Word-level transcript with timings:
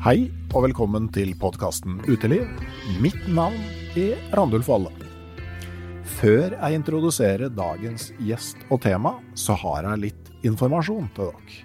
Hei 0.00 0.30
og 0.56 0.62
velkommen 0.64 1.10
til 1.12 1.34
podkasten 1.36 1.98
Uteliv. 2.08 2.46
Mitt 3.04 3.20
navn 3.28 3.58
er 4.00 4.14
Randulf 4.32 4.70
Valle. 4.70 4.88
Før 6.16 6.54
jeg 6.54 6.78
introduserer 6.78 7.50
dagens 7.52 8.06
gjest 8.16 8.62
og 8.72 8.78
tema, 8.80 9.18
så 9.36 9.52
har 9.60 9.84
jeg 9.84 10.00
litt 10.06 10.30
informasjon 10.48 11.10
til 11.18 11.28
dere. 11.28 11.58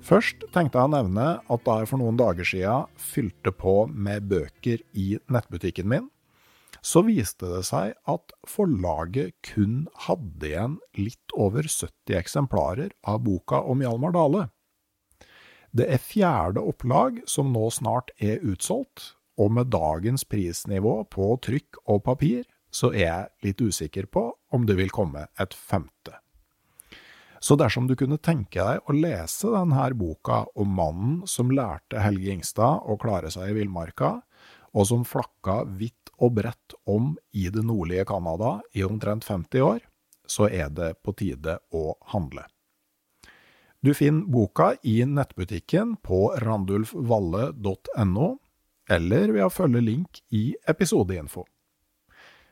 Først 0.00 0.46
tenkte 0.54 0.80
jeg 0.80 0.88
å 0.88 0.92
nevne 0.94 1.26
at 1.44 1.64
da 1.66 1.74
jeg 1.82 1.90
for 1.90 2.00
noen 2.00 2.16
dager 2.16 2.48
siden 2.48 2.88
fylte 2.96 3.52
på 3.52 3.74
med 3.92 4.24
bøker 4.30 4.80
i 4.96 5.10
nettbutikken 5.28 5.90
min, 5.92 6.06
så 6.80 7.02
viste 7.04 7.50
det 7.50 7.66
seg 7.68 7.98
at 8.08 8.32
forlaget 8.48 9.36
kun 9.44 9.82
hadde 10.06 10.48
igjen 10.54 10.80
litt 10.96 11.36
over 11.36 11.68
70 11.68 12.16
eksemplarer 12.16 12.96
av 13.04 13.20
boka 13.28 13.60
om 13.60 13.84
Hjalmar 13.84 14.16
Dale. 14.16 14.46
Det 15.70 15.86
er 15.86 16.02
fjerde 16.02 16.62
opplag 16.66 17.20
som 17.30 17.52
nå 17.54 17.68
snart 17.70 18.10
er 18.18 18.42
utsolgt, 18.42 19.14
og 19.38 19.52
med 19.54 19.70
dagens 19.72 20.24
prisnivå 20.26 20.96
på 21.12 21.28
trykk 21.44 21.78
og 21.86 22.02
papir, 22.08 22.42
så 22.70 22.90
er 22.90 23.06
jeg 23.06 23.46
litt 23.46 23.62
usikker 23.62 24.08
på 24.10 24.24
om 24.54 24.66
det 24.66 24.76
vil 24.78 24.90
komme 24.94 25.28
et 25.40 25.54
femte. 25.54 26.18
Så 27.40 27.56
dersom 27.56 27.86
du 27.88 27.94
kunne 27.96 28.20
tenke 28.20 28.60
deg 28.60 28.82
å 28.84 28.94
lese 28.94 29.48
denne 29.54 29.86
boka 29.96 30.42
om 30.60 30.74
mannen 30.76 31.14
som 31.30 31.54
lærte 31.54 32.02
Helge 32.02 32.34
Ingstad 32.34 32.84
å 32.84 32.98
klare 33.00 33.30
seg 33.32 33.50
i 33.52 33.56
villmarka, 33.62 34.18
og 34.76 34.86
som 34.86 35.06
flakka 35.08 35.62
vidt 35.64 36.12
og 36.20 36.36
bredt 36.36 36.76
om 36.90 37.14
i 37.32 37.48
det 37.48 37.64
nordlige 37.64 38.04
Canada 38.10 38.58
i 38.76 38.84
omtrent 38.84 39.24
50 39.24 39.64
år, 39.64 39.80
så 40.28 40.50
er 40.50 40.68
det 40.70 40.96
på 41.02 41.14
tide 41.16 41.56
å 41.74 41.94
handle. 42.12 42.44
Du 43.82 43.94
finner 43.94 44.26
boka 44.26 44.74
i 44.82 45.04
nettbutikken 45.08 45.96
på 46.04 46.34
randulfvalle.no, 46.42 48.26
eller 48.90 49.32
ved 49.32 49.46
å 49.46 49.52
følge 49.52 49.80
link 49.80 50.20
i 50.36 50.50
episodeinfo. 50.68 51.46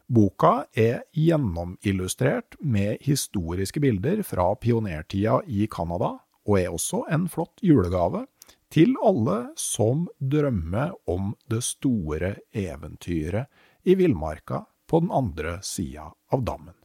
Boka 0.09 0.53
er 0.73 1.03
gjennomillustrert 1.13 2.57
med 2.65 3.05
historiske 3.05 3.83
bilder 3.85 4.23
fra 4.25 4.55
pionertida 4.57 5.43
i 5.45 5.67
Canada, 5.69 6.15
og 6.49 6.57
er 6.63 6.73
også 6.73 7.03
en 7.13 7.29
flott 7.29 7.61
julegave 7.61 8.25
til 8.73 8.97
alle 9.05 9.51
som 9.61 10.07
drømmer 10.17 10.97
om 11.13 11.35
det 11.53 11.61
store 11.67 12.39
eventyret 12.57 13.53
i 13.85 14.01
villmarka 14.01 14.65
på 14.89 15.05
den 15.05 15.13
andre 15.13 15.59
sida 15.61 16.09
av 16.33 16.49
dammen. 16.49 16.78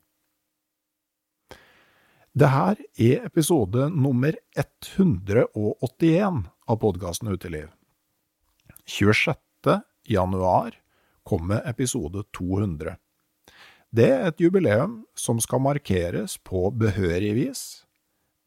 Det 2.34 2.48
her 2.50 2.80
er 2.98 3.26
episode 3.28 3.92
nummer 3.94 4.34
181 4.58 6.40
av 6.66 6.80
podkasten 6.82 7.30
Uteliv. 7.30 7.68
26. 8.90 9.36
januar 10.10 10.80
kommer 11.22 11.62
episode 11.70 12.24
200. 12.34 12.96
Det 13.94 14.10
er 14.10 14.26
et 14.32 14.42
jubileum 14.42 15.04
som 15.14 15.38
skal 15.38 15.62
markeres 15.62 16.40
på 16.42 16.72
behørig 16.74 17.36
vis. 17.38 17.64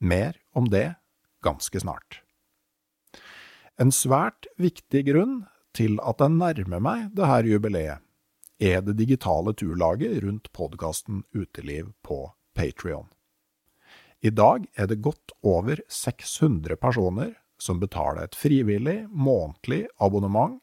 Mer 0.03 0.35
om 0.51 0.67
det 0.67 0.97
ganske 1.47 1.79
snart. 1.87 2.25
En 3.79 3.95
svært 3.95 4.51
viktig 4.59 5.07
grunn 5.13 5.45
til 5.79 6.01
at 6.03 6.27
jeg 6.27 6.41
nærmer 6.43 6.83
meg 6.83 7.11
dette 7.15 7.55
jubileet, 7.55 8.03
er 8.59 8.83
det 8.83 8.99
digitale 8.99 9.55
turlaget 9.55 10.25
rundt 10.27 10.51
podkasten 10.51 11.23
Uteliv 11.31 11.95
på 12.03 12.25
Patrion. 12.57 13.13
I 14.25 14.31
dag 14.31 14.65
er 14.75 14.89
det 14.89 15.03
godt 15.05 15.35
over 15.45 15.81
600 15.93 16.77
personer 16.81 17.35
som 17.61 17.81
betaler 17.81 18.27
et 18.27 18.37
frivillig, 18.37 19.05
månedlig 19.11 19.87
abonnement 20.03 20.61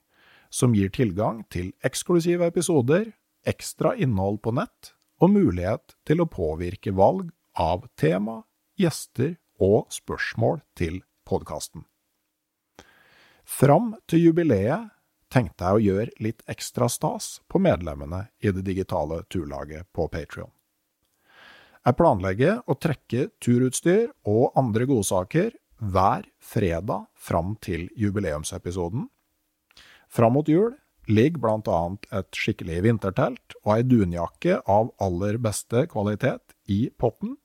som 0.54 0.74
gir 0.78 0.92
tilgang 0.94 1.44
til 1.54 1.72
eksklusive 1.86 2.46
episoder, 2.50 3.12
ekstra 3.46 3.96
innhold 3.96 4.42
på 4.46 4.54
nett 4.58 4.94
og 5.22 5.34
mulighet 5.34 5.96
til 6.08 6.22
å 6.22 6.30
påvirke 6.30 6.94
valg 6.96 7.32
av 7.60 7.88
tema, 8.00 8.42
gjester 8.80 9.36
og 9.62 9.90
spørsmål 9.94 10.62
til 10.78 11.02
podkasten. 11.30 11.86
Fram 13.44 13.94
til 14.10 14.30
jubileet 14.30 14.94
tenkte 15.34 15.66
jeg 15.66 15.78
å 15.78 15.84
gjøre 15.84 16.24
litt 16.24 16.44
ekstra 16.50 16.90
stas 16.90 17.40
på 17.50 17.62
medlemmene 17.62 18.28
i 18.40 18.54
det 18.54 18.66
digitale 18.66 19.24
turlaget 19.30 19.90
på 19.94 20.08
Patrion. 20.12 20.52
Jeg 21.84 21.98
planlegger 22.00 22.62
å 22.64 22.78
trekke 22.80 23.26
turutstyr 23.44 24.06
og 24.30 24.56
andre 24.60 24.86
godsaker 24.88 25.52
hver 25.84 26.24
fredag 26.40 27.10
fram 27.20 27.58
til 27.60 27.90
jubileumsepisoden. 28.00 29.10
Fram 30.08 30.38
mot 30.38 30.48
jul 30.48 30.72
ligger 31.12 31.50
annet 31.52 32.08
et 32.16 32.40
skikkelig 32.40 32.84
vintertelt 32.86 33.58
og 33.66 33.74
ei 33.76 33.84
dunjakke 33.84 34.62
av 34.64 34.94
aller 35.04 35.38
beste 35.44 35.84
kvalitet 35.92 36.56
i 36.72 36.88
potten. 36.96 37.36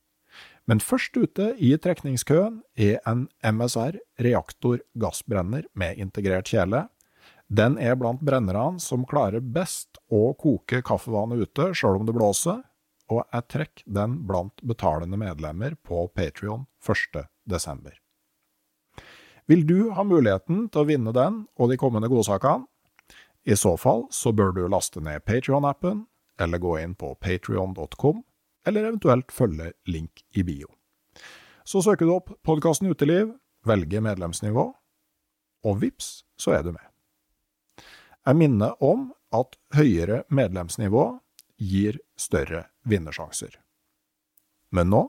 Men 0.70 0.78
først 0.78 1.16
ute 1.16 1.56
i 1.58 1.72
trekningskøen 1.74 2.60
er 2.76 3.00
en 3.10 3.26
MSR 3.42 3.98
reaktor 4.22 4.78
gassbrenner 4.94 5.66
med 5.74 5.98
integrert 5.98 6.52
kjele. 6.52 6.86
Den 7.48 7.78
er 7.80 7.96
blant 7.98 8.22
brennerne 8.22 8.78
som 8.78 9.08
klarer 9.08 9.40
best 9.42 9.98
å 10.12 10.28
koke 10.38 10.84
kaffevannet 10.84 11.48
ute 11.48 11.72
sjøl 11.74 11.98
om 11.98 12.06
det 12.06 12.14
blåser, 12.14 12.60
og 13.08 13.24
jeg 13.32 13.46
trekker 13.52 13.94
den 13.98 14.18
blant 14.28 14.60
betalende 14.62 15.18
medlemmer 15.20 15.76
på 15.82 16.06
Patrion 16.14 16.66
1.12. 16.84 17.92
Vil 19.48 19.66
du 19.66 19.90
ha 19.96 20.04
muligheten 20.04 20.66
til 20.68 20.82
å 20.82 20.88
vinne 20.88 21.14
den 21.16 21.46
og 21.56 21.70
de 21.72 21.78
kommende 21.80 22.10
godsakene? 22.12 22.68
I 23.48 23.56
så 23.56 23.78
fall 23.80 24.04
så 24.12 24.32
bør 24.36 24.52
du 24.52 24.66
laste 24.68 25.00
ned 25.00 25.24
Patrion-appen, 25.24 26.02
eller 26.38 26.60
gå 26.60 26.74
inn 26.82 26.92
på 26.94 27.14
patrion.com, 27.16 28.20
eller 28.66 28.90
eventuelt 28.90 29.32
følge 29.32 29.72
link 29.88 30.20
i 30.36 30.44
bio. 30.44 30.68
Så 31.64 31.80
søker 31.84 32.04
du 32.04 32.12
opp 32.12 32.34
podkasten 32.44 32.90
Uteliv, 32.92 33.32
velger 33.64 34.04
medlemsnivå, 34.04 34.66
og 35.64 35.80
vips, 35.80 36.26
så 36.36 36.58
er 36.58 36.66
du 36.66 36.74
med. 36.76 36.84
Jeg 38.28 38.36
minner 38.36 38.76
om 38.84 39.08
at 39.32 39.56
høyere 39.74 40.22
medlemsnivå 40.28 41.06
gir 41.56 41.98
større 42.20 42.66
vinnersjanser. 42.88 43.54
Men 44.74 44.90
nå 44.92 45.04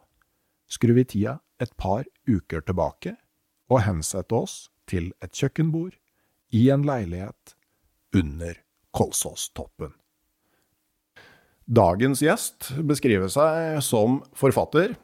skrur 0.70 0.96
vi 0.98 1.08
tida 1.16 1.40
et 1.60 1.72
par 1.80 2.06
uker 2.30 2.64
tilbake 2.64 3.16
og 3.70 3.84
hensetter 3.86 4.44
oss 4.44 4.70
til 4.90 5.12
et 5.24 5.34
kjøkkenbord 5.36 5.96
i 6.56 6.70
en 6.74 6.86
leilighet 6.88 7.56
under 8.16 8.58
Kolsåstoppen. 8.96 9.92
Dagens 11.70 12.24
gjest 12.26 12.72
beskriver 12.90 13.30
seg 13.30 13.78
som 13.86 14.24
forfatter, 14.38 14.96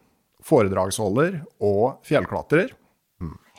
foredragsholder 0.41 1.43
og 1.61 1.99
fjellklatrer. 2.07 2.71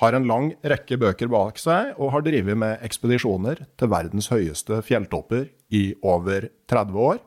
Har 0.02 0.16
en 0.16 0.26
lang 0.28 0.50
rekke 0.66 0.98
bøker 1.00 1.30
bak 1.30 1.60
seg 1.62 1.94
og 1.94 2.10
har 2.16 2.24
drevet 2.26 2.58
med 2.58 2.82
ekspedisjoner 2.84 3.62
til 3.78 3.92
verdens 3.92 4.28
høyeste 4.32 4.82
fjelltopper 4.84 5.46
i 5.70 5.84
over 6.02 6.50
30 6.68 6.98
år, 7.12 7.22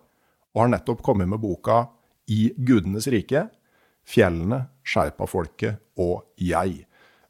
og 0.55 0.63
har 0.63 0.73
nettopp 0.73 1.03
kommet 1.05 1.29
med 1.29 1.41
boka 1.41 1.85
I 2.29 2.51
gudenes 2.57 3.07
rike 3.11 3.47
fjellene, 4.09 4.63
sherpafolket 4.85 5.79
og 5.99 6.25
jeg. 6.41 6.83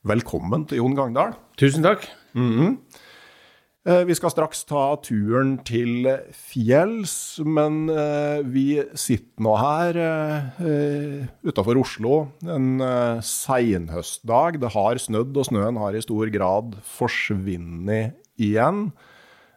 Velkommen 0.07 0.65
til 0.69 0.79
Jon 0.79 0.95
Gangdal. 0.95 1.35
Tusen 1.59 1.83
takk. 1.83 2.07
Mm 2.33 2.51
-hmm. 2.59 2.77
Vi 4.05 4.13
skal 4.13 4.29
straks 4.29 4.65
ta 4.67 4.95
turen 5.01 5.57
til 5.63 6.05
fjells, 6.35 7.39
men 7.45 7.89
eh, 7.89 8.43
vi 8.43 8.83
sitter 8.93 9.41
nå 9.41 9.55
her 9.55 9.99
uh, 10.59 11.25
utafor 11.47 11.79
Oslo 11.79 12.27
en 12.43 12.81
seinhøstdag. 13.23 14.59
Det 14.59 14.69
har 14.69 14.97
snødd, 14.97 15.37
og 15.37 15.45
snøen 15.45 15.77
har 15.77 15.95
i 15.95 16.01
stor 16.01 16.29
grad 16.29 16.75
forsvunnet 16.83 18.13
igjen. 18.37 18.91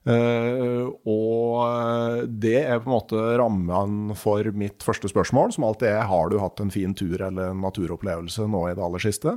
Uh, 0.03 0.91
og 1.07 2.27
det 2.43 2.57
er 2.65 2.81
på 2.83 2.91
en 2.91 2.97
måte 2.97 3.21
rammen 3.39 4.17
for 4.19 4.49
mitt 4.59 4.83
første 4.83 5.07
spørsmål, 5.11 5.53
som 5.55 5.67
alltid 5.69 5.93
er 5.93 6.09
har 6.11 6.33
du 6.33 6.41
hatt 6.43 6.59
en 6.63 6.73
fin 6.75 6.95
tur 6.99 7.21
eller 7.21 7.53
en 7.53 7.63
naturopplevelse 7.63 8.49
nå 8.51 8.65
i 8.67 8.75
det 8.75 8.83
aller 8.83 9.05
siste? 9.05 9.37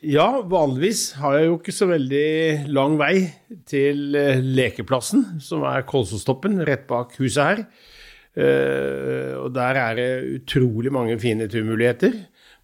Ja, 0.00 0.40
vanligvis 0.48 1.18
har 1.20 1.36
jeg 1.36 1.50
jo 1.50 1.58
ikke 1.58 1.74
så 1.76 1.90
veldig 1.90 2.28
lang 2.72 2.96
vei 3.00 3.26
til 3.68 4.16
uh, 4.16 4.40
lekeplassen, 4.40 5.26
som 5.44 5.66
er 5.68 5.84
Kolsåstoppen, 5.88 6.62
rett 6.64 6.88
bak 6.88 7.12
huset 7.20 7.42
her. 7.44 7.66
Uh, 8.36 9.44
og 9.44 9.52
der 9.56 9.82
er 9.82 10.00
det 10.00 10.10
utrolig 10.40 10.92
mange 10.92 11.20
fine 11.20 11.48
turmuligheter, 11.52 12.22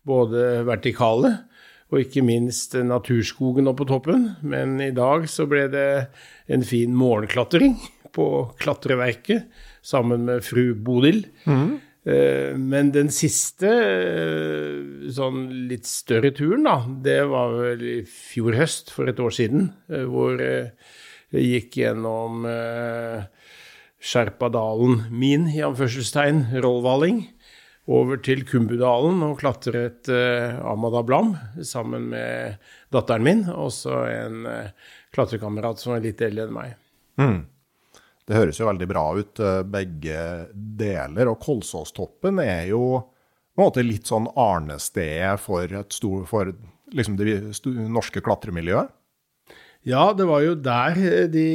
både 0.09 0.65
vertikale 0.69 1.37
og 1.93 2.01
ikke 2.01 2.25
minst 2.25 2.75
naturskogen 2.75 3.69
oppe 3.69 3.85
på 3.85 3.91
toppen. 3.93 4.31
Men 4.41 4.79
i 4.81 4.93
dag 4.97 5.29
så 5.29 5.45
ble 5.49 5.67
det 5.73 5.89
en 6.53 6.65
fin 6.65 6.95
morgenklatring 6.97 7.77
på 8.17 8.29
klatreverket 8.61 9.45
sammen 9.85 10.25
med 10.29 10.45
fru 10.47 10.73
Bodil. 10.75 11.27
Mm. 11.45 11.81
Men 12.59 12.89
den 12.91 13.13
siste 13.15 13.69
eh, 13.71 15.11
sånn 15.15 15.45
litt 15.69 15.87
større 15.87 16.33
turen, 16.35 16.65
da, 16.67 16.81
det 17.05 17.21
var 17.31 17.53
vel 17.55 17.85
i 17.87 17.99
fjor 18.09 18.57
høst, 18.59 18.91
for 18.91 19.07
et 19.07 19.21
år 19.23 19.37
siden, 19.37 19.69
eh, 19.93 20.03
hvor 20.11 20.41
jeg 20.43 20.73
gikk 21.47 21.79
gjennom 21.79 22.43
Skjerpadalen 24.03 25.07
min, 25.15 25.47
i 25.55 25.63
anførselstegn, 25.63 26.49
Rollvalling 26.59 27.23
over 27.91 28.21
til 28.23 28.45
Kumbudalen 28.47 29.25
og 29.27 29.41
klatret 29.41 30.07
Amada 30.63 31.03
Blam 31.03 31.33
sammen 31.67 32.11
med 32.13 32.61
datteren 32.95 33.25
min, 33.27 33.43
og 33.51 33.73
så 33.75 34.05
en 34.07 34.47
eh, 34.47 34.93
klatrekamerat 35.15 35.83
som 35.83 35.97
er 35.97 36.05
litt 36.05 36.23
eldre 36.23 36.47
enn 36.47 36.55
meg. 36.55 36.77
Mm. 37.19 37.41
Det 38.23 38.39
høres 38.39 38.61
jo 38.61 38.69
veldig 38.69 38.89
bra 38.89 39.05
ut, 39.19 39.43
uh, 39.43 39.63
begge 39.67 40.19
deler. 40.53 41.33
Og 41.33 41.41
Kolsåstoppen 41.43 42.39
er 42.43 42.69
jo 42.71 42.85
på 43.53 43.61
en 43.61 43.67
måte 43.67 43.85
litt 43.85 44.09
sånn 44.09 44.31
arnestedet 44.39 45.35
for, 45.43 45.67
et 45.67 45.93
stor, 45.93 46.23
for 46.31 46.53
liksom 46.95 47.19
det 47.19 47.35
norske 47.93 48.23
klatremiljøet? 48.25 48.93
Ja, 49.89 50.13
det 50.15 50.29
var 50.29 50.45
jo 50.45 50.55
der 50.63 50.99
de 51.33 51.47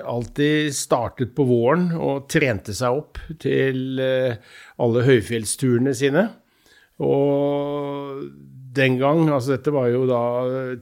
alltid 0.00 0.72
startet 0.72 1.34
på 1.36 1.44
våren 1.44 1.90
og 1.92 2.28
trente 2.32 2.72
seg 2.76 3.02
opp 3.02 3.20
til 3.42 4.00
eh, 4.00 4.38
alle 4.80 5.02
høyfjellsturene 5.04 5.92
sine. 5.96 6.24
Og 7.04 8.22
den 8.76 8.96
gang, 9.00 9.26
altså 9.28 9.56
dette 9.56 9.74
var 9.74 9.90
jo 9.90 10.06
da 10.08 10.22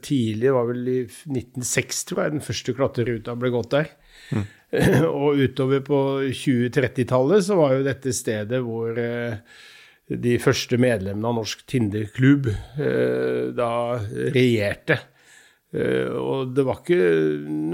tidlig, 0.04 0.46
det 0.46 0.54
var 0.54 0.68
vel 0.68 0.92
i 0.92 1.00
1906 1.08 2.04
tror 2.10 2.22
jeg 2.22 2.36
den 2.36 2.46
første 2.46 2.74
klatreruta 2.76 3.34
ble 3.38 3.52
gått 3.54 3.74
der. 3.74 3.90
Mm. 4.30 4.46
og 5.24 5.40
utover 5.40 5.82
på 5.82 6.00
2030-tallet 6.28 7.46
så 7.46 7.56
var 7.58 7.74
jo 7.74 7.86
dette 7.86 8.14
stedet 8.14 8.62
hvor 8.62 8.98
eh, 9.00 9.38
de 10.08 10.38
første 10.40 10.78
medlemmene 10.80 11.30
av 11.30 11.38
Norsk 11.40 11.66
Tinderklubb 11.68 12.50
eh, 12.52 13.48
da 13.56 13.72
regjerte. 14.34 15.00
Uh, 15.68 16.14
og 16.16 16.54
det 16.56 16.64
var 16.64 16.78
ikke 16.80 16.96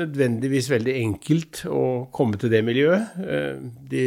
nødvendigvis 0.01 0.67
veldig 0.73 0.95
enkelt 0.99 1.61
å 1.71 1.83
komme 2.15 2.41
til 2.43 2.51
det 2.51 2.65
miljøet. 2.67 3.13
Uh, 3.23 3.69
de 3.91 4.07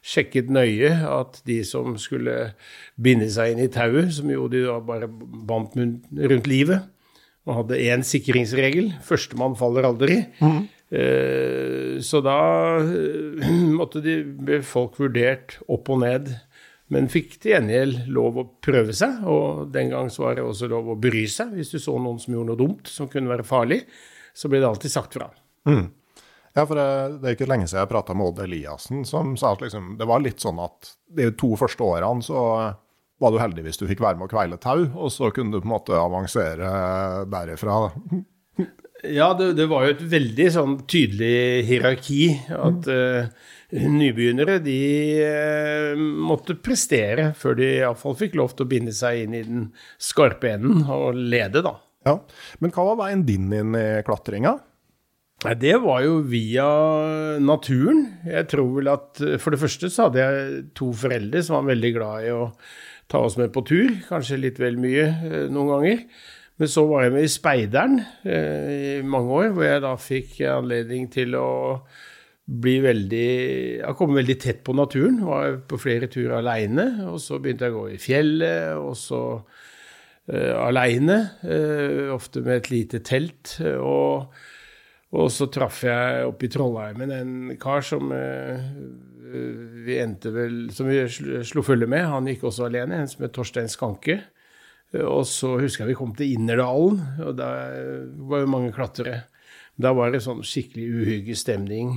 sjekket 0.00 0.48
nøye 0.48 0.94
at 1.04 1.42
de 1.48 1.58
som 1.68 1.98
skulle 2.00 2.54
binde 2.96 3.28
seg 3.32 3.52
inn 3.52 3.60
i 3.66 3.72
tauet, 3.72 4.08
som 4.16 4.32
jo 4.32 4.48
de 4.48 4.64
da 4.64 4.78
bare 4.80 5.10
bandt 5.10 5.76
rundt 5.76 6.48
livet, 6.48 6.88
og 7.46 7.60
hadde 7.60 7.82
én 7.84 8.06
sikringsregel 8.06 8.94
førstemann 9.04 9.58
faller 9.60 9.84
aldri. 9.90 10.22
Mm. 10.40 10.64
Uh, 10.96 12.00
så 12.00 12.22
da 12.24 12.40
måtte 13.78 14.00
de, 14.00 14.22
ble 14.24 14.62
folk 14.64 14.96
vurdert 15.02 15.58
opp 15.68 15.92
og 15.92 16.00
ned 16.06 16.32
men 16.94 17.08
fikk 17.10 17.38
til 17.42 17.56
gjengjeld 17.56 18.06
lov 18.14 18.38
å 18.38 18.46
prøve 18.62 18.94
seg, 18.94 19.24
og 19.26 19.72
den 19.74 19.90
gang 19.90 20.10
så 20.12 20.28
var 20.28 20.38
det 20.38 20.44
også 20.46 20.68
lov 20.70 20.92
å 20.92 20.98
bry 21.00 21.24
seg. 21.30 21.56
Hvis 21.56 21.72
du 21.74 21.80
så 21.82 21.96
noen 21.98 22.20
som 22.22 22.36
gjorde 22.36 22.52
noe 22.52 22.60
dumt 22.60 22.90
som 22.90 23.10
kunne 23.10 23.32
være 23.32 23.46
farlig, 23.46 23.80
så 24.36 24.50
ble 24.52 24.60
det 24.62 24.68
alltid 24.68 24.94
sagt 24.94 25.16
fra. 25.18 25.26
Mm. 25.66 25.88
Ja, 26.56 26.62
for 26.62 26.78
det, 26.78 26.86
det, 27.20 27.28
er 27.28 27.34
ikke 27.36 27.48
lenge 27.50 27.66
siden 27.68 27.82
jeg 27.82 27.90
prata 27.90 28.14
med 28.16 28.30
Odd 28.30 28.44
Eliassen, 28.46 29.02
som 29.08 29.34
sa 29.36 29.52
at 29.56 29.64
liksom, 29.66 29.96
det 29.98 30.06
var 30.08 30.22
litt 30.24 30.40
sånn 30.40 30.62
at 30.62 30.94
de 31.18 31.28
to 31.36 31.50
første 31.58 31.84
årene 31.84 32.24
så 32.24 32.44
var 33.20 33.32
du 33.32 33.40
heldig 33.40 33.66
hvis 33.66 33.80
du 33.80 33.84
fikk 33.88 34.00
være 34.04 34.20
med 34.20 34.28
å 34.28 34.32
kveile 34.32 34.60
tau, 34.60 34.86
og 34.86 35.10
så 35.12 35.32
kunne 35.34 35.52
du 35.52 35.60
på 35.60 35.68
en 35.68 35.74
måte 35.74 35.98
avansere 35.98 36.70
derifra. 37.32 37.82
Ja, 39.04 39.32
det, 39.36 39.50
det 39.58 39.66
var 39.68 39.84
jo 39.84 39.94
et 39.94 40.02
veldig 40.08 40.46
sånn 40.54 40.74
tydelig 40.88 41.66
hierarki. 41.68 42.22
At 42.56 42.88
uh, 42.88 43.28
nybegynnere 43.72 44.60
de 44.62 44.78
uh, 45.26 45.98
måtte 45.98 46.54
prestere 46.62 47.32
før 47.38 47.58
de 47.58 47.72
iallfall 47.80 48.16
fikk 48.18 48.36
lov 48.38 48.54
til 48.54 48.66
å 48.66 48.70
binde 48.70 48.94
seg 48.94 49.24
inn 49.24 49.34
i 49.34 49.42
den 49.46 49.66
skarpe 49.98 50.52
enden 50.54 50.84
og 50.86 51.18
lede, 51.18 51.64
da. 51.66 51.76
Ja, 52.06 52.20
Men 52.62 52.70
hva 52.70 52.92
var 52.92 53.00
veien 53.00 53.24
din 53.26 53.50
inn 53.50 53.74
i 53.74 53.86
klatringa? 54.06 54.54
Det 55.58 55.74
var 55.82 56.00
jo 56.04 56.20
via 56.24 56.66
naturen. 57.42 58.06
Jeg 58.24 58.46
tror 58.54 58.70
vel 58.78 58.88
at 58.88 59.20
For 59.42 59.52
det 59.52 59.60
første 59.60 59.90
så 59.92 60.06
hadde 60.06 60.22
jeg 60.22 60.62
to 60.78 60.92
foreldre 60.96 61.42
som 61.44 61.58
var 61.58 61.66
veldig 61.74 61.90
glad 61.98 62.24
i 62.24 62.30
å 62.32 62.46
ta 63.10 63.20
oss 63.26 63.36
med 63.36 63.52
på 63.54 63.66
tur. 63.66 63.90
Kanskje 64.06 64.40
litt 64.40 64.62
vel 64.62 64.78
mye 64.80 65.10
uh, 65.10 65.44
noen 65.50 65.72
ganger. 65.74 66.00
Men 66.56 66.70
så 66.72 66.86
var 66.88 67.04
jeg 67.04 67.12
med 67.12 67.26
i 67.26 67.30
Speideren 67.30 67.98
eh, 68.24 68.68
i 68.96 69.04
mange 69.04 69.28
år, 69.28 69.50
hvor 69.52 69.66
jeg 69.66 69.82
da 69.84 69.92
fikk 70.00 70.38
anledning 70.48 71.10
til 71.12 71.36
å 71.36 71.48
bli 72.46 72.76
veldig 72.78 73.28
Jeg 73.80 73.94
kom 73.98 74.14
veldig 74.14 74.36
tett 74.40 74.62
på 74.66 74.74
naturen. 74.78 75.18
Var 75.26 75.62
på 75.68 75.78
flere 75.82 76.08
turer 76.10 76.38
aleine. 76.40 76.86
Og 77.10 77.18
så 77.22 77.40
begynte 77.42 77.66
jeg 77.66 77.74
å 77.74 77.80
gå 77.80 77.88
i 77.94 78.02
fjellet, 78.02 78.76
og 78.78 78.94
så 78.98 79.22
uh, 79.40 80.54
aleine. 80.62 81.18
Uh, 81.42 82.14
ofte 82.14 82.44
med 82.46 82.62
et 82.62 82.70
lite 82.72 83.02
telt. 83.06 83.56
Og, 83.80 84.30
og 85.16 85.28
så 85.34 85.50
traff 85.52 85.82
jeg 85.86 86.30
oppe 86.30 86.46
i 86.46 86.52
Trollheimen 86.54 87.14
en 87.16 87.34
kar 87.60 87.84
som 87.86 88.14
uh, 88.14 88.62
vi 89.26 89.96
endte 89.98 90.30
vel 90.30 90.68
Som 90.72 90.86
vi 90.88 91.02
slo 91.10 91.66
følge 91.66 91.90
med. 91.90 92.06
Han 92.06 92.30
gikk 92.30 92.46
også 92.46 92.70
alene, 92.70 93.02
en 93.02 93.10
som 93.10 93.26
het 93.26 93.34
Torstein 93.34 93.70
Skanke. 93.70 94.20
Og 95.02 95.24
så 95.28 95.56
husker 95.58 95.82
jeg 95.82 95.90
vi 95.90 95.98
kom 95.98 96.12
til 96.16 96.36
Innerdalen, 96.36 97.00
og 97.26 97.34
der 97.36 98.04
var 98.30 98.44
jo 98.44 98.52
mange 98.52 98.70
klatrere. 98.72 99.24
Da 99.76 99.90
var 99.92 100.08
det 100.08 100.22
sånn 100.24 100.40
skikkelig 100.46 100.84
uhyggelig 100.88 101.36
stemning, 101.36 101.90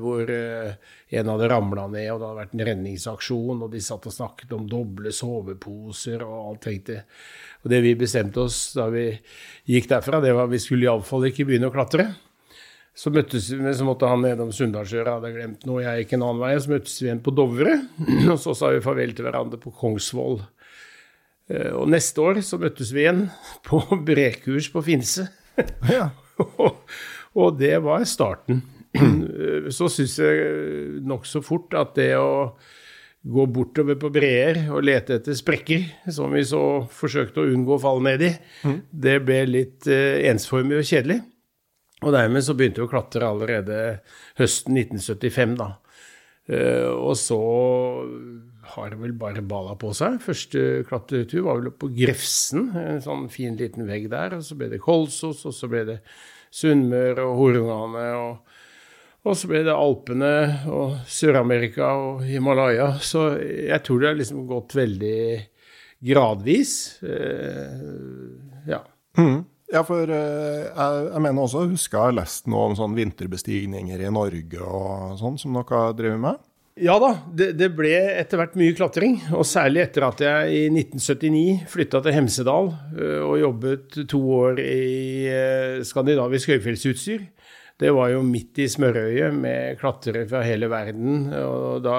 hvor 0.00 0.24
uh, 0.24 0.70
en 1.12 1.30
hadde 1.34 1.48
ramla 1.52 1.84
ned, 1.92 2.08
og 2.14 2.20
det 2.22 2.28
hadde 2.30 2.38
vært 2.38 2.54
en 2.56 2.62
redningsaksjon, 2.70 3.64
og 3.66 3.74
de 3.74 3.82
satt 3.84 4.08
og 4.08 4.14
snakket 4.14 4.54
om 4.56 4.64
doble 4.70 5.12
soveposer 5.12 6.24
og 6.24 6.36
alt 6.38 6.62
tenkte. 6.64 7.02
Og 7.60 7.68
det 7.72 7.82
vi 7.84 7.92
bestemte 8.00 8.46
oss 8.46 8.60
da 8.78 8.88
vi 8.94 9.10
gikk 9.68 9.90
derfra, 9.92 10.22
det 10.24 10.32
var 10.32 10.48
at 10.48 10.54
vi 10.54 10.62
skulle 10.64 10.88
iallfall 10.88 11.28
ikke 11.28 11.44
begynne 11.50 11.68
å 11.68 11.76
klatre. 11.76 12.08
Så 12.96 13.12
møttes 13.12 13.50
vi, 13.52 13.60
så 13.76 13.84
måtte 13.84 14.08
han 14.08 14.22
nedom 14.24 14.48
Sunndalsøra, 14.56 15.18
hadde 15.18 15.34
glemt 15.34 15.66
noe, 15.68 15.82
jeg 15.84 16.06
gikk 16.06 16.16
en 16.16 16.24
annen 16.30 16.40
vei. 16.40 16.54
Så 16.56 16.72
møttes 16.72 16.96
vi 17.02 17.10
igjen 17.10 17.20
på 17.20 17.34
Dovre, 17.36 17.74
og 18.32 18.38
så 18.40 18.56
sa 18.56 18.72
vi 18.72 18.80
farvel 18.84 19.12
til 19.12 19.28
hverandre 19.28 19.60
på 19.60 19.74
Kongsvoll. 19.76 20.40
Eh, 21.52 21.74
og 21.76 21.92
neste 21.92 22.24
år 22.24 22.40
så 22.40 22.56
møttes 22.62 22.96
vi 22.96 23.04
igjen 23.04 23.26
på 23.68 23.82
brekurs 24.08 24.72
på 24.72 24.86
Finse. 24.88 25.28
Ja. 25.92 26.08
og, 27.36 27.60
det 27.60 27.76
var 27.84 28.04
starten. 28.08 28.64
Så 29.76 29.90
syns 29.92 30.16
jeg 30.22 31.00
nokså 31.04 31.42
fort 31.44 31.76
at 31.76 31.94
det 31.98 32.14
å 32.16 32.56
gå 33.26 33.46
bortover 33.50 33.96
på 33.98 34.10
breer 34.14 34.60
og 34.70 34.84
lete 34.86 35.18
etter 35.18 35.34
sprekker, 35.36 35.86
som 36.14 36.34
vi 36.34 36.44
så 36.46 36.60
forsøkte 36.94 37.42
å 37.42 37.48
unngå 37.50 37.74
å 37.74 37.82
falle 37.82 38.04
ned 38.12 38.22
i. 38.22 38.28
Mm. 38.62 38.76
Det 39.06 39.16
ble 39.26 39.40
litt 39.50 39.88
uh, 39.90 40.20
ensformig 40.30 40.78
og 40.78 40.86
kjedelig. 40.86 41.18
Og 42.04 42.12
dermed 42.14 42.44
så 42.44 42.54
begynte 42.54 42.82
vi 42.82 42.86
å 42.86 42.92
klatre 42.92 43.26
allerede 43.26 43.80
høsten 44.38 44.78
1975, 44.78 45.56
da. 45.58 45.72
Uh, 46.46 46.92
og 46.94 47.16
så 47.18 47.40
har 48.76 48.92
det 48.92 49.00
vel 49.00 49.16
bare 49.18 49.42
balla 49.42 49.74
på 49.78 49.90
seg. 49.96 50.20
Første 50.22 50.84
klatretur 50.86 51.48
var 51.48 51.60
vel 51.60 51.74
på 51.74 51.90
Grefsen, 51.96 52.70
en 52.78 53.02
sånn 53.02 53.26
fin 53.32 53.58
liten 53.58 53.86
vegg 53.90 54.06
der. 54.12 54.38
Og 54.38 54.46
så 54.46 54.58
ble 54.58 54.70
det 54.70 54.82
Kolsås, 54.84 55.42
og 55.48 55.54
så 55.56 55.70
ble 55.70 55.82
det 55.90 55.98
Sunnmøre 56.56 57.26
og 57.26 57.40
Hornane. 57.42 58.08
og 58.16 58.46
og 59.26 59.34
så 59.34 59.48
ble 59.50 59.64
det 59.66 59.74
Alpene 59.74 60.28
og 60.70 61.00
Sør-Amerika 61.10 61.88
og 61.98 62.20
Himalaya. 62.22 62.92
Så 63.02 63.32
jeg 63.42 63.82
tror 63.82 63.98
det 63.98 64.10
har 64.12 64.18
liksom 64.20 64.44
gått 64.46 64.76
veldig 64.78 65.16
gradvis. 66.06 67.02
Eh, 67.02 68.68
ja. 68.70 68.84
Mm. 69.18 69.40
Ja, 69.72 69.82
for 69.82 70.06
eh, 70.06 70.68
jeg, 70.68 71.00
jeg, 71.08 71.22
mener 71.24 71.42
også, 71.42 71.64
jeg 71.64 71.74
husker 71.74 71.98
jeg 71.98 72.12
har 72.12 72.18
lest 72.20 72.46
noe 72.46 72.68
om 72.68 72.76
sånn 72.78 72.94
vinterbestigninger 72.94 74.04
i 74.06 74.12
Norge 74.14 74.62
og 74.62 75.18
sånn, 75.18 75.40
som 75.42 75.58
dere 75.58 75.80
har 75.82 75.96
drevet 75.98 76.22
med? 76.22 76.44
Ja 76.76 76.98
da, 77.00 77.14
det, 77.32 77.54
det, 77.56 77.70
ble 77.72 77.94
etter 78.20 78.36
hvert 78.36 78.56
mye 78.60 78.74
klatring. 78.76 79.14
Og 79.32 79.46
særlig 79.48 79.86
etter 79.86 80.04
at 80.04 80.20
jeg 80.20 80.50
i 80.52 80.64
1979 80.68 81.70
flytta 81.72 82.02
til 82.04 82.16
Hemsedal 82.18 82.68
eh, 82.98 83.22
og 83.24 83.38
jobbet 83.40 84.02
to 84.12 84.20
år 84.42 84.60
i 84.60 85.30
skandinavisk 85.88 86.52
høyfjellsutstyr 86.52 87.24
det 87.80 87.92
var 87.92 88.12
jo 88.12 88.22
midt 88.24 88.62
i 88.64 88.68
smørøyet 88.72 89.34
med 89.36 89.76
klatrere 89.80 90.24
fra 90.28 90.42
hele 90.46 90.68
verden. 90.72 91.28
Og 91.36 91.82
da 91.84 91.98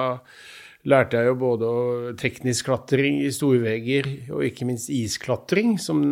lærte 0.88 1.20
jeg 1.20 1.30
jo 1.30 1.38
både 1.38 1.70
teknisk 2.18 2.66
klatring 2.70 3.20
i 3.22 3.30
storvegger 3.34 4.08
og 4.34 4.44
ikke 4.48 4.66
minst 4.68 4.90
isklatring, 4.90 5.76
som 5.78 6.02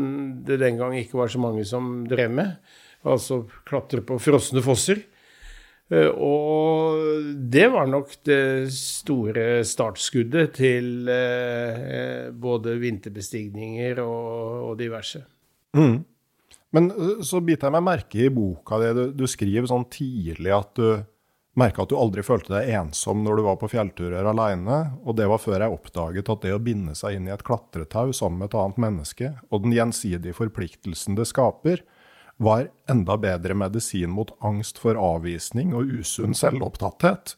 det 0.46 0.61
den 0.62 0.78
gang 0.78 0.94
ikke 1.00 1.18
var 1.18 1.32
så 1.32 1.42
mange 1.42 1.66
som 1.66 2.04
drev 2.08 2.30
med. 2.38 2.54
Altså 3.06 3.42
klatre 3.66 4.04
på 4.06 4.20
frosne 4.23 4.62
fosser. 4.62 5.02
Eh, 5.92 6.10
og 6.10 6.98
det 7.52 7.68
var 7.70 7.86
nok 7.90 8.16
det 8.26 8.72
store 8.74 9.62
startskuddet 9.66 10.56
til 10.58 11.10
eh, 11.12 12.28
både 12.34 12.74
vinterbestigninger 12.82 14.02
og, 14.02 14.74
diverse. 14.80 15.22
Mm. 15.78 16.00
Men 16.74 16.90
øh, 16.90 17.20
så 17.24 17.40
biter 17.40 17.68
jeg 17.68 17.76
meg 17.78 17.86
merke 17.86 18.24
i 18.26 18.32
boka 18.32 18.80
di. 18.82 18.94
Du, 18.96 19.04
du, 19.22 19.28
skriver 19.30 19.70
sånn 19.70 19.86
tidlig 19.92 20.52
at 20.56 20.74
du 20.76 20.88
merka 21.56 21.86
at 21.86 21.92
du 21.92 21.96
aldri 21.96 22.20
følte 22.26 22.52
deg 22.52 22.74
ensom 22.76 23.22
når 23.24 23.38
du 23.38 23.46
var 23.46 23.60
på 23.60 23.70
fjellturer 23.72 24.26
alene. 24.28 24.80
Og 25.06 25.16
det 25.16 25.30
var 25.30 25.40
før 25.40 25.62
jeg 25.62 25.76
oppdaget 25.78 26.32
at 26.34 26.42
det 26.44 26.56
å 26.56 26.62
binde 26.62 26.96
seg 26.98 27.16
inn 27.16 27.30
i 27.30 27.32
et 27.34 27.46
klatretau 27.46 28.10
sammen 28.10 28.42
med 28.42 28.50
et 28.50 28.58
annet 28.60 28.82
menneske, 28.82 29.32
og 29.48 29.64
den 29.64 29.76
gjensidige 29.76 30.36
forpliktelsen 30.36 31.16
det 31.16 31.30
skaper, 31.30 31.86
var 32.36 32.68
enda 32.90 33.16
bedre 33.16 33.56
medisin 33.56 34.12
mot 34.12 34.32
angst 34.44 34.78
for 34.78 34.98
avvisning 35.00 35.74
og 35.76 35.88
usunn 36.00 36.36
selvopptatthet. 36.36 37.36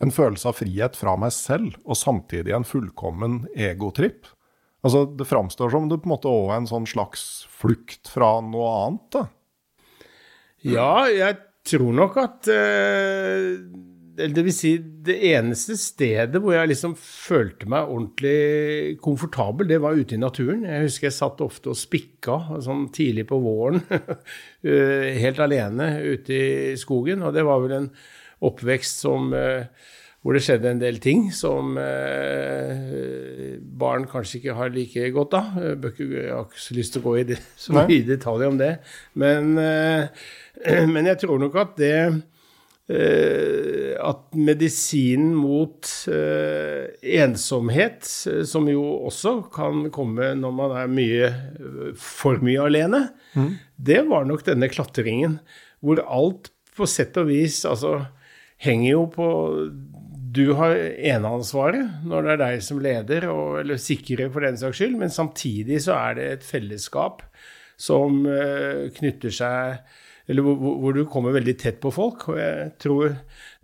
En 0.00 0.12
følelse 0.14 0.48
av 0.48 0.56
frihet 0.62 0.96
fra 0.96 1.16
meg 1.20 1.34
selv, 1.36 1.76
og 1.84 1.98
samtidig 2.00 2.54
en 2.56 2.64
fullkommen 2.64 3.42
egotripp. 3.52 4.30
Altså, 4.80 5.04
det 5.04 5.28
framstår 5.28 5.74
som 5.74 5.90
det 5.90 6.00
på 6.00 6.08
en 6.08 6.14
måte 6.14 6.32
òg 6.32 6.54
er 6.54 6.62
en 6.62 6.70
sånn 6.70 6.88
slags 6.88 7.44
flukt 7.52 8.08
fra 8.08 8.38
noe 8.44 8.70
annet, 8.86 9.06
da. 9.12 9.26
Ja, 10.64 10.92
jeg 11.08 11.36
tror 11.68 11.92
nok 11.96 12.16
at 12.20 12.48
uh, 12.48 13.60
Det 14.34 14.42
vil 14.44 14.54
si, 14.54 14.74
det 14.80 15.16
eneste 15.30 15.76
stedet 15.80 16.40
hvor 16.42 16.54
jeg 16.56 16.70
liksom 16.72 16.96
følte 16.98 17.68
meg 17.70 17.88
ordentlig 17.88 18.98
komfortabel, 19.02 19.68
det 19.70 19.80
var 19.82 19.96
ute 19.96 20.16
i 20.16 20.20
naturen. 20.20 20.66
Jeg 20.68 20.88
husker 20.88 21.08
jeg 21.08 21.16
satt 21.16 21.40
ofte 21.44 21.72
og 21.72 21.78
spikka 21.80 22.60
sånn 22.64 22.88
tidlig 22.94 23.26
på 23.30 23.40
våren, 23.40 23.80
uh, 23.88 25.06
helt 25.24 25.40
alene 25.40 25.92
ute 26.04 26.36
i 26.36 26.76
skogen. 26.80 27.24
Og 27.24 27.32
det 27.36 27.46
var 27.48 27.64
vel 27.64 27.76
en 27.78 27.88
oppvekst 28.50 29.02
som 29.06 29.32
uh, 29.32 29.64
hvor 30.20 30.36
det 30.36 30.42
skjedde 30.44 30.68
en 30.68 30.80
del 30.80 30.98
ting 31.00 31.28
som 31.32 31.78
eh, 31.80 33.56
barn 33.80 34.04
kanskje 34.08 34.40
ikke 34.40 34.56
har 34.58 34.72
like 34.74 35.06
godt 35.16 35.36
av. 35.38 35.54
Jeg 35.56 36.26
har 36.28 36.44
ikke 36.44 36.60
så 36.60 36.76
lyst 36.76 36.94
til 36.94 37.00
å 37.00 37.06
gå 37.06 37.14
i 37.22 37.24
det, 37.30 37.38
så 37.62 37.72
mye 37.78 38.04
detalj 38.08 38.50
om 38.50 38.58
det. 38.60 38.74
Men, 39.20 39.54
eh, 39.62 40.28
men, 40.92 41.08
jeg 41.08 41.22
tror 41.24 41.40
nok 41.40 41.56
at 41.62 41.72
det 41.80 41.94
eh, 41.96 42.20
At 44.00 44.30
medisinen 44.34 45.34
mot 45.36 45.88
eh, 46.10 46.90
ensomhet, 47.20 48.06
eh, 48.30 48.42
som 48.48 48.68
jo 48.70 48.82
også 49.08 49.36
kan 49.52 49.88
komme 49.94 50.32
når 50.38 50.54
man 50.56 50.74
er 50.78 50.90
mye, 50.90 51.30
for 52.00 52.40
mye 52.44 52.64
alene, 52.64 53.04
mm. 53.34 53.52
det 53.76 54.00
var 54.08 54.26
nok 54.28 54.44
denne 54.48 54.70
klatringen. 54.72 55.38
Hvor 55.84 56.02
alt 56.06 56.52
på 56.76 56.88
sett 56.88 57.16
og 57.20 57.28
vis 57.30 57.62
altså 57.68 57.98
henger 58.60 58.90
jo 58.90 59.06
på 59.12 59.30
du 60.30 60.52
har 60.54 60.76
eneansvaret 60.78 62.04
når 62.06 62.22
det 62.22 62.32
er 62.32 62.42
deg 62.44 62.60
som 62.62 62.78
leder, 62.82 63.26
og, 63.32 63.60
eller 63.64 63.80
sikrer 63.82 64.30
for 64.30 64.46
den 64.46 64.58
saks 64.60 64.78
skyld, 64.78 64.94
men 65.00 65.10
samtidig 65.10 65.80
så 65.82 65.96
er 65.98 66.18
det 66.18 66.28
et 66.36 66.46
fellesskap 66.46 67.24
som 67.80 68.22
knytter 68.94 69.32
seg 69.32 69.80
Eller 70.30 70.46
hvor, 70.46 70.56
hvor, 70.78 70.94
du 70.94 71.04
kommer 71.10 71.34
veldig 71.34 71.56
tett 71.58 71.80
på 71.82 71.90
folk. 71.94 72.28
Og 72.30 72.38
jeg 72.38 72.72
tror 72.82 73.14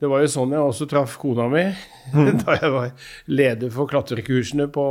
Det 0.01 0.11
var 0.11 0.23
jo 0.25 0.31
sånn 0.33 0.55
jeg 0.57 0.71
også 0.73 0.89
traff 0.91 1.17
kona 1.23 1.47
mi 1.53 1.65
mm. 2.13 2.33
da 2.43 2.57
jeg 2.59 2.73
var 2.75 3.11
leder 3.31 3.71
for 3.73 3.91
klatrekursene 3.91 4.67
på, 4.75 4.87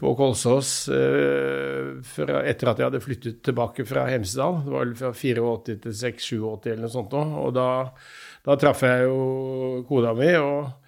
på 0.00 0.14
Kolsås 0.18 0.72
uh, 0.90 2.00
etter 2.42 2.72
at 2.72 2.82
jeg 2.82 2.88
hadde 2.88 3.04
flyttet 3.04 3.40
tilbake 3.46 3.86
fra 3.88 4.08
Hemsedal. 4.10 4.60
Det 4.66 4.74
var 4.74 4.84
vel 4.84 4.98
fra 4.98 5.14
84 5.14 5.78
til 5.86 5.96
6-87 6.02 6.68
eller 6.74 6.84
noe 6.84 6.94
sånt. 6.98 7.16
Og 7.16 7.54
da, 7.54 7.70
da 8.44 8.58
traff 8.60 8.84
jeg 8.88 9.06
jo 9.06 9.84
kona 9.88 10.16
mi. 10.18 10.34
og 10.40 10.79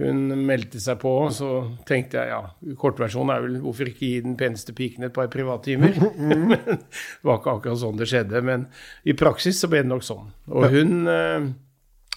hun 0.00 0.26
meldte 0.42 0.80
seg 0.82 0.98
på, 1.02 1.12
så 1.30 1.50
tenkte 1.86 2.18
jeg 2.18 2.32
ja, 2.32 2.74
kortversjonen 2.80 3.30
er 3.30 3.44
vel 3.44 3.58
hvorfor 3.62 3.90
ikke 3.92 4.08
gi 4.08 4.22
den 4.24 4.34
peneste 4.38 4.74
piken 4.74 5.06
et 5.06 5.14
par 5.14 5.28
privattimer? 5.30 5.94
men 6.18 6.48
det 6.50 6.78
var 7.22 7.38
ikke 7.38 7.54
akkurat 7.58 7.82
sånn 7.82 8.00
det 8.00 8.08
skjedde. 8.10 8.42
Men 8.46 8.66
i 9.06 9.14
praksis 9.18 9.62
så 9.62 9.70
ble 9.70 9.84
det 9.84 9.92
nok 9.92 10.06
sånn. 10.06 10.32
Og 10.50 10.66
hun 10.74 11.06
eh, 11.10 11.46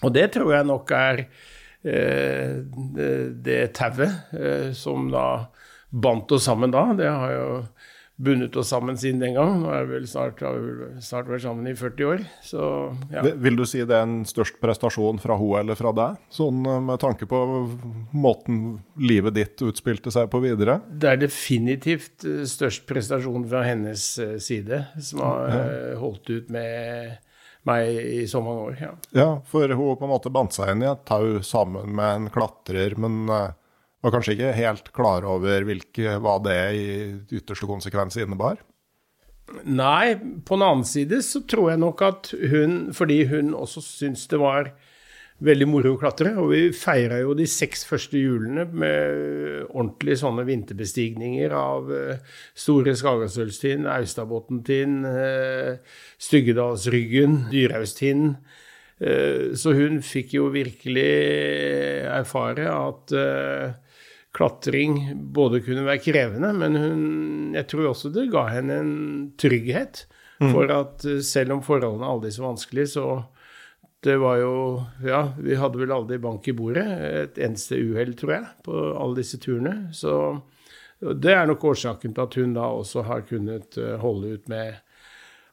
Og 0.06 0.14
det 0.14 0.26
tror 0.34 0.56
jeg 0.56 0.70
nok 0.70 0.92
er 0.94 1.22
eh, 1.22 2.58
det, 2.98 3.14
det 3.46 3.62
tauet 3.78 4.34
eh, 4.34 4.74
som 4.78 5.12
da 5.14 5.28
bandt 5.90 6.34
oss 6.36 6.50
sammen 6.50 6.74
da. 6.74 6.90
Det 6.98 7.08
har 7.08 7.32
jo 7.34 7.48
bundet 8.18 8.56
oss 8.56 8.70
sammen 8.70 8.98
siden 8.98 9.20
den 9.22 9.36
gang. 9.38 9.60
Nå 9.62 9.70
er 9.74 9.86
vi 9.86 10.00
vel 10.00 10.08
snart, 10.10 10.42
har 10.42 10.58
vi 10.58 11.02
snart 11.06 11.30
vært 11.30 11.44
sammen 11.46 11.70
i 11.70 11.76
40 11.78 12.08
år. 12.10 12.24
Så, 12.44 12.62
ja. 13.14 13.24
Vil 13.46 13.60
du 13.60 13.64
si 13.70 13.84
det 13.86 13.94
er 13.94 14.08
en 14.08 14.24
størst 14.28 14.58
prestasjon 14.64 15.22
fra 15.22 15.38
hun 15.38 15.60
eller 15.62 15.78
fra 15.78 15.94
deg, 15.96 16.18
sånn 16.34 16.66
eh, 16.66 16.82
med 16.90 17.02
tanke 17.04 17.30
på 17.30 17.42
måten 18.18 18.80
livet 18.98 19.38
ditt 19.38 19.62
utspilte 19.66 20.14
seg 20.14 20.32
på 20.34 20.42
videre? 20.44 20.80
Det 20.90 21.14
er 21.14 21.22
definitivt 21.22 22.26
eh, 22.26 22.42
størst 22.50 22.88
prestasjon 22.90 23.46
fra 23.52 23.62
hennes 23.68 24.10
eh, 24.24 24.36
side, 24.42 24.82
som 24.98 25.22
har 25.26 25.54
ja. 25.54 25.64
holdt 26.02 26.34
ut 26.34 26.52
med 26.54 27.22
meg 27.68 27.94
i 28.02 28.26
så 28.32 28.42
mange 28.42 28.66
år. 28.72 28.82
Ja, 28.82 28.92
ja 29.14 29.30
for 29.46 29.70
hun 29.70 29.98
på 30.00 30.08
en 30.08 30.14
måte 30.16 30.34
bandt 30.34 30.58
seg 30.58 30.74
inn 30.74 30.86
i 30.86 30.90
et 30.90 31.06
tau 31.06 31.38
sammen 31.46 31.94
med 32.00 32.14
en 32.16 32.30
klatrer, 32.34 32.98
men 32.98 33.30
var 34.06 34.14
kanskje 34.14 34.38
ikke 34.38 34.56
helt 34.58 34.92
klar 34.96 35.26
over 35.28 35.66
hvilke, 35.68 36.18
hva 36.22 36.38
det 36.46 36.60
i 36.78 36.90
ytterste 37.40 37.70
konsekvens 37.70 38.20
innebar? 38.22 38.60
Nei, 39.64 40.18
på 40.44 40.58
den 40.58 40.66
annen 40.66 40.86
side 40.88 41.22
så 41.24 41.42
tror 41.48 41.72
jeg 41.72 41.82
nok 41.82 42.04
at 42.04 42.30
hun, 42.52 42.78
fordi 42.96 43.22
hun 43.32 43.54
også 43.56 43.84
syntes 43.86 44.28
det 44.32 44.42
var 44.42 44.74
veldig 45.44 45.68
moro 45.70 45.94
å 45.94 46.00
klatre, 46.02 46.34
og 46.42 46.50
vi 46.52 46.62
feira 46.74 47.20
jo 47.22 47.36
de 47.38 47.46
seks 47.50 47.86
første 47.88 48.18
julene 48.20 48.66
med 48.68 49.68
ordentlige 49.68 50.22
sånne 50.24 50.46
vinterbestigninger 50.48 51.54
av 51.54 51.92
uh, 51.94 52.38
Store 52.58 52.96
Skagastølstind, 52.98 53.86
Austadbotntind, 53.92 55.06
uh, 55.06 56.00
Styggedalsryggen, 56.28 57.44
Dyrhaugstind. 57.54 58.40
Uh, 58.98 59.54
så 59.54 59.76
hun 59.78 60.02
fikk 60.06 60.34
jo 60.40 60.50
virkelig 60.56 61.12
erfare 62.10 62.72
at 62.74 63.14
klatring 64.38 65.00
både 65.34 65.64
kunne 65.66 65.86
være 65.88 66.04
krevende, 66.04 66.52
men 66.54 66.78
hun, 66.78 67.02
jeg 67.58 67.68
tror 67.72 67.92
også 67.92 68.14
det 68.14 68.30
ga 68.34 68.46
henne 68.52 68.78
en 68.84 68.94
trygghet. 69.40 70.06
Mm. 70.38 70.52
For 70.54 70.70
at 70.70 71.06
eh, 71.10 71.24
selv 71.26 71.58
om 71.58 71.64
forholdene 71.66 72.06
er 72.06 72.14
aldri 72.14 72.32
så 72.36 72.46
vanskelige, 72.46 72.92
så 72.94 73.08
det 74.06 74.20
var 74.22 74.38
jo 74.38 74.54
Ja, 75.04 75.24
vi 75.42 75.58
hadde 75.58 75.82
vel 75.82 75.92
aldri 75.92 76.20
bank 76.22 76.46
i 76.48 76.54
bordet. 76.56 76.86
Et 77.24 77.40
eneste 77.48 77.80
uhell, 77.82 78.14
tror 78.18 78.36
jeg, 78.36 78.52
på 78.68 78.84
alle 78.94 79.24
disse 79.24 79.40
turene. 79.42 79.90
Så 79.98 80.14
det 81.02 81.34
er 81.34 81.46
nok 81.50 81.66
årsaken 81.72 82.14
til 82.14 82.24
at 82.24 82.38
hun 82.38 82.54
da 82.58 82.70
også 82.74 83.06
har 83.08 83.26
kunnet 83.30 83.78
eh, 83.82 83.98
holde 84.02 84.38
ut 84.38 84.54
med 84.54 84.78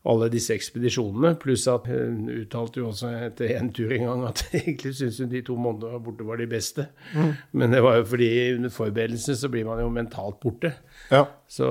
alle 0.04 0.28
disse 0.32 0.52
ekspedisjonene. 0.54 1.34
Pluss 1.40 1.64
at 1.70 1.88
hun 1.88 2.28
uttalte 2.32 2.82
jo 2.82 2.90
også 2.90 3.10
etter 3.24 3.54
en 3.56 3.70
tur 3.74 3.92
en 3.94 4.06
gang 4.08 4.26
at 4.28 4.44
egentlig 4.58 4.94
syntes 4.98 5.22
hun 5.22 5.32
de 5.32 5.42
to 5.46 5.56
månedene 5.56 6.02
borte 6.04 6.26
var 6.28 6.40
de 6.40 6.48
beste. 6.50 6.86
Mm. 7.14 7.32
Men 7.60 7.76
det 7.76 7.82
var 7.86 7.98
jo 7.98 8.06
fordi 8.12 8.30
under 8.58 8.74
forberedelsene 8.74 9.38
så 9.40 9.50
blir 9.52 9.66
man 9.68 9.80
jo 9.80 9.88
mentalt 9.92 10.38
borte. 10.42 10.74
Ja. 11.10 11.24
Så, 11.48 11.68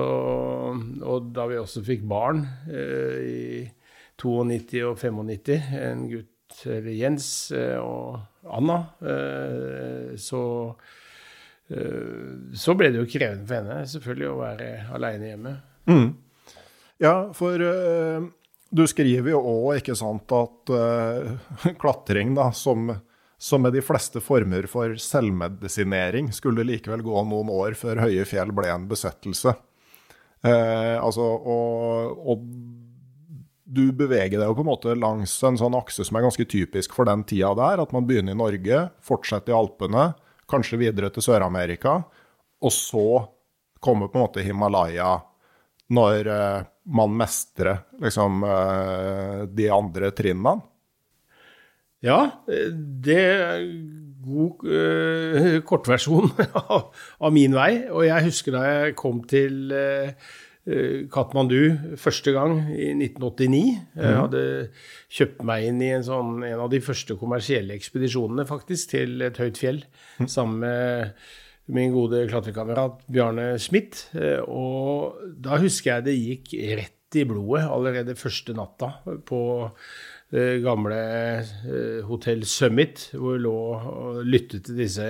og 1.02 1.30
da 1.36 1.46
vi 1.50 1.60
også 1.60 1.84
fikk 1.86 2.06
barn 2.10 2.44
eh, 2.70 3.18
i 3.24 3.40
92 4.20 4.82
og 4.86 4.98
95, 4.98 5.70
en 5.80 6.04
gutt, 6.10 6.30
eller 6.70 6.94
Jens 6.94 7.28
eh, 7.54 7.78
og 7.82 8.20
Anna, 8.54 8.80
eh, 9.02 10.12
så 10.20 10.42
eh, 11.70 12.52
så 12.54 12.76
ble 12.78 12.92
det 12.92 13.02
jo 13.02 13.08
krevende 13.10 13.46
for 13.48 13.58
henne 13.62 13.80
selvfølgelig 13.90 14.28
å 14.30 14.38
være 14.42 14.68
aleine 14.94 15.32
hjemme. 15.32 15.56
Mm. 15.90 16.06
Ja, 17.02 17.32
for 17.34 17.60
uh, 17.60 18.26
du 18.70 18.84
skriver 18.90 19.34
jo 19.34 19.40
òg, 19.40 19.80
ikke 19.80 19.96
sant, 19.98 20.30
at 20.34 20.72
uh, 20.74 21.74
klatring, 21.82 22.34
da, 22.38 22.50
som, 22.54 22.92
som 23.38 23.64
med 23.64 23.74
de 23.74 23.82
fleste 23.84 24.22
former 24.22 24.68
for 24.70 24.96
selvmedisinering, 25.00 26.32
skulle 26.34 26.66
likevel 26.66 27.04
gå 27.06 27.26
noen 27.26 27.52
år 27.54 27.78
før 27.78 28.04
høye 28.06 28.26
fjell 28.28 28.54
ble 28.54 28.70
en 28.72 28.88
besettelse. 28.90 29.56
Uh, 30.44 31.00
altså, 31.00 31.24
og, 31.24 32.24
og, 32.30 32.48
du 33.74 33.88
beveger 33.96 34.36
deg 34.36 34.44
jo 34.44 34.54
på 34.54 34.62
en 34.62 34.68
måte 34.68 34.92
langs 34.94 35.32
en 35.42 35.56
sånn 35.58 35.74
akse 35.74 36.04
som 36.06 36.18
er 36.18 36.26
ganske 36.26 36.44
typisk 36.46 36.92
for 36.94 37.08
den 37.08 37.24
tida 37.26 37.48
der, 37.58 37.80
at 37.82 37.94
man 37.96 38.04
begynner 38.06 38.36
i 38.36 38.38
Norge, 38.38 38.82
fortsetter 39.02 39.50
i 39.50 39.56
Alpene, 39.56 40.10
kanskje 40.50 40.78
videre 40.78 41.08
til 41.10 41.24
Sør-Amerika, 41.24 41.96
og 42.62 42.74
så 42.74 43.06
kommer 43.82 44.12
på 44.12 44.20
en 44.20 44.26
måte 44.26 44.44
Himalaya 44.44 45.16
når 45.96 46.28
man 46.84 47.16
mestrer 47.16 47.84
liksom 48.02 48.44
uh, 48.44 49.44
de 49.48 49.68
andre 49.72 50.12
trinnene? 50.16 50.60
Ja, 52.04 52.18
det 52.44 53.20
er 53.20 53.62
god 54.24 54.64
uh, 54.68 55.60
kortversjon 55.64 56.28
av, 56.60 56.90
av, 56.92 57.30
min 57.32 57.56
vei. 57.56 57.86
Og 57.88 58.04
jeg 58.08 58.26
husker 58.28 58.58
da 58.58 58.64
jeg 58.68 58.98
kom 59.00 59.22
til 59.28 59.72
Katmandu 61.12 61.74
første 62.00 62.32
gang 62.32 62.54
i 62.72 62.86
1989. 62.94 63.58
Jeg 64.00 64.14
hadde 64.16 64.44
kjøpt 65.12 65.42
meg 65.44 65.66
inn 65.68 65.82
i 65.84 65.90
en, 65.92 66.06
sånn, 66.06 66.38
en 66.48 66.62
av 66.64 66.70
de 66.72 66.80
første 66.84 67.18
kommersielle 67.20 67.76
ekspedisjonene 67.76 68.46
faktisk, 68.48 68.94
til 68.94 69.26
et 69.26 69.40
høyt 69.40 69.60
fjell 69.60 69.82
sammen 70.24 70.62
med 70.64 71.26
min 71.66 71.92
gode 71.92 72.26
klatrekamerat 72.28 73.04
Bjarne 73.08 73.54
Smith. 73.62 74.10
Eh, 74.16 74.40
og 74.44 75.20
da 75.40 75.60
husker 75.62 75.96
jeg 75.96 76.06
det 76.08 76.18
gikk 76.18 76.52
rett 76.80 77.18
i 77.18 77.24
blodet 77.28 77.68
allerede 77.70 78.16
første 78.18 78.56
natta 78.56 78.90
på 79.28 79.40
det 80.34 80.42
eh, 80.56 80.60
gamle 80.64 80.98
eh, 81.38 82.04
Hotell 82.08 82.44
Summit, 82.48 83.08
hvor 83.14 83.36
vi 83.36 83.44
lå 83.44 83.56
og 83.78 84.20
lyttet 84.26 84.66
til 84.66 84.80
disse 84.82 85.08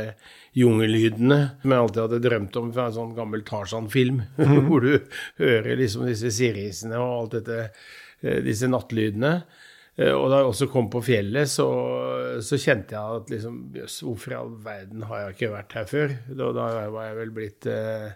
jungellydene 0.54 1.40
som 1.62 1.74
jeg 1.74 1.84
alltid 1.86 2.02
hadde 2.04 2.24
drømt 2.28 2.58
om 2.60 2.72
fra 2.74 2.88
en 2.90 2.96
sånn 2.98 3.14
gammel 3.16 3.44
Tarzan-film, 3.46 4.22
mm. 4.38 4.58
hvor 4.68 4.84
du 4.84 4.98
hører 5.40 5.80
liksom 5.80 6.06
disse 6.10 6.30
sirisene 6.34 7.00
og 7.00 7.14
alt 7.16 7.38
dette, 7.40 7.70
disse 8.44 8.68
nattlydene. 8.70 9.38
Eh, 9.94 10.10
og 10.10 10.26
da 10.30 10.40
jeg 10.40 10.50
også 10.50 10.68
kom 10.72 10.88
på 10.90 11.02
fjellet, 11.06 11.50
så, 11.50 11.68
så 12.42 12.58
kjente 12.60 12.96
jeg 12.96 13.20
at 13.20 13.30
liksom 13.30 13.60
Jøss, 13.78 14.00
hvorfor 14.06 14.34
i 14.34 14.38
all 14.40 14.52
verden 14.64 15.06
har 15.06 15.22
jeg 15.22 15.36
ikke 15.36 15.52
vært 15.54 15.76
her 15.78 15.88
før? 15.90 16.16
Da, 16.30 16.50
da 16.56 16.68
var 16.94 17.08
jeg 17.08 17.18
vel 17.20 17.32
blitt 17.36 17.70
eh, 17.70 18.10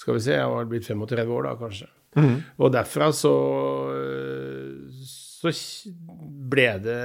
Skal 0.00 0.18
vi 0.18 0.24
se, 0.26 0.36
jeg 0.38 0.54
var 0.54 0.70
blitt 0.70 0.88
35 0.88 1.34
år 1.36 1.46
da, 1.46 1.56
kanskje. 1.60 1.90
Mm. 2.18 2.36
Og 2.58 2.72
derfra 2.74 3.12
så, 3.14 3.34
så 4.98 5.52
ble 6.50 6.66
det 6.82 6.96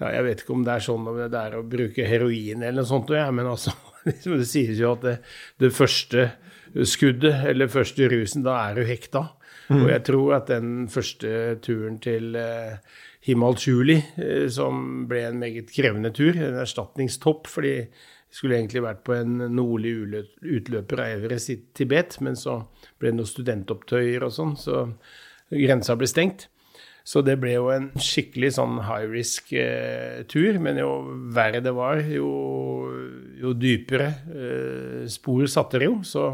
ja, 0.00 0.08
Jeg 0.16 0.24
vet 0.26 0.42
ikke 0.42 0.56
om 0.56 0.64
det 0.66 0.72
er 0.74 0.82
sånn 0.82 1.06
om 1.06 1.20
det 1.20 1.38
er 1.38 1.54
å 1.54 1.62
bruke 1.62 2.06
heroin 2.10 2.64
eller 2.64 2.80
noe 2.80 2.90
sånt, 2.90 3.14
ja, 3.14 3.28
men 3.30 3.46
altså, 3.46 3.76
liksom, 4.08 4.34
det 4.42 4.50
sies 4.50 4.82
jo 4.82 4.96
at 4.96 5.06
det, 5.06 5.16
det 5.62 5.70
første 5.76 6.26
skuddet, 6.84 7.46
eller 7.48 7.70
første 7.70 8.10
rusen, 8.10 8.42
da 8.44 8.58
er 8.66 8.76
du 8.76 8.82
hekta. 8.86 9.22
Mm. 9.68 9.82
Og 9.82 9.90
jeg 9.92 10.04
tror 10.08 10.34
at 10.38 10.50
den 10.50 10.88
første 10.88 11.30
turen 11.64 11.98
til 12.00 12.36
uh, 12.36 12.78
Himal 13.28 13.58
Chuli, 13.60 13.98
eh, 14.16 14.46
som 14.52 15.04
ble 15.10 15.24
en 15.28 15.40
meget 15.42 15.72
krevende 15.74 16.12
tur, 16.16 16.36
en 16.36 16.60
erstatningstopp, 16.62 17.50
fordi 17.52 17.74
vi 17.78 18.36
skulle 18.36 18.58
egentlig 18.58 18.84
vært 18.84 19.02
på 19.04 19.16
en 19.16 19.40
nordlig 19.52 20.24
utløper 20.40 21.02
av 21.04 21.16
Everest 21.18 21.52
i 21.52 21.58
Tibet, 21.76 22.18
men 22.24 22.36
så 22.36 22.60
ble 23.00 23.12
det 23.12 23.18
noen 23.18 23.28
studentopptøyer 23.28 24.24
og 24.24 24.32
sånn, 24.34 24.54
så 24.60 24.86
grensa 25.52 25.96
ble 25.98 26.08
stengt. 26.08 26.48
Så 27.08 27.22
det 27.24 27.38
ble 27.40 27.54
jo 27.54 27.70
en 27.72 27.86
skikkelig 28.04 28.50
sånn 28.58 28.82
high 28.84 29.06
risk 29.08 29.54
eh. 29.56 30.58
Men 30.60 30.76
jo 30.76 30.90
verre 31.32 31.62
det 31.64 31.72
var, 31.72 32.02
jo, 32.04 32.28
jo 33.40 33.52
dypere 33.56 34.08
eh, 34.28 35.06
spor 35.08 35.46
satte 35.48 35.80
det 35.80 35.88
jo. 35.88 36.02
Så 36.04 36.26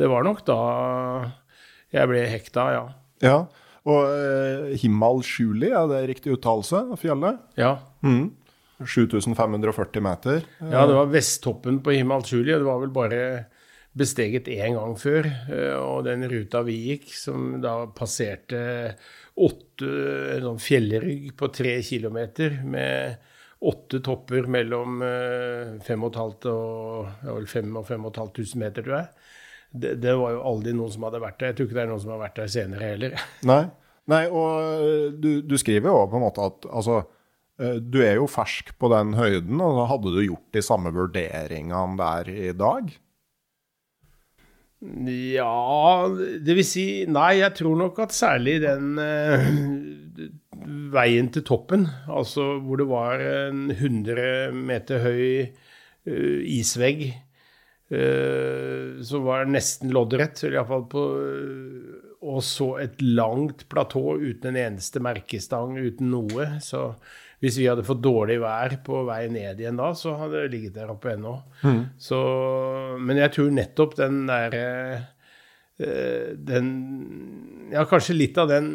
det 0.00 0.08
var 0.08 0.24
nok 0.24 0.40
da 0.48 0.60
jeg 1.94 2.10
ble 2.10 2.24
hekta, 2.30 2.66
ja. 2.74 2.84
Ja, 3.24 3.38
Og 3.88 4.04
eh, 4.12 4.74
Himal 4.82 5.22
Shuli, 5.24 5.70
er 5.72 5.88
det 5.90 6.02
riktig 6.10 6.34
uttalelse 6.36 6.84
av 6.92 7.00
fjellet? 7.00 7.40
Ja. 7.60 7.78
Mm. 8.04 8.30
7540 8.80 10.04
meter. 10.04 10.44
Ja, 10.60 10.86
det 10.88 10.96
var 10.96 11.10
vesttoppen 11.12 11.80
på 11.84 11.94
Himal 11.96 12.24
Shuli. 12.24 12.52
Det 12.52 12.64
var 12.64 12.80
vel 12.80 12.92
bare 12.94 13.22
besteget 13.96 14.48
én 14.52 14.76
gang 14.78 14.94
før. 15.00 15.26
Eh, 15.50 15.74
og 15.80 16.04
den 16.08 16.24
ruta 16.30 16.62
vi 16.66 16.76
gikk, 16.90 17.10
som 17.16 17.56
da 17.64 17.82
passerte 17.96 18.62
åtte 19.40 19.90
sånn 20.44 20.60
fjellrygg 20.60 21.32
på 21.40 21.48
tre 21.54 21.78
kilometer 21.84 22.60
med 22.68 23.28
åtte 23.64 24.00
topper 24.04 24.46
mellom 24.48 25.00
5500 25.84 26.52
og, 26.52 27.10
og 27.28 27.48
5500 27.48 28.60
meter, 28.60 28.84
tror 28.84 28.96
jeg 29.02 29.08
det, 29.70 29.94
det, 30.02 30.16
var 30.18 30.34
jo 30.34 30.42
aldri 30.50 30.74
noen 30.74 30.92
som 30.92 31.06
hadde 31.06 31.22
vært 31.22 31.38
der. 31.40 31.52
Jeg 31.52 31.58
tror 31.58 31.68
ikke 31.68 31.78
det 31.78 31.84
er 31.84 31.90
noen 31.92 32.02
som 32.02 32.14
har 32.14 32.22
vært 32.24 32.40
der 32.40 32.52
senere 32.52 32.90
heller. 32.94 33.16
Nei, 33.50 33.62
Nei 34.10 34.24
og 34.26 34.84
eh, 34.86 35.08
du, 35.14 35.30
du 35.46 35.56
skriver 35.60 35.92
jo 35.92 36.06
på 36.10 36.18
en 36.18 36.26
måte 36.26 36.46
at 36.48 36.66
altså, 36.70 37.02
eh, 37.62 37.78
du 37.78 38.00
er 38.02 38.18
jo 38.18 38.26
fersk 38.30 38.74
på 38.80 38.90
den 38.92 39.14
høyden, 39.18 39.62
og 39.62 39.86
hadde 39.92 40.16
du 40.16 40.24
gjort 40.24 40.48
de 40.56 40.64
samme 40.64 40.92
vurderingene 40.96 42.00
der 42.00 42.34
i 42.34 42.50
dag? 42.56 42.90
Ja, 44.80 46.08
det 46.40 46.54
vil 46.56 46.64
si 46.64 46.84
Nei, 47.04 47.34
jeg 47.42 47.52
tror 47.58 47.74
nok 47.76 47.98
at 48.00 48.14
særlig 48.16 48.62
den 48.62 48.94
eh, 48.98 49.50
veien 50.92 51.28
til 51.32 51.44
toppen, 51.44 51.84
altså 52.08 52.54
hvor 52.64 52.80
det 52.80 52.86
var 52.88 53.20
en 53.20 53.68
100 53.74 54.56
meter 54.56 55.04
høy 55.04 55.24
eh, 55.44 56.40
isvegg 56.56 57.10
som 57.90 59.24
var 59.26 59.48
nesten 59.50 59.90
loddrett, 59.90 60.44
iallfall 60.46 60.84
på 60.92 61.00
Og 62.22 62.38
så 62.46 62.68
et 62.84 63.00
langt 63.02 63.64
platå 63.72 64.14
uten 64.20 64.52
en 64.52 64.60
eneste 64.60 65.02
merkestang, 65.02 65.74
uten 65.74 66.12
noe. 66.12 66.46
Så 66.62 66.84
hvis 67.40 67.56
vi 67.56 67.68
hadde 67.70 67.86
fått 67.86 68.02
dårlig 68.04 68.36
vær 68.42 68.74
på 68.84 69.00
vei 69.08 69.24
ned 69.32 69.60
igjen 69.62 69.80
da, 69.80 69.94
så 69.96 70.12
hadde 70.20 70.42
det 70.42 70.52
ligget 70.52 70.76
der 70.76 70.92
oppe 70.92 71.14
ennå. 71.14 71.38
Mm. 71.64 71.80
Så, 72.00 72.20
men 73.00 73.20
jeg 73.22 73.32
tror 73.36 73.54
nettopp 73.56 73.96
den 74.00 74.22
derre 74.28 74.66
eh, 75.80 76.36
Den 76.36 76.68
Ja, 77.72 77.86
kanskje 77.88 78.18
litt 78.18 78.38
av 78.40 78.50
den 78.50 78.70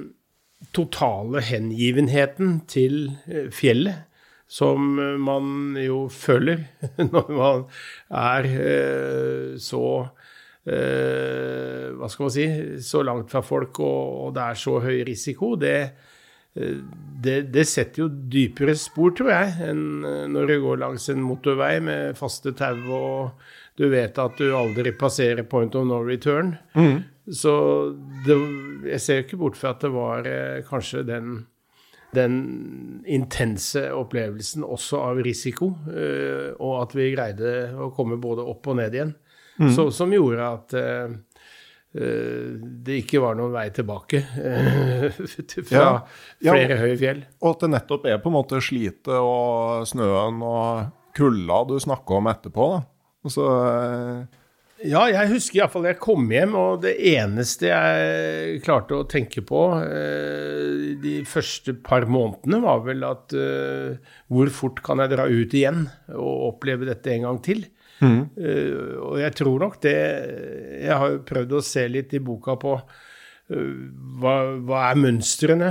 totale 0.73 1.43
hengivenheten 1.45 2.62
til 2.71 3.12
eh, 3.30 3.51
fjellet 3.54 4.10
som 4.48 5.00
man 5.26 5.78
jo 5.82 6.06
føler 6.14 6.68
når 7.02 7.32
man 7.34 7.64
er 8.14 8.50
eh, 8.52 9.56
så 9.62 9.86
eh, 10.70 11.88
Hva 11.96 12.10
skal 12.12 12.28
man 12.28 12.36
si 12.36 12.46
Så 12.86 13.02
langt 13.06 13.32
fra 13.34 13.42
folk, 13.46 13.80
og, 13.82 14.36
det 14.36 14.44
er 14.44 14.60
så 14.60 14.78
høy 14.84 15.00
risiko. 15.08 15.56
Det, 15.58 15.80
eh, 16.54 16.78
det, 17.26 17.40
det, 17.56 17.66
setter 17.70 18.06
jo 18.06 18.10
dypere 18.10 18.78
spor, 18.78 19.16
tror 19.18 19.34
jeg, 19.34 19.72
enn 19.72 20.06
når 20.34 20.52
du 20.52 20.56
går 20.68 20.82
langs 20.84 21.10
en 21.10 21.26
motorvei 21.26 21.80
med 21.84 22.18
faste 22.20 22.54
tau 22.58 22.78
og 22.86 23.50
du 23.76 23.90
vet 23.92 24.16
at 24.22 24.38
du 24.40 24.54
aldri 24.56 24.94
passerer 24.96 25.44
point 25.50 25.74
of 25.76 25.84
no 25.90 25.98
return. 26.06 26.54
Mm. 26.78 27.02
Så 27.34 27.52
det, 28.24 28.38
jeg 28.94 29.02
ser 29.04 29.26
ikke 29.26 29.42
bort 29.42 29.58
fra 29.58 29.74
at 29.74 29.82
det 29.84 29.92
var 29.92 30.30
kanskje 30.70 31.02
den 31.10 31.42
den 32.15 32.39
intense 33.06 33.86
opplevelsen 33.93 34.65
også 34.65 35.01
av 35.12 35.21
risiko, 35.25 35.71
uh, 35.89 36.56
og 36.58 36.82
at 36.82 36.97
vi 36.97 37.12
greide 37.13 37.56
å 37.78 37.91
komme 37.95 38.19
både 38.21 38.45
opp 38.45 38.71
og 38.71 38.80
ned 38.82 38.97
igjen. 38.97 39.15
Mm. 39.60 39.71
Så, 39.71 39.88
som 39.95 40.12
gjorde 40.12 40.49
at 40.49 40.75
uh, 40.75 41.15
det 41.95 42.97
ikke 43.06 43.21
var 43.23 43.38
noen 43.39 43.54
vei 43.54 43.69
tilbake 43.71 44.19
fra 45.69 45.86
ja. 45.86 45.91
flere 46.41 46.75
ja, 46.75 46.80
høye 46.82 46.97
fjell. 46.99 47.21
Og 47.39 47.54
at 47.54 47.63
det 47.63 47.69
nettopp 47.71 48.10
er 48.12 48.19
på 48.19 48.32
en 48.32 48.36
måte 48.36 48.60
slitet 48.63 49.08
og 49.15 49.86
snøen 49.88 50.41
og 50.43 50.89
kulda 51.15 51.62
du 51.69 51.78
snakker 51.80 52.19
om 52.19 52.28
etterpå. 52.34 52.67
da. 52.73 52.82
Altså, 53.25 53.45
Ja, 54.86 55.06
jeg 55.10 55.32
husker 55.32 55.60
iallfall 55.60 55.88
jeg 55.89 56.00
kom 56.02 56.28
hjem, 56.32 56.56
og 56.60 56.84
det 56.86 56.95
eneste 57.12 57.69
jeg 57.71 58.60
klarte 58.65 59.00
å 59.00 59.08
tenke 59.10 59.43
på 59.45 59.62
eh, 59.82 60.95
de 61.02 61.15
første 61.30 61.76
par 61.86 62.08
månedene, 62.10 62.62
var 62.63 62.84
vel 62.86 63.06
at 63.08 63.36
eh, 63.38 63.95
hvor 64.32 64.52
fort 64.54 64.84
kan 64.86 65.02
jeg 65.04 65.13
dra 65.15 65.28
ut 65.30 65.56
igjen 65.58 65.88
og 66.13 66.52
oppleve 66.52 66.89
dette 66.89 67.13
en 67.15 67.28
gang 67.30 67.41
til? 67.45 67.65
Mm. 68.04 68.21
Eh, 68.36 68.95
og 69.00 69.19
jeg 69.21 69.32
tror 69.39 69.62
nok 69.63 69.78
det 69.86 69.93
Jeg 69.95 70.95
har 71.00 71.13
jo 71.13 71.21
prøvd 71.24 71.54
å 71.56 71.62
se 71.63 71.86
litt 71.88 72.12
i 72.12 72.19
boka 72.19 72.58
på 72.60 72.74
hva, 73.46 74.32
hva, 74.66 74.80
er 74.90 74.98
mønstrene 74.98 75.68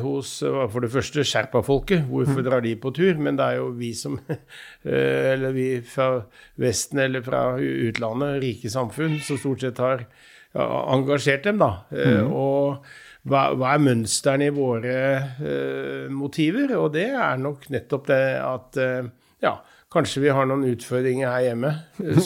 hos 0.00 0.38
for 0.40 0.80
det 0.80 0.88
første 0.94 1.24
sherpafolket? 1.28 2.06
Hvorfor 2.08 2.40
drar 2.46 2.64
de 2.64 2.72
på 2.80 2.92
tur? 2.96 3.20
Men 3.20 3.36
det 3.36 3.50
er 3.50 3.58
jo 3.58 3.66
vi 3.76 3.90
som 3.98 4.16
Eller 5.32 5.52
vi 5.52 5.66
fra 5.84 6.22
Vesten 6.56 7.02
eller 7.04 7.20
fra 7.26 7.42
utlandet, 7.60 8.40
rike 8.40 8.72
samfunn, 8.72 9.18
som 9.20 9.36
stort 9.42 9.66
sett 9.66 9.82
har 9.82 10.06
engasjert 10.56 11.44
dem, 11.44 11.60
da. 11.60 11.70
Mm. 11.92 12.32
Og 12.32 12.86
hva, 13.26 13.46
hva, 13.58 13.74
er 13.74 13.82
mønstrene 13.82 14.50
i 14.50 14.54
våre 14.54 14.98
uh, 15.40 16.12
motiver? 16.14 16.76
Og 16.78 16.92
det 16.94 17.08
er 17.10 17.40
nok 17.42 17.68
nettopp 17.74 18.06
det 18.10 18.22
at 18.40 18.78
uh, 18.80 19.08
ja, 19.42 19.56
kanskje 19.92 20.22
vi 20.26 20.34
har 20.34 20.46
noen 20.48 20.66
utfordringer 20.70 21.32
her 21.32 21.48
hjemme 21.48 21.72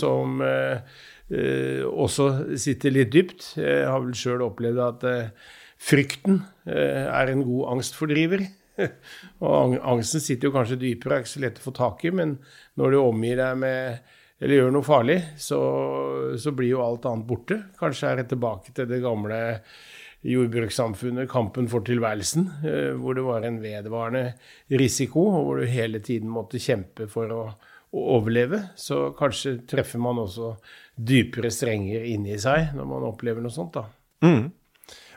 som 0.00 0.42
uh, 0.44 0.50
eh, 0.50 1.00
også 1.30 2.56
sitter 2.58 2.94
litt 2.94 3.12
dypt. 3.14 3.52
Jeg 3.60 3.86
har 3.86 4.02
vel 4.02 4.16
sjøl 4.18 4.42
opplevd 4.48 4.80
at 4.82 5.04
eh, 5.06 5.50
frykten 5.80 6.40
eh, 6.66 7.06
er 7.06 7.30
en 7.30 7.44
god 7.46 7.76
angstfordriver. 7.76 8.46
og 9.44 9.76
angsten 9.78 10.22
sitter 10.24 10.48
jo 10.48 10.54
kanskje 10.54 10.80
dypere, 10.80 11.18
er 11.20 11.24
ikke 11.24 11.34
så 11.34 11.44
lett 11.44 11.60
å 11.60 11.66
få 11.68 11.74
tak 11.76 12.04
i, 12.08 12.14
men 12.16 12.38
når 12.80 12.94
du 12.94 12.98
omgir 13.02 13.38
deg 13.42 13.60
med 13.60 14.16
eller 14.40 14.56
gjør 14.56 14.70
noe 14.72 14.86
farlig, 14.86 15.18
så, 15.36 15.58
så 16.40 16.52
blir 16.56 16.70
jo 16.70 16.80
alt 16.80 17.04
annet 17.10 17.26
borte. 17.28 17.58
Kanskje 17.76 18.08
er 18.08 18.22
det 18.22 18.30
tilbake 18.30 18.72
til 18.72 18.86
det 18.88 19.02
gamle 19.04 19.40
jordbrukssamfunnet, 20.24 21.28
kampen 21.32 21.68
for 21.68 21.84
tilværelsen, 21.84 22.46
eh, 22.64 22.94
hvor 22.96 23.16
det 23.16 23.24
var 23.26 23.44
en 23.44 23.60
vedvarende 23.60 24.24
risiko, 24.80 25.26
og 25.28 25.44
hvor 25.44 25.60
du 25.60 25.68
hele 25.68 26.00
tiden 26.04 26.32
måtte 26.32 26.60
kjempe 26.60 27.08
for 27.12 27.36
å, 27.36 27.42
å 27.90 28.06
overleve. 28.18 28.62
Så 28.76 29.10
kanskje 29.18 29.58
treffer 29.68 30.02
man 30.02 30.22
også 30.22 30.54
dypere 30.94 31.50
strenger 31.54 32.06
inni 32.10 32.38
seg 32.40 32.74
når 32.76 32.88
man 32.88 33.06
opplever 33.08 33.44
noe 33.44 33.54
sånt. 33.54 33.76
da. 33.78 33.86
Mm. 34.26 34.50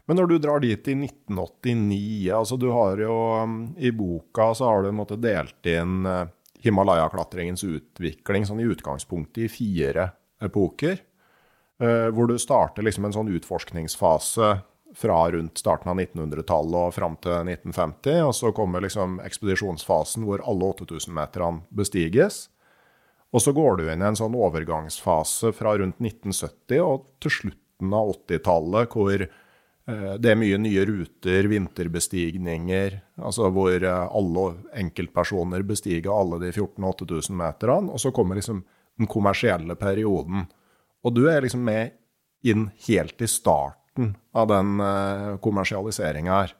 Men 0.06 0.20
når 0.20 0.28
du 0.28 0.38
drar 0.44 0.60
dit 0.64 0.88
i 0.92 0.96
1989, 0.98 2.32
altså 2.36 2.58
du 2.60 2.68
har 2.76 3.00
jo 3.00 3.14
um, 3.44 3.60
I 3.80 3.94
boka 3.96 4.50
så 4.58 4.68
har 4.68 4.84
du 4.84 4.92
måte, 4.96 5.20
delt 5.22 5.70
inn 5.70 6.04
uh, 6.08 6.28
Himalaya-klatringens 6.64 7.64
utvikling 7.68 8.48
sånn 8.48 8.62
i 8.64 8.68
utgangspunktet 8.68 9.46
i 9.46 9.52
fire 9.52 10.10
epoker. 10.44 11.00
Uh, 11.82 12.12
hvor 12.16 12.28
du 12.28 12.36
starter 12.40 12.86
liksom 12.86 13.08
en 13.08 13.16
sånn 13.16 13.32
utforskningsfase 13.38 14.54
fra 14.94 15.32
rundt 15.32 15.58
starten 15.58 15.90
av 15.90 15.98
1900-tallet 15.98 16.80
og 16.90 16.94
fram 16.94 17.16
til 17.24 17.48
1950. 17.56 18.20
Og 18.28 18.36
så 18.38 18.52
kommer 18.56 18.84
liksom 18.84 19.18
ekspedisjonsfasen 19.24 20.28
hvor 20.28 20.44
alle 20.46 20.70
8000-meterne 20.76 21.64
bestiges. 21.74 22.48
Og 23.34 23.42
så 23.42 23.54
går 23.54 23.80
du 23.80 23.88
inn 23.90 24.04
i 24.04 24.08
en 24.08 24.18
sånn 24.18 24.36
overgangsfase 24.38 25.54
fra 25.58 25.74
rundt 25.80 25.98
1970 26.02 26.84
og 26.86 27.08
til 27.24 27.34
slutten 27.34 27.96
av 27.98 28.12
80-tallet, 28.14 28.94
hvor 28.94 29.24
eh, 29.26 30.14
det 30.22 30.32
er 30.32 30.38
mye 30.40 30.60
nye 30.62 30.86
ruter, 30.86 31.50
vinterbestigninger, 31.50 33.00
altså 33.18 33.50
hvor 33.56 33.74
eh, 33.74 34.16
alle 34.20 34.46
enkeltpersoner 34.84 35.66
bestiger 35.66 36.14
alle 36.14 36.44
de 36.46 36.54
14 36.54 36.86
8000 36.92 37.40
meterne. 37.42 37.90
Og 37.90 38.04
så 38.04 38.14
kommer 38.14 38.38
liksom 38.38 38.62
den 39.02 39.10
kommersielle 39.10 39.76
perioden. 39.82 40.46
Og 41.04 41.18
du 41.18 41.26
er 41.32 41.42
liksom 41.42 41.66
med 41.66 41.98
inn 42.46 42.68
helt 42.86 43.22
i 43.24 43.30
starten 43.32 44.14
av 44.38 44.52
den 44.54 44.78
eh, 44.84 45.32
kommersialiseringa 45.42 46.44
her. 46.44 46.54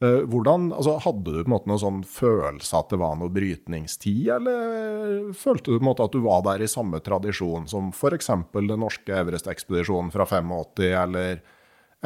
Eh, 0.00 0.22
hvordan, 0.32 0.70
altså, 0.72 0.94
hadde 1.04 1.28
du 1.28 1.42
på 1.42 1.44
en 1.44 1.52
måte 1.52 1.68
noen 1.68 1.80
sånn 1.82 2.00
følelse 2.08 2.78
at 2.78 2.92
det 2.92 2.98
var 3.02 3.18
noe 3.20 3.32
brytningstid, 3.34 4.30
eller 4.32 5.34
følte 5.36 5.74
du 5.74 5.76
på 5.76 5.82
en 5.82 5.88
måte 5.90 6.06
at 6.06 6.14
du 6.14 6.22
var 6.24 6.40
der 6.46 6.64
i 6.64 6.70
samme 6.72 7.02
tradisjon 7.04 7.66
som 7.68 7.90
f.eks. 7.92 8.30
den 8.54 8.80
norske 8.80 9.12
Everest-ekspedisjonen 9.12 10.08
fra 10.14 10.24
85, 10.24 10.54
eller, 11.02 11.42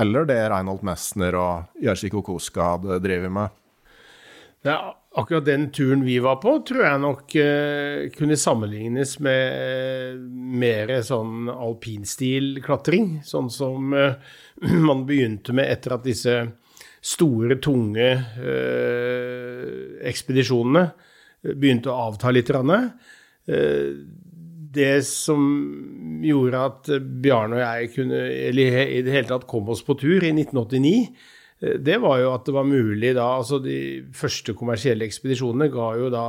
eller 0.02 0.26
det 0.26 0.40
Reinhold 0.50 0.82
Messner 0.86 1.38
og 1.38 1.84
Jerzy 1.86 2.10
Kokoska 2.10 2.72
hadde 2.72 2.98
drevet 3.04 3.30
med? 3.30 3.54
Ja, 4.66 4.96
akkurat 5.14 5.46
den 5.46 5.68
turen 5.70 6.02
vi 6.02 6.18
var 6.24 6.40
på, 6.42 6.56
tror 6.66 6.82
jeg 6.88 7.02
nok 7.04 7.34
uh, 7.36 8.10
kunne 8.16 8.40
sammenlignes 8.40 9.18
med 9.22 9.54
uh, 9.54 10.18
mer 10.64 10.96
sånn 11.04 11.50
alpinstil-klatring. 11.52 13.20
Sånn 13.28 13.52
som 13.52 13.92
uh, 13.92 14.16
man 14.88 15.04
begynte 15.06 15.54
med 15.54 15.68
etter 15.68 15.98
at 15.98 16.08
disse 16.08 16.38
store, 17.04 17.58
tunge 17.60 18.08
eh, 18.40 19.64
ekspedisjonene 20.08 20.86
begynte 21.52 21.92
å 21.92 22.08
avta 22.08 22.32
litt. 22.32 22.50
Eh, 22.50 23.90
det 24.74 25.04
som 25.06 25.44
gjorde 26.24 26.64
at 26.70 26.90
Bjarne 27.22 27.60
og 27.60 27.62
jeg 27.62 27.92
kunne, 27.94 28.24
eller 28.48 28.82
i 28.88 29.04
det 29.04 29.14
hele 29.14 29.30
tatt 29.30 29.48
kom 29.50 29.68
oss 29.72 29.84
på 29.86 29.96
tur 30.00 30.24
i 30.24 30.32
1989, 30.32 30.94
eh, 31.60 31.76
det 31.84 32.00
var 32.02 32.22
jo 32.22 32.32
at 32.32 32.48
det 32.48 32.56
var 32.56 32.68
mulig 32.68 33.12
da 33.18 33.28
altså 33.36 33.60
De 33.62 33.78
første 34.16 34.56
kommersielle 34.56 35.06
ekspedisjonene 35.06 35.70
ga 35.74 35.92
jo 36.00 36.10
da 36.14 36.26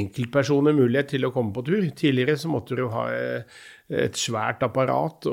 enkeltpersoner 0.00 0.76
mulighet 0.76 1.14
til 1.14 1.28
å 1.28 1.32
komme 1.34 1.54
på 1.54 1.66
tur. 1.68 1.84
Tidligere 1.92 2.40
så 2.40 2.50
måtte 2.52 2.80
du 2.80 2.86
ha 2.94 3.06
eh, 3.12 3.62
et 3.92 4.16
svært 4.16 4.62
apparat 4.64 5.26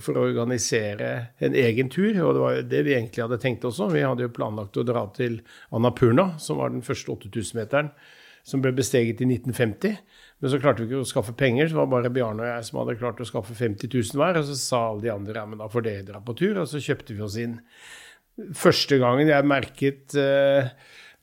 for 0.00 0.16
å 0.16 0.24
organisere 0.24 1.10
en 1.44 1.56
egen 1.58 1.90
tur. 1.92 2.14
Og 2.24 2.32
det 2.34 2.44
var 2.44 2.62
det 2.70 2.84
vi 2.86 2.94
egentlig 2.96 3.24
hadde 3.24 3.40
tenkt 3.42 3.66
også. 3.68 3.90
Vi 3.92 4.04
hadde 4.04 4.24
jo 4.24 4.32
planlagt 4.32 4.80
å 4.80 4.86
dra 4.86 5.04
til 5.16 5.42
Annapurna, 5.76 6.30
som 6.40 6.62
var 6.62 6.72
den 6.72 6.84
første 6.86 7.12
8000-meteren 7.12 7.92
som 8.48 8.62
ble 8.64 8.72
besteget 8.72 9.20
i 9.20 9.28
1950. 9.28 9.98
Men 10.40 10.52
så 10.52 10.60
klarte 10.62 10.80
vi 10.80 10.88
ikke 10.88 11.02
å 11.02 11.08
skaffe 11.08 11.34
penger, 11.36 11.68
så 11.68 11.80
var 11.80 11.88
det 11.88 11.92
bare 11.96 12.12
Bjarne 12.14 12.44
og 12.44 12.48
jeg 12.48 12.66
som 12.68 12.78
hadde 12.80 12.98
klart 13.00 13.20
å 13.20 13.28
skaffe 13.28 13.56
50 13.58 13.90
000 13.92 14.20
hver. 14.20 14.38
Og 14.40 14.48
så 14.48 14.56
sa 14.56 14.82
alle 14.88 15.04
de 15.04 15.12
andre 15.12 15.36
ja, 15.36 15.46
men 15.50 15.60
da 15.60 15.68
får 15.72 15.84
dere 15.84 16.06
dra 16.08 16.22
på 16.24 16.36
tur. 16.38 16.62
Og 16.62 16.70
så 16.70 16.80
kjøpte 16.80 17.16
vi 17.16 17.24
oss 17.26 17.36
inn. 17.42 17.58
Første 18.56 19.00
gangen 19.02 19.28
jeg 19.28 19.50
merket 19.50 20.16
uh, 20.16 20.70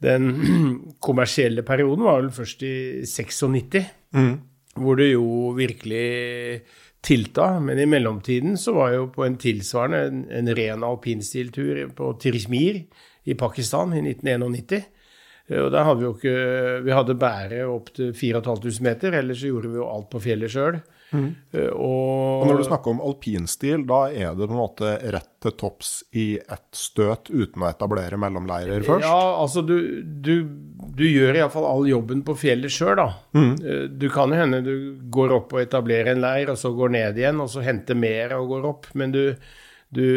den 0.06 0.34
kommersielle 1.08 1.66
perioden, 1.66 2.06
var 2.06 2.22
vel 2.22 2.36
først 2.36 2.68
i 2.68 2.76
96. 3.08 3.82
Mm 4.20 4.36
hvor 4.76 5.00
det 5.00 5.12
jo 5.14 5.54
virkelig 5.58 6.62
tilta. 7.06 7.60
Men 7.64 7.80
i 7.80 7.88
mellomtiden 7.90 8.58
så 8.60 8.76
var 8.76 8.92
jeg 8.92 9.02
jo 9.02 9.12
på 9.16 9.26
en 9.26 9.38
tilsvarende, 9.42 10.02
en, 10.10 10.26
en 10.42 10.52
ren 10.58 10.86
alpinstiltur 10.88 11.86
på 11.96 12.12
Tirismir 12.22 12.84
i 13.26 13.38
Pakistan 13.40 13.96
i 13.96 14.04
1991. 14.04 14.92
Og 15.56 15.70
der 15.70 15.86
hadde 15.86 16.00
vi 16.00 16.08
jo 16.08 16.14
ikke 16.16 16.38
Vi 16.82 16.94
hadde 16.96 17.16
bære 17.22 17.66
opp 17.70 17.92
til 17.94 18.14
4500 18.18 18.82
meter, 18.82 19.14
ellers 19.14 19.44
så 19.44 19.52
gjorde 19.52 19.70
vi 19.70 19.78
jo 19.78 19.90
alt 19.92 20.10
på 20.10 20.22
fjellet 20.24 20.52
sjøl. 20.52 20.80
Mm. 21.16 21.28
Eh, 21.56 21.70
og, 21.72 22.42
og, 22.42 22.46
når 22.50 22.60
du 22.60 22.66
snakker 22.68 22.94
om 22.94 23.02
alpinstil, 23.08 23.86
da 23.88 24.02
er 24.12 24.36
det 24.36 24.50
på 24.50 24.56
en 24.56 24.62
måte 24.62 24.92
rett 25.16 25.32
til 25.46 25.56
topps 25.60 25.94
i 26.18 26.28
ett 26.40 26.78
støt 26.78 27.32
uten 27.32 27.64
å 27.64 27.70
etablere 27.70 28.20
mellomleirer 28.22 28.86
først? 28.86 29.08
Ja, 29.08 29.22
altså 29.42 29.64
du, 29.66 29.78
du, 30.04 30.34
du 30.96 31.06
gjør 31.08 31.40
iallfall 31.40 31.68
all 31.70 31.90
jobben 31.90 32.26
på 32.28 32.38
fjellet 32.46 32.74
sjøl, 32.74 32.96
da. 33.00 33.10
Mm. 33.38 33.52
Eh, 33.56 33.84
du 33.96 34.08
kan 34.14 34.34
jo 34.34 34.42
hende 34.44 34.64
du 34.66 34.76
går 35.14 35.36
opp 35.40 35.56
og 35.56 35.64
etablerer 35.66 36.14
en 36.14 36.24
leir, 36.26 36.54
og 36.54 36.60
så 36.62 36.74
går 36.76 36.96
ned 36.98 37.22
igjen, 37.22 37.44
og 37.44 37.52
så 37.54 37.66
henter 37.66 38.00
mer 38.00 38.38
og 38.40 38.54
går 38.54 38.72
opp. 38.74 38.92
Men 39.00 39.16
du, 39.16 39.24
du 39.96 40.08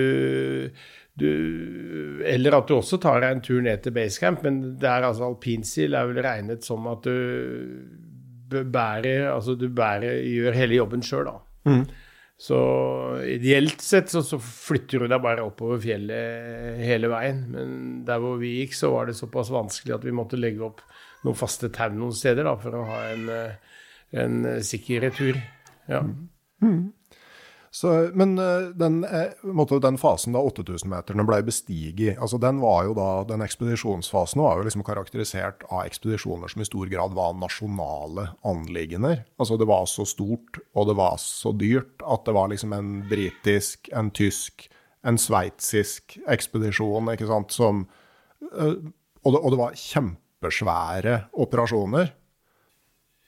du, 1.19 2.23
eller 2.27 2.55
at 2.55 2.69
du 2.69 2.77
også 2.77 2.99
tar 3.03 3.23
deg 3.23 3.33
en 3.35 3.41
tur 3.43 3.63
ned 3.65 3.83
til 3.83 3.95
basecamp, 3.97 4.45
men 4.47 4.61
det 4.79 4.87
er 4.87 5.07
altså 5.09 5.27
alpinstil 5.27 5.97
er 5.99 6.11
vel 6.13 6.21
regnet 6.23 6.67
som 6.67 6.87
at 6.91 7.07
du 7.07 7.17
bærer, 8.49 9.29
altså 9.33 9.55
du 9.59 9.69
bærer, 9.69 10.21
gjør 10.25 10.57
hele 10.57 10.79
jobben 10.81 11.03
sjøl, 11.05 11.29
da. 11.29 11.39
Mm. 11.69 11.83
Så 12.39 12.59
ideelt 13.27 13.83
sett 13.83 14.13
så, 14.13 14.23
så, 14.23 14.39
flytter 14.39 15.03
du 15.03 15.11
deg 15.11 15.23
bare 15.25 15.43
oppover 15.43 15.81
fjellet 15.83 16.79
hele 16.87 17.11
veien. 17.11 17.41
Men 17.51 17.73
der 18.07 18.21
hvor 18.23 18.39
vi 18.39 18.61
gikk, 18.61 18.77
så 18.79 18.93
var 18.93 19.09
det 19.09 19.17
såpass 19.19 19.51
vanskelig 19.51 19.97
at 19.97 20.07
vi 20.07 20.15
måtte 20.15 20.39
legge 20.39 20.63
opp 20.69 20.85
noen 21.27 21.39
faste 21.39 21.71
tau 21.75 21.91
noen 21.97 22.15
steder 22.15 22.47
da, 22.47 22.55
for 22.63 22.79
å 22.79 22.85
ha 22.87 23.01
en, 23.11 23.25
eh, 23.35 23.81
en 24.23 24.39
sikker 24.63 25.03
retur. 25.09 25.41
Ja. 25.91 26.05
Mm. 26.63 26.93
Så, 27.71 28.11
men 28.17 28.39
eh, 28.39 28.71
den, 28.75 29.03
eh, 29.05 29.81
den, 29.83 29.99
fasen 30.01 30.33
da 30.33 30.41
8000-meterne 30.41 31.25
ble 31.29 31.43
bestiget, 31.45 32.17
altså 32.17 32.41
den 32.41 32.63
den 33.29 33.45
ekspedisjonsfasen 33.45 34.41
var 34.43 34.59
jo 34.59 34.67
liksom 34.69 34.85
karakterisert 34.87 35.67
av 35.69 35.85
ekspedisjoner 35.85 36.49
som 36.49 36.63
i 36.63 36.69
stor 36.69 36.89
grad 36.89 37.15
var 37.15 37.37
nasjonale 37.37 38.31
anliggender. 38.43 39.25
Altså 39.39 39.59
det 39.61 39.69
var 39.69 39.87
så 39.87 40.07
stort 40.09 40.61
og 40.75 40.89
det 40.89 40.97
var 40.97 41.19
så 41.21 41.53
dyrt 41.53 42.03
at 42.05 42.25
det 42.25 42.35
var 42.35 42.49
liksom 42.49 42.73
en 42.73 42.93
britisk, 43.09 43.91
en 43.93 44.11
tysk, 44.11 44.71
en 45.05 45.21
sveitsisk 45.21 46.19
ekspedisjon, 46.29 47.13
ikke 47.13 47.29
sant, 47.29 47.53
som 47.53 47.85
eh, 48.53 48.79
og 49.27 49.35
det, 49.35 49.43
og 49.43 49.53
det 49.53 49.61
var 49.61 49.77
kjempesvære 49.77 51.19
operasjoner. 51.37 52.15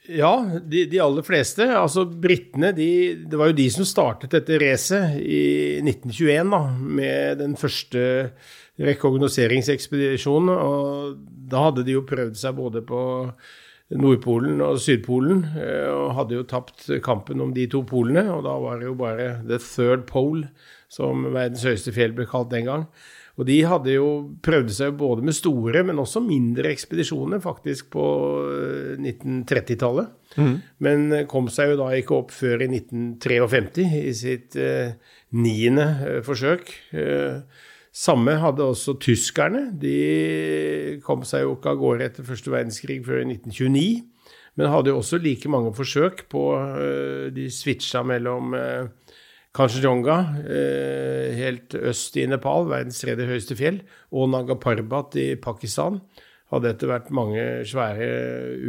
Ja, 0.08 0.32
de, 0.64 0.86
de, 0.88 1.00
aller 1.02 1.24
fleste. 1.26 1.66
Altså 1.76 2.06
britene, 2.08 2.72
de, 2.76 2.88
Det 3.28 3.38
var 3.38 3.50
jo 3.50 3.58
de 3.58 3.66
som 3.72 3.86
startet 3.88 4.32
dette 4.32 4.58
racet 4.62 5.18
i 5.20 5.80
1921, 5.82 6.52
da, 6.54 6.60
med 7.00 7.42
den 7.42 7.56
første 7.60 8.04
rekognoseringsekspedisjonen. 8.80 10.54
Og 10.54 11.18
da 11.52 11.66
hadde 11.68 11.84
de 11.84 11.98
jo 11.98 12.06
prøvd 12.08 12.40
seg 12.40 12.56
både 12.56 12.82
på 12.86 13.02
Nordpolen 14.00 14.60
og 14.62 14.78
Sydpolen, 14.80 15.44
eh, 15.58 15.88
og 15.90 16.14
hadde 16.14 16.36
jo 16.38 16.48
tapt 16.48 16.86
kampen 17.04 17.42
om 17.42 17.52
de 17.54 17.66
to 17.70 17.82
polene. 17.86 18.24
Og 18.32 18.44
da 18.46 18.56
var 18.62 18.80
det 18.80 18.88
jo 18.88 18.96
bare 18.98 19.32
The 19.44 19.58
Third 19.60 20.06
Pole, 20.08 20.48
som 20.90 21.26
verdens 21.28 21.66
høyeste 21.66 21.94
fjell 21.94 22.14
ble 22.16 22.28
kalt 22.30 22.52
den 22.54 22.70
gang. 22.70 22.86
Og 23.40 23.46
de 23.48 23.56
hadde 23.64 23.94
jo 23.94 24.08
prøvd 24.44 24.72
seg 24.76 24.98
både 25.00 25.24
med 25.24 25.32
store, 25.32 25.80
men 25.88 26.02
også 26.02 26.20
mindre 26.20 26.68
ekspedisjoner, 26.74 27.40
faktisk 27.40 27.88
på 27.94 28.04
1930-tallet. 29.00 30.10
Eh, 30.34 30.44
mm. 30.44 30.58
Men 30.84 31.06
kom 31.30 31.48
seg 31.52 31.72
jo 31.72 31.78
da 31.80 31.88
ikke 31.96 32.18
opp 32.18 32.34
før 32.36 32.66
i 32.66 32.68
1953, 32.68 33.86
i 34.04 34.12
sitt 34.16 34.58
eh, 34.60 34.92
niende 35.40 35.88
eh, 36.04 36.20
forsøk. 36.26 36.68
Eh, 36.92 37.64
samme 37.96 38.36
hadde 38.42 38.68
også 38.74 38.98
tyskerne. 39.00 39.70
De 39.80 41.00
kom 41.06 41.24
seg 41.24 41.46
jo 41.46 41.56
ikke 41.56 41.72
av 41.72 41.80
gårde 41.80 42.10
etter 42.10 42.28
første 42.28 42.52
verdenskrig 42.52 43.00
før 43.08 43.24
i 43.24 43.30
1929. 43.38 43.88
Men 44.60 44.68
hadde 44.74 44.92
jo 44.92 45.00
også 45.00 45.16
like 45.22 45.48
mange 45.48 45.72
forsøk 45.72 46.26
på 46.28 46.44
eh, 46.60 47.30
De 47.32 47.48
switcha 47.54 48.04
mellom 48.04 48.52
Kanchenjunga, 49.56 50.16
eh, 50.46 51.34
helt 51.34 51.74
øst 51.74 52.16
i 52.16 52.26
Nepal, 52.30 52.68
verdens 52.70 53.00
tredje 53.02 53.26
høyeste 53.26 53.56
fjell, 53.58 53.80
og 54.14 54.30
Naga 54.30 54.54
Parbat 54.54 55.16
i 55.18 55.34
Pakistan. 55.34 55.98
Hadde 56.52 56.70
etter 56.70 56.90
hvert 56.90 57.10
mange 57.14 57.42
svære 57.66 58.06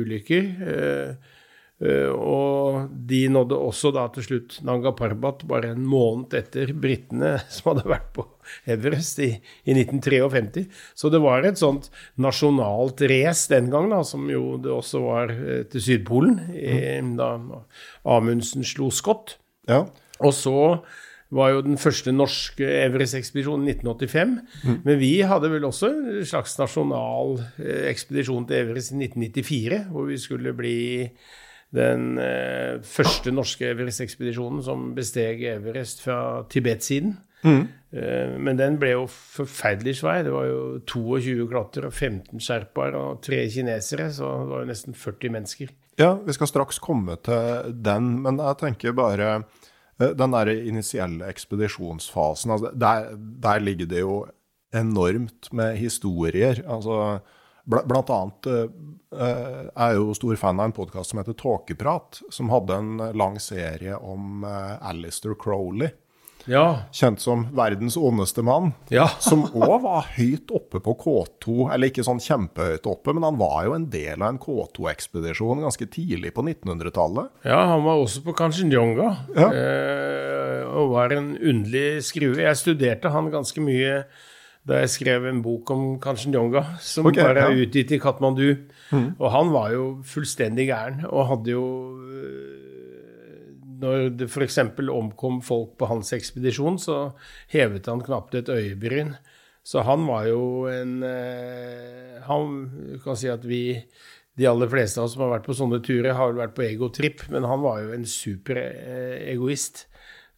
ulykker. 0.01 0.49
Eh, 0.73 1.13
eh, 1.85 2.09
og 2.09 2.89
de 3.09 3.21
nådde 3.29 3.57
også 3.57 3.93
da 3.93 4.07
til 4.13 4.25
slutt 4.25 4.57
Nagaparbat 4.65 5.45
bare 5.49 5.71
en 5.75 5.85
måned 5.85 6.33
etter 6.33 6.73
britene 6.73 7.35
som 7.53 7.71
hadde 7.71 7.89
vært 7.89 8.11
på 8.17 8.25
Everest 8.65 9.21
i, 9.21 9.31
i 9.65 9.77
1953. 9.77 10.65
Så 10.97 11.13
det 11.13 11.21
var 11.21 11.45
et 11.45 11.61
sånt 11.61 11.91
nasjonalt 12.17 13.05
race 13.05 13.53
den 13.53 13.69
gang, 13.69 13.89
da, 13.93 14.01
som 14.01 14.25
jo 14.33 14.57
det 14.61 14.73
også 14.73 15.05
var 15.05 15.33
til 15.69 15.89
Sydpolen, 15.91 16.39
i, 16.57 17.01
da 17.21 17.35
Amundsen 18.17 18.65
slo 18.65 18.89
Scott. 18.89 19.37
Ja. 19.69 19.85
Og 20.21 20.35
så 20.37 20.57
var 21.31 21.53
jo 21.53 21.61
den 21.63 21.79
første 21.79 22.11
norske 22.11 22.67
Everest-ekspedisjonen 22.67 23.69
1985. 23.71 24.33
Mm. 24.65 24.79
Men 24.83 24.99
vi 24.99 25.13
hadde 25.27 25.51
vel 25.53 25.67
også 25.67 25.91
en 25.91 26.25
slags 26.27 26.57
nasjonal 26.59 27.37
eh, 27.61 27.87
ekspedisjon 27.91 28.47
til 28.49 28.65
Everest 28.65 28.91
i 28.91 28.99
1994, 29.07 29.79
hvor 29.93 30.09
vi 30.09 30.19
skulle 30.19 30.53
bli 30.57 30.81
den 31.71 32.17
eh, 32.19 32.81
første 32.83 33.31
norske 33.31 33.69
Everest-ekspedisjonen 33.71 34.63
som 34.65 34.89
besteg 34.97 35.45
Everest 35.53 36.03
fra 36.03 36.17
Tibet-siden. 36.51 37.15
Mm. 37.47 37.63
Eh, 37.95 38.35
men 38.35 38.59
den 38.59 38.75
ble 38.81 38.91
jo 38.97 39.07
forferdelig 39.07 40.01
svær. 40.01 40.25
Det 40.27 40.35
var 40.35 40.49
jo 40.49 40.61
22 40.83 41.47
klatrere, 41.51 41.93
15 41.95 42.43
sherpaer 42.43 42.97
og 42.99 43.23
tre 43.23 43.45
kinesere, 43.51 44.11
så 44.11 44.35
det 44.43 44.51
var 44.51 44.65
jo 44.65 44.71
nesten 44.73 44.99
40 44.99 45.37
mennesker. 45.37 45.71
Ja, 45.99 46.15
vi 46.25 46.35
skal 46.35 46.49
straks 46.49 46.79
komme 46.83 47.15
til 47.23 47.71
den, 47.83 48.17
men 48.25 48.39
jeg 48.41 48.59
tenker 48.59 48.95
bare 48.97 49.33
den 50.17 50.35
der 50.35 50.51
initielle 50.55 51.27
ekspedisjonsfasen, 51.29 52.55
altså 52.55 52.71
der, 52.73 53.11
der, 53.17 53.63
ligger 53.63 53.89
det 53.91 54.01
jo 54.03 54.25
enormt 54.73 55.51
med 55.53 55.77
historier. 55.77 56.63
altså 56.67 57.19
Blant 57.71 58.09
annet 58.09 58.47
uh, 58.49 58.63
er 59.13 59.91
jeg 59.91 59.99
jo 59.99 60.15
stor 60.17 60.39
fan 60.39 60.59
av 60.59 60.71
en 60.71 60.73
podkast 60.75 61.11
som 61.11 61.19
heter 61.21 61.37
Tåkeprat, 61.37 62.23
som 62.33 62.49
hadde 62.49 62.77
en 62.79 63.03
lang 63.13 63.37
serie 63.43 63.97
om 63.99 64.43
Alistair 64.43 65.35
Crowley. 65.37 65.91
Ja. 66.49 66.87
Kjent 66.95 67.21
som 67.21 67.45
verdens 67.55 67.97
ondeste 67.99 68.43
mann. 68.45 68.71
Ja. 68.93 69.07
som 69.29 69.43
òg 69.51 69.81
var 69.85 70.09
høyt 70.15 70.51
oppe 70.55 70.81
på 70.83 70.95
K2, 71.03 71.69
eller 71.73 71.91
ikke 71.91 72.05
sånn 72.07 72.21
kjempehøyt 72.23 72.87
oppe, 72.89 73.15
men 73.15 73.27
han 73.27 73.39
var 73.41 73.67
jo 73.67 73.75
en 73.77 73.87
del 73.93 74.17
av 74.17 74.31
en 74.31 74.41
K2-ekspedisjon 74.41 75.63
ganske 75.65 75.87
tidlig 75.91 76.33
på 76.37 76.45
1900-tallet. 76.45 77.31
Ja, 77.47 77.61
han 77.73 77.85
var 77.87 78.01
også 78.01 78.23
på 78.25 78.35
Kanchenjunga, 78.37 79.13
ja. 79.37 79.47
eh, 79.51 80.67
og 80.71 80.95
var 80.95 81.15
en 81.15 81.33
underlig 81.37 82.03
skrue. 82.07 82.39
Jeg 82.41 82.59
studerte 82.59 83.13
han 83.13 83.31
ganske 83.33 83.63
mye 83.63 84.03
da 84.67 84.83
jeg 84.83 84.91
skrev 84.93 85.25
en 85.25 85.39
bok 85.41 85.71
om 85.73 85.85
Kanchenjunga, 86.01 86.61
som 86.85 87.07
okay, 87.09 87.23
bare 87.25 87.47
er 87.47 87.61
utgitt 87.63 87.95
i 87.95 87.97
Katmandu. 88.01 88.67
Mm. 88.91 89.07
Og 89.17 89.27
han 89.33 89.49
var 89.53 89.71
jo 89.73 89.85
fullstendig 90.05 90.67
gæren, 90.69 91.01
og 91.09 91.29
hadde 91.31 91.55
jo 91.55 91.63
når 93.81 94.09
det 94.19 94.29
f.eks. 94.29 94.59
omkom 94.93 95.41
folk 95.45 95.75
på 95.79 95.89
hans 95.89 96.13
ekspedisjon, 96.15 96.79
så 96.81 96.97
hevet 97.51 97.89
han 97.89 98.03
knapt 98.05 98.37
et 98.37 98.51
øyebryn. 98.51 99.15
Så 99.63 99.83
han 99.85 100.07
var 100.07 100.25
jo 100.25 100.65
en 100.71 101.03
eh, 101.05 102.15
Han 102.25 102.95
kan 103.03 103.17
si 103.17 103.29
at 103.29 103.43
vi, 103.45 103.77
de 104.37 104.47
aller 104.49 104.69
fleste 104.71 104.97
av 104.97 105.05
oss 105.05 105.13
som 105.13 105.27
har 105.27 105.35
vært 105.35 105.45
på 105.49 105.57
sånne 105.57 105.81
turer, 105.85 106.15
har 106.17 106.33
vært 106.37 106.55
på 106.57 106.65
egotripp, 106.65 107.27
men 107.33 107.45
han 107.45 107.61
var 107.61 107.83
jo 107.83 107.93
en 107.95 108.07
superegoist. 108.07 109.87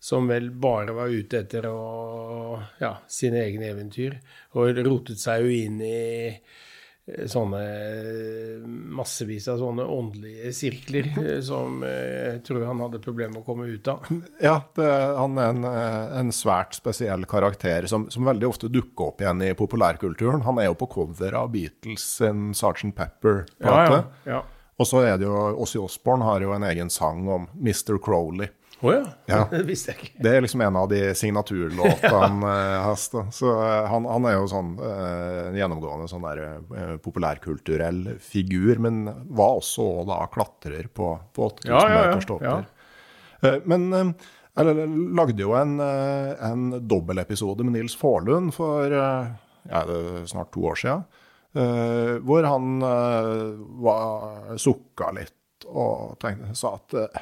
Som 0.03 0.27
vel 0.27 0.49
bare 0.51 0.91
var 0.91 1.07
ute 1.07 1.45
etter 1.45 1.63
å, 1.69 2.59
ja, 2.81 2.97
sine 3.07 3.39
egne 3.45 3.69
eventyr. 3.71 4.17
Og 4.59 4.81
rotet 4.83 5.21
seg 5.21 5.45
jo 5.45 5.53
inn 5.55 5.77
i 5.79 5.93
Eh, 6.33 6.62
sånne 7.03 7.59
massevis 8.95 9.49
av 9.51 9.57
sånne 9.59 9.83
åndelige 9.91 10.53
sirkler 10.55 11.09
eh, 11.19 11.39
som 11.43 11.81
eh, 11.83 12.29
jeg 12.29 12.43
tror 12.47 12.63
han 12.69 12.79
hadde 12.85 13.01
problemer 13.03 13.33
med 13.35 13.41
å 13.41 13.47
komme 13.47 13.67
ut 13.67 13.89
av. 13.91 14.07
Ja, 14.43 14.55
det, 14.77 14.87
han 15.17 15.37
er 15.39 15.51
en, 15.51 15.67
en, 15.67 16.31
svært 16.35 16.77
spesiell 16.77 17.27
karakter 17.29 17.87
som, 17.91 18.07
som, 18.13 18.23
veldig 18.27 18.47
ofte 18.47 18.71
dukker 18.71 19.11
opp 19.11 19.23
igjen 19.23 19.43
i 19.43 19.51
populærkulturen. 19.57 20.45
Han 20.47 20.59
er 20.63 20.69
jo 20.69 20.79
på 20.79 20.89
cover 20.95 21.35
av 21.37 21.51
Beatles 21.53 22.05
sin 22.21 22.51
Sergeant 22.57 22.95
Pepper-plate. 22.97 23.99
Ja, 23.99 24.03
ja, 24.23 24.37
ja. 24.37 24.41
Og 24.79 24.89
så 24.89 25.03
er 25.05 25.19
det 25.19 25.27
jo 25.27 25.35
Ossie 25.61 25.81
Osborne 25.83 26.25
har 26.25 26.43
jo 26.43 26.55
en 26.55 26.65
egen 26.65 26.89
sang 26.91 27.27
om 27.29 27.45
Mr. 27.59 27.99
Crowley. 28.03 28.49
Oh, 28.83 28.93
ja. 28.93 29.03
ja. 29.25 29.47
Det 29.51 29.63
visste 29.63 29.93
jeg 29.93 29.99
ikke. 30.01 30.23
Det 30.25 30.31
er 30.35 30.43
liksom 30.43 30.61
en 30.65 30.77
av 30.81 30.89
de 30.91 30.99
signaturlåtene 31.15 32.11
han 32.25 32.43
har. 32.43 32.99
Så 32.99 33.53
eh, 33.53 33.87
han, 33.89 34.07
han, 34.11 34.27
er 34.27 34.35
jo 34.35 34.49
sånn 34.51 34.73
uh, 34.81 35.55
gjennomgående 35.55 36.09
sånn 36.11 36.27
der 36.27 36.41
uh, 36.43 36.95
populærkulturell 37.03 38.17
figur, 38.23 38.83
men 38.83 39.05
var 39.31 39.61
også 39.61 39.87
da 40.09 40.19
klatrer 40.33 40.91
på, 40.91 41.15
på 41.31 41.49
8000 41.53 41.71
ja, 41.71 41.81
ja, 41.87 42.03
meters 42.09 42.27
topper. 42.27 42.67
Uh, 43.43 43.59
men 43.71 43.87
jeg 44.53 44.87
lagde 45.17 45.41
jo 45.41 45.55
en, 45.57 45.79
en 45.81 46.65
dobbeltepisode 46.85 47.63
med 47.65 47.79
Nils 47.79 47.95
Faarlund 47.97 48.51
for 48.53 48.91
ja, 48.93 49.79
snart 50.29 50.51
to 50.53 50.67
år 50.69 50.77
siden, 50.77 51.07
hvor 52.21 52.45
han 52.45 52.85
var, 53.81 54.53
sukka 54.61 55.09
litt 55.17 55.65
og 55.65 56.19
tenkte, 56.21 56.53
sa 56.59 56.75
at 56.77 57.17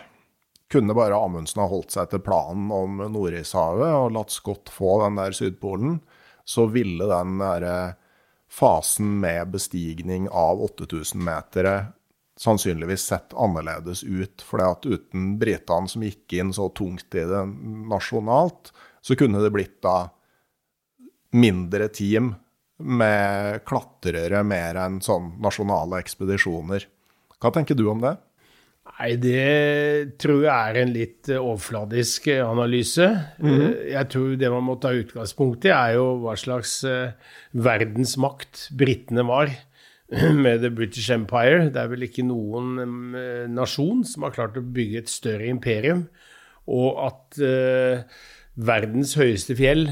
kunne 0.71 0.95
bare 0.97 1.17
Amundsen 1.17 1.61
ha 1.63 1.67
holdt 1.69 1.95
seg 1.95 2.11
til 2.11 2.23
planen 2.23 2.71
om 2.73 3.01
Nordishavet 3.11 3.91
og 3.91 4.13
latt 4.15 4.33
Scott 4.33 4.71
få 4.71 4.99
den 5.03 5.19
der 5.19 5.35
Sydpolen, 5.35 5.99
så 6.47 6.67
ville 6.71 7.07
den 7.09 7.37
der 7.41 7.67
eh, 7.67 7.97
fasen 8.51 9.19
med 9.21 9.53
bestigning 9.53 10.27
av 10.31 10.61
8000 10.65 11.23
meter 11.23 11.71
sannsynligvis 12.41 13.05
sett 13.05 13.33
annerledes 13.33 14.03
ut. 14.03 14.41
For 14.41 14.63
at 14.65 14.85
uten 14.85 15.35
britene 15.41 15.91
som 15.91 16.05
gikk 16.05 16.33
inn 16.39 16.53
så 16.55 16.69
tungt 16.75 17.15
i 17.15 17.25
det 17.27 17.43
nasjonalt, 17.91 18.73
så 19.01 19.17
kunne 19.17 19.43
det 19.43 19.53
blitt 19.53 19.79
da 19.85 20.09
mindre 21.31 21.87
team 21.93 22.33
med 22.81 23.61
klatrere 23.67 24.41
mer 24.43 24.79
enn 24.81 24.99
sånn 25.05 25.35
nasjonale 25.41 26.01
ekspedisjoner. 26.01 26.87
Hva 27.41 27.53
tenker 27.53 27.77
du 27.77 27.85
om 27.91 28.01
det? 28.03 28.15
Nei, 29.01 29.15
det 29.17 30.17
tror 30.21 30.43
jeg 30.43 30.53
er 30.53 30.77
en 30.77 30.91
litt 30.93 31.29
eh, 31.31 31.41
overfladisk 31.41 32.27
eh, 32.29 32.43
analyse. 32.45 33.07
Mm. 33.41 33.63
Jeg 33.89 34.09
tror 34.13 34.35
det 34.37 34.51
man 34.53 34.67
må 34.67 34.75
ta 34.77 34.91
utgangspunkt 34.93 35.65
i, 35.65 35.71
er 35.73 35.95
jo 35.95 36.19
hva 36.21 36.35
slags 36.37 36.75
verdensmakt 37.57 38.67
britene 38.77 39.25
var 39.25 39.49
med 40.43 40.61
The 40.61 40.69
British 40.69 41.09
Empire. 41.13 41.71
Det 41.73 41.81
er 41.81 41.89
vel 41.89 42.05
ikke 42.05 42.27
noen 42.27 43.15
nasjon 43.55 44.05
som 44.05 44.27
har 44.27 44.35
klart 44.37 44.59
å 44.61 44.65
bygge 44.75 45.01
et 45.01 45.09
større 45.09 45.49
imperium. 45.49 46.05
Og 46.69 47.01
at 47.07 47.41
verdens 48.61 49.15
høyeste 49.17 49.55
fjell 49.57 49.87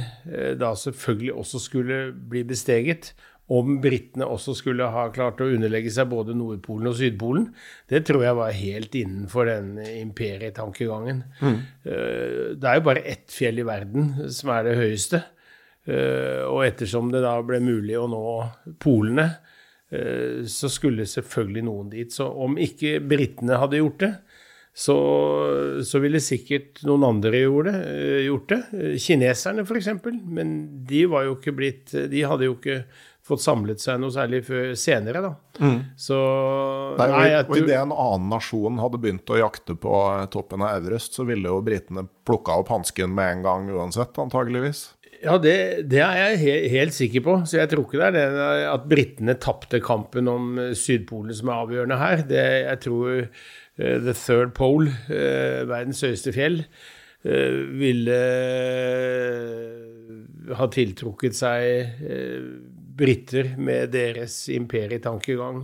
da 0.60 0.70
selvfølgelig 0.78 1.34
også 1.42 1.64
skulle 1.64 2.00
bli 2.14 2.44
besteget 2.46 3.16
om 3.50 3.80
britene 3.82 4.28
også 4.30 4.54
skulle 4.58 4.88
ha 4.94 5.08
klart 5.14 5.42
å 5.42 5.50
underlegge 5.50 5.92
seg 5.94 6.12
både 6.12 6.36
Nordpolen 6.38 6.92
og 6.92 6.98
Sydpolen, 7.00 7.48
det 7.90 8.04
tror 8.06 8.26
jeg 8.28 8.38
var 8.38 8.54
helt 8.54 8.98
innenfor 9.00 9.50
den 9.50 9.72
imperietankegangen. 9.82 11.24
Mm. 11.42 11.58
Eh, 11.58 12.44
det 12.54 12.70
er 12.70 12.78
jo 12.78 12.88
bare 12.92 13.06
ett 13.10 13.34
fjell 13.34 13.64
i 13.64 13.68
verden 13.68 14.12
som 14.34 14.54
er 14.54 14.70
det 14.70 14.78
høyeste. 14.78 15.24
Eh, 15.90 16.44
og 16.46 16.62
ettersom 16.68 17.10
det 17.14 17.24
da 17.26 17.40
ble 17.46 17.62
mulig 17.64 17.98
å 17.98 18.06
nå 18.12 18.24
polene 18.84 19.26
eh, 19.90 20.46
så 20.46 20.70
skulle 20.70 21.10
selvfølgelig 21.10 21.66
noen 21.66 21.90
dit. 21.96 22.14
Så 22.14 22.30
om 22.30 22.60
ikke 22.62 23.00
britene 23.02 23.58
hadde 23.58 23.82
gjort 23.82 24.06
det, 24.06 24.14
så, 24.80 24.96
så 25.84 26.00
ville 26.00 26.22
sikkert 26.24 26.84
noen 26.88 27.08
andre 27.08 27.42
gjort 27.42 27.68
det. 27.68 27.78
Gjort 28.28 28.54
det. 28.54 28.60
Kineserne, 29.02 29.66
f.eks. 29.66 29.90
Men 30.06 30.54
de 30.88 31.02
var 31.10 31.26
jo 31.26 31.34
ikke 31.40 31.56
blitt 31.58 31.96
De 32.14 32.22
hadde 32.24 32.48
jo 32.48 32.54
ikke 32.56 32.84
fått 33.30 33.46
samlet 33.46 33.82
seg 33.84 34.02
noe 34.02 34.14
særlig 34.14 34.44
før 34.48 34.74
senere, 34.80 35.24
da. 35.24 35.34
Så 36.00 36.18
Nei, 36.20 37.08
og, 37.08 37.16
nei, 37.16 37.26
jeg 37.30 37.46
og 37.46 37.58
idet 37.60 37.80
en 37.80 37.96
annen 37.96 38.30
nasjon 38.34 38.80
hadde 38.82 39.02
begynt 39.02 39.34
å 39.34 39.40
jakte 39.40 39.76
på 39.80 39.96
eh, 40.14 40.28
toppen 40.34 40.64
av 40.66 40.80
Everest, 40.80 41.18
så 41.18 41.26
ville 41.28 41.52
jo 41.52 41.60
britene 41.66 42.08
plukka 42.28 42.60
opp 42.62 42.72
hansken 42.74 43.14
med 43.16 43.38
en 43.38 43.46
gang 43.46 43.70
uansett, 43.76 44.18
antageligvis. 44.22 44.88
Ja, 45.20 45.36
det, 45.42 45.56
det 45.92 46.00
er 46.00 46.16
jeg 46.16 46.38
he 46.44 46.54
helt 46.72 46.96
sikker 46.96 47.24
på. 47.26 47.34
Så 47.50 47.60
jeg 47.60 47.72
tror 47.72 47.84
ikke 47.86 48.00
det 48.00 48.22
er 48.24 48.36
det 48.36 48.68
at 48.72 48.86
britene 48.90 49.36
tapte 49.42 49.82
kampen 49.84 50.32
om 50.32 50.54
eh, 50.62 50.76
Sydpolen 50.78 51.36
som 51.36 51.52
er 51.52 51.66
avgjørende 51.66 52.00
her. 52.00 52.24
Det, 52.30 52.46
jeg 52.64 52.82
tror 52.86 53.10
uh, 53.20 53.98
The 54.06 54.16
Third 54.16 54.56
Pole, 54.56 54.94
uh, 55.12 55.68
verdens 55.68 56.04
høyeste 56.06 56.34
fjell, 56.36 56.62
uh, 57.28 57.60
ville 57.82 58.20
ha 60.56 60.66
tiltrukket 60.74 61.36
seg 61.38 62.00
briter 63.00 63.54
med 63.58 63.94
deres 63.96 64.42
imperietankegang 64.52 65.64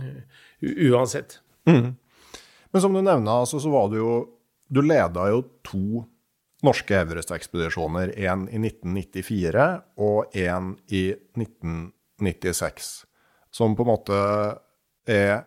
uansett. 0.60 1.38
uansett. 1.68 1.94
Men 2.72 2.82
som 2.82 2.94
du 2.94 3.02
nevna, 3.02 3.40
altså, 3.42 3.60
så 3.60 3.70
var 3.72 3.90
det 3.92 4.00
jo 4.02 4.14
Du 4.68 4.80
leda 4.82 5.28
jo 5.30 5.44
to 5.62 6.02
norske 6.66 6.96
Everest-ekspedisjoner. 6.98 8.10
En 8.18 8.48
i 8.50 8.58
1994 8.58 9.66
og 10.02 10.34
en 10.34 10.72
i 10.90 11.04
1996. 11.38 12.88
Som 13.54 13.76
på 13.78 13.86
en 13.86 13.92
måte 13.92 14.18
er 15.06 15.44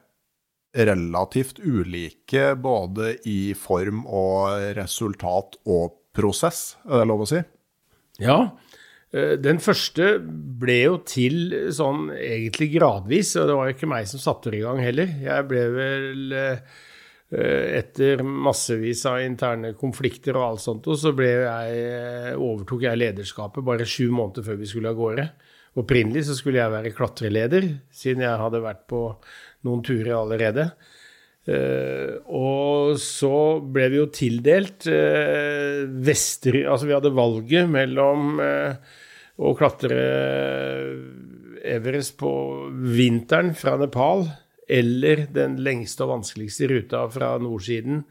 relativt 0.71 1.59
ulike 1.59 2.53
både 2.55 3.17
i 3.27 3.53
form 3.57 4.05
og 4.07 4.71
resultat 4.77 5.59
og 5.67 5.97
prosess, 6.15 6.77
er 6.87 7.01
det 7.01 7.09
lov 7.09 7.25
å 7.25 7.29
si? 7.33 7.41
Ja. 8.23 8.39
Eh, 9.13 9.33
Den 9.41 9.61
første 9.63 10.17
ble 10.19 10.77
jo 10.81 10.99
til 11.07 11.71
sånn 11.75 12.09
egentlig 12.15 12.71
gradvis, 12.77 13.35
og 13.39 13.49
det 13.49 13.57
var 13.57 13.69
jo 13.69 13.77
ikke 13.77 13.91
meg 13.91 14.07
som 14.11 14.21
satte 14.23 14.53
det 14.53 14.61
i 14.61 14.67
gang 14.67 14.81
heller. 14.83 15.11
Jeg 15.23 15.49
ble 15.49 15.65
vel 15.75 16.37
eh, 16.39 16.79
etter 17.29 18.23
massevis 18.25 19.03
av 19.09 19.21
interne 19.21 19.75
konflikter 19.77 20.37
og 20.37 20.47
alt 20.47 20.63
sånt, 20.63 20.87
og 20.89 20.97
så 20.97 21.13
jeg, 21.13 21.75
eh, 21.77 22.33
overtok 22.33 22.87
jeg 22.87 23.01
lederskapet 23.01 23.65
bare 23.65 23.85
sju 23.85 24.09
måneder 24.09 24.45
før 24.47 24.57
vi 24.61 24.69
skulle 24.69 24.89
av 24.89 24.97
gårde. 24.97 25.27
Opprinnelig 25.77 26.25
så 26.25 26.35
skulle 26.37 26.57
jeg 26.63 26.73
være 26.73 26.95
klatreleder, 26.97 27.67
siden 27.93 28.25
jeg 28.25 28.41
hadde 28.41 28.63
vært 28.63 28.87
på 28.89 29.03
noen 29.67 29.83
turer 29.85 30.15
allerede. 30.17 30.71
Eh, 31.47 32.17
og 32.35 32.97
så 33.01 33.33
ble 33.63 33.87
vi 33.89 34.01
jo 34.01 34.09
tildelt 34.13 34.89
uh, 34.91 35.87
Vester... 36.05 36.59
Altså 36.67 36.89
vi 36.89 36.93
hadde 36.97 37.15
valget 37.15 37.69
mellom 37.71 38.41
uh, 38.43 38.75
å 39.39 39.55
klatre 39.57 39.97
Everest 41.63 42.17
på 42.19 42.31
vinteren 42.95 43.53
fra 43.57 43.77
Nepal 43.79 44.27
eller 44.69 45.25
den 45.33 45.57
lengste 45.65 46.05
og 46.05 46.13
vanskeligste 46.13 46.69
ruta 46.69 47.03
fra 47.11 47.33
nordsiden. 47.41 48.03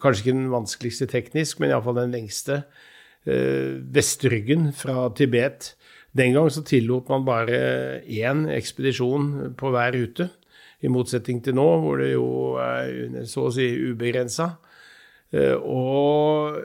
Kanskje 0.00 0.22
ikke 0.22 0.36
den 0.36 0.52
vanskeligste 0.52 1.08
teknisk, 1.10 1.58
men 1.60 1.72
iallfall 1.72 1.98
den 1.98 2.14
lengste. 2.14 2.62
eh, 3.26 3.80
Vestryggen 3.94 4.72
fra 4.76 5.08
Tibet. 5.16 5.74
Den 6.12 6.34
gang 6.36 6.50
så 6.50 6.62
tillot 6.62 7.08
man 7.08 7.24
bare 7.26 8.02
én 8.06 8.46
ekspedisjon 8.46 9.56
på 9.58 9.72
hver 9.74 9.92
rute. 9.96 10.28
I 10.84 10.90
motsetning 10.92 11.40
til 11.44 11.56
nå, 11.56 11.66
hvor 11.80 12.00
det 12.02 12.12
jo 12.12 12.26
er 12.60 13.24
så 13.30 13.46
å 13.48 13.52
si 13.54 13.70
ubegrensa. 13.90 14.50
Eh, 15.32 15.54
Og 15.56 16.58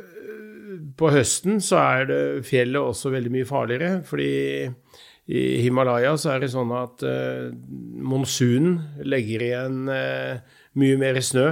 på 0.99 1.10
høsten 1.13 1.62
så 1.63 1.79
er 1.82 2.10
det 2.10 2.21
fjellet 2.47 2.82
også 2.82 3.12
veldig 3.13 3.32
mye 3.34 3.47
farligere, 3.49 4.01
fordi 4.05 4.32
i 5.29 5.62
Himalaya 5.63 6.15
så 6.17 6.34
er 6.34 6.43
det 6.43 6.51
sånn 6.53 6.71
at 6.73 7.03
eh, 7.05 7.49
monsunen 8.01 8.79
legger 9.05 9.45
igjen 9.45 9.89
eh, 9.93 10.41
mye 10.79 10.99
mer 11.01 11.19
snø 11.23 11.47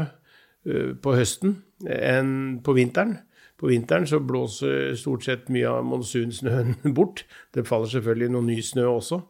på 0.67 1.13
høsten 1.15 1.53
enn 1.88 2.58
på 2.65 2.73
vinteren. 2.75 3.13
På 3.58 3.69
vinteren 3.71 4.03
så 4.10 4.19
blåser 4.19 4.97
stort 4.99 5.23
sett 5.23 5.47
mye 5.53 5.69
av 5.69 5.86
monsunsnøen 5.88 6.75
bort. 6.97 7.23
Det 7.56 7.63
faller 7.69 7.88
selvfølgelig 7.93 8.34
noe 8.34 8.45
ny 8.49 8.58
snø 8.65 8.89
også. 8.97 9.21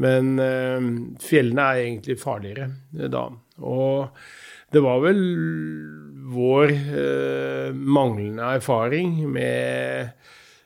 Men 0.00 0.38
eh, 0.40 0.86
fjellene 1.22 1.66
er 1.68 1.82
egentlig 1.86 2.18
farligere 2.22 2.70
eh, 2.98 3.10
da. 3.12 3.26
Og 3.60 4.22
det 4.72 4.80
var 4.84 5.02
vel 5.04 5.20
vår 6.32 6.72
eh, 6.72 7.74
manglende 7.76 8.54
erfaring 8.56 9.18
med 9.32 10.14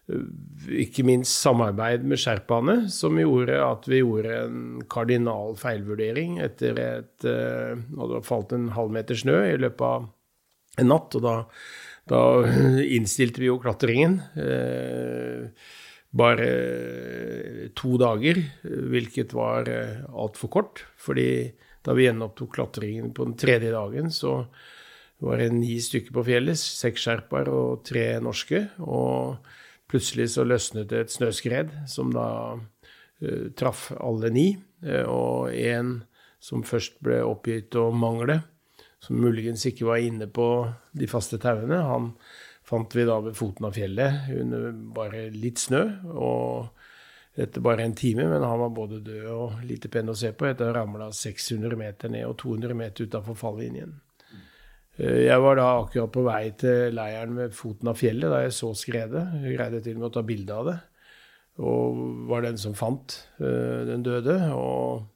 ikke 0.07 1.03
minst 1.07 1.41
samarbeid 1.43 2.05
med 2.07 2.21
sherpaene 2.23 2.77
som 2.95 3.19
gjorde 3.19 3.57
at 3.59 3.89
vi 3.91 4.03
gjorde 4.05 4.37
en 4.45 4.61
kardinal 4.91 5.57
feilvurdering 5.59 6.39
etter 6.45 6.79
et 6.83 7.27
eh, 7.27 7.75
Og 7.97 8.12
det 8.12 8.27
falt 8.27 8.55
en 8.55 8.71
halvmeter 8.77 9.19
snø 9.19 9.41
i 9.49 9.59
løpet 9.59 9.83
av 9.87 10.07
en 10.77 10.91
natt, 10.93 11.17
og 11.17 11.25
da, 11.25 11.35
da 12.11 12.21
innstilte 12.99 13.41
vi 13.41 13.49
jo 13.49 13.59
klatringen. 13.62 14.19
Eh, 14.37 15.49
bare 16.16 16.48
to 17.76 17.96
dager, 18.00 18.40
hvilket 18.62 19.35
var 19.37 19.68
eh, 19.70 20.02
altfor 20.11 20.52
kort. 20.52 20.83
Fordi 21.00 21.52
da 21.87 21.94
vi 21.96 22.09
gjenopptok 22.09 22.57
klatringen 22.57 23.12
på 23.14 23.29
den 23.29 23.37
tredje 23.38 23.72
dagen, 23.74 24.11
så 24.11 24.46
var 25.22 25.40
det 25.40 25.52
ni 25.55 25.79
stykker 25.81 26.14
på 26.16 26.24
fjellet, 26.26 26.59
seks 26.59 27.07
sherpaer 27.07 27.50
og 27.52 27.85
tre 27.87 28.09
norske. 28.22 28.66
Og 28.85 29.38
plutselig 29.90 30.33
så 30.35 30.44
løsnet 30.46 30.90
det 30.90 31.05
et 31.05 31.14
snøskred 31.14 31.72
som 31.90 32.11
da 32.14 32.29
uh, 32.57 33.46
traff 33.57 33.90
alle 33.96 34.33
ni. 34.35 34.48
eh, 34.85 35.07
og 35.07 35.55
en 35.55 36.00
som 36.42 36.66
først 36.66 37.00
ble 37.02 37.22
oppgitt 37.24 37.74
å 37.79 37.88
mangle, 37.94 38.40
som 39.02 39.18
muligens 39.18 39.64
ikke 39.66 39.87
var 39.88 40.02
inne 40.02 40.26
på 40.26 40.66
de 40.96 41.09
faste 41.11 41.38
tauene, 41.42 41.79
han 41.81 42.12
fant 42.66 42.96
vi 42.96 43.05
da 43.07 43.20
ved 43.22 43.37
foten 43.38 43.68
av 43.68 43.76
fjellet 43.76 44.31
under 44.40 44.72
bare 44.96 45.29
litt 45.35 45.62
snø. 45.62 45.83
Og 46.14 46.68
etter 47.37 47.61
bare 47.61 47.85
en 47.85 47.94
time, 47.94 48.24
men 48.31 48.42
han 48.42 48.62
var 48.62 48.72
både 48.74 49.02
død 49.05 49.26
og 49.35 49.62
lite 49.68 49.90
pen 49.92 50.09
å 50.09 50.16
se 50.16 50.33
på 50.33 50.48
etter 50.48 50.66
å 50.66 50.72
ha 50.72 50.79
ramla 50.81 51.11
600 51.12 51.76
meter 51.76 52.12
ned 52.12 52.24
og 52.31 52.38
200 52.40 52.76
meter 52.79 53.07
utafor 53.11 53.37
falllinjen. 53.37 53.92
Eh, 54.96 55.26
Jeg 55.29 55.40
var 55.44 55.59
da 55.61 55.66
akkurat 55.83 56.12
på 56.14 56.24
vei 56.24 56.44
til 56.57 56.94
leiren 56.96 57.37
ved 57.37 57.55
foten 57.55 57.92
av 57.92 58.00
fjellet 58.00 58.33
da 58.33 58.42
jeg 58.46 58.57
så 58.57 58.72
skredet. 58.74 59.24
Jeg 59.44 59.59
greide 59.59 59.83
til 59.85 59.98
og 59.98 60.00
med 60.00 60.09
å 60.09 60.14
ta 60.16 60.24
bilde 60.26 60.57
av 60.57 60.70
det. 60.70 60.79
Og 61.66 62.00
var 62.29 62.42
den 62.44 62.59
som 62.61 62.74
fant 62.76 63.18
eh, 63.40 63.85
den 63.88 64.02
døde. 64.05 64.38
Og 64.57 65.07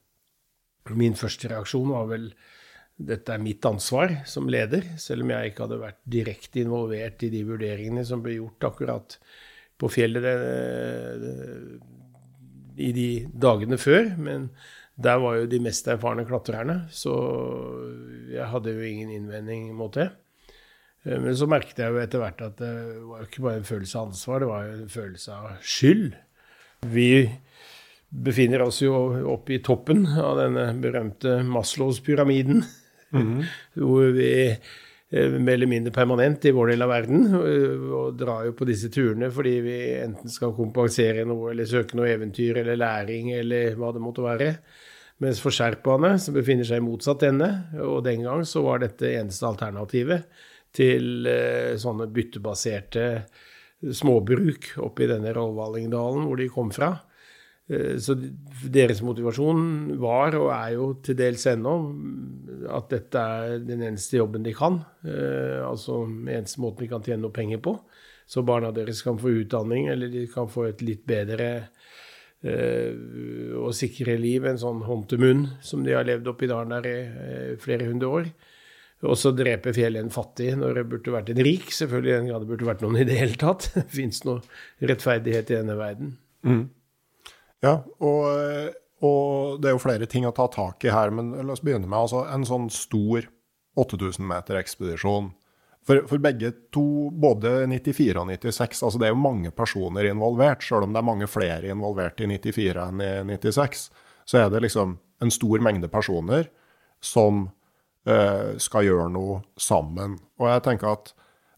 min 0.96 1.16
første 1.16 1.48
reaksjon 1.50 1.88
var 1.92 2.06
vel 2.10 2.30
dette 3.00 3.32
er 3.32 3.40
mitt 3.42 3.64
ansvar 3.64 4.12
som 4.28 4.48
leder, 4.52 4.84
selv 5.00 5.24
om 5.24 5.32
jeg 5.32 5.50
ikke 5.50 5.64
hadde 5.64 5.80
vært 5.80 6.00
direkte 6.12 6.60
involvert 6.64 7.22
i 7.24 7.30
de 7.32 7.40
vurderingene 7.48 8.04
som 8.06 8.20
ble 8.24 8.36
gjort 8.36 8.66
akkurat 8.68 9.16
på 9.80 9.88
fjellet 9.88 10.26
det, 10.26 10.34
i 12.80 12.90
de 12.96 13.08
dagene 13.32 13.78
før. 13.80 14.12
Men 14.20 14.50
der 15.00 15.20
var 15.22 15.38
jo 15.38 15.48
de 15.48 15.60
mest 15.64 15.88
erfarne 15.88 16.26
klatrerne, 16.28 16.82
så 16.92 17.14
jeg 18.30 18.48
hadde 18.52 18.74
jo 18.76 18.84
ingen 18.84 19.12
innvending 19.16 19.70
mot 19.76 19.94
det. 19.96 20.10
Eh, 21.06 21.16
Men 21.16 21.36
så 21.36 21.48
merket 21.48 21.80
jeg 21.80 21.94
jo 21.94 22.02
etter 22.02 22.20
hvert 22.20 22.42
at 22.44 22.58
det 22.60 22.74
var 23.08 23.24
ikke 23.24 23.46
bare 23.46 23.62
en 23.62 23.70
følelse 23.70 23.96
av 23.96 24.10
ansvar, 24.10 24.42
det 24.42 24.50
var 24.50 24.66
jo 24.66 24.74
en 24.76 24.92
følelse 24.92 25.38
av 25.38 25.54
skyld. 25.64 26.10
Vi 26.92 27.08
befinner 28.10 28.64
oss 28.64 28.80
jo 28.82 28.92
oppe 29.30 29.56
i 29.56 29.62
toppen 29.64 30.04
av 30.18 30.36
denne 30.40 30.68
berømte 30.82 31.40
Maslows 31.46 32.00
pyramiden, 32.04 32.64
hvor 33.74 34.12
vi 34.16 34.30
eh, 34.50 35.38
mer 35.38 35.56
eller 35.56 35.70
mindre 35.70 35.92
permanent 35.94 36.44
i 36.46 36.54
vår 36.56 36.72
del 36.72 36.86
av 36.86 36.92
verden, 36.92 37.26
og, 37.38 37.88
og 38.00 38.20
drar 38.20 38.46
jo 38.48 38.54
på 38.58 38.68
disse 38.68 38.90
turene 38.92 39.30
fordi 39.34 39.56
vi 39.64 39.78
enten 40.00 40.30
skal 40.30 40.54
kompensere 40.56 41.26
noe, 41.28 41.50
eller 41.52 41.68
søke 41.68 41.98
noe 41.98 42.12
eventyr, 42.12 42.62
eller 42.62 42.78
læring, 42.80 43.32
eller 43.38 43.74
hva 43.78 43.92
det 43.96 44.04
måtte 44.04 44.26
være. 44.26 44.54
Mens 45.20 45.42
for 45.42 45.52
sherpaene, 45.52 46.14
som 46.22 46.36
befinner 46.36 46.64
seg 46.64 46.80
i 46.80 46.86
motsatt 46.86 47.26
ende, 47.28 47.50
og 47.84 48.00
den 48.06 48.24
gang 48.24 48.46
så 48.48 48.62
var 48.64 48.80
dette 48.80 49.10
eneste 49.18 49.44
alternativet 49.50 50.24
til 50.76 51.26
eh, 51.28 51.76
sånne 51.80 52.06
byttebaserte 52.14 53.06
småbruk 53.80 54.74
oppe 54.84 55.04
i 55.04 55.08
denne 55.10 55.32
Rollvallingdalen 55.36 56.26
hvor 56.28 56.40
de 56.40 56.48
kom 56.52 56.70
fra. 56.74 56.94
Eh, 57.70 57.96
Så 58.02 58.16
deres 58.66 59.02
motivasjon 59.02 59.96
var, 60.02 60.34
og 60.38 60.50
er 60.54 60.74
jo 60.74 60.90
til 61.04 61.18
dels 61.18 61.46
ennå, 61.46 61.74
at 62.68 62.90
dette 62.90 63.18
er 63.18 63.58
den 63.64 63.82
eneste 63.86 64.18
jobben 64.18 64.44
de 64.46 64.54
kan. 64.56 64.80
Eh, 65.04 65.62
Altså 65.64 66.04
den 66.06 66.28
eneste 66.28 66.60
måten 66.60 66.84
de 66.84 66.88
kan 66.90 67.02
tjene 67.06 67.22
noe 67.22 67.34
penger 67.34 67.62
på. 67.62 67.78
Så 68.30 68.44
barna 68.46 68.70
deres 68.70 69.02
kan 69.02 69.18
få 69.18 69.32
utdanning, 69.42 69.88
eller 69.90 70.08
de 70.08 70.26
kan 70.30 70.46
få 70.48 70.68
et 70.68 70.82
litt 70.82 71.06
bedre 71.06 71.68
og 72.40 73.74
sikre 73.76 74.14
liv, 74.16 74.46
en 74.48 74.56
sånn 74.56 74.78
hånd 74.86 75.02
til 75.10 75.20
munn 75.20 75.42
som 75.60 75.82
de 75.84 75.92
har 75.92 76.06
levd 76.08 76.30
opp 76.30 76.40
i 76.40 76.48
dalen 76.48 76.72
der 76.72 76.86
i 76.88 76.94
eh, 77.04 77.50
flere 77.60 77.84
hundre 77.90 78.08
år. 78.08 78.30
Og 79.02 79.16
så 79.16 79.32
dreper 79.36 79.76
fjellet 79.76 80.04
en 80.04 80.12
fattig 80.12 80.54
når 80.60 80.78
det 80.78 80.88
burde 80.88 81.12
vært 81.12 81.30
en 81.32 81.42
rik. 81.44 81.68
Selvfølgelig 81.72 82.30
grad 82.30 82.44
det 82.44 82.50
burde 82.50 82.68
vært 82.68 82.82
noen 82.84 83.00
i 83.00 83.06
det 83.08 83.16
hele 83.20 83.36
tatt. 83.40 83.70
Det 83.76 83.86
fins 83.92 84.24
noe 84.24 84.40
rettferdighet 84.80 85.52
i 85.52 85.58
denne 85.58 85.76
verden. 85.76 86.14
Mm. 86.44 86.64
Ja, 87.64 87.74
og, 88.00 88.72
og, 89.04 89.58
det 89.60 89.68
er 89.68 89.76
jo 89.76 89.82
flere 89.82 90.08
ting 90.08 90.26
å 90.28 90.32
ta 90.36 90.46
tak 90.52 90.84
i 90.86 90.94
her, 90.94 91.12
men 91.12 91.34
la 91.36 91.52
oss 91.52 91.64
begynne 91.64 91.88
med 91.88 91.98
altså, 91.98 92.24
en 92.32 92.46
sånn 92.48 92.70
stor 92.72 93.28
8000 93.80 94.26
meter 94.26 94.58
ekspedisjon. 94.60 95.30
For, 95.86 96.02
for, 96.08 96.20
begge 96.20 96.52
to, 96.74 97.08
både 97.12 97.64
94 97.70 98.20
og 98.20 98.28
96, 98.28 98.82
altså 98.84 99.00
det 99.00 99.08
er 99.08 99.14
jo 99.14 99.22
mange 99.22 99.52
personer 99.56 100.10
involvert. 100.10 100.64
Selv 100.64 100.84
om 100.84 100.92
det 100.92 101.00
er 101.00 101.08
mange 101.08 101.28
flere 101.30 101.72
involvert 101.72 102.20
i 102.20 102.28
94 102.28 102.84
enn 102.84 103.04
i 103.04 103.38
96, 103.38 103.86
så 104.28 104.42
er 104.42 104.52
det 104.52 104.60
liksom 104.66 104.98
en 105.20 105.32
stor 105.32 105.64
mengde 105.64 105.88
personer 105.92 106.50
som 107.04 107.46
eh, 108.08 108.56
skal 108.60 108.86
gjøre 108.86 109.08
noe 109.12 109.40
sammen. 109.60 110.18
Og 110.40 110.50
jeg 110.50 110.64
tenker 110.68 110.92
at 110.92 111.14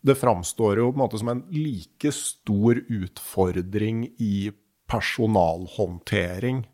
det 0.06 0.18
framstår 0.18 0.80
jo 0.80 0.88
på 0.90 0.96
en 0.96 1.02
måte 1.04 1.20
som 1.20 1.30
en 1.30 1.44
like 1.54 2.10
stor 2.14 2.78
utfordring 2.90 4.06
i 4.22 4.50
personalhåndtering 4.92 6.66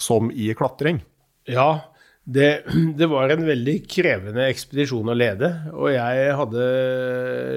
som 0.00 0.30
i 0.32 0.48
klatring. 0.56 1.02
Ja, 1.44 1.94
det, 2.24 2.64
det, 2.98 3.06
var 3.06 3.28
en 3.28 3.44
veldig 3.46 3.76
krevende 3.90 4.48
ekspedisjon 4.48 5.12
å 5.12 5.16
lede. 5.16 5.50
Og 5.76 5.92
jeg 5.92 6.34
hadde 6.40 6.66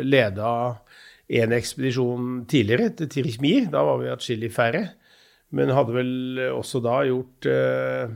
leda 0.06 0.52
en 1.28 1.56
ekspedisjon 1.56 2.46
tidligere, 2.52 2.92
til 3.00 3.12
Tirikmir. 3.12 3.68
Da 3.72 3.84
var 3.88 4.02
vi 4.04 4.12
atskillig 4.12 4.52
færre. 4.56 4.86
Men 5.56 5.72
hadde 5.72 5.96
vel 5.96 6.42
også 6.52 6.82
da 6.84 7.02
gjort 7.08 7.48
uh, 7.48 8.10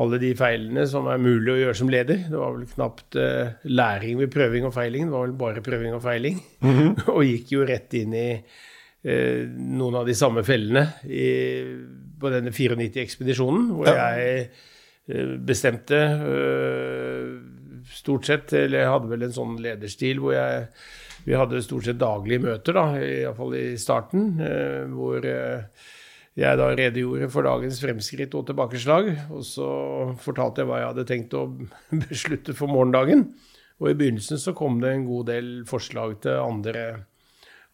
alle 0.00 0.18
de 0.22 0.32
feilene 0.38 0.82
som 0.90 1.06
er 1.10 1.22
mulig 1.22 1.52
å 1.54 1.60
gjøre 1.60 1.78
som 1.78 1.92
leder. 1.92 2.24
Det 2.30 2.38
var 2.38 2.56
vel 2.56 2.66
knapt 2.72 3.18
uh, 3.18 3.54
læring 3.70 4.18
ved 4.18 4.32
prøving 4.34 4.66
og 4.66 4.74
feiling, 4.74 5.06
det 5.06 5.14
var 5.14 5.28
vel 5.28 5.38
bare 5.38 5.62
prøving 5.66 5.94
og 5.94 6.02
feiling. 6.02 6.42
Mm 6.62 6.74
-hmm. 6.74 6.92
og 7.14 7.24
gikk 7.24 7.52
jo 7.54 7.66
rett 7.66 7.94
inn 7.94 8.14
i 8.14 8.28
noen 9.04 9.94
av 9.96 10.04
de 10.04 10.12
samme 10.12 10.42
fellene 10.44 10.82
i, 11.08 11.28
på 12.20 12.32
denne 12.32 12.52
94-ekspedisjonen, 12.52 13.70
hvor 13.78 13.88
ja. 13.88 14.10
jeg 14.18 14.50
Eh, 15.10 15.36
bestemte 15.38 15.96
eh, 15.96 17.30
stort 17.90 18.26
sett. 18.28 18.52
Eller 18.52 18.84
jeg 18.84 18.92
hadde 18.94 19.10
vel 19.10 19.26
en 19.26 19.36
sånn 19.36 19.56
lederstil 19.62 20.22
hvor 20.22 20.36
jeg 20.36 20.66
Vi 21.20 21.34
hadde 21.36 21.60
stort 21.60 21.84
sett 21.84 21.98
daglige 22.00 22.40
møter, 22.40 22.72
da, 22.72 22.96
iallfall 22.96 23.52
i 23.52 23.74
starten, 23.76 24.38
eh, 24.40 24.86
hvor 24.88 25.20
jeg 25.20 26.56
da 26.56 26.68
redegjorde 26.72 27.28
for 27.28 27.44
dagens 27.44 27.80
fremskritt 27.82 28.32
og 28.38 28.46
tilbakeslag. 28.48 29.10
Og 29.28 29.44
så 29.44 29.68
fortalte 30.22 30.62
jeg 30.62 30.70
hva 30.70 30.78
jeg 30.80 30.88
hadde 30.94 31.04
tenkt 31.10 31.36
å 31.36 31.44
beslutte 32.06 32.56
for 32.56 32.72
morgendagen. 32.72 33.26
Og 33.80 33.92
i 33.92 33.98
begynnelsen 34.00 34.40
så 34.40 34.56
kom 34.56 34.80
det 34.80 34.94
en 34.94 35.04
god 35.10 35.28
del 35.28 35.52
forslag 35.68 36.16
til 36.24 36.40
andre 36.40 36.86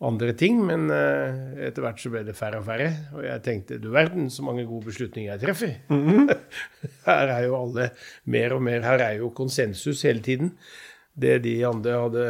andre 0.04 0.34
ting, 0.36 0.58
men 0.68 0.90
uh, 0.92 1.56
etter 1.64 1.84
hvert 1.84 2.00
så 2.00 2.10
ble 2.12 2.22
det 2.26 2.36
færre 2.36 2.60
og 2.60 2.66
færre. 2.66 2.90
Og 3.16 3.22
jeg 3.24 3.42
tenkte 3.44 3.78
du 3.80 3.88
verden 3.94 4.28
så 4.32 4.44
mange 4.44 4.66
gode 4.68 4.90
beslutninger 4.90 5.32
jeg 5.32 5.42
treffer. 5.46 5.72
Mm 5.88 6.02
-hmm. 6.08 6.36
her 7.08 7.32
er 7.36 7.46
jo 7.46 7.62
alle 7.62 7.90
mer 8.24 8.52
og 8.52 8.62
mer 8.62 8.82
Her 8.82 8.98
er 8.98 9.12
jo 9.12 9.30
konsensus 9.30 10.02
hele 10.02 10.20
tiden. 10.20 10.52
Det 11.16 11.42
de 11.44 11.66
andre 11.66 11.90
hadde 11.90 12.26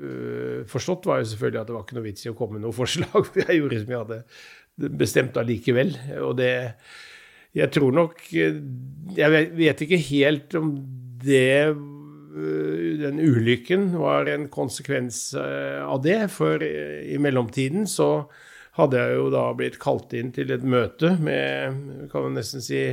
uh, 0.00 0.66
forstått, 0.66 1.06
var 1.06 1.18
jo 1.18 1.24
selvfølgelig 1.24 1.60
at 1.60 1.66
det 1.66 1.74
var 1.74 1.82
ikke 1.82 1.94
noe 1.94 2.08
vits 2.08 2.26
i 2.26 2.30
å 2.30 2.34
komme 2.34 2.52
med 2.52 2.62
noe 2.62 2.72
forslag. 2.72 3.28
jeg 3.48 3.60
gjorde 3.60 3.80
som 3.80 3.90
jeg 3.90 3.98
hadde 3.98 4.22
bestemt 4.96 5.36
allikevel. 5.36 5.98
Og 6.20 6.36
det 6.36 6.74
Jeg 7.52 7.70
tror 7.70 7.90
nok 7.92 8.14
Jeg 8.30 9.30
vet 9.56 9.80
ikke 9.80 9.98
helt 9.98 10.54
om 10.54 10.86
det 11.24 11.66
Eh, 11.70 11.76
den 13.00 13.18
ulykken 13.20 13.98
var 13.98 14.26
en 14.30 14.48
konsekvens 14.48 15.34
eh, 15.34 15.82
av 15.84 16.02
det. 16.04 16.28
For 16.32 16.62
i 16.62 17.18
mellomtiden 17.18 17.88
så 17.90 18.28
hadde 18.78 19.00
jeg 19.00 19.18
jo 19.18 19.26
da 19.34 19.48
blitt 19.58 19.80
kalt 19.82 20.14
inn 20.16 20.30
til 20.34 20.52
et 20.54 20.62
møte 20.62 21.16
med 21.20 22.08
kan 22.12 22.28
man 22.28 22.38
nesten 22.38 22.62
si 22.64 22.84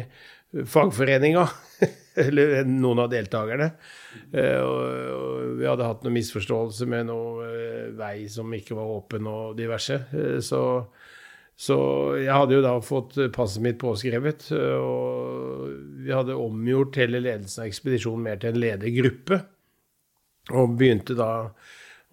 fagforeninga, 0.47 1.43
eller 2.23 2.63
noen 2.65 3.03
av 3.03 3.11
deltakerne. 3.11 3.71
Eh, 4.31 4.61
og 4.63 5.59
vi 5.59 5.67
hadde 5.69 5.89
hatt 5.89 6.05
noen 6.05 6.17
misforståelse 6.17 6.87
med 6.89 7.11
noe 7.11 7.51
vei 7.97 8.25
som 8.31 8.53
ikke 8.55 8.77
var 8.77 8.95
åpen 8.97 9.29
og 9.29 9.57
diverse. 9.59 10.01
Så 10.41 10.61
så 11.57 11.77
jeg 12.21 12.29
hadde 12.29 12.53
jo 12.53 12.61
da 12.61 12.75
fått 12.85 13.15
passet 13.33 13.63
mitt 13.65 13.79
påskrevet, 13.81 14.51
og 14.53 15.71
vi 16.05 16.13
hadde 16.13 16.37
omgjort 16.37 16.99
hele 17.01 17.21
ledelsen 17.23 17.63
av 17.63 17.71
ekspedisjonen 17.71 18.27
mer 18.27 18.41
til 18.41 18.53
en 18.53 18.61
ledergruppe. 18.61 19.39
Og 20.53 20.75
begynte 20.79 21.17
da 21.17 21.31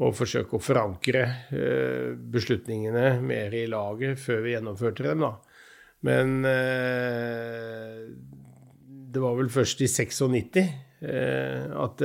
å 0.02 0.10
forsøke 0.16 0.56
å 0.56 0.62
forankre 0.64 1.20
eh, 1.54 2.14
beslutningene 2.16 3.20
mer 3.22 3.52
i 3.54 3.66
laget 3.70 4.18
før 4.18 4.40
vi 4.46 4.56
gjennomførte 4.56 5.04
dem, 5.06 5.22
da. 5.22 5.34
Men 6.08 6.40
eh, 6.48 8.00
det 9.14 9.22
var 9.22 9.36
vel 9.38 9.52
først 9.52 9.84
i 9.84 9.90
96 9.92 10.24
at 10.24 10.64
at 11.84 12.02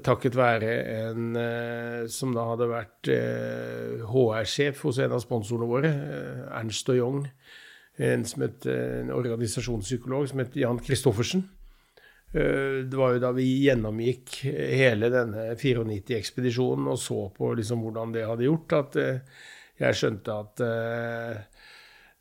takket 0.00 0.36
være 0.38 0.72
en 1.08 1.36
eh, 1.36 2.04
som 2.10 2.32
da 2.34 2.46
hadde 2.52 2.68
vært 2.70 3.10
HR-sjef 4.08 4.78
eh, 4.78 4.84
hos 4.86 5.00
en 5.02 5.16
av 5.16 5.22
sponsorene 5.24 5.68
våre, 5.68 5.90
eh, 5.90 6.44
Ernst 6.60 6.88
og 6.92 7.00
Young, 7.00 7.24
en, 8.00 8.24
het, 8.24 8.68
en 8.72 9.12
organisasjonspsykolog 9.12 10.30
som 10.30 10.40
het 10.40 10.56
Jan 10.56 10.80
Christoffersen. 10.80 11.44
Det 12.32 12.96
var 12.96 13.10
jo 13.12 13.18
da 13.20 13.28
vi 13.36 13.44
gjennomgikk 13.66 14.38
hele 14.46 15.10
denne 15.12 15.50
94-ekspedisjonen 15.60 16.86
og 16.88 16.96
så 16.96 17.26
på 17.36 17.50
liksom 17.58 17.82
hvordan 17.84 18.14
det 18.14 18.22
hadde 18.24 18.46
gjort, 18.46 18.72
at 18.78 18.96
jeg 19.76 19.98
skjønte 19.98 20.38
at 20.40 20.62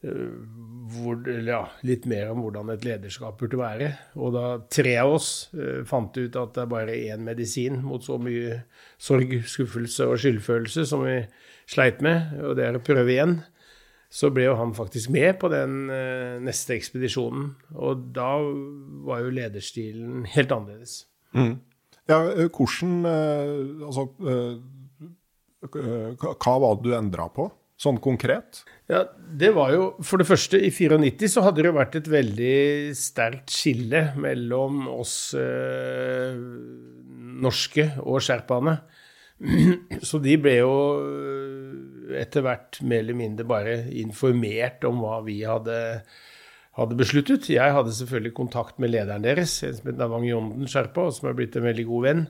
hvor, 0.01 1.19
ja, 1.45 1.61
litt 1.85 2.07
mer 2.09 2.31
om 2.31 2.41
hvordan 2.41 2.71
et 2.73 2.85
lederskap 2.85 3.37
burde 3.39 3.59
være. 3.59 3.91
Og 4.17 4.33
da 4.35 4.45
tre 4.73 4.95
av 5.01 5.13
oss 5.13 5.29
uh, 5.53 5.83
fant 5.87 6.15
ut 6.17 6.37
at 6.41 6.55
det 6.55 6.63
er 6.63 6.71
bare 6.71 6.97
én 6.97 7.25
medisin 7.25 7.79
mot 7.85 8.03
så 8.03 8.17
mye 8.21 8.61
sorg, 9.01 9.35
skuffelse 9.45 10.07
og 10.09 10.19
skyldfølelse 10.21 10.87
som 10.89 11.05
vi 11.05 11.19
sleit 11.69 12.01
med, 12.03 12.33
og 12.41 12.57
det 12.57 12.67
er 12.67 12.79
å 12.79 12.83
prøve 12.83 13.13
igjen, 13.13 13.39
så 14.11 14.27
ble 14.33 14.49
jo 14.49 14.57
han 14.59 14.73
faktisk 14.75 15.13
med 15.13 15.37
på 15.39 15.51
den 15.53 15.85
uh, 15.93 16.41
neste 16.43 16.75
ekspedisjonen. 16.75 17.53
Og 17.77 18.09
da 18.15 18.33
var 19.05 19.23
jo 19.23 19.35
lederstilen 19.37 20.25
helt 20.33 20.51
annerledes. 20.51 21.05
Mm. 21.37 21.59
Ja, 22.09 22.17
hvordan 22.51 23.05
Altså 23.05 24.03
Hva 25.71 26.55
var 26.59 26.73
det 26.75 26.89
du 26.89 26.95
endra 26.97 27.27
på? 27.31 27.45
Sånn 27.81 27.97
konkret? 28.03 28.61
Ja, 28.91 29.05
det 29.17 29.53
var 29.55 29.71
jo 29.73 29.83
For 30.05 30.21
det 30.21 30.27
første, 30.29 30.59
i 30.59 30.69
94 30.69 31.31
så 31.31 31.45
hadde 31.45 31.63
det 31.63 31.71
jo 31.71 31.77
vært 31.77 31.97
et 31.97 32.09
veldig 32.11 32.57
sterkt 32.97 33.53
skille 33.53 34.11
mellom 34.19 34.83
oss 34.91 35.33
eh, 35.37 36.35
norske 37.41 37.87
og 38.03 38.21
sherpaene. 38.23 38.77
Så 40.07 40.19
de 40.21 40.35
ble 40.41 40.59
jo 40.59 40.73
eh, 41.01 42.19
etter 42.21 42.45
hvert 42.45 42.81
mer 42.85 43.01
eller 43.05 43.17
mindre 43.17 43.47
bare 43.47 43.77
informert 44.01 44.85
om 44.87 45.01
hva 45.01 45.21
vi 45.25 45.39
hadde, 45.47 45.79
hadde 46.77 46.99
besluttet. 46.99 47.49
Jeg 47.49 47.77
hadde 47.77 47.95
selvfølgelig 47.95 48.35
kontakt 48.37 48.81
med 48.81 48.93
lederen 48.93 49.25
deres, 49.25 49.57
en 49.65 49.77
som 49.77 49.89
het 49.89 49.99
Navang 50.01 50.27
Jonden 50.27 50.69
Sherpa, 50.69 51.07
som 51.15 51.31
er 51.31 51.37
blitt 51.39 51.57
en 51.57 51.65
veldig 51.65 51.87
god 51.89 52.07
venn, 52.09 52.23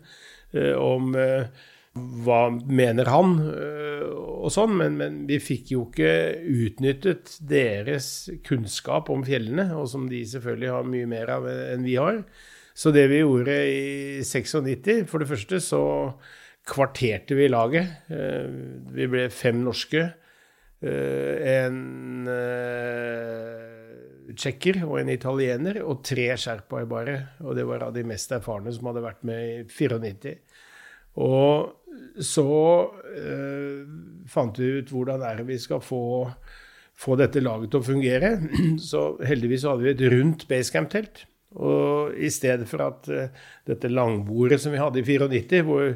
eh, 0.55 0.73
om 0.77 1.15
eh, 1.19 1.49
hva 1.93 2.45
mener 2.51 3.09
han, 3.11 3.33
øh, 3.51 4.05
og 4.41 4.51
sånn, 4.53 4.77
men, 4.79 4.95
men, 4.99 5.17
vi 5.27 5.41
fikk 5.43 5.73
jo 5.73 5.81
ikke 5.89 6.13
utnyttet 6.47 7.35
deres 7.43 8.29
kunnskap 8.47 9.11
om 9.11 9.25
fjellene, 9.27 9.67
og 9.75 9.89
som 9.91 10.07
de 10.09 10.21
selvfølgelig 10.27 10.71
har 10.71 10.87
mye 10.87 11.09
mer 11.11 11.33
av 11.35 11.49
enn 11.51 11.83
vi 11.83 11.97
har. 11.99 12.23
Så 12.71 12.93
det 12.95 13.09
vi 13.11 13.19
gjorde 13.19 13.57
i 13.67 14.23
96, 14.23 15.03
for 15.11 15.19
det 15.21 15.29
første 15.33 15.59
så 15.63 15.83
kvarterte 16.71 17.35
vi 17.35 17.51
laget. 17.51 17.91
Øh, 18.07 18.47
vi 18.95 19.11
ble 19.11 19.27
fem 19.33 19.59
norske. 19.65 20.07
Øh, 20.81 21.35
en 21.45 22.23
tsjekker 24.31 24.81
og 24.87 24.95
en 25.01 25.11
italiener, 25.11 25.81
og 25.83 26.01
tre 26.07 26.31
sherpaer 26.39 26.87
bare. 26.89 27.17
Og 27.43 27.55
det 27.57 27.67
var 27.67 27.83
av 27.83 27.93
de 27.95 28.05
mest 28.07 28.31
erfarne 28.31 28.71
som 28.73 28.87
hadde 28.89 29.03
vært 29.03 29.27
med 29.27 29.43
i 29.43 29.63
94. 29.67 30.37
Og 31.19 31.80
så 32.19 32.51
eh, 33.15 33.81
fant 34.31 34.59
vi 34.59 34.77
ut 34.79 34.91
hvordan 34.91 35.23
er 35.25 35.41
det 35.41 35.47
vi 35.49 35.59
skal 35.61 35.81
få, 35.83 36.03
få, 36.97 37.17
dette 37.19 37.43
laget 37.43 37.71
til 37.71 37.81
å 37.81 37.89
fungere. 37.91 38.33
Så 38.91 39.15
heldigvis 39.27 39.67
hadde 39.69 39.85
vi 39.85 39.93
et 39.93 40.07
rundt 40.13 40.47
basecamp-telt. 40.49 41.25
Og 41.51 42.15
i 42.15 42.29
stedet 42.31 42.67
for 42.69 42.83
at 42.85 43.07
eh, 43.11 43.31
dette 43.67 43.91
langbordet 43.91 44.61
som 44.63 44.71
vi 44.71 44.79
hadde 44.79 45.01
i 45.01 45.07
94, 45.07 45.63
hvor 45.67 45.89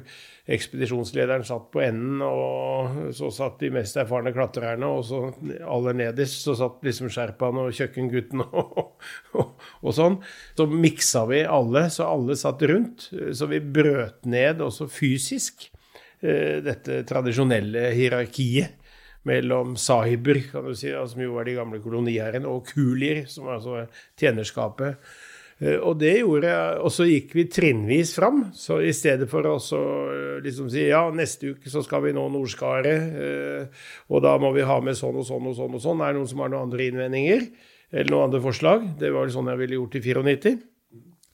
ekspedisjonslederen 0.56 1.46
satt 1.48 1.70
på 1.74 1.82
enden, 1.82 2.20
og 2.22 3.14
så 3.18 3.32
satt 3.34 3.64
de 3.64 3.72
mest 3.74 3.96
erfarne 3.98 4.34
klatrerne, 4.36 4.86
og 4.86 5.06
så 5.08 5.22
aller 5.64 5.96
nederst 6.04 6.44
så 6.46 6.54
satt 6.60 6.84
liksom 6.86 7.10
sherpaen 7.14 7.64
og 7.64 7.72
kjøkkengutten 7.74 8.44
og, 8.62 9.00
og, 9.34 9.56
og, 9.80 9.90
sånn. 9.96 10.20
Så 10.60 10.68
miksa 10.70 11.24
vi 11.32 11.46
alle, 11.48 11.88
så 11.94 12.12
alle 12.12 12.38
satt 12.40 12.62
rundt. 12.70 13.08
Så 13.10 13.50
vi 13.50 13.64
brøt 13.64 14.28
ned 14.30 14.62
også 14.66 14.92
fysisk 14.92 15.70
dette 16.22 17.02
tradisjonelle 17.08 17.90
hierarkiet 17.94 18.82
mellom 19.26 19.76
sahiber, 19.78 20.40
kan 20.52 20.66
du 20.68 20.76
si, 20.78 20.92
som 20.94 21.22
jo 21.22 21.36
var 21.36 21.48
de 21.48 21.56
gamle 21.58 21.82
koloniherrene, 21.84 22.50
og 22.50 22.68
kulier, 22.70 23.24
som 23.30 23.48
er 23.50 23.58
altså 23.58 23.86
tjenerskapet. 24.20 25.02
Eh, 25.64 25.78
og 25.80 25.96
det 26.02 26.18
gjorde 26.20 26.52
jeg, 26.52 26.80
og 26.84 26.92
så 26.92 27.08
gikk 27.08 27.36
vi 27.38 27.48
trinnvis 27.52 28.14
fram. 28.18 28.46
Så 28.56 28.82
i 28.84 28.94
stedet 28.96 29.28
for 29.32 29.48
å 29.48 29.56
eh, 29.58 30.44
liksom 30.46 30.70
si 30.72 30.88
ja, 30.90 31.06
neste 31.16 31.56
uke 31.56 31.72
så 31.72 31.84
skal 31.86 32.04
vi 32.06 32.16
nå 32.16 32.28
Nordskaret, 32.34 33.20
eh, 33.26 33.86
og 34.12 34.26
da 34.26 34.36
må 34.42 34.52
vi 34.56 34.68
ha 34.68 34.80
med 34.84 35.00
sånn 35.00 35.22
og 35.22 35.28
sånn 35.28 35.52
og 35.52 35.58
sånn 35.58 35.80
og 35.80 35.84
sånn. 35.84 36.04
Er 36.04 36.14
det 36.14 36.22
noen 36.22 36.32
som 36.32 36.44
har 36.44 36.54
noen 36.54 36.70
andre 36.70 36.90
innvendinger? 36.90 37.50
Eller 37.96 38.12
noen 38.12 38.30
andre 38.30 38.44
forslag? 38.44 38.90
Det 39.00 39.14
var 39.16 39.32
sånn 39.32 39.54
jeg 39.54 39.64
ville 39.64 39.80
gjort 39.80 39.96
i 39.96 40.04
94. 40.06 40.58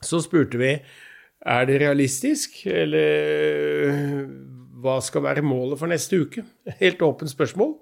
Så 0.02 0.22
spurte 0.22 0.60
vi 0.62 0.76
er 1.42 1.66
det 1.66 1.80
realistisk, 1.82 2.60
eller 2.70 4.28
hva 4.82 4.98
skal 5.04 5.26
være 5.26 5.46
målet 5.46 5.80
for 5.80 5.92
neste 5.92 6.20
uke? 6.24 6.44
Helt 6.82 7.02
åpent 7.06 7.32
spørsmål. 7.32 7.76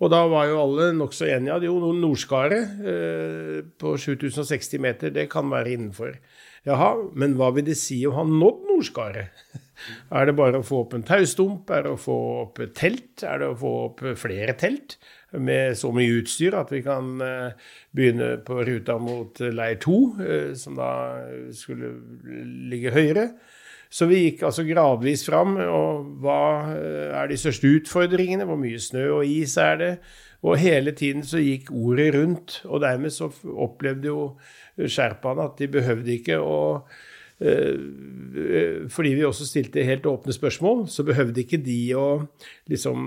Og 0.00 0.08
da 0.12 0.20
var 0.32 0.48
jo 0.48 0.60
alle 0.62 0.90
nokså 0.96 1.28
enige 1.28 1.56
at 1.58 1.64
jo, 1.66 1.74
Nordskaret 1.92 2.78
eh, 2.88 3.58
på 3.80 3.96
7060 4.00 4.80
meter, 4.80 5.12
det 5.12 5.28
kan 5.32 5.50
være 5.52 5.74
innenfor. 5.74 6.14
Jaha, 6.68 6.94
men 7.16 7.36
hva 7.36 7.50
vil 7.56 7.66
det 7.68 7.76
si 7.80 8.02
å 8.08 8.14
ha 8.16 8.24
nådd 8.28 8.64
Nordskaret? 8.70 9.44
Er 10.12 10.26
det 10.28 10.34
bare 10.36 10.58
å 10.60 10.64
få 10.64 10.82
opp 10.82 10.92
en 10.92 11.04
taustump? 11.08 11.70
Er 11.72 11.86
det 11.86 11.94
å 11.94 12.00
få 12.00 12.16
opp 12.42 12.58
et 12.60 12.74
telt? 12.76 13.22
Er 13.24 13.40
det 13.40 13.46
å 13.48 13.56
få 13.56 13.70
opp 13.86 14.02
flere 14.20 14.52
telt 14.60 14.98
med 15.32 15.78
så 15.78 15.88
mye 15.94 16.18
utstyr 16.20 16.56
at 16.58 16.72
vi 16.74 16.82
kan 16.84 17.14
eh, 17.24 17.70
begynne 17.96 18.34
på 18.44 18.58
ruta 18.68 18.98
mot 19.00 19.40
leir 19.40 19.80
2, 19.80 19.96
eh, 20.20 20.50
som 20.60 20.76
da 20.76 20.90
skulle 21.56 21.94
ligge 22.72 22.92
høyere? 22.92 23.30
Så 23.90 24.06
vi 24.06 24.22
gikk 24.22 24.44
altså 24.46 24.64
gradvis 24.68 25.24
fram. 25.26 25.56
Og 25.58 26.08
hva 26.22 26.40
eh, 26.76 27.10
er 27.18 27.30
de 27.30 27.38
største 27.40 27.70
utfordringene? 27.80 28.46
Hvor 28.48 28.58
mye 28.60 28.80
snø 28.80 29.06
og 29.18 29.26
is 29.26 29.56
er 29.60 29.80
det? 29.80 29.92
Og 30.46 30.56
hele 30.62 30.94
tiden 30.96 31.24
så 31.26 31.42
gikk 31.42 31.72
ordet 31.74 32.12
rundt. 32.14 32.60
Og 32.70 32.84
dermed 32.84 33.12
så 33.14 33.28
opplevde 33.50 34.12
jo 34.12 34.20
sherpaene 34.86 35.48
at 35.50 35.58
de 35.58 35.68
behøvde 35.74 36.14
ikke 36.14 36.38
å 36.40 36.60
eh, 37.42 38.86
fordi 38.92 39.14
vi 39.16 39.26
også 39.26 39.48
stilte 39.48 39.84
helt 39.84 40.06
åpne 40.06 40.32
spørsmål, 40.36 40.84
så 40.92 41.04
behøvde 41.08 41.42
ikke 41.42 41.58
de 41.64 41.80
å 41.96 42.06
liksom 42.70 43.06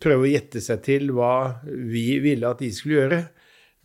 prøve 0.00 0.26
å 0.26 0.30
gjette 0.30 0.62
seg 0.62 0.82
til 0.86 1.10
hva 1.16 1.62
vi 1.64 2.20
ville 2.22 2.48
at 2.48 2.62
de 2.62 2.70
skulle 2.76 3.00
gjøre. 3.00 3.22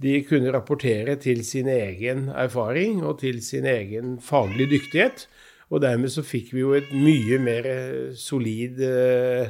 De 0.04 0.18
kunne 0.28 0.52
rapportere 0.52 1.16
til 1.24 1.42
sin 1.48 1.70
egen 1.72 2.28
erfaring 2.36 3.00
og 3.08 3.22
til 3.24 3.40
sin 3.44 3.66
egen 3.72 4.18
faglige 4.24 4.76
dyktighet. 4.76 5.26
Og 5.74 5.82
dermed 5.82 6.12
så 6.14 6.24
fikk 6.26 6.54
vi 6.54 6.62
jo 6.62 6.76
et 6.78 6.92
mye 6.94 7.40
mer 7.42 7.68
eh, 7.70 8.14
solid 8.18 8.82
eh, 8.86 9.50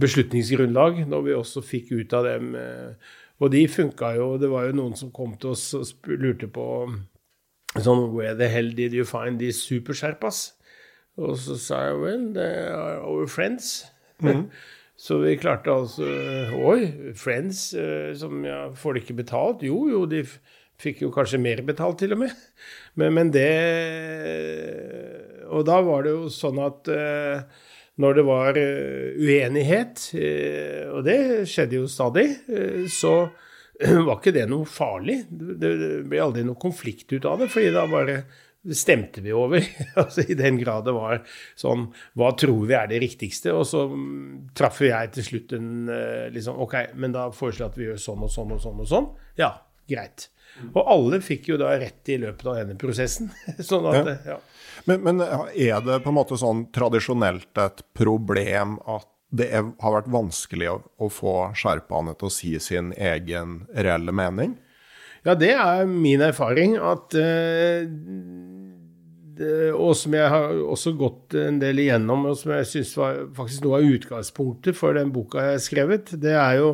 beslutningsgrunnlag 0.00 1.02
når 1.08 1.26
vi 1.26 1.36
også 1.36 1.64
fikk 1.64 1.92
ut 1.98 2.16
av 2.16 2.28
dem. 2.28 2.54
Eh, 2.56 3.12
og 3.40 3.52
de 3.52 3.64
funka 3.68 4.14
jo. 4.16 4.32
Det 4.40 4.50
var 4.52 4.68
jo 4.68 4.78
noen 4.80 4.96
som 4.96 5.12
kom 5.12 5.36
til 5.40 5.54
oss 5.54 5.70
og 5.76 6.10
lurte 6.10 6.48
på 6.50 6.66
sånn 7.76 8.08
Where 8.14 8.34
the 8.36 8.48
hell 8.50 8.72
did 8.76 8.96
you 8.96 9.06
find 9.08 9.40
these 9.40 9.60
supersherpas? 9.62 10.50
Og 11.20 11.36
så 11.40 11.56
sa 11.60 11.86
jeg 11.88 12.00
well, 12.00 12.28
they 12.34 12.68
are 12.72 13.00
our 13.04 13.28
friends. 13.28 13.86
Mm. 14.22 14.48
Så 15.00 15.16
vi 15.22 15.30
klarte 15.40 15.72
altså 15.72 16.04
Oi, 16.60 17.14
friends, 17.16 17.70
som 18.20 18.42
ja, 18.44 18.66
får 18.76 18.92
de 18.92 19.00
ikke 19.00 19.14
betalt? 19.22 19.62
Jo, 19.64 19.78
jo, 19.88 20.02
de 20.04 20.26
Fikk 20.80 21.02
jo 21.04 21.10
kanskje 21.12 21.40
mer 21.42 21.60
betalt, 21.66 21.98
til 22.00 22.14
og 22.16 22.22
med. 22.22 22.36
Men, 22.98 23.12
men, 23.16 23.32
det 23.34 23.48
Og 25.50 25.66
da 25.68 25.80
var 25.84 26.06
det 26.06 26.14
jo 26.14 26.30
sånn 26.32 26.60
at 26.62 26.88
eh, 26.94 27.42
når 28.00 28.16
det 28.16 28.22
var 28.24 28.56
uh, 28.56 29.16
uenighet, 29.20 30.04
uh, 30.16 30.84
og 30.94 31.02
det 31.04 31.18
skjedde 31.50 31.82
jo 31.82 31.88
stadig, 31.90 32.28
så 32.88 33.14
var 34.06 34.14
ikke 34.14 34.32
det 34.32 34.46
noe 34.48 34.64
farlig. 34.64 35.18
Det, 35.28 35.72
ble 36.08 36.22
aldri 36.22 36.46
noe 36.46 36.60
konflikt 36.60 37.12
ut 37.12 37.28
av 37.28 37.42
det, 37.42 37.50
fordi 37.52 37.74
da 37.74 37.84
bare 37.90 38.22
stemte 38.76 39.20
vi 39.24 39.34
over. 39.36 39.66
altså 40.00 40.24
I 40.24 40.38
den 40.38 40.56
grad 40.62 40.86
det 40.88 40.96
var 40.96 41.20
sånn 41.58 41.90
Hva 42.16 42.30
tror 42.40 42.64
vi 42.68 42.76
er 42.78 42.88
det 42.88 43.02
riktigste? 43.04 43.52
Og 43.56 43.66
så 43.68 43.86
traff 44.56 44.80
traff 44.80 44.84
jeg 44.86 45.12
til 45.16 45.28
slutt 45.28 45.54
en 45.56 45.70
liksom 46.32 46.60
Ok, 46.60 46.76
men 46.94 47.16
da 47.16 47.30
foreslår 47.32 47.66
jeg 47.66 47.72
at 47.72 47.80
vi 47.80 47.88
gjør 47.90 48.04
sånn 48.06 48.24
og 48.28 48.32
sånn 48.32 48.56
og 48.56 48.64
sånn 48.64 48.84
og 48.84 48.90
sånn. 48.94 49.10
Ja, 49.40 49.54
greit. 49.90 50.28
Og 50.74 50.80
alle 50.82 51.20
fikk 51.24 51.52
jo 51.52 51.58
da 51.60 51.72
rett 51.78 52.10
i 52.12 52.18
løpet 52.20 52.46
av 52.46 52.58
denne 52.60 52.76
prosessen. 52.80 53.30
sånn 53.70 53.86
at, 53.90 54.00
ja. 54.00 54.16
Ja. 54.34 54.38
Men, 54.88 55.04
men, 55.04 55.22
er 55.22 55.84
det 55.84 56.00
på 56.04 56.12
en 56.12 56.16
måte 56.16 56.38
sånn 56.40 56.66
tradisjonelt 56.74 57.60
et 57.60 57.84
problem 57.96 58.78
at 58.88 59.08
det 59.30 59.46
er, 59.54 59.68
har 59.78 59.94
vært 59.94 60.10
vanskelig 60.10 60.72
å, 60.72 60.78
å 60.98 61.08
få 61.12 61.34
sherpaene 61.58 62.16
til 62.18 62.26
å 62.26 62.34
si 62.34 62.56
sin 62.62 62.90
egen 62.98 63.60
reelle 63.76 64.14
mening? 64.16 64.56
Ja, 65.26 65.36
det 65.36 65.52
er 65.52 65.84
min 65.86 66.22
erfaring. 66.24 66.78
At 66.80 67.14
uh, 67.14 67.84
og 69.40 69.94
som 69.96 70.14
jeg 70.16 70.28
har 70.32 70.52
også 70.72 70.92
gått 70.98 71.34
en 71.38 71.60
del 71.62 71.80
igjennom, 71.80 72.26
og 72.28 72.36
som 72.36 72.52
jeg 72.54 72.68
syns 72.68 72.92
var 72.98 73.22
faktisk 73.36 73.64
noe 73.64 73.78
av 73.78 73.94
utgangspunktet 73.96 74.76
for 74.76 74.96
den 74.98 75.12
boka 75.14 75.44
jeg 75.44 75.56
har 75.56 75.64
skrevet, 75.64 76.12
det 76.20 76.34
er 76.36 76.58
jo 76.58 76.70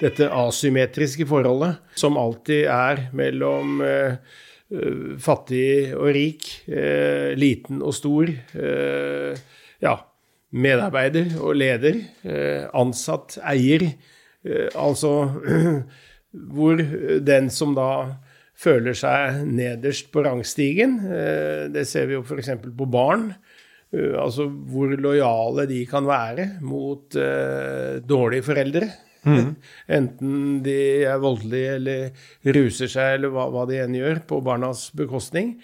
dette 0.00 0.28
asymmetriske 0.34 1.28
forholdet 1.28 1.78
som 1.98 2.18
alltid 2.20 2.66
er 2.72 3.04
mellom 3.16 3.82
eh, 3.86 4.18
eh, 4.74 5.14
fattig 5.22 5.94
og 5.94 6.10
rik, 6.16 6.50
eh, 6.66 7.34
liten 7.38 7.82
og 7.86 7.94
stor, 7.96 8.30
eh, 8.34 9.38
ja, 9.84 9.96
medarbeider 10.50 11.36
og 11.38 11.58
leder, 11.60 12.00
eh, 12.24 12.64
ansatt, 12.72 13.38
eier. 13.46 13.90
altså 14.78 15.10
hvor 16.54 16.78
den 17.26 17.50
som 17.50 17.74
da 17.76 17.90
føler 18.58 18.96
seg 18.98 19.42
nederst 19.46 20.10
på 20.14 20.24
rangstigen. 20.26 20.98
Eh, 21.06 21.64
det 21.72 21.86
ser 21.88 22.08
vi 22.08 22.18
jo 22.18 22.24
f.eks. 22.24 22.54
på 22.66 22.88
barn. 22.90 23.30
Eh, 23.94 24.14
altså 24.18 24.48
hvor 24.48 24.94
lojale 24.98 25.68
de 25.70 25.84
kan 25.88 26.08
være 26.08 26.50
mot 26.66 27.18
uh, 27.18 27.98
dårlige 28.04 28.48
foreldre. 28.50 28.90
Mm. 29.28 29.52
Enten 29.98 30.62
de 30.64 30.78
er 31.08 31.20
voldelige 31.22 31.76
eller 31.78 32.54
ruser 32.58 32.90
seg 32.90 33.18
eller 33.18 33.34
hva, 33.34 33.48
hva 33.54 33.66
de 33.70 33.82
enn 33.82 33.98
gjør, 33.98 34.24
på 34.28 34.40
barnas 34.44 34.88
bekostning. 34.96 35.58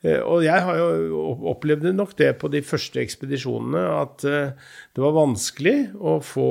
Og 0.00 0.40
jeg 0.40 0.64
har 0.64 0.78
jo 0.80 1.18
opplevd 1.50 1.90
nok 1.92 2.14
det 2.16 2.30
på 2.40 2.48
de 2.48 2.62
første 2.64 3.02
ekspedisjonene, 3.02 3.82
at 3.98 4.22
det 4.24 5.02
var 5.04 5.12
vanskelig 5.12 5.90
å 6.00 6.14
få 6.24 6.46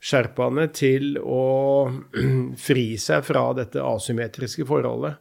sherpaene 0.00 0.66
til 0.72 1.18
å 1.20 1.44
fri 2.66 2.86
seg 3.00 3.24
fra 3.26 3.50
dette 3.56 3.82
asymmetriske 3.84 4.66
forholdet. 4.68 5.20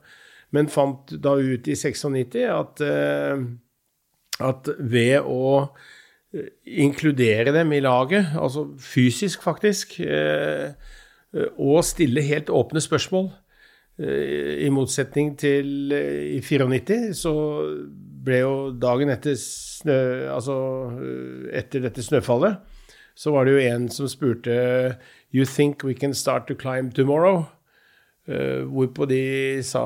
Men 0.56 0.72
fant 0.72 1.12
da 1.22 1.36
ut 1.38 1.68
i 1.70 1.76
96 1.78 2.40
at, 2.50 2.82
eh, 2.82 3.44
at 4.40 4.72
ved 4.80 5.28
å 5.28 5.52
eh, 6.34 6.48
inkludere 6.86 7.54
dem 7.54 7.76
i 7.76 7.84
laget, 7.86 8.32
altså 8.40 8.70
fysisk 8.82 9.44
faktisk, 9.46 10.00
eh, 10.02 10.72
og 11.60 11.84
stille 11.86 12.26
helt 12.26 12.50
åpne 12.50 12.82
spørsmål, 12.82 13.32
i 14.00 14.70
motsetning 14.72 15.34
til 15.36 15.92
i 15.92 16.38
94, 16.40 17.10
så 17.20 17.34
ble 18.24 18.38
jo 18.40 18.54
dagen 18.80 19.12
etter, 19.12 19.36
snø, 19.36 19.98
altså 20.32 20.56
etter 21.60 21.84
dette 21.84 22.06
snøfallet 22.08 22.69
så 23.20 23.34
var 23.36 23.46
det 23.46 23.56
jo 23.58 23.64
en 23.68 23.90
som 23.92 24.08
spurte 24.08 24.54
You 25.36 25.46
think 25.46 25.84
we 25.84 25.94
can 25.94 26.14
start 26.16 26.48
to 26.48 26.56
climb 26.56 26.94
tomorrow? 26.96 27.46
Uh, 28.30 28.62
hvorpå 28.70 29.08
de 29.10 29.64
sa 29.66 29.82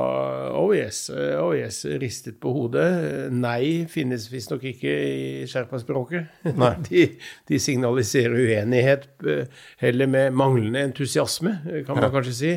oh 0.60 0.74
yes, 0.76 1.08
uh, 1.10 1.40
oh 1.40 1.54
yes, 1.56 1.86
ristet 2.02 2.42
på 2.44 2.52
hodet. 2.52 3.32
Nei 3.32 3.86
finnes 3.88 4.26
visstnok 4.28 4.66
ikke 4.68 4.92
i 4.92 5.46
sherpaspråket. 5.48 6.44
de, 6.90 7.06
de 7.48 7.60
signaliserer 7.60 8.36
uenighet, 8.36 9.08
uh, 9.24 9.46
heller 9.80 10.12
med 10.12 10.36
manglende 10.36 10.84
entusiasme, 10.90 11.56
kan 11.88 11.96
man 11.96 12.10
ja. 12.10 12.12
kanskje 12.18 12.36
si. 12.36 12.54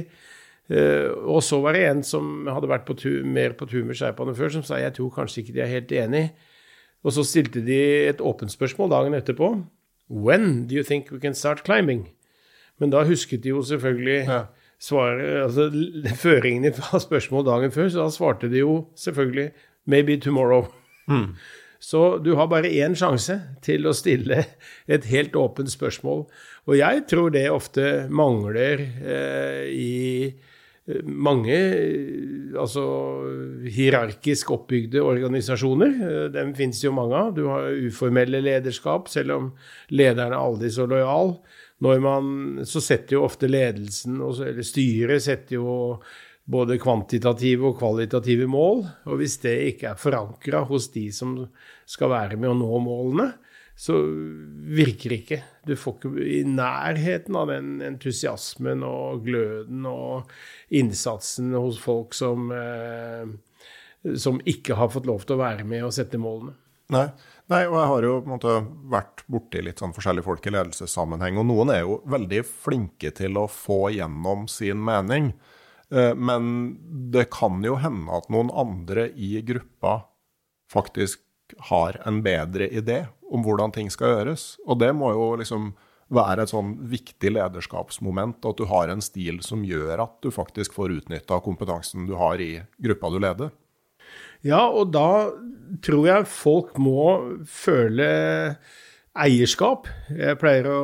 Uh, 0.67 1.15
og 1.37 1.39
så 1.47 1.63
var 1.63 1.79
det 1.79 1.87
en 1.87 2.03
som 2.03 2.51
hadde 2.51 2.73
vært 2.73 2.89
på 2.89 2.99
tur, 2.99 3.23
mer 3.23 3.55
på 3.55 3.71
tur 3.71 3.87
med 3.87 3.99
sherpaene 3.99 4.35
før, 4.35 4.57
som 4.59 4.67
sa 4.67 4.83
jeg 4.83 4.97
tror 4.99 5.15
kanskje 5.21 5.45
ikke 5.45 5.55
de 5.55 5.65
er 5.65 5.73
helt 5.77 5.97
enig. 6.03 6.27
Og 7.07 7.15
så 7.15 7.23
stilte 7.23 7.63
de 7.63 7.81
et 8.11 8.21
åpent 8.25 8.51
spørsmål 8.51 8.91
dagen 8.91 9.15
etterpå. 9.15 9.55
When 10.09 10.67
do 10.67 10.75
you 10.75 10.85
think 10.85 11.11
we 11.11 11.21
can 11.21 11.35
start 11.35 11.65
climbing? 11.65 12.09
Men 12.79 12.91
da 12.91 13.05
husket 13.05 13.43
de 13.43 13.49
jo 13.55 13.63
selvfølgelig 13.63 14.25
ja. 14.29 14.41
svare, 14.79 15.43
altså, 15.43 15.71
føringene 16.25 16.73
fra 16.77 17.01
spørsmål 17.01 17.47
dagen 17.47 17.73
før, 17.73 17.89
så 17.89 18.03
da 18.05 18.11
svarte 18.11 18.51
de 18.53 18.59
jo 18.59 18.87
selvfølgelig 18.97 19.51
'maybe 19.87 20.21
tomorrow'. 20.23 20.73
Mm. 21.09 21.35
Så 21.81 22.19
du 22.25 22.35
har 22.35 22.47
bare 22.47 22.73
én 22.73 22.97
sjanse 22.97 23.37
til 23.63 23.87
å 23.87 23.93
stille 23.95 24.45
et 24.89 25.05
helt 25.05 25.37
åpent 25.37 25.71
spørsmål. 25.71 26.25
Og 26.67 26.79
jeg 26.79 27.05
tror 27.07 27.29
det 27.31 27.51
ofte 27.53 28.09
mangler 28.09 28.81
eh, 28.81 29.69
i 29.71 30.33
mange 31.03 31.55
eh, 31.57 32.55
altså 32.59 32.83
hierarkisk 33.67 34.53
oppbygde 34.55 35.03
organisasjoner. 35.03 35.97
Eh, 36.09 36.27
dem 36.35 36.53
finnes 36.59 36.83
jo 36.85 36.95
mange 36.95 37.19
av. 37.19 37.33
Du 37.35 37.47
har 37.51 37.73
uformelle 37.89 38.43
lederskap, 38.45 39.11
selv 39.11 39.37
om 39.37 39.49
lederen 39.91 40.33
er 40.33 40.39
aldri 40.39 40.71
så 40.71 40.87
lojal. 40.91 41.37
Når 41.83 41.99
man, 42.01 42.29
så 42.65 42.81
setter 42.81 43.19
jo 43.19 43.27
ofte 43.27 43.51
ledelsen, 43.51 44.21
eller 44.23 44.65
styret, 44.65 45.27
setter 45.27 45.59
jo 45.59 45.75
både 46.47 46.79
kvantitative 46.81 47.73
og 47.73 47.81
kvalitative 47.81 48.47
mål. 48.49 48.85
Og 49.11 49.21
hvis 49.21 49.41
det 49.43 49.57
ikke 49.73 49.91
er 49.91 50.01
forankra 50.01 50.63
hos 50.71 50.89
de 50.95 51.09
som 51.13 51.35
skal 51.87 52.15
være 52.15 52.39
med 52.39 52.55
å 52.55 52.57
nå 52.63 52.81
målene, 52.87 53.33
så 53.77 53.99
virker 54.77 55.13
det 55.13 55.19
ikke. 55.21 55.41
Du 55.69 55.75
får 55.77 55.99
ikke 55.99 56.27
i 56.33 56.41
nærheten 56.49 57.37
av 57.37 57.51
den 57.53 57.75
entusiasmen 57.85 58.85
og 58.87 59.27
gløden 59.27 59.85
og 59.91 60.33
innsatsen 60.73 61.53
hos 61.53 61.77
folk 61.83 62.17
som, 62.17 62.49
eh, 62.57 64.15
som 64.17 64.41
ikke 64.49 64.79
har 64.81 64.89
fått 64.95 65.09
lov 65.09 65.27
til 65.27 65.37
å 65.37 65.43
være 65.45 65.67
med 65.69 65.85
og 65.85 65.93
sette 65.93 66.17
målene. 66.21 66.57
Nei. 66.95 67.09
Nei, 67.47 67.61
og 67.69 67.77
jeg 67.79 67.91
har 67.93 68.05
jo 68.07 68.15
på 68.19 68.27
en 68.27 68.33
måte 68.33 68.55
vært 68.91 69.21
borti 69.31 69.61
litt 69.63 69.79
sånn 69.79 69.93
forskjellige 69.95 70.27
folk 70.27 70.49
i 70.49 70.53
ledelsessammenheng, 70.55 71.37
og 71.39 71.47
noen 71.47 71.71
er 71.71 71.85
jo 71.85 72.01
veldig 72.11 72.41
flinke 72.43 73.13
til 73.15 73.39
å 73.39 73.45
få 73.51 73.93
gjennom 73.95 74.49
sin 74.51 74.81
mening. 74.83 75.31
Eh, 75.95 76.15
men 76.19 76.49
det 77.13 77.29
kan 77.37 77.61
jo 77.63 77.77
hende 77.79 78.19
at 78.19 78.27
noen 78.35 78.51
andre 78.51 79.11
i 79.15 79.37
gruppa 79.47 80.01
faktisk 80.73 81.23
har 81.71 82.01
en 82.09 82.23
bedre 82.25 82.69
idé 82.69 83.05
om 83.33 83.43
hvordan 83.45 83.75
ting 83.75 83.91
skal 83.93 84.15
gjøres. 84.15 84.57
Og 84.67 84.81
det 84.83 84.93
må 84.97 85.13
jo 85.15 85.35
liksom 85.41 85.75
være 86.15 86.45
et 86.45 86.53
sånn 86.53 86.77
viktig 86.87 87.33
lederskapsmoment, 87.35 88.45
at 88.47 88.59
du 88.61 88.67
har 88.71 88.91
en 88.93 89.03
stil 89.03 89.41
som 89.43 89.65
gjør 89.67 90.05
at 90.05 90.19
du 90.23 90.31
faktisk 90.35 90.77
får 90.77 91.01
utnytta 91.01 91.41
kompetansen 91.43 92.07
du 92.07 92.15
har 92.21 92.43
i 92.43 92.61
gruppa 92.83 93.11
du 93.11 93.19
leder. 93.23 93.55
Ja, 94.47 94.69
og 94.69 94.93
da 94.95 95.33
tror 95.83 96.07
jeg 96.07 96.29
folk 96.31 96.77
må 96.79 97.07
føle 97.51 98.11
eierskap. 99.17 99.89
Jeg 100.13 100.39
pleier 100.41 100.69
å, 100.71 100.81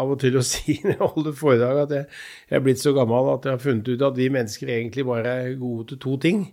av 0.00 0.14
og 0.14 0.20
til 0.22 0.38
å 0.40 0.44
si 0.52 0.78
når 0.82 0.94
jeg 0.96 1.10
holder 1.16 1.36
foredrag, 1.38 1.82
at 1.84 1.96
jeg, 1.98 2.06
jeg, 2.48 2.56
er 2.58 2.64
blitt 2.64 2.82
så 2.82 2.94
gammel 2.96 3.34
at 3.34 3.46
jeg 3.46 3.58
har 3.58 3.66
funnet 3.66 3.92
ut 3.92 4.06
at 4.08 4.18
vi 4.18 4.30
mennesker 4.32 4.72
egentlig 4.72 5.06
bare 5.08 5.36
er 5.44 5.60
gode 5.60 5.92
til 5.92 6.02
to 6.02 6.16
ting. 6.22 6.46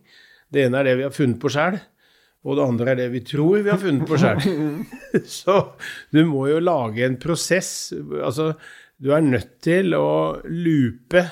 Det 0.49 0.65
ene 0.65 0.81
er 0.81 0.89
det 0.89 0.99
vi 0.99 1.07
har 1.07 1.15
funnet 1.15 1.41
på 1.41 1.51
sjøl, 1.53 1.79
og 2.47 2.55
det 2.55 2.65
andre 2.65 2.91
er 2.93 2.99
det 3.01 3.09
vi 3.11 3.21
tror 3.27 3.63
vi 3.65 3.71
har 3.71 3.81
funnet 3.81 4.07
på 4.07 4.19
sjøl. 4.19 4.39
så 5.39 5.57
du 6.15 6.21
må 6.29 6.47
jo 6.47 6.61
lage 6.63 7.03
en 7.05 7.19
prosess. 7.19 7.91
Altså, 8.23 8.53
du 8.99 9.11
er 9.15 9.25
nødt 9.25 9.57
til 9.65 9.95
å 9.97 10.39
loope 10.47 11.23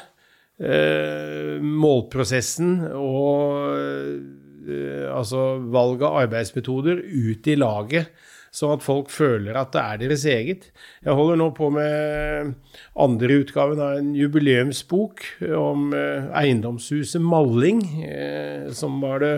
eh, 0.59 1.55
målprosessen 1.63 2.73
og 2.91 3.77
eh, 3.77 5.07
altså 5.13 5.61
valg 5.71 6.03
av 6.03 6.25
arbeidsmetoder 6.25 6.99
ut 6.99 7.47
i 7.47 7.55
laget 7.55 8.11
sånn 8.57 8.77
at 8.77 8.85
folk 8.85 9.11
føler 9.13 9.57
at 9.59 9.73
det 9.75 9.83
er 9.83 10.01
deres 10.01 10.23
eget. 10.29 10.69
Jeg 11.05 11.17
holder 11.17 11.39
nå 11.39 11.49
på 11.57 11.69
med 11.73 12.53
andre 12.97 13.41
utgaven 13.43 13.81
av 13.83 13.99
en 13.99 14.13
jubileumsbok 14.17 15.25
om 15.57 15.91
eh, 15.97 16.29
eiendomshuset 16.41 17.23
Malling, 17.23 17.83
eh, 18.07 18.69
som 18.77 18.97
var 19.03 19.21
det 19.23 19.35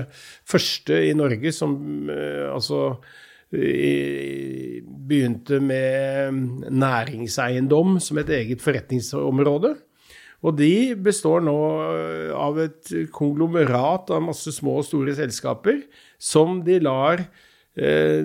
første 0.48 1.02
i 1.10 1.16
Norge 1.18 1.54
som 1.56 1.76
eh, 2.14 2.48
altså 2.54 3.00
begynte 3.50 5.58
med 5.58 6.68
næringseiendom 6.70 7.96
som 7.98 8.20
et 8.22 8.30
eget 8.30 8.62
forretningsområde. 8.62 9.72
Og 10.46 10.54
de 10.54 10.94
består 11.02 11.42
nå 11.42 11.56
av 12.38 12.60
et 12.62 12.92
konglomerat 13.10 14.14
av 14.14 14.22
masse 14.28 14.54
små 14.54 14.76
og 14.84 14.86
store 14.86 15.18
selskaper 15.18 15.82
som 16.22 16.60
de 16.62 16.78
lar 16.86 17.26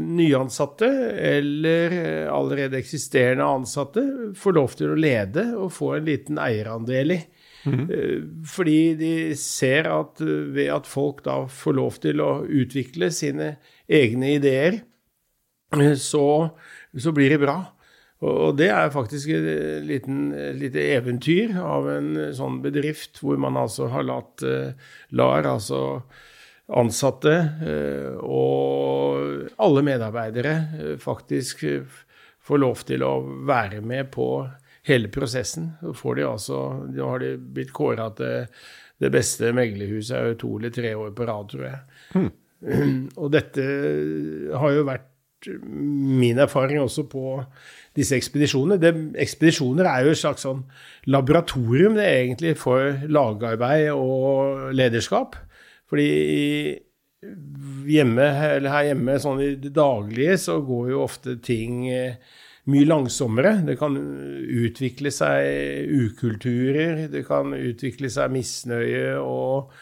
nyansatte 0.00 0.88
eller 1.14 1.92
eh, 1.92 2.32
allerede 2.32 2.78
eksisterende 2.80 3.46
ansatte 3.46 4.02
får 4.38 4.56
lov 4.56 4.74
til 4.78 4.94
å 4.94 4.98
lede 4.98 5.44
og 5.58 5.72
få 5.76 5.92
en 5.98 6.08
liten 6.08 6.40
eierandel 6.42 7.14
i. 7.14 7.20
Mm. 7.64 7.84
Fordi 8.44 8.80
de 8.98 9.12
ser 9.40 9.88
at 9.88 10.20
eh, 10.24 10.48
ved 10.56 10.72
at 10.74 10.90
folk 10.90 11.22
da 11.26 11.44
får 11.50 11.78
lov 11.78 12.00
til 12.02 12.24
å 12.24 12.32
utvikle 12.44 13.12
sine 13.14 13.54
egne 13.86 14.34
ideer, 14.40 14.82
så, 15.98 16.26
så 16.96 17.14
blir 17.14 17.34
det 17.34 17.42
bra. 17.44 17.58
Og 18.24 18.54
det 18.56 18.70
er 18.72 18.92
faktisk 18.94 19.32
et 19.36 19.82
liten, 19.84 20.28
lite 20.56 20.80
eventyr 20.94 21.56
av 21.60 21.88
en 21.92 22.12
sånn 22.32 22.60
bedrift 22.64 23.18
hvor 23.20 23.36
man 23.42 23.58
altså 23.60 23.90
har 23.92 24.06
latt 24.06 24.44
lar 25.12 25.48
altså 25.50 25.82
ansatte 26.72 27.32
eh, 27.60 28.14
og 28.24 29.50
alle 29.60 29.82
medarbeidere 29.84 30.54
eh, 30.78 30.94
faktisk 31.00 31.64
eh, 31.68 31.98
får 32.44 32.60
lov 32.60 32.84
til 32.88 33.04
å 33.04 33.18
være 33.48 33.82
med 33.84 34.10
på 34.14 34.28
hele 34.88 35.10
prosessen. 35.12 35.72
Får 35.96 36.18
de 36.18 36.26
altså, 36.28 36.60
Nå 36.88 37.10
har 37.12 37.22
de 37.24 37.34
blitt 37.36 37.72
kåra 37.72 38.10
til 38.16 38.48
det 39.02 39.10
beste 39.12 39.50
meglerhuset 39.56 40.16
er 40.16 40.28
jo 40.30 40.40
to 40.40 40.50
eller 40.58 40.72
tre 40.72 40.92
år 40.96 41.12
på 41.16 41.26
rad, 41.28 41.48
tror 41.50 41.64
jeg. 41.66 41.80
Hmm. 42.14 42.30
Og 43.22 43.32
dette 43.34 43.64
har 44.54 44.76
jo 44.76 44.86
vært 44.88 45.10
min 45.50 46.38
erfaring 46.40 46.80
også 46.80 47.04
på 47.10 47.38
disse 47.96 48.16
ekspedisjonene. 48.16 48.78
Det, 48.80 48.92
ekspedisjoner 49.20 49.88
er 49.90 50.06
jo 50.06 50.14
et 50.14 50.20
slags 50.20 50.46
sånn 50.46 50.62
laboratorium 51.10 51.98
det 51.98 52.06
er 52.06 52.20
egentlig 52.22 52.54
for 52.60 53.04
lagarbeid 53.12 53.90
og 53.92 54.70
lederskap. 54.76 55.36
Fordi 55.90 56.08
hjemme, 57.88 58.26
eller 58.56 58.72
her 58.72 58.88
hjemme 58.90 59.16
sånn 59.20 59.42
i 59.44 59.52
det 59.60 59.72
daglige 59.76 60.36
så 60.40 60.58
går 60.64 60.90
jo 60.92 61.04
ofte 61.04 61.38
ting 61.44 61.86
eh, 61.92 62.20
mye 62.72 62.88
langsommere. 62.88 63.56
Det 63.66 63.78
kan 63.80 63.96
utvikle 63.96 65.12
seg 65.14 65.90
ukulturer, 66.04 67.06
det 67.12 67.24
kan 67.28 67.54
utvikle 67.56 68.10
seg 68.12 68.32
misnøye 68.34 69.16
og, 69.20 69.74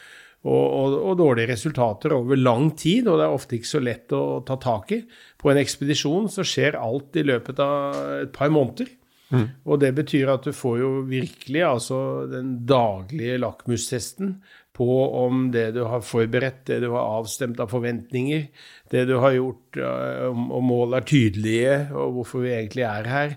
og, 0.42 0.64
og, 0.64 0.96
og, 0.96 1.12
dårlige 1.20 1.52
resultater 1.52 2.16
over 2.16 2.38
lang 2.38 2.72
tid, 2.78 3.10
og 3.10 3.20
det 3.20 3.28
er 3.28 3.36
ofte 3.36 3.58
ikke 3.58 3.72
så 3.74 3.82
lett 3.82 4.16
å 4.16 4.24
ta 4.46 4.58
tak 4.62 4.96
i. 4.96 5.02
På 5.38 5.52
en 5.52 5.62
ekspedisjon 5.62 6.30
så 6.32 6.46
skjer 6.46 6.78
alt 6.80 7.18
i 7.18 7.26
løpet 7.26 7.62
av 7.62 8.02
et 8.22 8.34
par 8.34 8.52
måneder. 8.54 8.90
Mm. 9.32 9.46
Og 9.64 9.78
det 9.80 9.94
betyr 9.96 10.28
at 10.28 10.44
du 10.44 10.52
får 10.52 10.74
jo 10.82 10.90
virkelig 11.08 11.62
altså 11.64 11.98
den 12.28 12.58
daglige 12.68 13.38
lakmustesten 13.40 14.34
på 14.72 14.88
om 15.24 15.50
det 15.52 15.70
du 15.76 15.82
har 15.84 16.04
forberedt, 16.04 16.64
det 16.70 16.80
du 16.84 16.90
har 16.94 17.18
avstemt 17.20 17.60
av 17.60 17.72
forventninger, 17.72 18.46
det 18.92 19.04
du 19.08 19.18
har 19.20 19.34
gjort, 19.36 19.76
og 19.76 20.38
om 20.58 20.70
mål 20.70 20.96
er 20.98 21.08
tydelige, 21.08 21.74
og 21.92 22.16
hvorfor 22.18 22.46
vi 22.46 22.54
egentlig 22.56 22.86
er 22.88 23.10
her. 23.12 23.34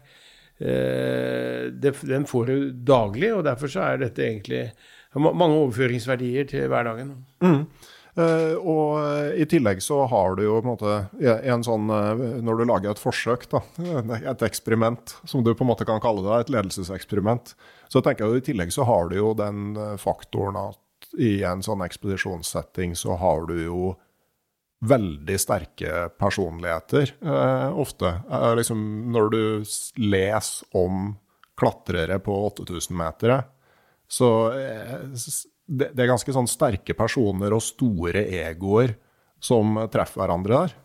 Eh, 0.55 1.65
den 1.75 2.27
får 2.29 2.45
du 2.51 2.69
daglig, 2.87 3.33
og 3.35 3.43
derfor 3.47 3.71
så 3.71 3.89
er 3.89 4.05
dette 4.05 4.23
egentlig 4.23 4.69
mange 5.15 5.59
overføringsverdier 5.65 6.47
til 6.47 6.71
hverdagen. 6.71 7.11
Mm. 7.43 7.67
Uh, 8.15 8.55
og 8.63 9.35
i 9.35 9.43
tillegg 9.51 9.81
så 9.83 9.97
har 10.07 10.37
du 10.37 10.45
jo 10.45 10.53
på 10.63 10.63
en 10.63 10.69
måte 10.69 10.91
en 11.51 11.65
sånn 11.67 11.89
Når 12.47 12.61
du 12.61 12.63
lager 12.63 12.93
et 12.93 13.01
forsøk, 13.01 13.43
da, 13.51 13.59
et 14.31 14.45
eksperiment, 14.47 15.17
som 15.27 15.43
du 15.43 15.51
på 15.51 15.65
en 15.65 15.71
måte 15.73 15.87
kan 15.87 15.99
kalle 16.03 16.23
det, 16.23 16.37
et 16.45 16.53
ledelseseksperiment, 16.55 17.51
så 17.91 17.99
tenker 17.99 18.23
jeg 18.23 18.39
i 18.39 18.45
tillegg 18.51 18.71
så 18.71 18.87
har 18.87 19.11
du 19.11 19.17
jo 19.19 19.33
den 19.35 19.75
faktoren 19.99 20.61
at 20.63 20.79
i 21.21 21.43
en 21.47 21.63
sånn 21.65 21.83
ekspedisjonssetting 21.85 22.95
så 22.97 23.15
har 23.19 23.47
du 23.49 23.55
jo 23.63 23.93
veldig 24.85 25.37
sterke 25.39 26.07
personligheter 26.19 27.15
eh, 27.21 27.77
ofte. 27.79 28.11
Eh, 28.29 28.51
liksom 28.59 28.81
når 29.13 29.29
du 29.33 29.43
leser 30.03 30.77
om 30.77 31.13
klatrere 31.55 32.19
på 32.19 32.35
8000-metere, 32.51 33.39
så 34.07 34.29
eh, 34.53 34.95
det, 35.65 35.91
det, 35.95 36.01
er 36.03 36.11
ganske 36.11 36.35
sånn 36.35 36.49
sterke 36.51 36.93
personer 36.97 37.55
og 37.55 37.63
store 37.63 38.25
egoer 38.43 38.97
som 39.41 39.79
treffer 39.91 40.23
hverandre 40.23 40.65
der. 40.65 40.75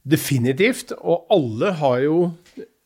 Definitivt. 0.00 0.94
Og 0.96 1.28
alle 1.32 1.74
har 1.76 1.98
jo 2.06 2.16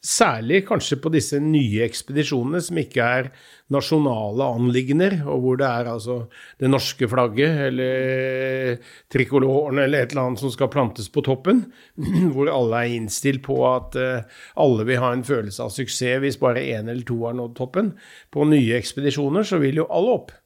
Særlig 0.05 0.67
kanskje 0.69 0.99
på 1.01 1.09
disse 1.15 1.39
nye 1.41 1.81
ekspedisjonene 1.87 2.59
som 2.61 2.77
ikke 2.77 3.05
er 3.05 3.29
nasjonale 3.73 4.45
anliggender, 4.53 5.15
og 5.25 5.39
hvor 5.41 5.57
det 5.63 5.65
er 5.65 5.89
altså 5.95 6.17
det 6.61 6.69
norske 6.69 7.09
flagget 7.09 7.63
eller 7.71 8.75
trikoloren 9.13 9.81
eller 9.81 10.05
et 10.05 10.13
eller 10.13 10.27
annet 10.27 10.43
som 10.43 10.53
skal 10.53 10.69
plantes 10.75 11.09
på 11.09 11.25
toppen. 11.25 11.65
Hvor 12.35 12.53
alle 12.53 12.83
er 12.83 12.99
innstilt 12.99 13.41
på 13.47 13.57
at 13.71 13.97
uh, 13.97 14.41
alle 14.61 14.85
vil 14.85 15.01
ha 15.01 15.15
en 15.15 15.25
følelse 15.25 15.65
av 15.65 15.73
suksess 15.73 16.21
hvis 16.21 16.41
bare 16.43 16.61
én 16.61 16.91
eller 16.91 17.05
to 17.09 17.23
har 17.25 17.39
nådd 17.39 17.57
toppen. 17.57 17.95
På 18.29 18.45
nye 18.49 18.77
ekspedisjoner 18.77 19.47
så 19.49 19.63
vil 19.63 19.81
jo 19.81 19.89
alle 19.89 20.19
opp. 20.19 20.37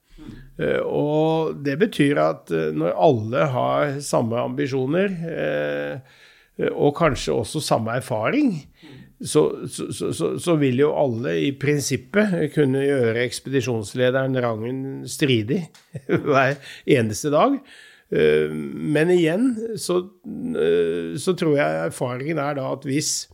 Uh, 0.63 0.81
og 0.87 1.59
det 1.67 1.81
betyr 1.83 2.23
at 2.23 2.55
uh, 2.55 2.71
når 2.71 2.95
alle 2.95 3.51
har 3.59 3.99
samme 4.07 4.39
ambisjoner, 4.39 5.19
og 6.75 6.91
kanskje 6.99 7.37
også 7.39 7.61
samme 7.63 7.93
erfaring, 8.01 8.49
så, 9.19 9.43
så, 9.67 10.13
så, 10.15 10.31
så, 10.39 10.55
vil 10.61 10.79
jo 10.79 10.93
alle 10.95 11.35
i 11.43 11.51
prinsippet 11.59 12.53
kunne 12.55 12.85
gjøre 12.85 13.25
ekspedisjonslederen 13.25 14.39
rangen 14.45 14.83
stridig 15.11 15.65
hver 16.29 16.59
eneste 16.87 17.33
dag. 17.35 17.59
Eh, 18.11 18.49
men 18.51 19.11
igjen 19.13 19.51
så, 19.77 19.99
eh, 20.57 21.17
så, 21.21 21.35
tror 21.37 21.59
jeg 21.59 21.81
erfaringen 21.89 22.39
er 22.41 22.57
da 22.57 22.71
at 22.73 22.87
hvis 22.89 23.27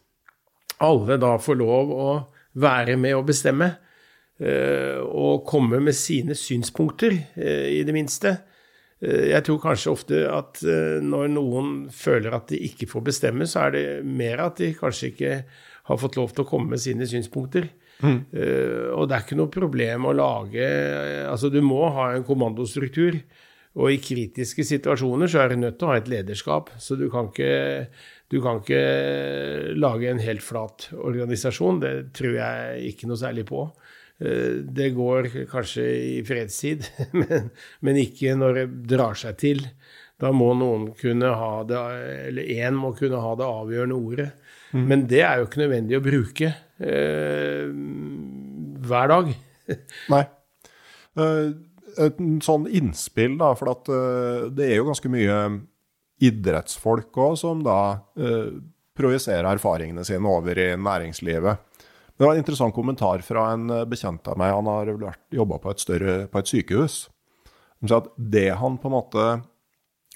alle 0.82 1.18
da 1.22 1.36
får 1.38 1.60
lov 1.60 1.92
å 1.94 2.08
være 2.58 2.96
med 2.98 3.14
å 3.14 3.26
bestemme, 3.26 3.68
eh, 4.40 4.98
og 4.98 5.44
komme 5.46 5.78
med 5.84 5.94
sine 5.94 6.34
synspunkter, 6.34 7.14
i 7.36 7.82
det 7.86 7.94
minste 7.94 8.36
Jeg 9.04 9.42
tror 9.44 9.58
kanskje 9.60 9.90
ofte 9.90 10.18
at 10.32 10.62
når 11.04 11.26
noen 11.28 11.72
føler 11.92 12.32
at 12.32 12.46
de 12.48 12.56
ikke 12.64 12.86
får 12.88 13.02
bestemme, 13.04 13.44
så 13.44 13.66
er 13.66 13.74
det 13.74 13.82
mer 14.06 14.40
at 14.46 14.56
de 14.62 14.70
kanskje 14.78 15.10
ikke 15.10 15.32
har 15.88 16.00
fått 16.00 16.18
lov 16.18 16.32
til 16.32 16.44
å 16.44 16.48
komme 16.48 16.74
med 16.74 16.82
sine 16.82 17.06
synspunkter. 17.08 17.68
Mm. 18.02 18.20
Uh, 18.34 18.90
og 18.96 19.08
det 19.08 19.16
er 19.16 19.24
ikke 19.24 19.38
noe 19.38 19.52
problem 19.54 20.08
å 20.10 20.16
lage 20.18 20.64
Altså, 21.28 21.46
du 21.52 21.60
må 21.64 21.84
ha 21.94 22.12
en 22.14 22.26
kommandostruktur. 22.26 23.20
Og 23.74 23.90
i 23.90 23.98
kritiske 23.98 24.62
situasjoner 24.66 25.30
så 25.30 25.40
er 25.42 25.50
du 25.50 25.58
nødt 25.58 25.80
til 25.80 25.88
å 25.88 25.94
ha 25.94 25.98
et 25.98 26.10
lederskap. 26.10 26.70
Så 26.78 26.94
du 26.98 27.08
kan 27.10 27.32
ikke, 27.32 27.88
du 28.30 28.38
kan 28.42 28.60
ikke 28.62 29.74
lage 29.74 30.12
en 30.12 30.22
helt 30.22 30.44
flat 30.46 30.88
organisasjon. 30.94 31.82
Det 31.82 31.94
tror 32.14 32.38
jeg 32.38 32.92
ikke 32.92 33.10
noe 33.10 33.18
særlig 33.20 33.48
på. 33.50 33.66
Uh, 34.22 34.62
det 34.62 34.92
går 34.96 35.30
kanskje 35.50 35.88
i 36.14 36.16
fredstid, 36.26 36.86
men, 37.20 37.50
men 37.82 38.00
ikke 38.00 38.38
når 38.38 38.60
det 38.60 38.66
drar 38.94 39.18
seg 39.18 39.38
til. 39.42 39.66
Da 40.22 40.30
må 40.30 40.52
noen 40.54 40.92
kunne 40.94 41.32
ha 41.34 41.54
det, 41.66 41.80
eller 42.30 42.52
én 42.54 42.76
må 42.78 42.92
kunne 42.96 43.18
ha 43.20 43.34
det 43.38 43.48
avgjørende 43.50 43.98
ordet. 43.98 44.30
Mm. 44.74 44.86
Men 44.90 45.04
det 45.10 45.22
er 45.22 45.38
jo 45.38 45.46
ikke 45.46 45.62
nødvendig 45.62 45.98
å 45.98 46.04
bruke 46.04 46.48
eh, 46.82 47.68
hver 48.84 49.12
dag. 49.12 49.30
Nei. 50.12 50.24
Uh, 51.14 51.54
et 51.94 52.18
sånn 52.42 52.66
innspill, 52.66 53.36
da, 53.38 53.52
for 53.54 53.70
at, 53.70 53.86
uh, 53.86 54.50
det 54.50 54.66
er 54.66 54.80
jo 54.80 54.88
ganske 54.88 55.10
mye 55.12 55.38
idrettsfolk 56.24 57.14
òg 57.20 57.34
som 57.38 57.62
da 57.66 57.76
eh, 58.14 58.54
projiserer 58.96 59.48
erfaringene 59.50 60.04
sine 60.06 60.30
over 60.30 60.56
i 60.62 60.68
næringslivet. 60.78 61.82
Det 62.14 62.22
var 62.22 62.36
en 62.36 62.40
interessant 62.40 62.72
kommentar 62.72 63.24
fra 63.26 63.48
en 63.52 63.66
bekjent 63.90 64.30
av 64.30 64.38
meg. 64.38 64.54
Han 64.54 64.70
har 64.70 64.92
jobba 65.34 65.58
på, 65.58 65.74
på 65.74 66.40
et 66.40 66.52
sykehus. 66.52 67.00
Han 67.82 67.90
sier 67.90 67.98
at 67.98 68.12
det 68.16 68.46
han 68.62 68.78
på 68.78 68.88
en 68.88 68.94
måte 68.94 69.26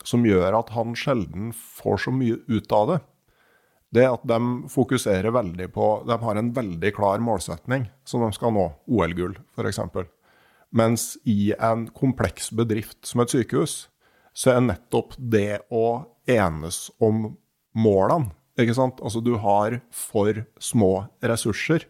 Som 0.06 0.22
gjør 0.24 0.54
at 0.54 0.70
han 0.70 0.94
sjelden 0.94 1.50
får 1.52 2.04
så 2.04 2.12
mye 2.14 2.38
ut 2.46 2.72
av 2.72 2.84
det, 2.92 2.98
det 3.94 4.04
at 4.04 4.24
de 4.28 4.38
fokuserer 4.68 5.32
veldig 5.32 5.70
på 5.72 5.86
De 6.08 6.16
har 6.20 6.36
en 6.36 6.50
veldig 6.52 6.90
klar 6.96 7.22
målsetning 7.24 7.86
som 8.04 8.24
de 8.24 8.30
skal 8.36 8.52
nå, 8.52 8.66
OL-gull 8.84 9.38
f.eks. 9.56 9.80
Mens 10.76 11.14
i 11.24 11.54
en 11.56 11.86
kompleks 11.96 12.50
bedrift 12.52 13.08
som 13.08 13.24
et 13.24 13.32
sykehus, 13.32 13.86
så 14.36 14.52
er 14.52 14.66
nettopp 14.66 15.16
det 15.16 15.62
å 15.72 15.86
enes 16.28 16.88
om 17.00 17.30
målene 17.78 18.34
ikke 18.58 18.74
sant? 18.74 19.00
Altså 19.04 19.22
du 19.22 19.36
har 19.38 19.78
for 19.94 20.42
små 20.62 20.92
ressurser. 21.22 21.84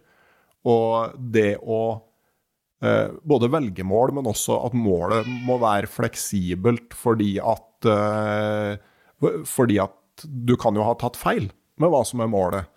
Og 0.68 1.14
det 1.32 1.56
å 1.62 1.80
eh, 2.84 3.14
både 3.24 3.50
velge 3.52 3.86
mål, 3.86 4.12
men 4.18 4.28
også 4.28 4.58
at 4.66 4.76
målet 4.76 5.28
må 5.46 5.56
være 5.62 5.88
fleksibelt 5.90 6.96
fordi 6.96 7.36
at 7.40 7.88
eh, 7.88 8.74
Fordi 9.48 9.78
at 9.82 10.26
du 10.26 10.54
kan 10.58 10.76
jo 10.76 10.84
ha 10.86 10.92
tatt 10.98 11.16
feil 11.18 11.48
med 11.82 11.92
hva 11.92 12.02
som 12.06 12.22
er 12.24 12.30
målet. 12.30 12.68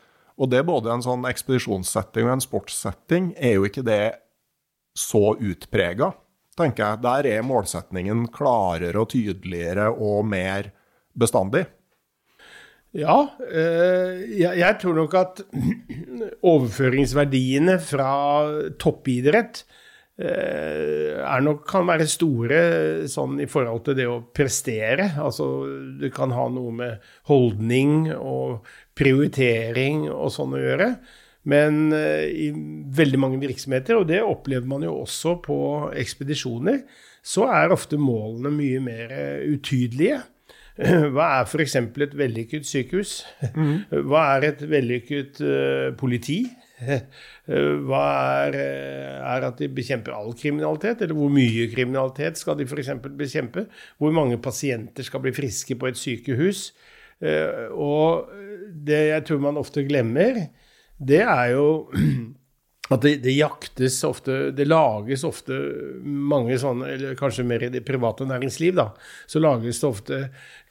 Og 0.41 0.49
det 0.49 0.61
er 0.61 0.67
både 0.67 0.91
en 0.93 1.03
sånn 1.05 1.27
ekspedisjonssetting 1.29 2.27
og 2.27 2.35
en 2.35 2.43
sportssetting, 2.43 3.31
er 3.37 3.57
jo 3.57 3.67
ikke 3.67 3.85
det 3.85 4.03
så 4.97 5.35
utprega, 5.35 6.11
tenker 6.59 6.85
jeg. 6.85 7.03
Der 7.05 7.29
er 7.35 7.45
målsetningen 7.45 8.25
klarere 8.33 9.03
og 9.03 9.11
tydeligere 9.13 9.91
og 9.91 10.25
mer 10.31 10.71
bestandig. 11.17 11.67
Ja, 12.91 13.21
øh, 13.39 14.23
jeg, 14.35 14.79
tror 14.81 14.97
nok 14.97 15.13
at 15.15 15.43
overføringsverdiene 16.53 17.77
fra 17.79 18.11
toppidrett 18.81 19.63
er 20.21 21.41
nok, 21.41 21.63
kan 21.65 21.87
være 21.87 22.05
store 22.09 22.57
sånn 23.09 23.39
i 23.41 23.47
forhold 23.49 23.85
til 23.87 23.95
det 23.97 24.07
å 24.09 24.19
prestere. 24.35 25.07
Altså 25.17 25.47
det 26.01 26.11
kan 26.13 26.33
ha 26.35 26.47
noe 26.51 26.73
med 26.75 27.07
holdning 27.31 28.11
og 28.13 28.67
prioritering 28.97 30.05
og 30.11 30.31
sånn 30.33 30.55
å 30.57 30.61
gjøre. 30.61 30.93
Men 31.49 31.87
uh, 31.93 32.25
i 32.25 32.51
veldig 32.93 33.21
mange 33.21 33.41
virksomheter, 33.41 33.97
og 33.97 34.09
det 34.11 34.21
opplever 34.21 34.67
man 34.69 34.85
jo 34.85 34.99
også 35.01 35.39
på 35.45 35.57
ekspedisjoner, 35.97 36.83
så 37.21 37.47
er 37.53 37.73
ofte 37.73 37.99
målene 38.01 38.53
mye 38.53 38.83
mer 38.83 39.15
uh, 39.15 39.47
utydelige. 39.49 40.21
Hva 41.13 41.27
er 41.39 41.49
f.eks. 41.49 41.75
et 41.81 42.17
vellykket 42.17 42.67
sykehus? 42.69 43.21
Mm. 43.55 43.89
Hva 44.09 44.27
er 44.35 44.51
et 44.51 44.65
vellykket 44.69 45.41
uh, 45.45 45.89
politi? 45.97 46.43
Hva 47.51 48.05
er, 48.47 48.55
er, 48.57 49.43
at 49.45 49.59
de 49.61 49.67
bekjemper 49.69 50.15
all 50.17 50.31
kriminalitet, 50.37 51.03
eller 51.03 51.17
hvor 51.17 51.29
mye 51.33 51.67
kriminalitet 51.69 52.39
skal 52.41 52.57
de 52.57 52.65
f.eks. 52.65 52.89
bekjempe? 53.17 53.67
Hvor 54.01 54.13
mange 54.15 54.39
pasienter 54.41 55.05
skal 55.05 55.21
bli 55.21 55.33
friske 55.35 55.77
på 55.77 55.89
et 55.91 55.99
sykehus? 55.99 56.71
Eh, 57.21 57.69
og 57.77 58.31
det 58.71 59.01
jeg 59.11 59.25
tror 59.27 59.41
man 59.43 59.59
ofte 59.61 59.83
glemmer, 59.87 60.45
det 61.01 61.23
er 61.25 61.55
jo 61.55 61.65
at 62.91 63.05
det, 63.05 63.13
det, 63.23 63.33
jaktes 63.37 64.01
ofte 64.03 64.51
Det 64.55 64.65
lages 64.67 65.23
ofte 65.27 65.55
mange 66.03 66.57
sånne, 66.59 66.89
eller 66.95 67.17
kanskje 67.19 67.45
mer 67.47 67.63
i 67.63 67.71
det 67.71 67.83
private 67.87 68.27
næringsliv, 68.27 68.75
da. 68.77 68.89
Så 69.29 69.39
lages 69.39 69.79
det 69.79 69.87
ofte 69.87 70.19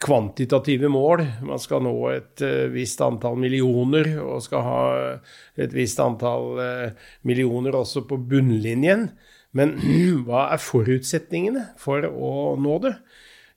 kvantitative 0.04 0.90
mål. 0.92 1.24
Man 1.48 1.62
skal 1.62 1.84
nå 1.86 1.94
et 2.12 2.44
uh, 2.44 2.68
visst 2.74 3.00
antall 3.04 3.40
millioner, 3.40 4.12
og 4.20 4.44
skal 4.44 4.66
ha 4.66 4.82
et 5.60 5.74
visst 5.76 6.00
antall 6.04 6.60
uh, 6.60 7.08
millioner 7.28 7.78
også 7.80 8.04
på 8.08 8.20
bunnlinjen. 8.30 9.08
Men 9.56 9.78
hva 10.26 10.50
er 10.52 10.62
forutsetningene 10.62 11.70
for 11.80 12.04
å 12.04 12.54
nå 12.60 12.78
det? 12.84 12.94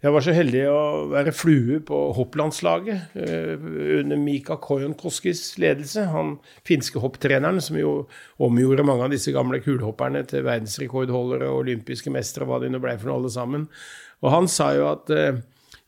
Jeg 0.03 0.11
var 0.11 0.23
så 0.25 0.33
heldig 0.35 0.61
å 0.67 0.79
være 1.13 1.31
flue 1.31 1.77
på 1.87 1.97
hopplandslaget 2.17 3.13
eh, 3.23 3.53
under 4.01 4.19
Mika 4.19 4.57
Kojonkoskis 4.59 5.53
ledelse. 5.63 6.03
Han 6.11 6.33
finske 6.67 6.99
hopptreneren 6.99 7.61
som 7.63 7.77
jo 7.79 7.93
omgjorde 8.43 8.83
mange 8.83 9.07
av 9.07 9.13
disse 9.15 9.31
gamle 9.31 9.61
kulhopperne 9.63 10.25
til 10.27 10.43
verdensrekordholdere 10.43 11.47
og 11.47 11.61
olympiske 11.61 12.11
mestere, 12.11 12.49
hva 12.49 12.59
de 12.59 12.73
nå 12.73 12.81
ble 12.83 12.97
for 12.99 13.13
noe 13.13 13.21
alle 13.21 13.31
sammen. 13.31 13.63
Og 14.19 14.35
han 14.35 14.49
sa 14.51 14.73
jo 14.75 14.89
at 14.91 15.13
eh, 15.15 15.39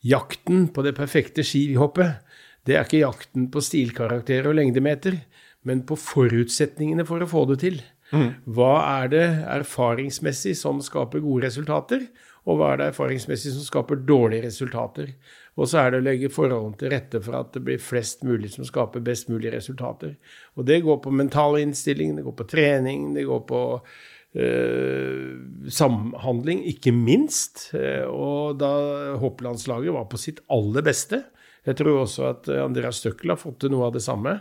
jakten 0.08 0.70
på 0.72 0.86
det 0.86 0.96
perfekte 0.96 1.44
skihoppet, 1.44 2.22
det 2.66 2.78
er 2.78 2.88
ikke 2.88 3.04
jakten 3.04 3.50
på 3.52 3.62
stilkarakterer 3.62 4.48
og 4.54 4.56
lengdemeter, 4.62 5.20
men 5.68 5.84
på 5.84 5.98
forutsetningene 6.00 7.04
for 7.10 7.20
å 7.20 7.28
få 7.28 7.44
det 7.52 7.60
til. 7.66 7.84
Mm. 8.16 8.32
Hva 8.56 8.74
er 9.02 9.12
det 9.12 9.26
erfaringsmessig 9.58 10.56
som 10.56 10.80
skaper 10.86 11.24
gode 11.26 11.50
resultater? 11.50 12.08
Og 12.46 12.60
hva 12.60 12.72
er 12.72 12.80
det 12.80 12.88
erfaringsmessig 12.92 13.56
som 13.56 13.66
skaper 13.66 14.04
dårlige 14.06 14.46
resultater. 14.46 15.14
Og 15.58 15.70
så 15.72 15.82
er 15.82 15.94
det 15.94 16.02
å 16.02 16.06
legge 16.06 16.34
forholdene 16.34 16.78
til 16.78 16.92
rette 16.94 17.22
for 17.26 17.38
at 17.40 17.54
det 17.56 17.64
blir 17.66 17.82
flest 17.82 18.26
mulig 18.28 18.52
som 18.54 18.68
skaper 18.68 19.04
best 19.06 19.32
mulig 19.32 19.54
resultater. 19.54 20.14
Og 20.60 20.68
det 20.68 20.84
går 20.86 21.00
på 21.02 21.14
mental 21.16 21.58
innstilling, 21.62 22.14
det 22.18 22.26
går 22.28 22.36
på 22.38 22.48
trening, 22.52 23.08
det 23.18 23.26
går 23.26 23.42
på 23.50 23.62
øh, 23.82 25.32
samhandling, 25.74 26.62
ikke 26.70 26.94
minst. 26.94 27.72
Eh, 27.74 28.06
og 28.06 28.60
da 28.62 28.74
hopplandslaget 29.22 29.96
var 29.96 30.06
på 30.12 30.22
sitt 30.22 30.44
aller 30.54 30.86
beste 30.86 31.24
Jeg 31.66 31.80
tror 31.80 32.04
også 32.04 32.28
at 32.30 32.50
Andreas 32.62 33.00
Støkkel 33.02 33.32
har 33.34 33.42
fått 33.42 33.64
til 33.64 33.72
noe 33.74 33.88
av 33.88 33.96
det 33.96 34.04
samme, 34.06 34.36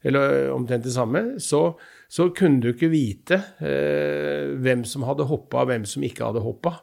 eller 0.00 0.48
omtrent 0.54 0.86
det 0.86 0.94
samme. 0.94 1.36
så 1.36 1.74
så 2.10 2.26
kunne 2.34 2.58
du 2.58 2.72
ikke 2.72 2.90
vite 2.90 3.36
eh, 3.62 4.50
hvem 4.58 4.82
som 4.88 5.04
hadde 5.06 5.28
hoppa, 5.30 5.62
og 5.62 5.68
hvem 5.70 5.84
som 5.86 6.02
ikke 6.02 6.26
hadde 6.26 6.42
hoppa. 6.42 6.80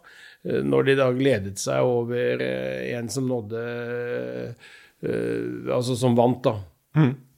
Eh, 0.48 0.64
når 0.64 0.88
de 0.88 0.98
da 1.00 1.12
gledet 1.16 1.62
seg 1.62 1.86
over 1.86 2.43
eh, 2.43 2.95
en 2.98 3.10
som 3.12 3.28
nådde 3.30 3.64
eh, 3.68 4.76
Altså 5.74 5.93
som 6.00 6.16
vant, 6.18 6.39
da. 6.41 6.56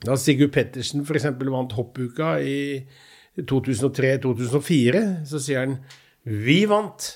Da 0.06 0.16
Sigurd 0.16 0.54
Pettersen 0.56 1.04
f.eks. 1.04 1.26
vant 1.52 1.74
hoppuka 1.76 2.38
i 2.40 2.86
2003-2004, 3.40 5.02
så 5.28 5.42
sier 5.44 5.66
han 5.66 5.74
'Vi 6.24 6.62
vant', 6.72 7.10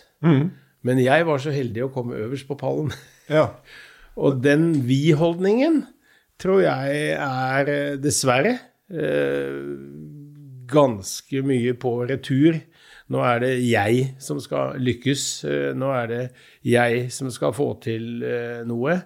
men 0.83 0.99
jeg 0.99 1.25
var 1.27 1.39
så 1.39 1.51
heldig 1.55 1.85
å 1.85 1.91
komme 1.95 2.19
øverst 2.19 2.47
på 2.49 2.59
pallen. 2.59 2.91
Ja. 3.31 3.55
Og 4.19 4.43
den 4.43 4.83
vi-holdningen 4.83 5.85
tror 6.37 6.59
jeg 6.65 7.13
er 7.15 7.95
dessverre 8.03 8.57
eh, 8.91 9.63
ganske 10.67 11.41
mye 11.47 11.71
på 11.79 11.93
retur. 12.11 12.59
Nå 13.13 13.21
er 13.21 13.43
det 13.43 13.51
jeg 13.61 14.07
som 14.23 14.39
skal 14.41 14.79
lykkes. 14.81 15.27
Eh, 15.45 15.69
nå 15.77 15.91
er 15.93 16.09
det 16.09 16.23
jeg 16.65 17.05
som 17.13 17.29
skal 17.33 17.53
få 17.55 17.69
til 17.83 18.25
eh, 18.25 18.63
noe. 18.67 18.97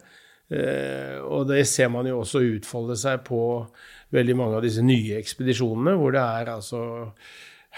Eh, 0.48 1.18
og 1.28 1.50
det 1.50 1.66
ser 1.68 1.92
man 1.92 2.08
jo 2.08 2.22
også 2.22 2.46
utfolde 2.46 2.96
seg 3.00 3.26
på 3.28 3.42
veldig 4.16 4.36
mange 4.40 4.60
av 4.60 4.64
disse 4.64 4.84
nye 4.86 5.18
ekspedisjonene, 5.20 5.98
hvor 6.00 6.16
det 6.16 6.24
er 6.24 6.54
altså 6.54 6.82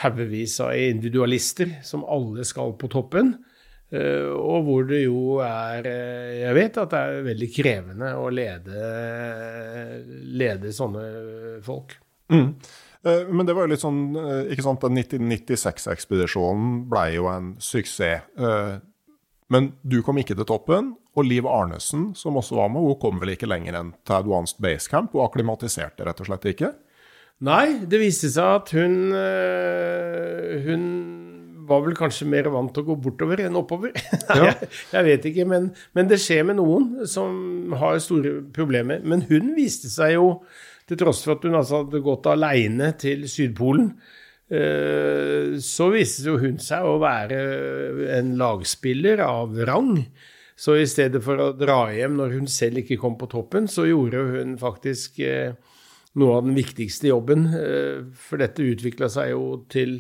haugevis 0.04 0.60
av 0.62 0.76
individualister 0.78 1.80
som 1.84 2.06
alle 2.06 2.46
skal 2.48 2.76
på 2.80 2.92
toppen. 2.92 3.34
Og 3.90 4.68
hvor 4.68 4.84
det 4.86 5.00
jo 5.00 5.40
er 5.42 5.88
Jeg 5.90 6.54
vet 6.54 6.76
at 6.78 6.92
det 6.92 7.00
er 7.00 7.24
veldig 7.26 7.48
krevende 7.50 8.12
å 8.22 8.28
lede, 8.30 8.84
lede 10.30 10.74
sånne 10.78 11.08
folk. 11.66 11.96
Mm. 12.30 12.52
Uh, 13.06 13.30
men 13.32 13.48
det 13.48 13.56
var 13.56 13.66
jo 13.66 13.72
litt 13.74 13.84
sånn 13.84 14.02
ikke 14.52 14.66
sant, 14.66 14.84
Den 14.84 15.00
1996-ekspedisjonen 15.00 16.82
ble 16.92 17.06
jo 17.16 17.30
en 17.32 17.54
suksess. 17.64 18.28
men 19.50 19.72
du 19.82 20.02
kom 20.06 20.20
ikke 20.22 20.36
til 20.38 20.48
toppen, 20.48 20.94
og 21.18 21.26
Liv 21.26 21.48
Arnesen, 21.50 22.12
som 22.16 22.38
også 22.38 22.60
var 22.60 22.70
med, 22.70 22.84
hun 22.86 23.00
kom 23.02 23.22
vel 23.22 23.34
ikke 23.34 23.50
lenger 23.50 23.80
enn 23.80 23.96
til 24.06 24.20
Advanced 24.20 24.60
Base 24.62 24.92
Camp? 24.92 25.16
Hun 25.16 25.26
akklimatiserte 25.26 26.06
rett 26.06 26.22
og 26.22 26.30
slett 26.30 26.52
ikke? 26.52 26.74
Nei, 27.48 27.80
det 27.88 28.02
viste 28.02 28.28
seg 28.34 28.60
at 28.60 28.72
hun 28.76 29.14
Hun 30.68 30.86
var 31.70 31.84
vel 31.86 31.98
kanskje 31.98 32.28
mer 32.30 32.50
vant 32.54 32.72
til 32.74 32.84
å 32.84 32.90
gå 32.90 32.98
bortover 33.06 33.44
enn 33.46 33.60
oppover. 33.60 33.94
Ja. 34.40 34.54
jeg, 34.94 35.04
vet 35.08 35.24
ikke, 35.26 35.46
men, 35.50 35.72
men, 35.98 36.08
det 36.10 36.20
skjer 36.22 36.44
med 36.48 36.60
noen 36.60 37.08
som 37.10 37.74
har 37.80 37.98
store 38.04 38.40
problemer. 38.56 39.02
Men 39.02 39.24
hun 39.30 39.54
viste 39.58 39.90
seg 39.92 40.16
jo, 40.16 40.28
til 40.90 41.00
tross 41.00 41.22
for 41.26 41.38
at 41.38 41.46
hun 41.46 41.58
altså 41.60 41.84
hadde 41.84 42.02
gått 42.06 42.28
aleine 42.32 42.92
til 43.00 43.28
Sydpolen, 43.30 43.92
så 44.50 45.88
viste 45.94 46.34
hun 46.42 46.58
seg 46.64 46.82
å 46.90 46.96
være 47.02 47.38
en 48.18 48.32
lagspiller 48.40 49.22
av 49.22 49.54
rang. 49.70 50.00
Så 50.60 50.74
i 50.82 50.88
stedet 50.90 51.22
for 51.24 51.38
å 51.38 51.52
dra 51.54 51.84
hjem 51.94 52.18
når 52.18 52.34
hun 52.34 52.50
selv 52.50 52.82
ikke 52.82 52.98
kom 53.00 53.14
på 53.20 53.30
toppen, 53.30 53.70
så 53.70 53.86
gjorde 53.86 54.24
hun 54.34 54.58
faktisk 54.60 55.22
noe 56.18 56.40
av 56.40 56.48
den 56.48 56.58
viktigste 56.58 57.12
jobben. 57.12 57.46
For 58.18 58.42
dette 58.42 58.66
utvikla 58.66 59.12
seg 59.14 59.36
jo 59.36 59.44
til 59.70 60.00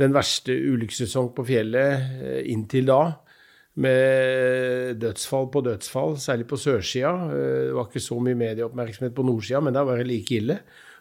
den 0.00 0.16
verste 0.16 0.56
ulykkessesong 0.56 1.34
på 1.36 1.44
fjellet 1.52 2.48
inntil 2.48 2.88
da. 2.88 3.02
Med 3.78 4.98
dødsfall 5.00 5.46
på 5.54 5.62
dødsfall, 5.62 6.16
særlig 6.18 6.48
på 6.50 6.58
sørsida. 6.58 7.12
Det 7.30 7.74
var 7.76 7.86
ikke 7.86 8.02
så 8.02 8.18
mye 8.18 8.38
medieoppmerksomhet 8.38 9.14
på 9.14 9.26
nordsida, 9.28 9.60
men 9.62 9.76
der 9.76 9.86
var 9.86 10.00
det 10.00 10.08
like 10.08 10.34
ille. 10.40 10.58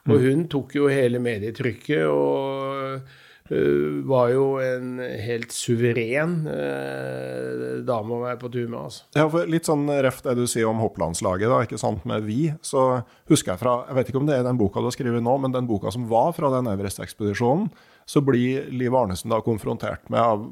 Og 0.09 0.22
hun 0.24 0.45
tok 0.51 0.78
jo 0.78 0.91
hele 0.91 1.20
medietrykket 1.22 2.05
og 2.07 3.01
Uh, 3.49 4.05
var 4.05 4.28
jo 4.30 4.43
en 4.61 4.99
helt 5.01 5.49
suveren 5.49 6.36
uh, 6.45 7.80
dame 7.82 8.13
å 8.13 8.20
være 8.22 8.38
på 8.43 8.51
tur 8.53 8.67
med. 8.67 8.78
Altså. 8.78 9.07
Ja, 9.17 9.24
for 9.26 9.49
Litt 9.49 9.65
sånn 9.65 9.88
reft 10.05 10.28
det 10.28 10.36
du 10.38 10.43
sier 10.45 10.70
om 10.70 10.78
hopplandslaget, 10.84 11.49
da, 11.49 11.63
ikke 11.65 11.80
sant, 11.82 12.03
med 12.09 12.28
vi, 12.28 12.51
så 12.61 13.01
husker 13.32 13.55
jeg 13.55 13.61
fra 13.63 13.74
Jeg 13.88 13.97
vet 13.97 14.11
ikke 14.11 14.22
om 14.22 14.30
det 14.30 14.38
er 14.38 14.45
den 14.45 14.59
boka 14.59 14.84
du 14.84 14.91
har 14.91 14.93
skrevet 14.93 15.26
nå, 15.26 15.34
men 15.41 15.55
den 15.55 15.70
boka 15.70 15.89
som 15.95 16.05
var 16.11 16.36
fra 16.38 16.53
den 16.59 16.70
Everest-ekspedisjonen, 16.70 17.72
så 18.10 18.22
blir 18.26 18.72
Liv 18.74 18.95
Arnesen 18.95 19.30
da 19.30 19.38
konfrontert 19.45 20.07
med 20.10 20.45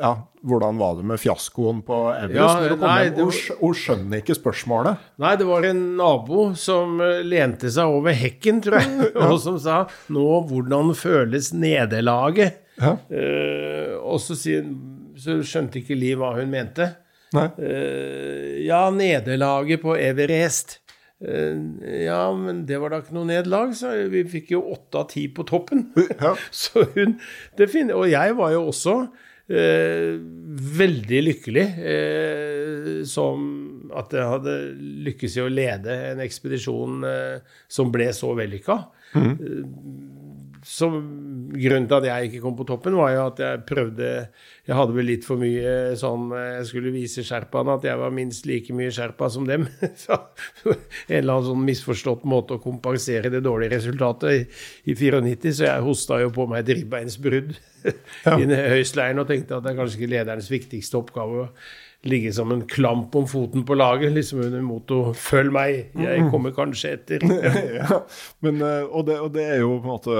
ja, 0.00 0.08
hvordan 0.42 0.78
var 0.80 0.96
det 0.98 1.04
med 1.06 1.20
fiaskoen 1.22 1.84
på 1.86 2.00
Everest. 2.10 2.64
Ja, 2.66 2.78
nei, 2.80 2.96
hjem, 3.04 3.20
var... 3.20 3.36
hun, 3.60 3.76
skjønner 3.78 4.22
ikke 4.24 4.34
spørsmålet. 4.34 5.04
Nei, 5.22 5.36
det 5.38 5.46
var 5.46 5.68
en 5.68 5.84
nabo 6.00 6.48
som 6.58 6.98
eh, 7.04 7.22
lente 7.22 7.70
seg 7.70 7.94
over 7.94 8.16
hekken, 8.16 8.58
tror 8.64 8.80
jeg, 8.80 9.10
og 9.22 9.38
som 9.44 9.60
sa 9.62 9.84
'Nå, 10.10 10.26
hvordan 10.50 10.90
føles 10.98 11.52
nederlaget?' 11.54 12.62
Ja. 12.76 12.96
Uh, 13.08 13.94
og 14.02 14.18
så, 14.20 14.34
så, 14.36 15.36
skjønte 15.46 15.78
ikke 15.80 15.96
Liv 15.96 16.18
hva 16.20 16.34
hun 16.36 16.50
mente. 16.52 16.90
Uh, 17.32 18.66
ja, 18.66 18.82
nederlaget 18.92 19.80
på 19.80 19.94
Everest. 19.94 20.80
Eh, 21.24 22.04
ja, 22.04 22.20
men 22.36 22.64
det 22.68 22.80
var 22.82 22.92
da 22.92 23.00
ikke 23.00 23.16
noe 23.16 23.28
nederlag, 23.28 23.72
så 23.78 23.94
vi 24.12 24.24
fikk 24.28 24.52
jo 24.56 24.64
åtte 24.74 25.00
av 25.00 25.08
ti 25.14 25.26
på 25.32 25.46
toppen. 25.48 25.88
Ja. 26.20 26.34
så 26.64 26.84
hun 26.96 27.16
Og 27.96 28.04
jeg 28.10 28.36
var 28.36 28.52
jo 28.52 28.66
også 28.68 28.96
eh, 29.48 30.18
veldig 30.80 31.22
lykkelig 31.30 31.66
eh, 31.94 32.90
som 33.08 33.48
at 33.96 34.12
jeg 34.12 34.28
hadde 34.28 34.58
lykkes 35.06 35.38
i 35.38 35.44
å 35.44 35.52
lede 35.52 35.96
en 36.12 36.20
ekspedisjon 36.24 37.06
eh, 37.08 37.56
som 37.68 37.92
ble 37.94 38.10
så 38.16 38.34
vellykka. 38.36 38.80
Mm 39.16 40.14
så 40.66 40.88
grunnen 40.90 41.84
til 41.86 41.96
at 42.00 42.06
jeg 42.08 42.26
ikke 42.26 42.40
kom 42.42 42.56
på 42.58 42.64
toppen, 42.66 42.96
var 42.98 43.12
jo 43.14 43.20
at 43.28 43.38
jeg 43.42 43.60
prøvde 43.68 44.08
Jeg 44.66 44.74
hadde 44.74 44.96
vel 44.96 45.06
litt 45.06 45.22
for 45.26 45.38
mye 45.38 45.94
sånn 45.98 46.32
Jeg 46.34 46.64
skulle 46.66 46.90
vise 46.94 47.22
sherpaene 47.26 47.76
at 47.78 47.86
jeg 47.86 48.00
var 48.00 48.14
minst 48.14 48.48
like 48.50 48.74
mye 48.74 48.90
sherpa 48.94 49.28
som 49.30 49.46
dem. 49.46 49.68
Så, 50.02 50.18
en 50.66 51.20
eller 51.20 51.36
annen 51.36 51.48
sånn 51.52 51.64
misforstått 51.68 52.26
måte 52.26 52.58
å 52.58 52.62
kompensere 52.62 53.30
det 53.30 53.44
dårlige 53.46 53.76
resultatet 53.76 54.34
i, 54.34 54.42
i 54.90 54.98
94, 54.98 55.54
så 55.54 55.68
jeg 55.68 55.86
hosta 55.86 56.18
jo 56.24 56.34
på 56.34 56.48
meg 56.50 56.64
et 56.64 56.80
ribbeinsbrudd 56.80 57.54
ja. 58.26 58.34
i 58.34 58.46
høystleiren 58.74 59.22
og 59.22 59.30
tenkte 59.30 59.60
at 59.60 59.66
det 59.66 59.72
er 59.72 59.78
kanskje 59.78 60.00
ikke 60.00 60.14
lederens 60.16 60.50
viktigste 60.50 60.98
oppgave 60.98 61.46
å 61.46 61.50
ligge 62.06 62.32
som 62.32 62.52
en 62.52 62.62
klamp 62.68 63.14
om 63.16 63.26
foten 63.28 63.64
på 63.66 63.74
laget, 63.74 64.12
liksom 64.12 64.40
under 64.40 64.62
motto 64.62 65.12
'følg 65.12 65.52
meg, 65.52 65.90
jeg 65.94 66.22
mm. 66.22 66.30
kommer 66.30 66.54
kanskje 66.54 66.92
etter'. 66.96 67.24
ja, 67.80 68.00
men, 68.40 68.60
eh, 68.62 68.84
og, 68.84 69.06
det, 69.06 69.18
og, 69.20 69.32
det, 69.34 69.44
er 69.44 69.60
jo 69.60 69.78
på 69.78 69.86
en 69.86 69.94
måte 69.94 70.16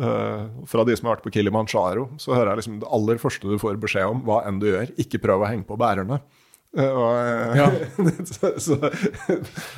uh, 0.00 0.64
Fra 0.66 0.84
de 0.84 0.96
som 0.96 1.08
har 1.08 1.16
vært 1.16 1.24
på 1.24 1.34
Kilimanjaro, 1.38 2.10
så 2.18 2.34
hører 2.34 2.52
jeg 2.52 2.62
liksom 2.62 2.80
det 2.80 2.92
aller 2.92 3.22
første 3.22 3.48
du 3.48 3.58
får 3.60 3.80
beskjed 3.80 4.06
om, 4.06 4.22
hva 4.26 4.42
enn 4.48 4.60
du 4.60 4.70
gjør, 4.70 4.92
ikke 5.00 5.22
prøv 5.22 5.44
å 5.44 5.50
henge 5.50 5.68
på 5.68 5.78
bærene. 5.80 6.20
Eh, 6.78 6.86
og, 6.86 7.16
eh, 7.18 7.56
ja. 7.58 7.64
så, 8.30 8.52
så, 8.62 8.76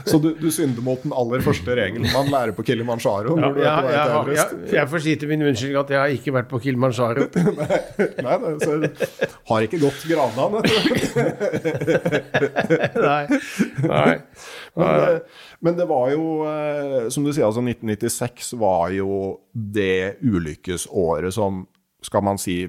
så 0.05 0.19
du, 0.21 0.35
du, 0.37 0.51
synder 0.53 0.85
mot 0.85 1.01
den 1.01 1.15
aller 1.17 1.41
første 1.41 1.73
regelen 1.79 2.05
man 2.13 2.29
lærer 2.29 2.53
på 2.53 2.67
Kilimanjaro? 2.69 3.39
Ja, 3.41 3.49
ja, 3.57 3.77
jeg, 3.87 4.35
jeg, 4.37 4.59
jeg, 4.75 4.91
får 4.91 5.05
si 5.07 5.15
til 5.17 5.31
min 5.31 5.47
unnskyldning 5.49 5.79
at 5.81 5.93
jeg 5.95 6.03
har 6.03 6.13
ikke 6.13 6.35
vært 6.37 6.51
på 6.51 6.61
Kilimanjaro. 6.67 7.31
nei, 8.27 8.37
nei 8.45 8.53
så 8.61 8.77
har 9.49 9.65
ikke 9.65 9.81
gått 9.81 10.05
Granland, 10.11 10.59
nei. 13.01 13.23
nei. 13.89 14.13
Men, 14.77 15.19
men, 15.65 15.81
det 15.81 15.89
var 15.89 16.13
jo, 16.13 16.29
eh, 16.51 17.09
som 17.15 17.25
du 17.25 17.33
sier, 17.33 17.49
altså 17.49 17.65
1996 17.65 18.53
var 18.61 18.93
jo 18.93 19.39
det 19.53 20.19
ulykkesåret 20.21 21.33
som, 21.41 21.65
skal 22.05 22.29
man 22.29 22.37
si, 22.41 22.67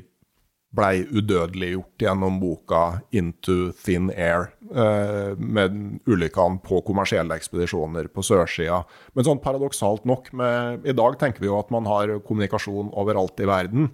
blei 0.73 1.03
udødeliggjort 1.05 2.01
gjennom 2.01 2.39
boka 2.41 3.01
'Into 3.11 3.71
Thin 3.85 4.09
Air', 4.09 4.49
eh, 4.73 5.37
med 5.37 5.99
ulykkene 6.07 6.61
på 6.63 6.81
kommersielle 6.85 7.35
ekspedisjoner 7.37 8.07
på 8.07 8.25
sørsida. 8.25 8.83
Men 9.15 9.25
sånn 9.25 9.41
paradoksalt 9.41 10.05
nok, 10.05 10.33
med, 10.33 10.85
i 10.85 10.93
dag 10.93 11.19
tenker 11.19 11.39
vi 11.39 11.47
jo 11.47 11.59
at 11.59 11.69
man 11.71 11.85
har 11.85 12.19
kommunikasjon 12.19 12.91
overalt 12.93 13.39
i 13.39 13.45
verden. 13.45 13.91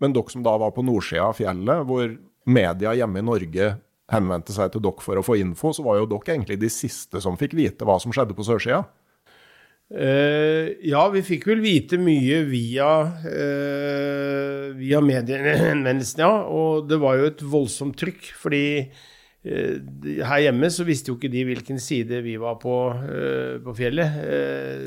Men 0.00 0.12
dere 0.12 0.30
som 0.30 0.42
da 0.42 0.56
var 0.56 0.70
på 0.70 0.84
nordsida 0.84 1.28
av 1.28 1.36
fjellet, 1.36 1.86
hvor 1.86 2.18
media 2.46 2.94
hjemme 2.94 3.18
i 3.18 3.22
Norge 3.22 3.78
henvendte 4.10 4.52
seg 4.52 4.72
til 4.72 4.82
dere 4.84 5.00
for 5.00 5.16
å 5.16 5.24
få 5.24 5.38
info, 5.40 5.72
så 5.72 5.84
var 5.84 5.98
jo 5.98 6.06
dere 6.06 6.34
egentlig 6.36 6.58
de 6.60 6.68
siste 6.68 7.20
som 7.20 7.36
fikk 7.36 7.54
vite 7.54 7.84
hva 7.84 8.00
som 8.00 8.12
skjedde 8.12 8.36
på 8.36 8.44
sørsida. 8.44 8.84
Uh, 9.92 10.72
ja, 10.80 11.02
vi 11.12 11.20
fikk 11.22 11.44
vel 11.50 11.60
vite 11.60 11.98
mye 12.00 12.40
via, 12.48 12.90
uh, 13.28 14.70
via 14.78 15.00
mediehenvendelsene, 15.04 16.24
ja. 16.24 16.44
Og 16.48 16.88
det 16.88 16.98
var 17.02 17.18
jo 17.20 17.28
et 17.28 17.44
voldsomt 17.52 17.98
trykk, 18.00 18.30
fordi 18.40 18.64
uh, 18.80 19.76
her 20.24 20.40
hjemme 20.46 20.70
så 20.72 20.86
visste 20.88 21.12
jo 21.12 21.18
ikke 21.18 21.28
de 21.30 21.44
hvilken 21.50 21.78
side 21.84 22.22
vi 22.24 22.38
var 22.40 22.56
på 22.62 22.78
på 23.60 23.74
fjellet. 23.76 24.16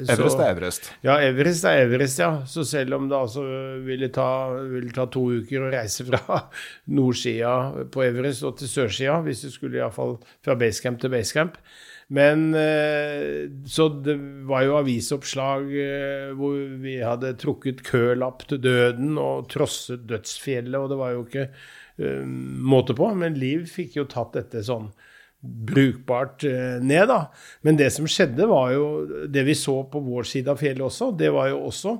Everest 0.09 0.41
er 0.41 0.49
Everest. 0.55 0.89
Ja, 1.05 1.19
Everest 1.29 1.69
er 1.69 1.83
Everest, 1.85 2.23
ja. 2.25 2.31
Så 2.49 2.65
selv 2.65 2.97
om 2.97 3.05
det 3.07 3.19
altså 3.21 3.45
ville 3.85 4.09
ta, 4.09 4.29
ville 4.65 4.91
ta 4.97 5.05
to 5.13 5.27
uker 5.43 5.67
å 5.67 5.75
reise 5.77 6.07
fra 6.09 6.41
nordsida 6.97 7.85
på 7.93 8.01
Everest 8.09 8.49
og 8.49 8.57
til 8.57 8.73
sørsida, 8.73 9.21
hvis 9.29 9.45
du 9.45 9.53
skulle 9.53 9.77
iallfall 9.77 10.17
fra 10.41 10.57
basecamp 10.57 10.99
til 11.05 11.13
basecamp, 11.13 11.61
men 12.07 12.53
eh, 12.55 13.49
Så 13.67 13.89
det 14.03 14.15
var 14.47 14.63
jo 14.63 14.77
avisoppslag 14.79 15.73
eh, 15.75 16.29
hvor 16.37 16.55
vi 16.79 16.97
hadde 17.03 17.35
trukket 17.41 17.83
kølapp 17.87 18.45
til 18.47 18.61
døden 18.63 19.17
og 19.19 19.49
trosset 19.51 20.05
dødsfjellet, 20.07 20.79
og 20.79 20.93
det 20.93 20.99
var 21.01 21.13
jo 21.13 21.25
ikke 21.25 21.45
uh, 21.51 22.23
måte 22.71 22.95
på. 22.95 23.11
Men 23.19 23.35
Liv 23.39 23.67
fikk 23.71 23.99
jo 23.99 24.07
tatt 24.07 24.37
dette 24.39 24.63
sånn 24.63 24.87
brukbart 25.37 26.41
ned, 26.81 27.11
da. 27.11 27.19
Men 27.67 27.77
det 27.77 27.91
som 27.93 28.07
skjedde, 28.09 28.47
var 28.49 28.71
jo 28.73 28.87
Det 29.29 29.43
vi 29.45 29.53
så 29.55 29.83
på 29.91 29.99
vår 30.01 30.25
side 30.25 30.49
av 30.49 30.57
fjellet 30.57 30.87
også, 30.87 31.11
det 31.19 31.29
var 31.35 31.51
jo 31.51 31.59
også 31.67 31.93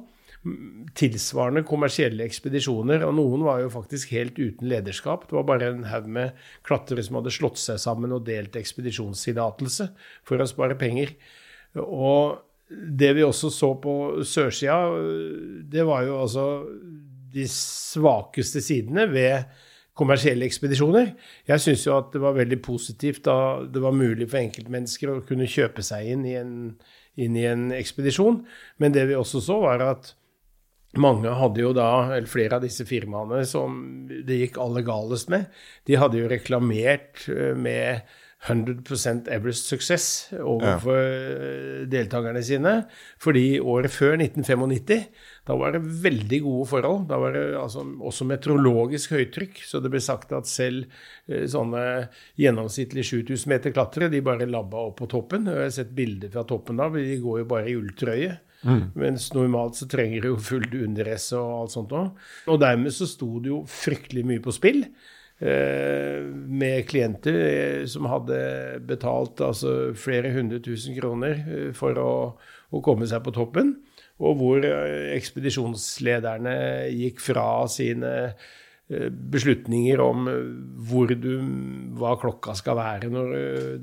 tilsvarende 0.98 1.64
kommersielle 1.68 2.26
ekspedisjoner. 2.26 3.06
Og 3.08 3.16
noen 3.18 3.46
var 3.46 3.62
jo 3.64 3.74
faktisk 3.74 4.14
helt 4.16 4.40
uten 4.40 4.70
lederskap. 4.70 5.28
Det 5.28 5.38
var 5.38 5.48
bare 5.50 5.72
en 5.72 5.86
haug 5.92 6.10
med 6.12 6.38
klatrere 6.68 7.06
som 7.06 7.20
hadde 7.20 7.34
slått 7.36 7.62
seg 7.62 7.82
sammen 7.82 8.16
og 8.16 8.26
delt 8.28 8.58
ekspedisjonstillatelse 8.60 9.92
for 10.28 10.42
å 10.42 10.50
spare 10.50 10.80
penger. 10.80 11.14
Og 11.84 12.40
det 12.68 13.14
vi 13.16 13.24
også 13.24 13.52
så 13.54 13.72
på 13.80 13.94
sørsida, 14.28 14.80
det 15.72 15.86
var 15.88 16.04
jo 16.08 16.20
altså 16.24 16.48
de 17.34 17.46
svakeste 17.52 18.62
sidene 18.64 19.08
ved 19.12 19.64
kommersielle 19.98 20.46
ekspedisjoner. 20.46 21.14
Jeg 21.50 21.64
syns 21.64 21.86
jo 21.88 21.96
at 21.98 22.12
det 22.14 22.22
var 22.22 22.38
veldig 22.38 22.60
positivt 22.66 23.24
da 23.26 23.64
det 23.66 23.82
var 23.82 23.96
mulig 23.98 24.30
for 24.30 24.42
enkeltmennesker 24.42 25.12
å 25.12 25.24
kunne 25.26 25.50
kjøpe 25.50 25.86
seg 25.86 26.12
inn 26.14 26.26
i 26.28 26.36
en, 26.38 26.54
inn 27.18 27.38
i 27.40 27.48
en 27.50 27.70
ekspedisjon. 27.76 28.44
Men 28.82 28.94
det 28.96 29.08
vi 29.10 29.18
også 29.18 29.42
så, 29.44 29.60
var 29.64 29.84
at 29.86 30.14
mange 30.96 31.34
hadde 31.40 31.62
jo 31.62 31.74
da, 31.76 31.90
eller 32.16 32.30
flere 32.32 32.58
av 32.58 32.64
disse 32.64 32.86
firmaene 32.88 33.44
som 33.46 33.76
det 34.08 34.40
gikk 34.40 34.62
aller 34.64 34.86
galest 34.88 35.32
med, 35.34 35.50
de 35.90 36.00
hadde 36.00 36.22
jo 36.22 36.32
reklamert 36.32 37.28
eh, 37.34 37.54
med 37.58 38.08
100% 38.46 39.28
Everest 39.34 39.66
Success 39.66 40.30
overfor 40.38 41.00
ja. 41.02 41.86
deltakerne 41.90 42.44
sine. 42.46 42.74
Fordi 43.20 43.58
året 43.60 43.92
før, 43.92 44.14
1995, 44.22 45.08
da 45.50 45.58
var 45.58 45.74
det 45.74 45.82
veldig 46.06 46.40
gode 46.46 46.68
forhold. 46.70 47.08
Da 47.10 47.18
var 47.20 47.34
det 47.36 47.44
altså, 47.58 47.84
også 47.84 48.28
meteorologisk 48.30 49.16
høytrykk. 49.18 49.64
Så 49.66 49.82
det 49.84 49.92
ble 49.92 50.02
sagt 50.04 50.36
at 50.38 50.50
selv 50.50 50.86
eh, 51.28 51.48
sånne 51.50 51.84
gjennomsnittlig 52.40 53.08
7000 53.10 53.52
meter 53.52 53.76
klatrere, 53.76 54.12
de 54.14 54.24
bare 54.24 54.50
labba 54.50 54.86
opp 54.92 55.02
på 55.02 55.10
toppen. 55.12 55.50
Jeg 55.50 55.68
har 55.68 55.74
sett 55.82 55.96
bilder 55.98 56.32
fra 56.32 56.46
toppen 56.48 56.80
da, 56.80 56.92
de 56.94 57.18
går 57.24 57.42
jo 57.44 57.50
bare 57.56 57.72
i 57.74 57.78
ulltrøye. 57.80 58.38
Mm. 58.66 58.88
Mens 58.98 59.30
normalt 59.36 59.78
så 59.78 59.86
trenger 59.90 60.24
du 60.24 60.32
jo 60.32 60.40
full 60.42 60.66
underdress 60.66 61.30
og 61.38 61.52
alt 61.62 61.76
sånt 61.76 61.94
òg. 61.96 62.26
Og 62.50 62.60
dermed 62.62 62.96
så 62.96 63.06
sto 63.10 63.38
det 63.44 63.52
jo 63.54 63.62
fryktelig 63.70 64.26
mye 64.28 64.44
på 64.44 64.56
spill. 64.56 64.84
Eh, 65.40 66.24
med 66.50 66.88
klienter 66.90 67.36
eh, 67.38 67.84
som 67.86 68.08
hadde 68.10 68.80
betalt 68.90 69.38
altså 69.46 69.92
flere 69.94 70.32
hundre 70.34 70.58
tusen 70.66 70.96
kroner 70.98 71.44
eh, 71.46 71.68
for 71.78 72.00
å, 72.02 72.14
å, 72.74 72.82
komme 72.82 73.06
seg 73.06 73.22
på 73.22 73.36
toppen, 73.36 73.76
og 74.18 74.40
hvor 74.40 74.66
ekspedisjonslederne 74.66 76.56
gikk 76.90 77.22
fra 77.22 77.68
sine 77.70 78.34
beslutninger 78.88 80.02
om 80.02 80.26
hvor 80.90 81.12
du, 81.12 81.34
hva 82.00 82.16
klokka 82.18 82.56
skal 82.58 82.80
være. 82.80 83.12
Når, 83.14 83.34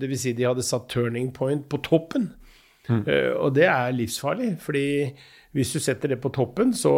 det 0.01 0.09
vil 0.11 0.19
si 0.19 0.33
de 0.35 0.49
hadde 0.49 0.65
satt 0.67 0.89
turning 0.91 1.29
point 1.37 1.69
på 1.71 1.79
toppen. 1.87 2.33
Mm. 2.89 3.05
Og 3.41 3.55
det 3.57 3.65
er 3.71 3.95
livsfarlig, 3.97 4.55
fordi 4.61 4.87
hvis 5.55 5.71
du 5.73 5.79
setter 5.81 6.11
det 6.13 6.19
på 6.21 6.33
toppen, 6.35 6.75
så 6.77 6.93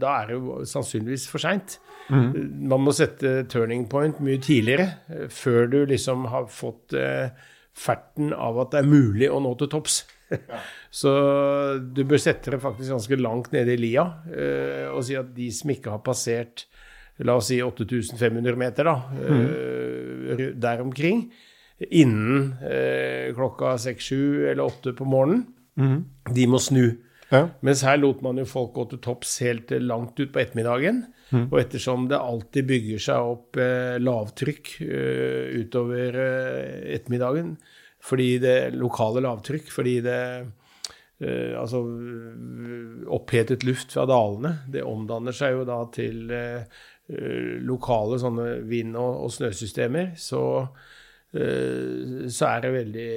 da 0.00 0.12
er 0.20 0.30
det 0.30 0.38
jo 0.38 0.60
sannsynligvis 0.68 1.26
for 1.28 1.42
seint. 1.42 1.76
Mm. 2.08 2.30
Man 2.70 2.84
må 2.86 2.94
sette 2.94 3.40
turning 3.50 3.86
point 3.90 4.18
mye 4.22 4.38
tidligere, 4.42 4.86
eh, 5.10 5.26
før 5.32 5.66
du 5.72 5.78
liksom 5.90 6.28
har 6.30 6.46
fått 6.52 6.94
eh, 6.94 7.34
ferten 7.76 8.32
av 8.32 8.60
at 8.62 8.72
det 8.72 8.82
er 8.82 8.92
mulig 8.92 9.30
å 9.32 9.40
nå 9.42 9.56
til 9.58 9.70
topps. 9.72 10.04
Ja. 10.30 10.62
Så 11.02 11.10
du 11.78 12.00
bør 12.08 12.18
sette 12.22 12.54
det 12.54 12.62
faktisk 12.62 12.94
ganske 12.94 13.18
langt 13.20 13.52
nede 13.54 13.74
i 13.76 13.78
lia 13.78 14.02
eh, 14.32 14.88
og 14.90 15.04
si 15.06 15.14
at 15.18 15.28
de 15.36 15.50
som 15.54 15.70
ikke 15.70 15.92
har 15.92 16.00
passert 16.02 16.64
la 17.22 17.36
oss 17.38 17.50
si 17.52 17.60
8500 17.62 18.58
meter, 18.60 18.88
da, 18.88 18.96
mm. 19.14 19.44
eh, 20.34 20.42
der 20.60 20.82
omkring, 20.84 21.26
innen 21.78 22.54
eh, 22.64 23.34
klokka 23.36 23.76
6-7 23.76 24.50
eller 24.50 24.64
8 24.64 24.92
på 24.96 25.04
morgenen, 25.04 25.44
mm. 25.76 25.98
de 26.34 26.46
må 26.48 26.60
snu. 26.62 26.96
Ja. 27.28 27.48
Mens 27.66 27.82
her 27.84 27.98
lot 27.98 28.22
man 28.24 28.38
jo 28.40 28.46
folk 28.48 28.72
gå 28.76 28.86
til 28.90 29.02
topps 29.02 29.38
helt 29.44 29.72
langt 29.82 30.18
ut 30.20 30.32
på 30.32 30.40
ettermiddagen. 30.40 31.04
Mm. 31.34 31.48
Og 31.50 31.58
ettersom 31.58 32.06
det 32.10 32.22
alltid 32.22 32.68
bygger 32.68 33.02
seg 33.02 33.30
opp 33.32 33.58
eh, 33.60 33.96
lavtrykk 33.98 34.76
eh, 34.86 35.56
utover 35.58 36.20
eh, 36.22 36.76
ettermiddagen, 36.94 37.56
fordi 38.06 38.36
det 38.42 38.58
lokale 38.78 39.24
lavtrykk, 39.26 39.72
fordi 39.74 39.98
det 40.06 40.20
eh, 40.36 41.56
Altså 41.56 41.80
opphetet 43.16 43.64
luft 43.64 43.94
fra 43.96 44.04
dalene, 44.06 44.58
det 44.70 44.84
omdanner 44.86 45.34
seg 45.34 45.56
jo 45.56 45.62
da 45.66 45.80
til 45.90 46.30
eh, 46.30 46.84
lokale 47.66 48.20
sånne 48.20 48.50
vind- 48.68 48.98
og, 49.00 49.24
og 49.26 49.32
snøsystemer. 49.34 50.12
Så 50.20 50.44
Eh, 50.66 50.94
så 51.34 52.46
er 52.48 52.62
det 52.62 52.70
veldig 52.72 53.10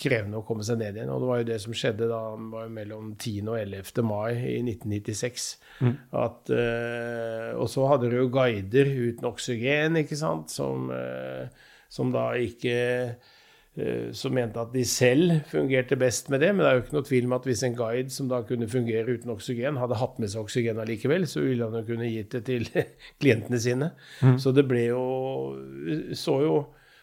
krevende 0.00 0.40
å 0.40 0.44
komme 0.46 0.64
seg 0.66 0.78
ned 0.80 0.96
igjen. 0.96 1.10
Og 1.12 1.22
det 1.22 1.30
var 1.30 1.40
jo 1.40 1.48
det 1.50 1.58
som 1.62 1.74
skjedde 1.76 2.08
da 2.10 2.20
var 2.52 2.70
mellom 2.72 3.14
10. 3.16 3.50
og 3.50 3.58
11. 3.58 4.04
mai 4.06 4.30
i 4.36 4.60
1996. 4.62 5.48
Mm. 5.80 5.96
At, 6.22 6.52
uh, 6.54 7.50
og 7.60 7.66
så 7.72 7.88
hadde 7.90 8.12
du 8.12 8.16
jo 8.20 8.30
guider 8.32 8.88
uten 8.88 9.28
oksygen, 9.30 10.00
ikke 10.00 10.18
sant, 10.20 10.54
som, 10.54 10.88
uh, 10.94 11.74
som 11.90 12.14
da 12.14 12.32
ikke 12.38 12.78
Som 14.12 14.34
mente 14.34 14.58
at 14.58 14.72
de 14.74 14.82
selv 14.84 15.44
fungerte 15.48 15.96
best 15.96 16.26
med 16.28 16.40
det. 16.42 16.48
Men 16.52 16.64
det 16.64 16.68
er 16.68 16.74
jo 16.74 16.80
ikke 16.82 16.94
noe 16.96 17.06
tvil 17.06 17.28
om 17.28 17.34
at 17.36 17.44
hvis 17.46 17.62
en 17.64 17.76
guide 17.78 18.10
som 18.12 18.26
da 18.28 18.40
kunne 18.44 18.66
fungere 18.68 19.14
uten 19.14 19.30
oksygen, 19.30 19.78
hadde 19.78 19.96
hatt 19.96 20.18
med 20.20 20.28
seg 20.28 20.42
oksygen 20.42 20.80
allikevel, 20.82 21.22
så 21.30 21.44
ville 21.44 21.68
han 21.68 21.78
jo 21.78 21.86
kunne 21.86 22.10
gitt 22.10 22.34
det 22.34 22.42
til 22.48 22.66
klientene 23.22 23.60
sine. 23.62 23.92
Mm. 24.26 24.36
Så 24.42 24.52
det 24.52 24.66
ble 24.68 24.82
jo 24.90 25.04
Så 26.18 26.34
jo 26.42 26.56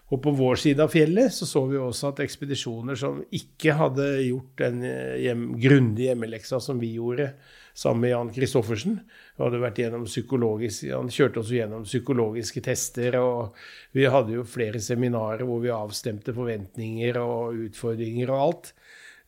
og 0.07 0.21
på 0.23 0.31
vår 0.37 0.59
side 0.61 0.83
av 0.83 0.93
fjellet 0.93 1.33
så 1.35 1.45
så 1.49 1.65
vi 1.67 1.79
også 1.81 2.13
at 2.13 2.21
ekspedisjoner 2.23 2.95
som 2.99 3.19
ikke 3.35 3.75
hadde 3.75 4.05
gjort 4.23 4.61
den 4.61 4.83
eh, 4.87 5.17
hjem, 5.25 5.49
grundige 5.59 6.13
hjemmeleksa 6.13 6.61
som 6.63 6.79
vi 6.79 6.93
gjorde 6.95 7.33
sammen 7.77 8.05
med 8.05 8.13
Jan 8.13 8.31
Kristoffersen 8.33 9.01
hadde 9.37 9.59
vært 9.61 9.81
gjennom 9.83 10.07
Han 10.07 11.11
kjørte 11.13 11.41
oss 11.43 11.51
gjennom 11.53 11.83
psykologiske 11.85 12.63
tester, 12.65 13.19
og 13.21 13.57
vi 13.93 14.07
hadde 14.09 14.33
jo 14.33 14.47
flere 14.47 14.81
seminarer 14.81 15.45
hvor 15.45 15.61
vi 15.61 15.69
avstemte 15.69 16.33
forventninger 16.33 17.19
og 17.21 17.67
utfordringer 17.67 18.31
og 18.31 18.41
alt. 18.47 18.71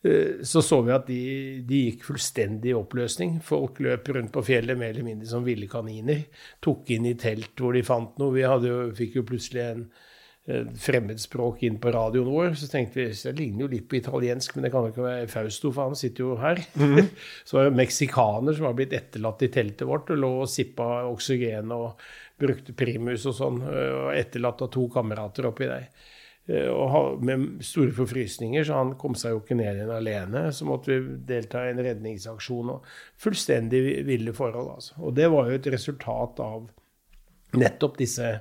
Eh, 0.01 0.41
så 0.47 0.63
så 0.65 0.81
vi 0.81 0.95
at 0.95 1.07
de, 1.11 1.21
de, 1.67 1.83
gikk 1.89 2.07
fullstendig 2.07 2.71
i 2.71 2.77
oppløsning. 2.77 3.37
Folk 3.45 3.81
løp 3.83 4.09
rundt 4.15 4.33
på 4.33 4.45
fjellet 4.47 4.79
mer 4.79 4.95
eller 4.95 5.11
mindre 5.11 5.29
som 5.29 5.45
ville 5.45 5.69
kaniner. 5.69 6.23
Tok 6.63 6.89
inn 6.95 7.09
i 7.09 7.17
telt 7.19 7.53
hvor 7.59 7.75
de 7.75 7.83
fant 7.85 8.17
noe. 8.17 8.33
Vi 8.33 8.47
jo, 8.47 8.79
fikk 8.95 9.19
jo 9.19 9.27
plutselig 9.27 9.65
en 9.67 9.89
fremmedspråk 10.81 11.63
inn 11.67 11.77
på 11.81 11.91
radioen 11.93 12.29
vår. 12.29 12.53
Så 12.57 12.69
tenkte 12.71 13.01
vi 13.01 13.07
det 13.11 13.33
ligner 13.37 13.65
jo 13.65 13.71
litt 13.73 13.87
på 13.89 13.99
italiensk, 13.99 14.55
men 14.55 14.65
det 14.65 14.71
kan 14.73 14.87
jo 14.87 14.93
ikke 14.93 15.05
være 15.05 15.27
Fausto, 15.31 15.71
for 15.75 15.91
han 15.91 15.99
sitter 15.99 16.25
jo 16.25 16.37
her. 16.41 16.61
Mm 16.73 16.95
-hmm. 16.95 17.09
så 17.45 17.57
var 17.57 17.63
det 17.63 17.79
meksikaner 17.81 18.53
som 18.53 18.65
var 18.65 18.73
blitt 18.73 18.93
etterlatt 18.93 19.41
i 19.43 19.47
teltet 19.47 19.87
vårt 19.87 20.09
og 20.09 20.17
lå 20.17 20.31
og 20.41 20.49
sippa 20.49 21.05
oksygen 21.05 21.71
og 21.71 21.99
brukte 22.39 22.73
primus 22.73 23.25
og 23.25 23.35
sånn, 23.35 23.61
eh, 23.61 23.91
og 23.93 24.15
etterlatt 24.15 24.61
av 24.61 24.71
to 24.71 24.87
kamerater 24.89 25.45
oppi 25.45 25.65
der. 25.65 25.89
Eh, 26.49 26.69
og 26.69 27.23
med 27.23 27.61
store 27.61 27.91
forfrysninger, 27.91 28.63
så 28.63 28.73
han 28.73 28.95
kom 28.95 29.15
seg 29.15 29.35
jo 29.35 29.41
ikke 29.43 29.57
ned 29.59 29.75
igjen 29.75 29.91
alene. 29.93 30.51
Så 30.51 30.65
måtte 30.65 30.95
vi 30.95 31.17
delta 31.29 31.65
i 31.65 31.73
en 31.73 31.83
redningsaksjon 31.83 32.69
og 32.69 32.87
fullstendig 33.17 34.05
ville 34.07 34.33
forhold, 34.33 34.71
altså. 34.75 34.95
Og 34.99 35.13
det 35.15 35.29
var 35.29 35.49
jo 35.49 35.59
et 35.59 35.67
resultat 35.67 36.39
av 36.39 36.69
nettopp 37.59 37.97
disse 37.97 38.39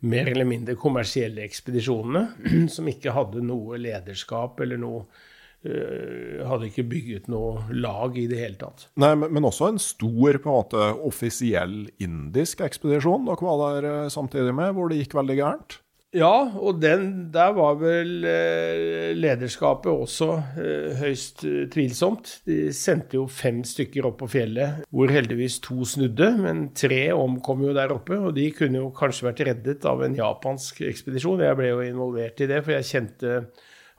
mer 0.00 0.30
eller 0.30 0.48
mindre 0.48 0.76
kommersielle 0.80 1.44
ekspedisjonene, 1.44 2.24
som 2.74 2.88
ikke 2.90 3.14
hadde 3.16 3.44
noe 3.44 3.80
lederskap 3.80 4.60
eller 4.64 4.80
noe 4.80 5.04
uh, 5.04 6.40
Hadde 6.48 6.70
ikke 6.70 6.86
bygget 6.88 7.26
noe 7.28 7.66
lag 7.76 8.16
i 8.16 8.24
det 8.30 8.38
hele 8.40 8.56
tatt. 8.60 8.86
Nei, 9.00 9.12
men, 9.18 9.34
men 9.36 9.44
også 9.44 9.68
en 9.68 9.82
stor 9.82 10.38
på 10.40 10.48
en 10.48 10.56
måte 10.56 10.86
offisiell 11.04 11.82
indisk 12.00 12.62
ekspedisjon 12.64 13.28
dere 13.28 13.44
var 13.44 13.60
der 13.60 13.88
eh, 13.90 14.08
samtidig 14.12 14.54
med, 14.56 14.72
hvor 14.76 14.88
det 14.88 15.02
gikk 15.02 15.18
veldig 15.20 15.36
gærent? 15.36 15.76
Ja, 16.10 16.50
og 16.58 16.80
den, 16.82 17.28
der 17.30 17.52
var 17.54 17.76
vel 17.78 18.24
eh, 18.26 19.12
lederskapet 19.14 19.92
også 19.92 20.26
eh, 20.58 20.96
høyst 20.98 21.44
eh, 21.46 21.68
tvilsomt. 21.70 22.32
De 22.50 22.72
sendte 22.74 23.14
jo 23.14 23.28
fem 23.30 23.60
stykker 23.62 24.08
opp 24.08 24.16
på 24.24 24.30
fjellet, 24.32 24.80
hvor 24.90 25.12
heldigvis 25.14 25.60
to 25.62 25.86
snudde. 25.86 26.32
Men 26.42 26.64
tre 26.74 27.12
omkom 27.14 27.62
jo 27.68 27.74
der 27.76 27.94
oppe, 27.94 28.18
og 28.18 28.34
de 28.34 28.48
kunne 28.56 28.82
jo 28.82 28.88
kanskje 28.96 29.28
vært 29.28 29.44
reddet 29.52 29.86
av 29.86 30.02
en 30.02 30.18
japansk 30.18 30.82
ekspedisjon. 30.88 31.44
Jeg 31.46 31.60
ble 31.60 31.70
jo 31.70 31.86
involvert 31.86 32.42
i 32.42 32.50
det, 32.50 32.58
for 32.66 32.74
jeg 32.74 32.90
kjente 32.90 33.38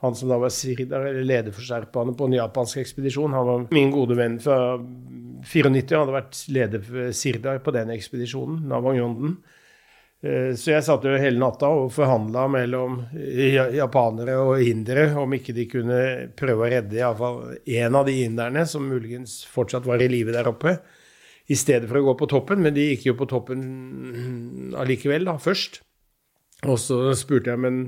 han 0.03 0.18
som 0.18 0.34
da 0.34 0.41
var 0.41 0.51
sirdar, 0.51 1.07
eller 1.14 1.24
leder 1.24 1.55
for 1.55 1.64
sherpaene 1.64 2.18
på 2.18 2.28
en 2.28 2.36
japansk 2.41 2.84
ekspedisjon. 2.84 3.38
Han 3.38 3.47
var 3.47 3.66
min 3.72 3.95
gode 3.95 4.20
venn 4.20 4.36
fra 4.43 4.76
94, 4.82 5.95
han 5.95 6.03
hadde 6.03 6.20
vært 6.20 6.43
leder 6.51 6.86
for 6.91 7.16
sirdar 7.16 7.64
på 7.64 7.78
den 7.78 7.95
ekspedisjonen, 7.95 8.66
Navangyonden. 8.68 9.39
Eh, 9.39 9.57
så 10.22 10.69
jeg 10.69 10.86
satt 10.86 11.05
jo 11.07 11.15
hele 11.17 11.41
natta 11.41 11.65
og 11.74 11.88
forhandla 11.95 12.43
mellom 12.53 12.99
japanere 13.74 14.36
og 14.38 14.61
indere 14.61 15.07
om 15.17 15.34
ikke 15.34 15.55
de 15.57 15.65
kunne 15.69 16.01
prøve 16.38 16.67
å 16.67 16.69
redde 16.69 16.99
iallfall 16.99 17.55
én 17.65 17.97
av 17.97 18.05
de 18.05 18.19
inderne 18.28 18.67
som 18.69 18.86
muligens 18.86 19.39
fortsatt 19.49 19.88
var 19.89 20.03
i 20.03 20.09
live 20.11 20.36
der 20.36 20.51
oppe, 20.51 20.76
i 21.49 21.57
stedet 21.57 21.89
for 21.89 21.97
å 21.97 22.05
gå 22.11 22.13
på 22.19 22.30
toppen. 22.36 22.61
Men 22.61 22.76
de 22.76 22.91
gikk 22.91 23.07
jo 23.09 23.15
på 23.17 23.28
toppen 23.32 23.63
allikevel, 24.78 25.26
da, 25.26 25.39
først. 25.41 25.82
Og 26.69 26.78
så 26.78 26.99
spurte 27.17 27.55
jeg 27.55 27.63
men 27.63 27.80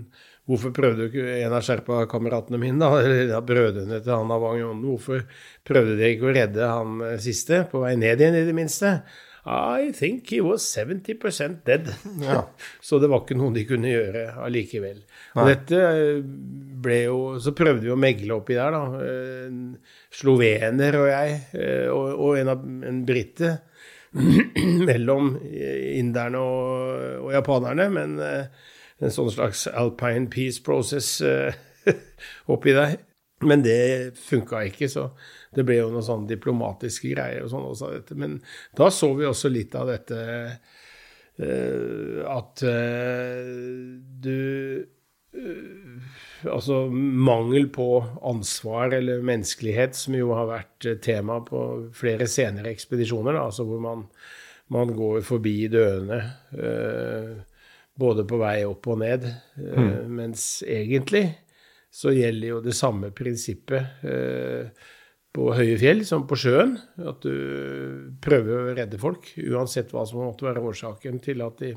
hvorfor 0.49 0.73
prøvde 0.75 1.07
ikke 1.07 1.27
en 1.45 1.53
av 1.55 1.63
Sherpa-kameratene 1.63 2.59
mine, 2.59 2.81
da, 2.81 2.97
eller 2.99 3.45
brødrene 3.45 4.01
til 4.01 4.15
han 4.15 4.33
Avagnonen, 4.33 4.81
hvorfor 4.89 5.21
prøvde 5.67 5.95
de 5.99 6.09
ikke 6.15 6.27
å 6.31 6.33
redde 6.35 6.71
han 6.71 6.97
eh, 7.05 7.19
siste, 7.23 7.63
på 7.71 7.83
vei 7.83 7.93
ned 7.99 8.19
igjen 8.19 8.41
i 8.41 8.43
det 8.47 8.57
minste? 8.57 8.97
I 9.45 9.91
think 9.91 10.29
he 10.29 10.39
was 10.41 10.63
70 10.63 11.13
dead. 11.65 11.95
Ja. 12.21 12.49
så 12.81 12.99
det 12.99 13.09
var 13.11 13.23
ikke 13.23 13.35
noe 13.35 13.51
de 13.51 13.65
kunne 13.67 13.91
gjøre 13.91 14.37
allikevel. 14.39 15.01
Og 15.35 15.49
dette 15.49 15.79
eh, 15.83 16.21
ble 16.83 16.99
jo 17.03 17.17
Så 17.43 17.51
prøvde 17.57 17.83
vi 17.83 17.91
å 17.91 17.99
megle 17.99 18.37
oppi 18.37 18.55
der, 18.55 18.71
da. 18.71 19.03
En 19.03 19.59
slovener 20.13 20.99
og 21.01 21.09
jeg, 21.11 21.37
eh, 21.59 21.89
og, 21.91 22.07
og 22.15 22.39
en, 22.39 22.53
av, 22.55 22.63
en 22.87 23.03
brite 23.07 23.51
mellom 24.89 25.33
inderne 25.43 26.39
og, 26.39 27.03
og, 27.25 27.31
japanerne. 27.35 27.89
Men 27.91 28.19
eh, 28.23 28.69
en 29.03 29.11
sånn 29.11 29.33
slags 29.33 29.67
alpine 29.67 30.31
peace 30.31 30.63
process 30.63 31.17
oppi 32.53 32.79
der. 32.79 32.95
Men 33.43 33.59
det 33.65 34.15
funka 34.23 34.63
ikke, 34.69 34.87
så 34.87 35.09
det 35.55 35.65
ble 35.67 35.79
jo 35.79 35.91
noen 35.91 36.05
sånne 36.05 36.29
diplomatiske 36.31 37.13
greier 37.13 37.45
og 37.45 37.51
sånn 37.53 37.67
også 37.69 37.91
dette. 37.93 38.17
Men 38.19 38.39
da 38.77 38.89
så 38.93 39.11
vi 39.17 39.27
også 39.29 39.51
litt 39.51 39.75
av 39.77 39.91
dette 39.91 40.19
uh, 41.39 42.19
at 42.33 42.65
uh, 42.67 43.53
du 44.23 44.37
uh, 45.37 46.11
Altså 46.43 46.81
mangel 46.91 47.69
på 47.71 47.85
ansvar 48.27 48.91
eller 48.97 49.21
menneskelighet, 49.23 49.95
som 49.95 50.17
jo 50.17 50.33
har 50.35 50.49
vært 50.49 50.87
tema 51.05 51.37
på 51.47 51.61
flere 51.95 52.27
senere 52.27 52.73
ekspedisjoner, 52.73 53.37
da, 53.37 53.45
altså 53.47 53.63
hvor 53.63 53.79
man, 53.79 54.01
man 54.75 54.91
går 54.91 55.21
forbi 55.23 55.55
døende 55.71 56.19
både 57.95 58.25
på 58.27 58.39
vei 58.41 58.57
opp 58.67 58.89
og 58.91 58.99
ned, 59.05 59.25
mm. 59.55 60.11
mens 60.19 60.45
egentlig 60.67 61.23
så 61.93 62.11
gjelder 62.13 62.47
jo 62.47 62.59
det 62.65 62.73
samme 62.73 63.11
prinsippet 63.13 64.05
eh, 64.09 64.69
på 65.33 65.49
høye 65.57 65.77
fjell 65.81 66.03
som 66.05 66.27
på 66.29 66.37
sjøen. 66.39 66.75
At 67.01 67.25
du 67.25 68.13
prøver 68.23 68.53
å 68.53 68.75
redde 68.77 68.99
folk, 69.01 69.31
uansett 69.37 69.93
hva 69.93 70.05
som 70.09 70.21
måtte 70.23 70.45
være 70.45 70.63
årsaken 70.63 71.21
til 71.23 71.41
at 71.45 71.63
de 71.63 71.73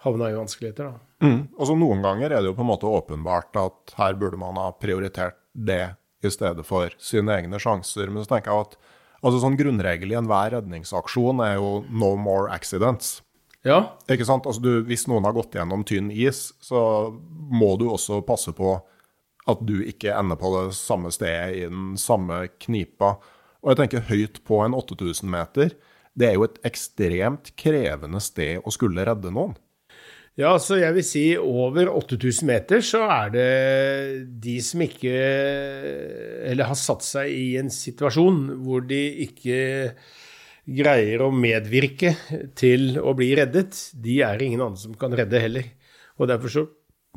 havna 0.00 0.30
i 0.30 0.36
vanskeligheter. 0.36 0.94
Mm. 1.24 1.40
Altså, 1.58 1.76
Noen 1.76 2.04
ganger 2.04 2.32
er 2.32 2.42
det 2.42 2.50
jo 2.50 2.56
på 2.56 2.64
en 2.64 2.70
måte 2.70 2.88
åpenbart 2.88 3.56
at 3.60 3.96
her 3.98 4.16
burde 4.20 4.40
man 4.40 4.60
ha 4.60 4.70
prioritert 4.72 5.38
det 5.52 5.96
i 6.24 6.32
stedet 6.32 6.64
for 6.68 6.92
sine 7.00 7.34
egne 7.36 7.60
sjanser. 7.60 8.12
Men 8.12 8.24
så 8.24 8.34
tenker 8.34 8.52
jeg 8.52 8.68
at 8.68 8.78
altså 9.20 9.42
sånn 9.42 9.58
grunnregel 9.60 10.14
i 10.14 10.18
enhver 10.20 10.54
redningsaksjon 10.56 11.42
er 11.44 11.58
jo 11.58 11.82
'no 11.88 12.14
more 12.16 12.48
accidents'. 12.52 13.20
Ja. 13.64 13.96
Ikke 14.08 14.24
sant? 14.24 14.46
Altså 14.48 14.62
du, 14.64 14.84
hvis 14.88 15.06
noen 15.08 15.26
har 15.28 15.36
gått 15.36 15.52
gjennom 15.56 15.84
tynn 15.84 16.08
is, 16.10 16.54
så 16.64 17.12
må 17.52 17.76
du 17.76 17.90
også 17.90 18.22
passe 18.24 18.52
på 18.56 18.78
at 19.48 19.62
du 19.64 19.78
ikke 19.80 20.12
ender 20.14 20.38
på 20.40 20.52
det 20.56 20.74
samme 20.76 21.12
stedet 21.14 21.56
i 21.56 21.64
den 21.68 21.96
samme 22.00 22.44
knipa. 22.60 23.16
Og 23.60 23.72
jeg 23.72 23.80
tenker 23.82 24.08
høyt 24.10 24.42
på 24.48 24.60
en 24.64 24.76
8000 24.76 25.30
meter. 25.30 25.74
Det 26.16 26.28
er 26.28 26.36
jo 26.36 26.46
et 26.46 26.60
ekstremt 26.66 27.52
krevende 27.60 28.20
sted 28.24 28.60
å 28.64 28.72
skulle 28.74 29.04
redde 29.06 29.32
noen. 29.32 29.56
Ja, 30.38 30.54
så 30.62 30.78
jeg 30.78 30.94
vil 30.94 31.04
si 31.04 31.24
over 31.36 31.90
8000 31.90 32.46
meter 32.48 32.84
så 32.86 33.02
er 33.10 33.32
det 33.34 33.48
de 34.40 34.54
som 34.62 34.80
ikke 34.84 35.10
Eller 36.46 36.70
har 36.70 36.78
satt 36.78 37.02
seg 37.04 37.32
i 37.34 37.58
en 37.60 37.68
situasjon 37.74 38.38
hvor 38.62 38.86
de 38.86 39.00
ikke 39.26 39.58
greier 40.70 41.24
å 41.24 41.32
medvirke 41.34 42.14
til 42.58 42.94
å 43.00 43.12
bli 43.18 43.32
reddet, 43.34 43.74
de 43.96 44.20
er 44.22 44.38
det 44.38 44.46
ingen 44.46 44.62
andre 44.68 44.82
som 44.84 44.94
kan 44.98 45.14
redde 45.16 45.40
heller. 45.42 45.66
Og 46.20 46.28
derfor 46.30 46.52
så 46.52 46.64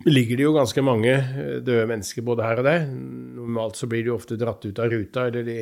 ligger 0.06 0.40
det 0.40 0.46
jo 0.48 0.54
ganske 0.56 0.86
mange 0.86 1.12
eh, 1.16 1.58
døde 1.64 1.88
mennesker 1.90 2.26
både 2.26 2.48
her 2.48 2.62
og 2.62 2.70
der. 2.70 2.88
Normalt 3.40 3.80
så 3.80 3.90
blir 3.92 4.06
de 4.06 4.16
ofte 4.16 4.40
dratt 4.40 4.66
ut 4.66 4.80
av 4.80 4.94
ruta, 4.94 5.28
eller 5.30 5.46
de, 5.48 5.58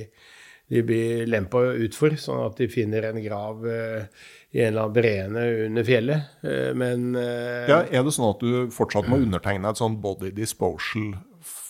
de 0.72 0.86
blir 0.88 1.26
lempa 1.30 1.64
utfor, 1.86 2.16
sånn 2.20 2.46
at 2.46 2.62
de 2.62 2.70
finner 2.72 3.10
en 3.10 3.20
grav 3.24 3.66
eh, 3.68 4.06
i 4.52 4.64
en 4.64 4.74
eller 4.74 4.86
annen 4.86 4.96
brene 4.96 5.48
under 5.68 5.88
fjellet. 5.88 6.38
Eh, 6.44 6.72
men 6.78 7.12
ja, 7.16 7.84
Er 7.88 8.08
det 8.08 8.16
sånn 8.16 8.32
at 8.34 8.46
du 8.46 8.72
fortsatt 8.74 9.12
må 9.12 9.22
undertegne 9.24 9.72
et 9.72 9.82
sånn 9.82 10.00
body 10.04 10.34
disposal 10.36 11.14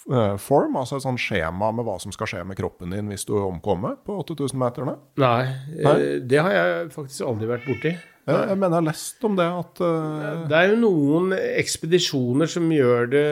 Eh, 0.10 0.38
form, 0.42 0.76
altså 0.80 0.98
et 0.98 1.04
sånt 1.06 1.22
skjema 1.22 1.70
med 1.76 1.86
hva 1.86 2.00
som 2.02 2.14
skal 2.14 2.30
skje 2.30 2.40
med 2.50 2.58
kroppen 2.58 2.90
din 2.96 3.12
hvis 3.12 3.28
du 3.28 3.36
omkommer 3.38 4.00
på 4.02 4.16
8000-meterne? 4.24 4.96
Nei, 5.22 5.44
Nei, 5.78 5.98
det 6.26 6.42
har 6.42 6.56
jeg 6.56 6.88
faktisk 6.96 7.28
aldri 7.30 7.50
vært 7.52 7.68
borti. 7.70 7.92
Jeg, 8.32 8.50
jeg 8.52 8.60
mener 8.60 8.76
jeg 8.76 8.80
har 8.80 8.88
lest 8.88 9.26
om 9.28 9.36
det 9.38 9.48
at 9.62 9.82
uh... 9.84 10.46
Det 10.50 10.58
er 10.58 10.72
jo 10.72 10.78
noen 10.82 11.36
ekspedisjoner 11.38 12.50
som 12.52 12.70
gjør 12.74 13.12
det 13.12 13.26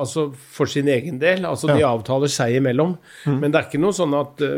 altså 0.00 0.26
for 0.32 0.70
sin 0.70 0.88
egen 0.92 1.18
del. 1.20 1.44
Altså 1.48 1.70
ja. 1.70 1.78
de 1.78 1.86
avtaler 1.88 2.32
seg 2.32 2.58
imellom. 2.60 2.94
Mm. 3.26 3.38
Men 3.42 3.52
det 3.52 3.60
er 3.60 3.68
ikke 3.68 3.82
noe 3.82 3.96
sånn 3.96 4.16
at 4.18 4.44
uh, 4.44 4.56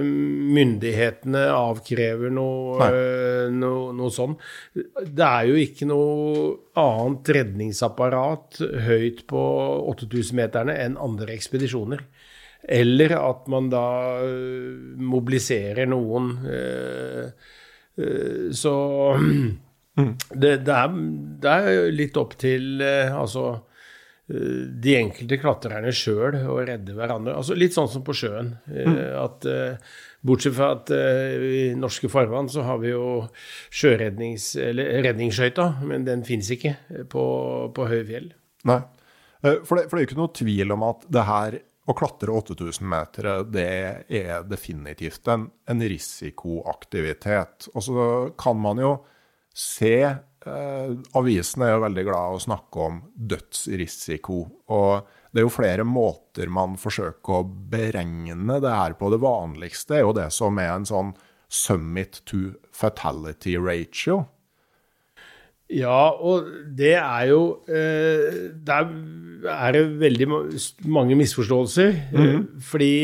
myndighetene 0.59 1.45
avkrever 1.55 2.35
noe, 2.35 2.91
uh, 2.91 3.47
noe, 3.55 3.95
noe 3.99 4.13
sånn. 4.15 4.37
Det 4.75 5.29
er 5.29 5.49
jo 5.51 5.63
ikke 5.63 5.89
noe 5.91 6.51
annet 6.83 7.33
redningsapparat 7.39 8.61
høyt 8.87 9.25
på 9.31 9.47
8000-meterne 9.95 10.77
enn 10.85 11.01
andre 11.01 11.35
ekspedisjoner. 11.37 12.05
Eller 12.63 13.17
at 13.19 13.49
man 13.51 13.67
da 13.73 13.87
mobiliserer 15.03 15.89
noen 15.91 16.29
eh, 16.47 17.03
Eh, 17.13 17.31
så 18.53 18.75
mm. 19.19 19.51
det, 20.43 20.57
det, 20.65 20.73
er, 20.73 20.95
det, 21.43 21.53
er, 21.53 21.91
litt 21.93 22.17
opp 22.21 22.37
til 22.41 22.81
eh, 22.85 23.13
altså 23.13 23.45
eh, 24.33 24.63
de 24.85 24.97
enkelte 24.97 25.39
klatrerne 25.43 25.93
sjøl 25.95 26.39
å 26.49 26.57
redde 26.63 26.97
hverandre. 26.97 27.37
Altså 27.37 27.57
Litt 27.59 27.77
sånn 27.77 27.91
som 27.93 28.05
på 28.07 28.17
sjøen. 28.17 28.55
Mm. 28.71 28.97
At, 29.21 29.47
bortsett 30.23 30.55
fra 30.57 30.71
at 30.77 30.93
i 30.95 31.73
norske 31.75 32.09
farvann 32.09 32.49
så 32.53 32.65
har 32.65 32.81
vi 32.83 32.93
jo 32.95 33.27
sjørednings... 33.75 34.53
Eller 34.63 35.03
redningsskøyta, 35.05 35.69
men 35.85 36.07
den 36.09 36.25
fins 36.25 36.49
ikke 36.55 36.77
på, 37.11 37.25
på 37.75 37.89
høye 37.91 38.07
fjell. 38.09 38.31
Nei, 38.71 38.79
for 39.43 39.75
det, 39.75 39.89
for 39.91 39.99
det 39.99 39.99
er 39.99 40.05
jo 40.05 40.09
ikke 40.13 40.21
noe 40.21 40.37
tvil 40.39 40.75
om 40.77 40.85
at 40.87 41.07
det 41.11 41.27
her 41.27 41.59
å 41.83 41.95
klatre 41.99 42.31
8000 42.31 42.87
meter 42.87 43.29
det 43.51 43.71
er 44.07 44.45
definitivt 44.47 45.27
en, 45.33 45.49
en 45.67 45.83
risikoaktivitet. 45.83 47.71
Og 47.75 47.87
så 47.89 48.05
kan 48.39 48.61
man 48.63 48.79
jo 48.83 48.93
se 49.53 49.97
eh, 50.07 50.93
Avisene 51.19 51.67
er 51.67 51.75
jo 51.75 51.83
veldig 51.83 52.05
glad 52.07 52.29
i 52.29 52.39
å 52.39 52.45
snakke 52.47 52.87
om 52.87 53.01
dødsrisiko. 53.15 54.39
Og 54.73 55.11
det 55.33 55.43
er 55.43 55.49
jo 55.49 55.55
flere 55.55 55.87
måter 55.89 56.53
man 56.53 56.79
forsøker 56.81 57.41
å 57.41 57.49
beregne 57.73 58.61
det 58.63 58.77
her 58.79 58.97
på. 58.99 59.11
Det 59.13 59.23
vanligste 59.23 59.99
er 59.99 60.07
jo 60.07 60.17
det 60.17 60.31
som 60.35 60.61
er 60.63 60.75
en 60.77 60.89
sånn 60.89 61.13
summit 61.53 62.23
to 62.29 62.55
fatality 62.73 63.59
ratio. 63.59 64.23
Ja, 65.73 66.13
og 66.21 66.49
det 66.77 66.95
er 66.99 67.27
jo 67.31 67.43
eh, 67.71 68.51
Der 68.67 68.89
er 69.49 69.75
det 69.75 69.85
veldig 70.01 70.29
mange 70.85 71.17
misforståelser. 71.19 71.95
Mm. 72.13 72.49
Fordi 72.63 72.95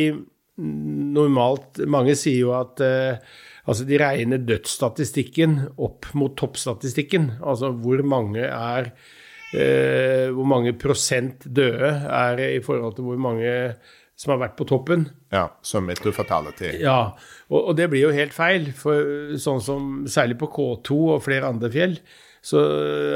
normalt 0.59 1.79
Mange 1.87 2.17
sier 2.19 2.43
jo 2.43 2.55
at 2.59 2.83
eh, 2.85 3.21
altså 3.69 3.87
de 3.89 4.01
regner 4.01 4.43
dødsstatistikken 4.43 5.61
opp 5.77 6.11
mot 6.19 6.37
toppstatistikken. 6.37 7.39
Altså 7.43 7.73
hvor 7.73 8.03
mange 8.03 8.45
er 8.49 8.93
Hvor 9.49 10.45
mange 10.45 10.75
prosent 10.77 11.47
døde 11.57 11.89
er 11.89 12.41
i 12.59 12.61
forhold 12.61 12.99
til 12.99 13.07
hvor 13.07 13.17
mange 13.17 13.53
som 14.19 14.35
har 14.35 14.41
vært 14.43 14.57
på 14.59 14.67
toppen. 14.67 15.07
Ja, 15.31 15.47
summit 15.63 16.01
to 16.03 16.11
fatality. 16.15 16.73
Ja, 16.83 17.15
og, 17.47 17.61
og, 17.61 17.75
det 17.79 17.87
blir 17.93 18.09
jo 18.09 18.15
helt 18.15 18.35
feil. 18.35 18.73
For 18.75 19.37
sånn 19.39 19.63
som 19.63 19.93
særlig 20.11 20.41
på 20.41 20.51
K2 20.57 20.99
og 21.15 21.23
flere 21.23 21.51
andre 21.53 21.71
fjell, 21.71 21.95
så 22.45 22.61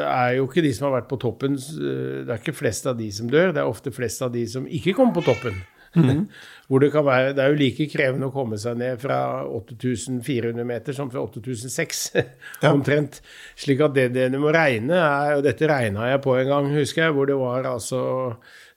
er 0.03 0.39
jo 0.39 0.49
ikke 0.49 0.65
de 0.65 0.73
som 0.75 0.89
har 0.89 0.97
vært 1.01 1.11
på 1.11 1.19
toppen 1.23 1.55
Det 1.55 2.27
er 2.27 2.41
ikke 2.41 2.57
flest 2.57 2.89
av 2.91 2.97
de 2.99 3.07
som 3.15 3.31
dør, 3.31 3.53
det 3.55 3.63
er 3.63 3.71
ofte 3.71 3.93
flest 3.95 4.25
av 4.25 4.33
de 4.35 4.43
som 4.51 4.67
ikke 4.67 4.97
kommer 4.99 5.21
på 5.21 5.27
toppen. 5.31 5.61
Mm. 5.95 6.25
Hvor 6.73 6.81
det 6.81 6.89
kan 6.95 7.05
være 7.05 7.35
Det 7.37 7.43
er 7.45 7.53
jo 7.53 7.59
like 7.61 7.87
krevende 7.93 8.31
å 8.31 8.33
komme 8.33 8.57
seg 8.61 8.79
ned 8.81 9.01
fra 9.03 9.45
8400 9.45 10.65
meter 10.65 10.97
som 10.97 11.11
fra 11.13 11.21
8006, 11.27 12.05
ja. 12.63 12.71
omtrent. 12.73 13.21
Slik 13.61 13.83
at 13.85 13.99
det, 13.99 14.09
du 14.33 14.39
må 14.41 14.55
regne, 14.55 14.97
er 14.97 15.37
Og 15.37 15.47
dette 15.47 15.69
regna 15.69 16.09
jeg 16.09 16.23
på 16.25 16.37
en 16.39 16.49
gang, 16.49 16.71
husker 16.79 17.07
jeg, 17.07 17.17
hvor 17.17 17.29
det 17.29 17.37
var 17.41 17.69
altså 17.75 18.03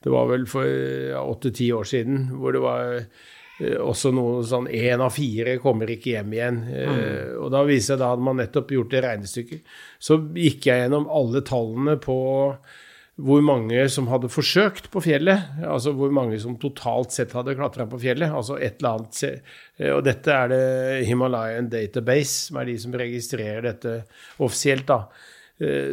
Det 0.03 0.11
var 0.13 0.27
vel 0.33 0.43
for 0.49 0.67
åtte-ti 1.23 1.71
år 1.73 1.87
siden 1.87 2.27
hvor 2.35 2.53
det 2.53 2.61
var 2.61 2.83
Eh, 2.95 3.34
også 3.63 4.11
noe 4.11 4.41
sånn 4.43 4.67
én 4.67 4.99
av 4.99 5.13
fire 5.15 5.55
kommer 5.63 5.91
ikke 5.93 6.17
hjem 6.17 6.33
igjen. 6.35 6.57
Eh, 6.67 6.89
mm. 6.89 7.35
Og 7.45 7.51
da 7.53 7.61
viser 7.67 7.93
jeg 7.93 8.01
da 8.01 8.09
hadde 8.11 8.25
man 8.27 8.41
nettopp 8.41 8.73
gjort 8.75 8.91
det 8.91 9.03
regnestykket. 9.05 9.77
Så 10.03 10.19
gikk 10.35 10.67
jeg 10.67 10.83
gjennom 10.83 11.07
alle 11.07 11.43
tallene 11.47 11.95
på 12.03 12.17
hvor 13.25 13.43
mange 13.47 13.79
som 13.87 14.09
hadde 14.11 14.27
forsøkt 14.27 14.89
på 14.91 14.99
fjellet. 15.05 15.55
Altså 15.63 15.93
hvor 15.95 16.11
mange 16.11 16.39
som 16.43 16.57
totalt 16.59 17.15
sett 17.15 17.31
hadde 17.37 17.55
klatra 17.55 17.87
på 17.87 18.01
fjellet. 18.01 18.33
Altså 18.35 18.59
et 18.59 18.81
eller 18.81 18.97
annet 18.97 19.23
eh, 19.23 19.93
Og 19.93 20.03
dette 20.03 20.35
er 20.35 20.51
det 20.51 21.07
Himalayan 21.07 21.71
Database, 21.71 22.49
som 22.49 22.59
er 22.59 22.67
de 22.73 22.77
som 22.83 22.99
registrerer 22.99 23.69
dette 23.69 23.97
offisielt, 24.43 24.91
da. 24.91 25.05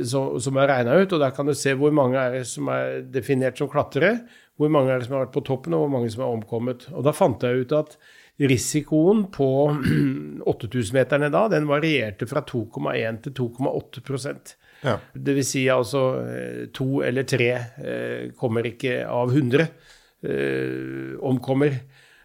som 0.03 0.59
er 0.59 0.73
regna 0.73 0.99
ut. 0.99 1.15
Og 1.15 1.23
der 1.23 1.31
kan 1.37 1.47
du 1.47 1.55
se 1.55 1.79
hvor 1.79 1.95
mange 1.95 2.19
er 2.19 2.43
som 2.43 2.75
er 2.75 3.05
definert 3.07 3.55
som 3.55 3.71
klatrere, 3.71 4.17
hvor 4.63 4.73
mange 4.73 4.93
er 4.93 5.01
det 5.01 5.09
som 5.09 5.19
har 5.19 5.27
vært 5.27 5.37
på 5.37 5.45
toppen, 5.47 5.77
og 5.77 5.85
hvor 5.85 5.95
mange 5.97 6.11
som 6.13 6.25
er 6.25 6.35
omkommet. 6.39 6.89
Og 6.95 7.07
da 7.07 7.15
fant 7.17 7.45
jeg 7.45 7.65
ut 7.65 7.75
at 7.77 7.97
risikoen 8.43 9.27
på 9.35 9.49
8000-meterne 10.55 11.31
da, 11.33 11.47
den 11.53 11.69
varierte 11.71 12.29
fra 12.31 12.45
2,1 12.49 13.23
til 13.27 13.37
2,8 13.43 14.59
ja. 14.83 14.97
Det 15.15 15.35
vil 15.37 15.47
si 15.47 15.69
altså 15.71 16.01
to 16.75 17.05
eller 17.07 17.27
tre 17.29 17.51
kommer 18.39 18.67
ikke 18.67 19.05
av 19.07 19.31
100 19.31 19.69
omkommer. 21.23 21.77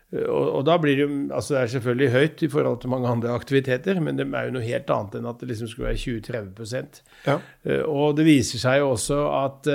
Og, 0.08 0.62
da 0.64 0.78
blir 0.80 0.96
det 0.96 1.04
jo 1.04 1.16
Altså 1.36 1.54
det 1.54 1.60
er 1.60 1.72
selvfølgelig 1.74 2.12
høyt 2.14 2.44
i 2.46 2.48
forhold 2.48 2.78
til 2.80 2.92
mange 2.94 3.10
andre 3.12 3.34
aktiviteter, 3.36 4.00
men 4.00 4.16
det 4.16 4.24
er 4.32 4.48
jo 4.48 4.54
noe 4.56 4.64
helt 4.64 4.94
annet 4.96 5.18
enn 5.20 5.28
at 5.28 5.42
det 5.42 5.50
liksom 5.50 5.68
skulle 5.68 5.90
være 5.90 6.00
20-30 6.00 7.02
ja. 7.28 7.36
Og 7.84 8.16
det 8.16 8.26
viser 8.26 8.64
seg 8.64 8.80
jo 8.82 8.94
også 8.94 9.20
at 9.36 9.70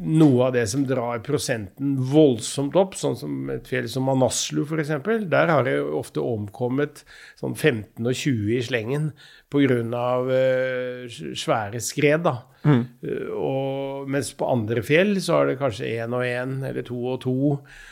noe 0.00 0.46
av 0.46 0.54
det 0.54 0.64
som 0.70 0.86
drar 0.88 1.20
prosenten 1.24 1.96
voldsomt 2.08 2.76
opp, 2.80 2.94
sånn 2.96 3.16
som 3.18 3.50
et 3.52 3.68
fjell 3.68 3.88
som 3.92 4.06
Manaslu 4.08 4.62
f.eks., 4.64 4.92
der 5.28 5.52
har 5.52 5.66
det 5.66 5.76
ofte 5.84 6.22
omkommet 6.24 7.02
sånn 7.38 7.54
15 7.54 8.00
og 8.00 8.16
20 8.16 8.54
i 8.56 8.62
slengen 8.64 9.10
pga. 9.52 9.82
Uh, 10.26 11.06
svære 11.36 11.80
skred. 11.84 12.24
da. 12.24 12.38
Mm. 12.64 12.82
Uh, 13.04 13.30
og, 13.36 14.08
mens 14.10 14.32
på 14.36 14.48
andre 14.48 14.82
fjell 14.86 15.16
så 15.22 15.42
er 15.42 15.52
det 15.52 15.60
kanskje 15.60 15.92
én 16.00 16.16
og 16.16 16.24
én, 16.24 16.58
eller 16.66 16.86
to 16.86 16.98
og 17.12 17.20
to. 17.26 17.36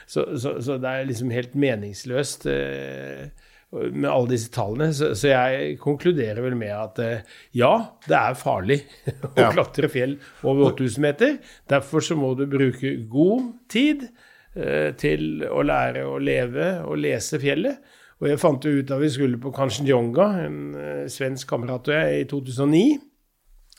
Så, 0.07 0.27
så, 0.41 0.57
så, 0.65 0.79
det 0.81 0.91
er 0.91 1.11
liksom 1.11 1.35
helt 1.35 1.57
meningsløst. 1.59 2.49
Uh, 2.49 3.29
med 3.75 4.09
alle 4.11 4.31
disse 4.35 4.53
tallene. 4.55 4.91
Så, 4.95 5.13
så, 5.19 5.31
jeg 5.33 5.79
konkluderer 5.83 6.43
vel 6.45 6.57
med 6.59 6.73
at 6.75 7.01
eh, 7.03 7.35
ja, 7.59 7.73
det 8.07 8.19
er 8.19 8.39
farlig 8.39 8.81
å 9.35 9.49
klatre 9.55 9.91
fjell 9.93 10.17
over 10.43 10.73
8000 10.73 11.05
meter. 11.05 11.37
Derfor 11.71 12.05
så 12.05 12.19
må 12.19 12.35
du 12.39 12.47
bruke 12.51 12.95
god 13.11 13.51
tid 13.73 14.07
eh, 14.07 14.93
til 15.01 15.45
å 15.49 15.65
lære 15.67 16.07
å 16.09 16.21
leve 16.23 16.71
og 16.85 17.01
lese 17.03 17.41
fjellet. 17.43 17.83
Og 18.23 18.31
jeg 18.31 18.41
fant 18.41 18.65
jo 18.65 18.79
ut 18.79 18.89
da 18.89 18.97
vi 19.01 19.11
skulle 19.13 19.41
på 19.43 19.53
Kanchenjunga, 19.55 20.29
en 20.47 20.61
eh, 20.79 21.05
svensk 21.13 21.51
kamerat 21.51 21.91
og 21.91 21.99
jeg, 21.99 22.23
i 22.23 22.29
2009, 22.31 22.85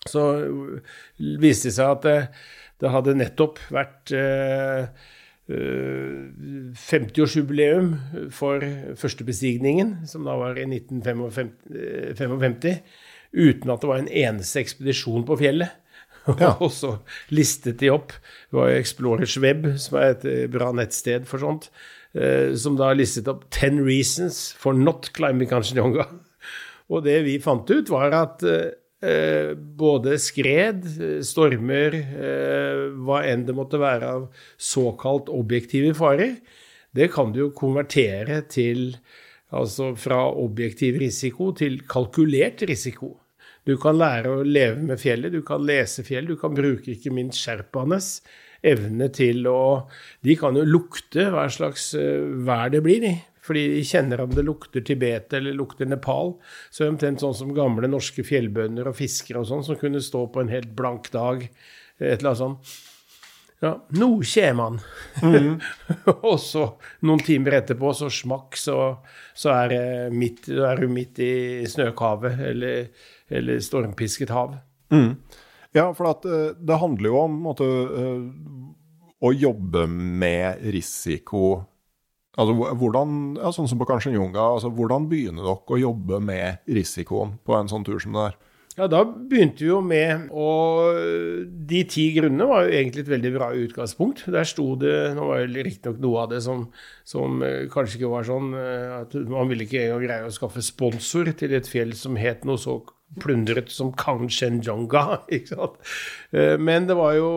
så 0.06 0.24
viste 1.42 1.72
det 1.72 1.76
seg 1.80 1.96
at 1.96 2.04
det, 2.06 2.18
det 2.84 2.92
hadde 2.94 3.16
nettopp 3.18 3.62
vært 3.74 4.12
eh, 4.14 5.14
50-årsjubileum 5.46 7.94
eh, 7.94 8.30
for 8.34 8.58
førstebestigningen, 8.98 10.08
som 10.10 10.26
da 10.26 10.34
var 10.40 10.58
i 10.58 10.66
1955, 10.66 11.52
uten 13.36 13.74
at 13.74 13.82
det 13.82 13.90
var 13.92 14.00
en 14.02 14.10
eneste 14.10 14.60
ekspedisjon 14.64 15.26
på 15.28 15.38
fjellet. 15.44 15.70
Ja. 16.42 16.56
og 16.58 16.72
så 16.74 17.06
listet 17.30 17.78
de 17.84 17.92
opp. 17.94 18.10
Det 18.50 18.58
var 18.58 18.74
Explorers 18.74 19.38
Web, 19.38 19.78
som 19.78 19.94
er 20.00 20.08
et 20.16 20.24
eh, 20.26 20.50
bra 20.50 20.72
nettsted 20.74 21.28
for 21.30 21.38
sånt, 21.38 21.70
eh, 22.18 22.58
som 22.58 22.74
da 22.80 22.98
listet 22.98 23.28
opp 23.30 23.46
10 23.54 23.86
reasons 23.86 24.50
for 24.58 24.74
not 24.74 25.14
climbing 25.14 25.46
Kanchenjunga. 25.52 26.08
Og 26.90 27.06
det 27.06 27.22
vi 27.28 27.38
fant 27.46 27.70
ut, 27.70 27.90
var 27.94 28.10
at 28.18 28.42
Eh, 28.42 28.74
både 29.56 30.18
skred, 30.22 30.86
stormer, 31.26 31.96
eh, 31.96 32.86
hva 33.06 33.22
enn 33.28 33.46
det 33.48 33.56
måtte 33.58 33.82
være 33.82 34.14
av 34.18 34.26
såkalt 34.58 35.30
objektive 35.34 35.94
farer, 35.98 36.40
det 36.96 37.12
kan 37.14 37.34
du 37.36 37.46
jo 37.46 37.54
konvertere 37.56 38.42
til 38.50 38.96
Altså 39.56 39.92
fra 39.96 40.18
objektiv 40.42 40.98
risiko 41.00 41.52
til 41.56 41.78
kalkulert 41.88 42.64
risiko. 42.68 43.12
Du 43.66 43.76
kan 43.82 43.96
lære 43.98 44.32
å 44.34 44.46
leve 44.46 44.82
med 44.84 45.00
fjellet, 45.00 45.32
du 45.32 45.46
kan 45.46 45.64
lese 45.66 46.04
fjell, 46.04 46.28
du 46.28 46.36
kan 46.38 46.54
bruke 46.58 46.92
ikke 46.92 47.14
minst 47.14 47.40
sherpaenes 47.42 48.20
evne 48.66 49.08
til 49.14 49.46
å 49.50 49.86
De 50.26 50.36
kan 50.38 50.58
jo 50.58 50.66
lukte 50.66 51.30
hva 51.34 51.46
slags 51.54 51.94
eh, 51.98 52.26
vær 52.46 52.74
det 52.74 52.82
blir 52.86 53.06
i. 53.06 53.16
Fordi 53.46 53.68
de 53.76 53.84
kjenner 53.86 54.24
om 54.24 54.34
det 54.34 54.46
lukter 54.46 54.82
Tibet 54.86 55.34
eller 55.38 55.54
lukter 55.54 55.90
Nepal. 55.90 56.34
Så 56.70 56.82
er 56.82 56.88
det 56.88 56.96
omtrent 56.96 57.22
sånn 57.22 57.38
som 57.38 57.54
gamle 57.56 57.90
norske 57.92 58.26
fjellbønder 58.26 58.90
og 58.90 58.98
fiskere 58.98 59.44
og 59.44 59.50
sånn, 59.52 59.64
som 59.68 59.80
kunne 59.80 60.02
stå 60.04 60.26
på 60.34 60.42
en 60.42 60.52
helt 60.54 60.74
blank 60.78 61.12
dag, 61.14 61.46
et 62.00 62.18
eller 62.18 62.34
annet 62.34 62.42
sånt. 62.42 62.76
Ja, 63.64 63.72
nå 63.96 64.10
kommer 64.22 64.64
han! 64.64 64.80
Mm. 65.24 65.54
og 66.28 66.40
så, 66.44 66.66
noen 67.08 67.22
timer 67.24 67.62
etterpå, 67.62 67.94
så 67.96 68.10
smakk, 68.12 68.58
så, 68.60 68.78
så 69.34 69.54
er, 69.56 69.76
midt, 70.14 70.50
er, 70.52 70.82
du 70.82 70.92
midt 70.92 71.22
i 71.24 71.34
snøkavet 71.70 72.42
eller, 72.52 72.90
eller 73.32 73.64
stormpisket 73.64 74.34
hav. 74.36 74.58
Mm. 74.94 75.16
Ja, 75.76 75.88
for 75.96 76.12
at, 76.12 76.28
eh, 76.28 76.52
det 76.60 76.82
handler 76.82 77.10
jo 77.10 77.22
om 77.24 77.40
måtte, 77.48 77.66
eh, 77.66 78.28
å 79.26 79.32
jobbe 79.34 79.88
med 79.90 80.62
risiko 80.76 81.56
Altså, 82.36 82.74
hvordan, 82.76 83.38
ja, 83.40 83.52
sånn 83.56 83.70
som 83.72 83.80
på 83.80 83.88
Kanchenjunga, 83.88 84.44
altså, 84.58 84.72
hvordan 84.76 85.08
begynner 85.12 85.46
dere 85.46 85.78
å 85.78 85.80
jobbe 85.80 86.20
med 86.24 86.66
risikoen 86.68 87.38
på 87.48 87.56
en 87.56 87.72
sånn 87.72 87.86
tur 87.88 88.02
som 88.04 88.18
det 88.18 88.30
er? 88.32 88.36
Ja, 88.76 88.90
da 88.92 89.06
begynte 89.08 89.64
vi 89.64 89.70
jo 89.70 89.78
med 89.80 90.26
Og 90.36 90.98
de 91.70 91.80
ti 91.88 92.10
grunnene 92.12 92.48
var 92.50 92.66
jo 92.66 92.74
egentlig 92.76 93.06
et 93.06 93.12
veldig 93.14 93.32
bra 93.38 93.48
utgangspunkt. 93.56 94.26
Der 94.36 94.48
sto 94.48 94.74
det 94.80 95.14
Nå 95.16 95.30
var 95.30 95.46
det 95.48 95.64
riktignok 95.64 96.02
noe 96.04 96.26
av 96.26 96.34
det 96.34 96.42
som, 96.44 96.66
som, 97.08 97.40
eh, 97.46 97.70
kanskje 97.72 98.02
ikke 98.02 98.12
var 98.12 98.28
sånn 98.28 98.52
eh, 98.60 98.98
at 98.98 99.16
Man 99.32 99.48
ville 99.52 99.64
ikke 99.64 99.86
engang 99.86 100.04
greie 100.04 100.28
å 100.28 100.36
skaffe 100.36 100.64
sponsor 100.66 101.32
til 101.40 101.56
et 101.56 101.70
fjell 101.72 101.96
som 101.96 102.20
het 102.20 102.44
noe 102.44 102.60
så 102.60 102.82
plundret 103.22 103.72
som 103.72 103.94
Kanchenjunga. 103.98 105.06
Ikke 105.36 105.54
sant? 105.54 105.78
Eh, 106.32 106.56
men 106.62 106.90
det 106.90 106.98
var 107.00 107.16
jo 107.20 107.30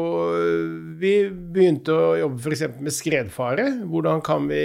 Vi 0.98 1.14
begynte 1.30 1.94
å 1.94 2.16
jobbe 2.24 2.42
f.eks. 2.42 2.66
med 2.80 2.94
skredfare. 2.94 3.70
Hvordan 3.86 4.24
kan 4.26 4.50
vi 4.50 4.64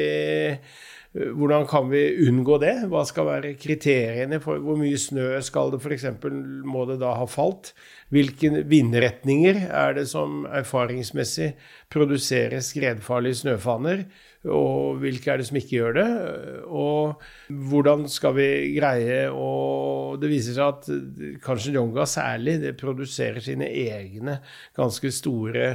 hvordan 1.13 1.67
kan 1.69 1.91
vi 1.91 1.99
unngå 2.25 2.55
det? 2.57 2.87
Hva 2.89 3.03
skal 3.05 3.27
være 3.27 3.51
kriteriene 3.61 4.39
for 4.41 4.57
hvor 4.65 4.79
mye 4.79 4.97
snø 4.97 5.27
skal 5.45 5.69
det 5.69 5.77
f.eks. 5.83 6.07
må 6.65 6.87
det 6.89 6.97
da 7.03 7.11
ha 7.19 7.27
falt? 7.29 7.69
Hvilke 8.09 8.63
vindretninger 8.65 9.59
er 9.69 9.93
det 9.99 10.07
som 10.09 10.47
erfaringsmessig 10.49 11.51
produserer 11.93 12.65
skredfarlige 12.65 13.43
snøfanner? 13.43 14.07
Og 14.51 14.99
hvilke 14.99 15.31
er 15.31 15.39
det 15.39 15.47
som 15.47 15.57
ikke 15.59 15.77
gjør 15.77 15.97
det? 15.97 16.07
Og 16.67 17.21
hvordan 17.69 18.07
skal 18.11 18.35
vi 18.35 18.47
greie 18.75 19.25
å 19.31 19.51
Det 20.19 20.29
viser 20.29 20.57
seg 20.57 20.67
at 20.67 21.41
kanskje 21.43 21.73
Njonga 21.73 22.05
særlig 22.09 22.59
det 22.61 22.75
produserer 22.79 23.43
sine 23.43 23.69
egne 23.71 24.41
ganske 24.75 25.11
store 25.15 25.69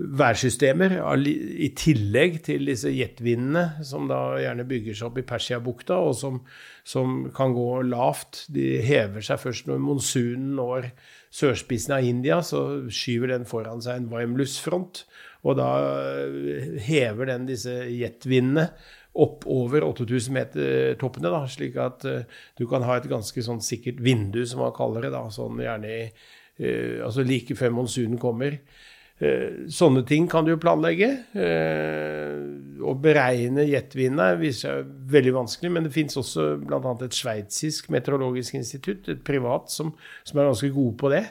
værsystemer, 0.00 0.94
i 1.20 1.68
tillegg 1.76 2.38
til 2.46 2.68
disse 2.70 2.88
jetvindene 2.92 3.84
som 3.84 4.06
da 4.08 4.38
gjerne 4.40 4.64
bygger 4.68 4.96
seg 4.96 5.10
opp 5.10 5.18
i 5.20 5.26
Persiabukta, 5.28 5.98
og 6.00 6.14
som, 6.16 6.38
som, 6.88 7.26
kan 7.36 7.52
gå 7.56 7.82
lavt. 7.88 8.46
De 8.54 8.78
hever 8.84 9.24
seg 9.24 9.42
først 9.42 9.68
når 9.68 9.82
monsunen 9.84 10.54
når 10.56 10.90
sørspissen 11.36 11.98
av 11.98 12.06
India, 12.06 12.40
så 12.42 12.88
skyver 12.88 13.34
den 13.34 13.46
foran 13.48 13.84
seg 13.84 14.00
en 14.00 14.08
Weimluss-front. 14.12 15.04
Og 15.46 15.56
da 15.56 15.68
eh, 16.20 16.76
hever 16.84 17.30
den 17.32 17.46
disse 17.48 17.72
jetvindene 17.88 18.68
opp 19.20 19.46
over 19.50 19.86
8000 19.88 20.34
meter 20.36 20.92
toppene, 21.00 21.32
da, 21.32 21.42
slik 21.50 21.74
at 21.82 22.04
uh, 22.06 22.20
du 22.54 22.62
kan 22.70 22.84
ha 22.86 22.94
et 23.00 23.08
ganske 23.10 23.42
sånn 23.42 23.58
sikkert 23.64 23.98
vindu, 24.04 24.44
som 24.46 24.62
man 24.62 24.76
kaller 24.76 25.08
det, 25.08 25.10
da, 25.16 25.24
sånn 25.34 25.58
gjerne 25.64 25.90
i, 25.90 26.04
altså 27.02 27.24
like 27.26 27.56
før 27.58 27.72
monsunen 27.74 28.20
kommer. 28.20 28.60
Sånne 29.72 30.02
ting 30.08 30.28
kan 30.30 30.44
du 30.44 30.52
jo 30.52 30.60
planlegge. 30.60 31.08
Å 31.32 32.92
beregne 33.00 33.66
jetvindene 33.68 34.38
viser 34.40 34.60
seg 34.78 34.92
veldig 35.12 35.34
vanskelig, 35.38 35.72
men 35.72 35.88
det 35.88 35.92
fins 35.92 36.16
også 36.20 36.46
bl.a. 36.62 36.94
et 37.04 37.16
sveitsisk 37.16 37.90
meteorologisk 37.92 38.56
institutt, 38.60 39.08
et 39.08 39.24
privat, 39.24 39.72
som, 39.72 39.94
som 40.24 40.40
er 40.40 40.52
ganske 40.52 40.70
gode 40.76 40.96
på 41.00 41.12
det. 41.12 41.24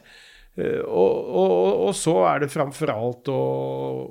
Eh, 0.59 0.81
og, 0.83 1.29
og, 1.29 1.85
og, 1.87 1.93
så 1.97 2.15
er 2.31 2.43
det 2.43 2.51
framfor 2.53 2.91
alt 2.93 3.31
å, 3.31 3.39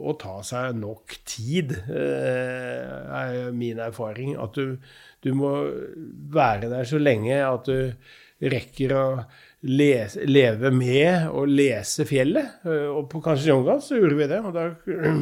å, 0.08 0.14
ta 0.20 0.38
seg 0.46 0.78
nok 0.78 1.18
tid, 1.28 1.74
eh, 1.92 2.94
er 3.20 3.52
min 3.56 3.82
erfaring. 3.84 4.34
At 4.40 4.56
du, 4.56 4.78
du, 5.24 5.30
må 5.36 5.52
være 6.34 6.70
der 6.72 6.88
så 6.88 7.00
lenge 7.02 7.42
at 7.44 7.68
du 7.68 8.48
rekker 8.48 8.94
å 8.94 9.04
lese, 9.68 10.22
leve 10.28 10.70
med 10.74 11.28
og 11.32 11.50
lese 11.50 12.06
fjellet. 12.08 12.60
Eh, 12.64 12.88
og 12.92 13.08
på 13.12 13.22
Kanchenjunga 13.24 13.80
så 13.84 13.98
gjorde 13.98 14.20
vi 14.22 14.30
det. 14.30 14.42
Og 14.44 14.54
der, 14.56 14.76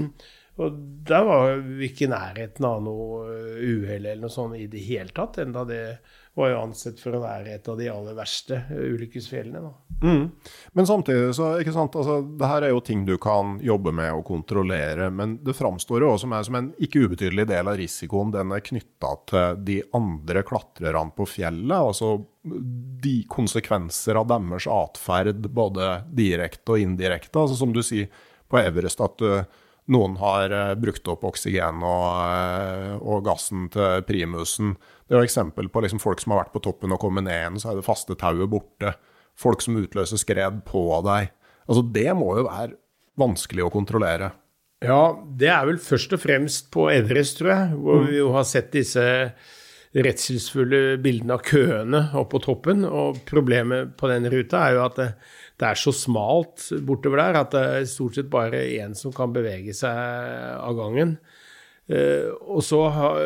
og 0.62 0.78
der 1.10 1.26
var 1.30 1.56
vi 1.64 1.90
ikke 1.90 2.06
i 2.06 2.12
nærheten 2.12 2.68
av 2.68 2.84
noe 2.84 3.40
uhell 3.56 4.04
eller 4.04 4.22
noe 4.22 4.32
sånt 4.32 4.60
i 4.60 4.68
det 4.70 4.84
hele 4.86 5.16
tatt, 5.16 5.40
enda 5.42 5.66
det 5.68 5.82
var 6.36 6.50
jo 6.50 6.56
ansett 6.60 6.98
for 7.00 7.16
å 7.16 7.22
være 7.22 7.54
et 7.56 7.68
av 7.72 7.78
de 7.80 7.86
aller 7.88 8.16
verste 8.16 8.58
ulykkesfjellene. 8.68 9.70
Mm. 10.02 10.26
Men 10.76 10.88
samtidig, 10.88 11.30
så 11.38 11.54
ikke 11.62 11.72
sant, 11.72 11.96
altså, 11.96 12.18
det 12.36 12.50
her 12.50 12.66
er 12.66 12.74
jo 12.74 12.82
ting 12.84 13.06
du 13.08 13.14
kan 13.22 13.54
jobbe 13.64 13.94
med 13.96 14.12
og 14.12 14.26
kontrollere. 14.28 15.08
Men 15.08 15.38
det 15.44 15.56
framstår 15.56 16.04
jo 16.04 16.12
også 16.12 16.28
som 16.44 16.58
en 16.60 16.70
ikke 16.76 17.06
ubetydelig 17.06 17.48
del 17.48 17.72
av 17.72 17.80
risikoen 17.80 18.34
den 18.34 18.52
er 18.52 18.64
knytta 18.68 19.14
til 19.32 19.64
de 19.64 19.78
andre 19.96 20.44
klatrerne 20.44 21.16
på 21.16 21.24
fjellet. 21.38 21.76
Altså 21.80 22.18
de 23.06 23.16
konsekvenser 23.32 24.20
av 24.20 24.28
deres 24.28 24.68
atferd, 24.68 25.48
både 25.48 26.02
direkte 26.12 26.76
og 26.76 26.84
indirekte. 26.84 27.46
Altså 27.46 27.56
som 27.56 27.72
du 27.72 27.80
sier 27.80 28.12
på 28.46 28.60
Everest, 28.60 29.00
at 29.00 29.16
du 29.24 29.64
noen 29.92 30.16
har 30.20 30.52
uh, 30.54 30.74
brukt 30.78 31.06
opp 31.10 31.24
oksygen 31.28 31.82
og, 31.86 32.06
uh, 32.18 32.94
og, 32.98 33.20
gassen 33.26 33.68
til 33.72 34.02
primusen. 34.08 34.74
Det 35.06 35.14
er 35.14 35.22
jo 35.22 35.28
eksempel 35.28 35.70
på 35.72 35.84
liksom, 35.84 36.02
folk 36.02 36.22
som 36.22 36.34
har 36.34 36.44
vært 36.44 36.54
på 36.56 36.64
toppen 36.64 36.94
og 36.94 37.02
kommet 37.02 37.26
ned 37.26 37.36
igjen, 37.36 37.60
så 37.62 37.72
er 37.72 37.78
det 37.78 37.86
faste 37.86 38.16
tauet 38.18 38.50
borte. 38.50 38.96
Folk 39.36 39.62
som 39.62 39.76
utløser 39.78 40.20
skred 40.20 40.64
på 40.66 40.88
deg. 41.06 41.30
Altså, 41.66 41.84
det 41.94 42.08
må 42.16 42.32
jo 42.38 42.48
være 42.48 42.78
vanskelig 43.20 43.66
å 43.66 43.72
kontrollere. 43.72 44.32
Ja, 44.84 45.16
det 45.38 45.48
er 45.52 45.68
vel 45.68 45.78
først 45.80 46.12
og 46.12 46.20
fremst 46.20 46.68
på 46.74 46.88
Everest, 46.92 47.38
tror 47.38 47.52
jeg, 47.52 47.78
hvor 47.80 48.02
mm. 48.02 48.08
vi 48.10 48.18
jo 48.18 48.32
har 48.34 48.48
sett 48.48 48.74
disse 48.74 49.04
redselsfulle 49.96 50.98
bildene 51.00 51.38
av 51.38 51.44
køene 51.46 52.02
oppe 52.18 52.36
på 52.36 52.42
toppen. 52.44 52.84
Og 52.84 53.22
problemet 53.28 53.94
på 53.96 54.10
den 54.12 54.28
ruta 54.32 54.66
er 54.66 54.76
jo 54.76 54.84
at 54.84 55.00
det, 55.56 55.70
er 55.70 55.80
så 55.80 55.92
smalt 55.94 56.68
bortover 56.86 57.22
der 57.22 57.40
at 57.40 57.54
det 57.54 57.64
er 57.64 57.88
stort 57.90 58.18
sett 58.18 58.30
bare 58.32 58.66
én 58.76 58.94
som 58.98 59.14
kan 59.14 59.32
bevege 59.34 59.74
seg 59.76 59.96
av 60.60 60.76
gangen. 60.78 61.16
Uh, 61.86 62.34
og 62.50 62.64
så 62.66 62.80
har, 62.90 63.18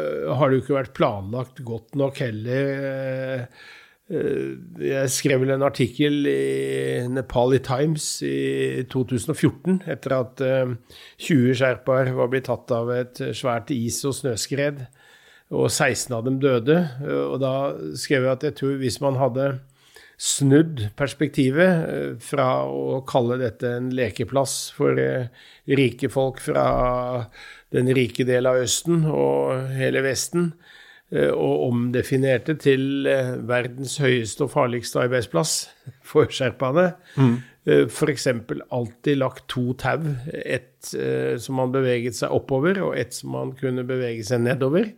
det 0.51 0.59
jo 0.59 0.62
ikke 0.66 0.77
vært 0.77 0.97
planlagt 0.97 1.62
godt 1.65 1.97
nok 1.97 2.19
heller. 2.20 3.47
Uh, 4.11 4.59
jeg 4.85 5.12
skrev 5.15 5.40
vel 5.44 5.55
en 5.55 5.65
artikkel 5.65 6.27
i 6.28 7.07
Nepali 7.09 7.61
Times 7.65 8.09
i 8.27 8.82
2014 8.90 9.81
etter 9.89 10.16
at 10.19 10.43
uh, 10.44 10.74
20 11.24 11.57
sherpaer 11.57 12.12
var 12.19 12.28
blitt 12.32 12.51
tatt 12.51 12.74
av 12.74 12.93
et 12.93 13.23
svært 13.39 13.73
is- 13.73 14.02
og 14.05 14.19
snøskred, 14.19 14.85
og 15.51 15.70
16 15.70 16.12
av 16.15 16.27
dem 16.28 16.36
døde. 16.43 16.77
og 17.02 17.40
da 17.43 17.55
skrev 17.98 18.23
jeg 18.28 18.32
at 18.36 18.44
jeg 18.47 18.55
tror 18.61 18.77
hvis 18.78 19.01
man 19.02 19.16
hadde 19.19 19.48
snudd 20.21 20.83
perspektivet 21.01 21.87
eh, 21.89 22.11
fra 22.21 22.51
å 22.69 23.01
kalle 23.09 23.39
dette 23.41 23.71
en 23.79 23.89
lekeplass 23.97 24.57
for 24.77 25.01
eh, 25.01 25.31
rike 25.71 26.11
folk 26.13 26.43
fra 26.45 26.67
den 27.73 27.89
rike 27.97 28.27
del 28.29 28.51
av 28.51 28.61
Østen 28.61 29.07
og 29.09 29.71
hele 29.79 30.03
Vesten, 30.05 30.51
eh, 31.09 31.31
og 31.31 31.71
omdefinerte 31.71 32.59
til 32.61 33.09
verdens 33.49 33.97
høyeste 34.03 34.45
og 34.45 34.53
farligste 34.53 35.07
arbeidsplass 35.07 35.55
for 36.13 36.29
sherpaene. 36.29 36.93
Mm. 37.17 37.39
F.eks. 37.87 38.27
alltid 38.73 39.19
lagt 39.21 39.45
to 39.53 39.75
tau, 39.79 40.01
ett 40.33 40.89
som 41.45 41.59
man 41.61 41.73
beveget 41.75 42.17
seg 42.17 42.33
oppover, 42.33 42.81
og 42.83 42.97
ett 42.99 43.13
som 43.15 43.35
man 43.37 43.53
kunne 43.57 43.85
bevege 43.87 44.25
seg 44.27 44.41
nedover 44.47 44.89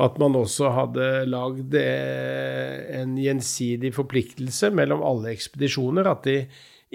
at 0.00 0.18
man 0.20 0.36
også 0.38 0.70
hadde 0.72 1.08
lagd 1.28 1.74
eh, 1.76 3.00
en 3.00 3.16
gjensidig 3.20 3.92
forpliktelse 3.96 4.70
mellom 4.72 5.02
alle 5.04 5.34
ekspedisjoner. 5.34 6.08
At 6.08 6.24
de, 6.28 6.38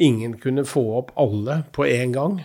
ingen 0.01 0.37
kunne 0.41 0.65
få 0.65 0.83
opp 1.01 1.11
alle 1.19 1.61
på 1.75 1.85
én 1.85 2.15
gang. 2.15 2.39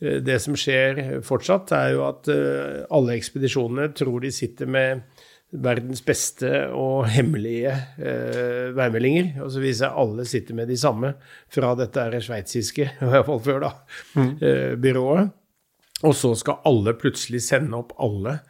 Eh, 0.00 0.22
det 0.24 0.38
som 0.44 0.56
skjer 0.56 1.20
fortsatt, 1.26 1.74
er 1.76 1.92
jo 1.96 2.06
at 2.08 2.30
eh, 2.32 2.86
alle 2.88 3.18
ekspedisjonene 3.18 3.92
tror 3.98 4.24
de 4.24 4.32
sitter 4.32 4.70
med 4.70 5.04
verdens 5.52 6.00
beste 6.04 6.48
og 6.72 7.10
hemmelige 7.12 7.74
eh, 8.00 8.72
værmeldinger. 8.76 9.34
Og 9.44 9.52
så 9.52 9.60
viser 9.60 10.00
alle 10.00 10.24
sitter 10.28 10.56
med 10.56 10.72
de 10.72 10.78
samme 10.80 11.12
fra 11.52 11.74
dette 11.76 12.00
er 12.00 12.24
sveitsiske, 12.24 12.88
i 12.96 13.12
hvert 13.12 13.28
fall 13.28 13.42
før, 13.44 13.66
da, 13.66 13.72
mm. 14.16 14.32
eh, 14.40 14.72
byrået. 14.80 15.32
Og 16.08 16.16
så 16.18 16.32
skal 16.34 16.64
alle 16.66 16.96
plutselig 16.98 17.44
sende 17.44 17.76
opp 17.78 17.92
alle 18.02 18.40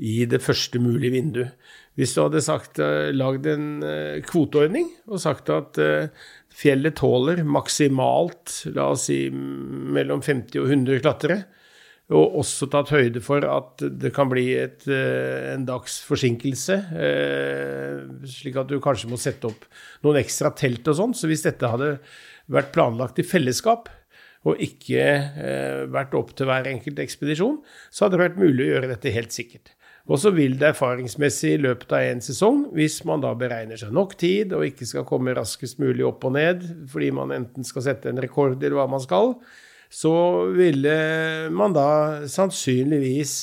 i 0.00 0.22
det 0.28 0.40
første 0.42 0.80
mulige 0.82 1.14
vinduet. 1.14 1.56
Hvis 1.98 2.14
du 2.16 2.22
hadde 2.22 2.40
uh, 2.80 3.10
lagd 3.12 3.46
en 3.52 3.66
uh, 3.84 4.20
kvoteordning 4.24 4.88
og 5.10 5.20
sagt 5.20 5.50
at 5.52 5.80
uh, 5.82 6.08
fjellet 6.52 6.96
tåler 6.96 7.42
maksimalt 7.44 8.62
la 8.72 8.88
oss 8.94 9.10
si 9.10 9.26
mellom 9.32 10.22
50 10.24 10.62
og 10.62 10.70
100 10.70 11.02
klatrere, 11.04 11.42
og 12.12 12.40
også 12.42 12.66
tatt 12.68 12.90
høyde 12.92 13.22
for 13.24 13.44
at 13.46 13.80
det 13.80 14.10
kan 14.12 14.28
bli 14.28 14.50
et, 14.58 14.82
en 14.84 15.62
dags 15.64 15.94
forsinkelse, 16.04 16.74
slik 18.28 18.58
at 18.60 18.68
du 18.68 18.74
kanskje 18.84 19.08
må 19.08 19.16
sette 19.16 19.48
opp 19.48 19.64
noen 20.04 20.18
ekstra 20.20 20.50
telt 20.58 20.90
og 20.92 20.98
sånn. 20.98 21.14
Så 21.16 21.30
hvis 21.30 21.46
dette 21.46 21.70
hadde 21.72 21.94
vært 22.52 22.74
planlagt 22.74 23.22
i 23.22 23.24
fellesskap, 23.24 23.88
og 24.44 24.60
ikke 24.60 25.06
vært 25.94 26.18
opp 26.18 26.34
til 26.36 26.50
hver 26.50 26.68
enkelt 26.68 27.00
ekspedisjon, 27.00 27.62
så 27.88 28.04
hadde 28.04 28.18
det 28.18 28.24
vært 28.26 28.42
mulig 28.42 28.66
å 28.66 28.70
gjøre 28.74 28.92
dette 28.92 29.14
helt 29.16 29.32
sikkert. 29.32 29.72
Og 30.10 30.18
så 30.18 30.32
vil 30.34 30.56
det 30.58 30.72
erfaringsmessig 30.72 31.52
i 31.54 31.60
løpet 31.62 31.92
av 31.94 32.08
en 32.08 32.22
sesong, 32.24 32.64
hvis 32.74 33.02
man 33.06 33.22
da 33.22 33.30
beregner 33.38 33.78
seg 33.78 33.92
nok 33.94 34.16
tid 34.18 34.54
og 34.56 34.66
ikke 34.66 34.88
skal 34.88 35.06
komme 35.06 35.34
raskest 35.36 35.78
mulig 35.82 36.02
opp 36.08 36.24
og 36.26 36.34
ned 36.34 36.64
fordi 36.90 37.12
man 37.14 37.34
enten 37.34 37.66
skal 37.66 37.86
sette 37.86 38.10
en 38.10 38.18
rekord 38.22 38.58
eller 38.58 38.80
hva 38.80 38.88
man 38.90 39.02
skal, 39.02 39.36
så 39.92 40.14
ville 40.56 40.94
man 41.52 41.74
da 41.76 42.24
sannsynligvis 42.30 43.34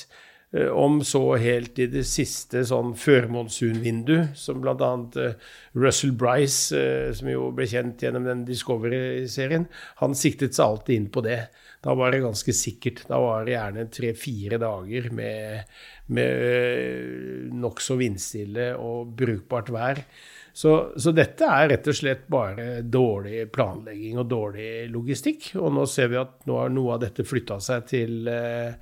eh, 0.57 0.68
om 0.68 0.99
så 1.06 1.22
helt 1.40 1.80
i 1.80 1.88
det 1.94 2.03
siste 2.10 2.65
sånn 2.65 2.95
førmonsunvindu, 2.98 4.34
som 4.36 4.60
bl.a. 4.64 4.91
Eh, 5.22 5.52
Russell 5.77 6.15
Bryce, 6.18 6.73
eh, 6.76 7.11
som 7.15 7.30
jo 7.30 7.52
ble 7.56 7.69
kjent 7.69 8.02
gjennom 8.02 8.26
den 8.27 8.44
Discovery-serien, 8.49 9.69
han 10.02 10.18
siktet 10.18 10.57
seg 10.57 10.65
alltid 10.65 10.98
inn 10.98 11.11
på 11.14 11.23
det. 11.30 11.44
Da 11.80 11.93
var 11.95 12.11
det 12.11 12.23
ganske 12.26 12.53
sikkert. 12.56 13.06
Da 13.07 13.19
var 13.23 13.45
det 13.47 13.56
gjerne 13.56 13.85
tre-fire 13.93 14.60
dager 14.60 15.07
med, 15.15 15.69
med 16.11 16.43
eh, 16.49 17.47
nokså 17.56 17.95
vindstille 17.99 18.73
og 18.76 19.14
brukbart 19.19 19.72
vær. 19.72 20.03
Så, 20.51 20.73
så, 20.99 21.14
dette 21.15 21.47
er 21.47 21.69
rett 21.72 21.88
og 21.88 21.95
slett 21.95 22.26
bare 22.31 22.81
dårlig 22.84 23.45
planlegging 23.56 24.19
og 24.19 24.27
dårlig 24.27 24.72
logistikk. 24.91 25.53
Og 25.61 25.72
nå 25.77 25.88
ser 25.88 26.11
vi 26.11 26.19
at 26.19 26.41
nå 26.49 26.60
har 26.60 26.73
noe 26.73 26.97
av 26.97 27.03
dette 27.06 27.27
flytta 27.27 27.61
seg 27.64 27.88
til 27.93 28.27
eh, 28.27 28.76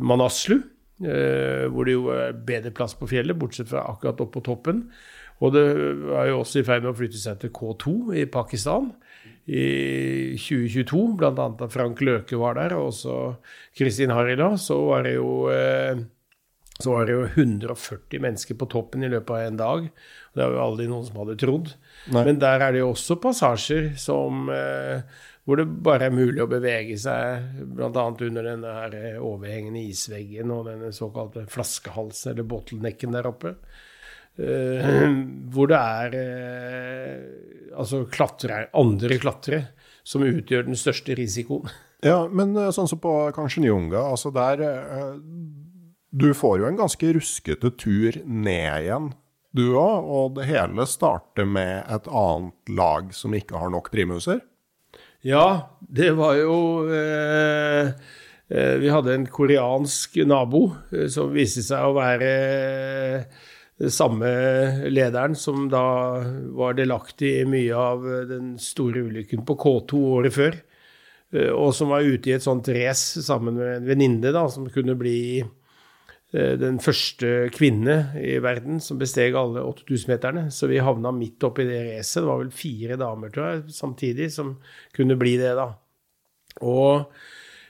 Manaslu, 0.00 0.56
eh, 1.04 1.66
hvor 1.68 1.84
det 1.84 1.98
jo 1.98 2.08
er 2.14 2.32
bedre 2.32 2.72
plass 2.72 2.96
på 2.96 3.10
fjellet, 3.10 3.36
bortsett 3.36 3.68
fra 3.68 3.84
akkurat 3.92 4.24
oppe 4.24 4.38
på 4.38 4.46
toppen. 4.48 4.86
Og 5.44 5.52
det 5.52 5.66
er 6.16 6.32
jo 6.32 6.40
også 6.40 6.60
i 6.60 6.64
ferd 6.64 6.86
med 6.86 6.94
å 6.94 6.96
flytte 6.96 7.20
seg 7.20 7.40
til 7.40 7.52
K2 7.56 7.94
i 8.20 8.26
Pakistan 8.32 8.90
i 9.46 10.36
2022, 10.38 11.02
bl.a. 11.18 11.32
da 11.32 11.68
Frank 11.72 12.00
Løke 12.04 12.38
var 12.38 12.58
der, 12.58 12.76
og 12.76 12.90
også 12.92 13.16
Kristin 13.76 14.12
Harila, 14.14 14.52
så 14.60 14.78
var 14.90 15.06
det 15.08 15.16
jo 15.16 15.30
eh, 15.52 16.02
så 16.80 16.94
var 16.94 17.06
det 17.06 17.16
jo 17.16 17.24
140 17.26 18.22
mennesker 18.24 18.56
på 18.56 18.68
toppen 18.72 19.04
i 19.04 19.10
løpet 19.12 19.34
av 19.36 19.46
en 19.46 19.58
dag. 19.58 19.88
Det 20.32 20.44
var 20.44 20.54
jo 20.54 20.62
aldri 20.64 20.86
noen 20.88 21.04
som 21.04 21.18
hadde 21.20 21.36
trodd. 21.40 21.74
Nei. 22.14 22.22
Men 22.28 22.40
der 22.40 22.64
er 22.64 22.72
det 22.72 22.80
jo 22.80 22.92
også 22.94 23.18
passasjer 23.20 23.90
som, 24.00 24.48
eh, 24.54 25.02
hvor 25.44 25.60
det 25.60 25.66
bare 25.84 26.08
er 26.08 26.16
mulig 26.16 26.40
å 26.40 26.48
bevege 26.48 26.96
seg, 27.00 27.50
bl.a. 27.74 28.06
under 28.08 28.48
denne 28.52 28.74
her 28.78 28.96
overhengende 29.18 29.82
isveggen 29.90 30.54
og 30.54 30.70
denne 30.70 30.92
såkalte 30.96 31.44
flaskehalsen, 31.52 32.32
eller 32.32 32.48
bottlenecken 32.48 33.16
der 33.16 33.28
oppe. 33.28 33.56
Uh, 34.38 35.10
hvor 35.52 35.68
det 35.68 35.76
er 35.76 36.14
uh, 36.16 37.76
altså 37.80 38.04
klatre, 38.10 38.66
andre 38.76 39.18
klatrere 39.20 39.70
som 40.06 40.24
utgjør 40.24 40.68
den 40.70 40.78
største 40.78 41.16
risikoen. 41.18 41.70
Ja, 42.00 42.22
men 42.32 42.54
eh, 42.56 42.70
sånn 42.72 42.86
som 42.88 42.96
på 42.96 43.10
Kansjenjunga, 43.36 44.00
altså 44.00 44.30
der 44.32 44.62
Du 46.08 46.30
får 46.32 46.54
jo 46.62 46.68
en 46.70 46.78
ganske 46.78 47.10
ruskete 47.12 47.68
tur 47.76 48.16
ned 48.24 48.86
igjen, 48.86 49.10
du 49.52 49.74
òg. 49.76 50.08
Og 50.08 50.38
det 50.38 50.46
hele 50.48 50.86
starter 50.88 51.44
med 51.44 51.84
et 51.92 52.08
annet 52.08 52.72
lag 52.72 53.12
som 53.12 53.36
ikke 53.36 53.60
har 53.60 53.68
nok 53.74 53.92
primuser? 53.92 54.40
Ja, 55.20 55.76
det 55.80 56.14
var 56.16 56.38
jo 56.40 56.88
eh, 56.88 57.92
Vi 58.48 58.88
hadde 58.96 59.18
en 59.18 59.28
koreansk 59.28 60.16
nabo 60.24 60.70
som 61.12 61.36
viste 61.36 61.60
seg 61.68 61.84
å 61.84 61.98
være 62.00 62.32
samme 63.88 64.28
lederen 64.92 65.36
som 65.38 65.68
da 65.72 65.84
var 66.56 66.76
delaktig 66.76 67.30
i 67.40 67.46
mye 67.48 67.76
av 67.76 68.04
den 68.28 68.52
store 68.60 69.06
ulykken 69.08 69.46
på 69.48 69.56
K2 69.62 70.02
året 70.18 70.36
før. 70.36 70.58
Eh, 71.32 71.50
og 71.54 71.72
som 71.76 71.92
var 71.94 72.04
ute 72.06 72.30
i 72.30 72.36
et 72.36 72.44
sånt 72.44 72.68
race 72.74 73.22
sammen 73.24 73.56
med 73.58 73.78
en 73.78 73.88
venninne 73.88 74.44
som 74.52 74.68
kunne 74.72 74.96
bli 74.98 75.40
eh, 75.40 76.54
den 76.60 76.80
første 76.82 77.48
kvinne 77.54 77.98
i 78.20 78.36
verden 78.42 78.82
som 78.84 79.00
besteg 79.00 79.38
alle 79.38 79.64
8000-meterne. 79.64 80.48
Så 80.52 80.70
vi 80.70 80.82
havna 80.82 81.14
midt 81.14 81.46
oppi 81.46 81.68
det 81.68 81.84
racet. 81.88 82.20
Det 82.22 82.28
var 82.28 82.42
vel 82.44 82.54
fire 82.54 82.98
damer, 83.00 83.32
tror 83.32 83.52
jeg, 83.52 83.68
samtidig 83.80 84.32
som 84.34 84.56
kunne 84.96 85.18
bli 85.20 85.36
det, 85.40 85.54
da. 85.58 85.70
Og 86.66 87.06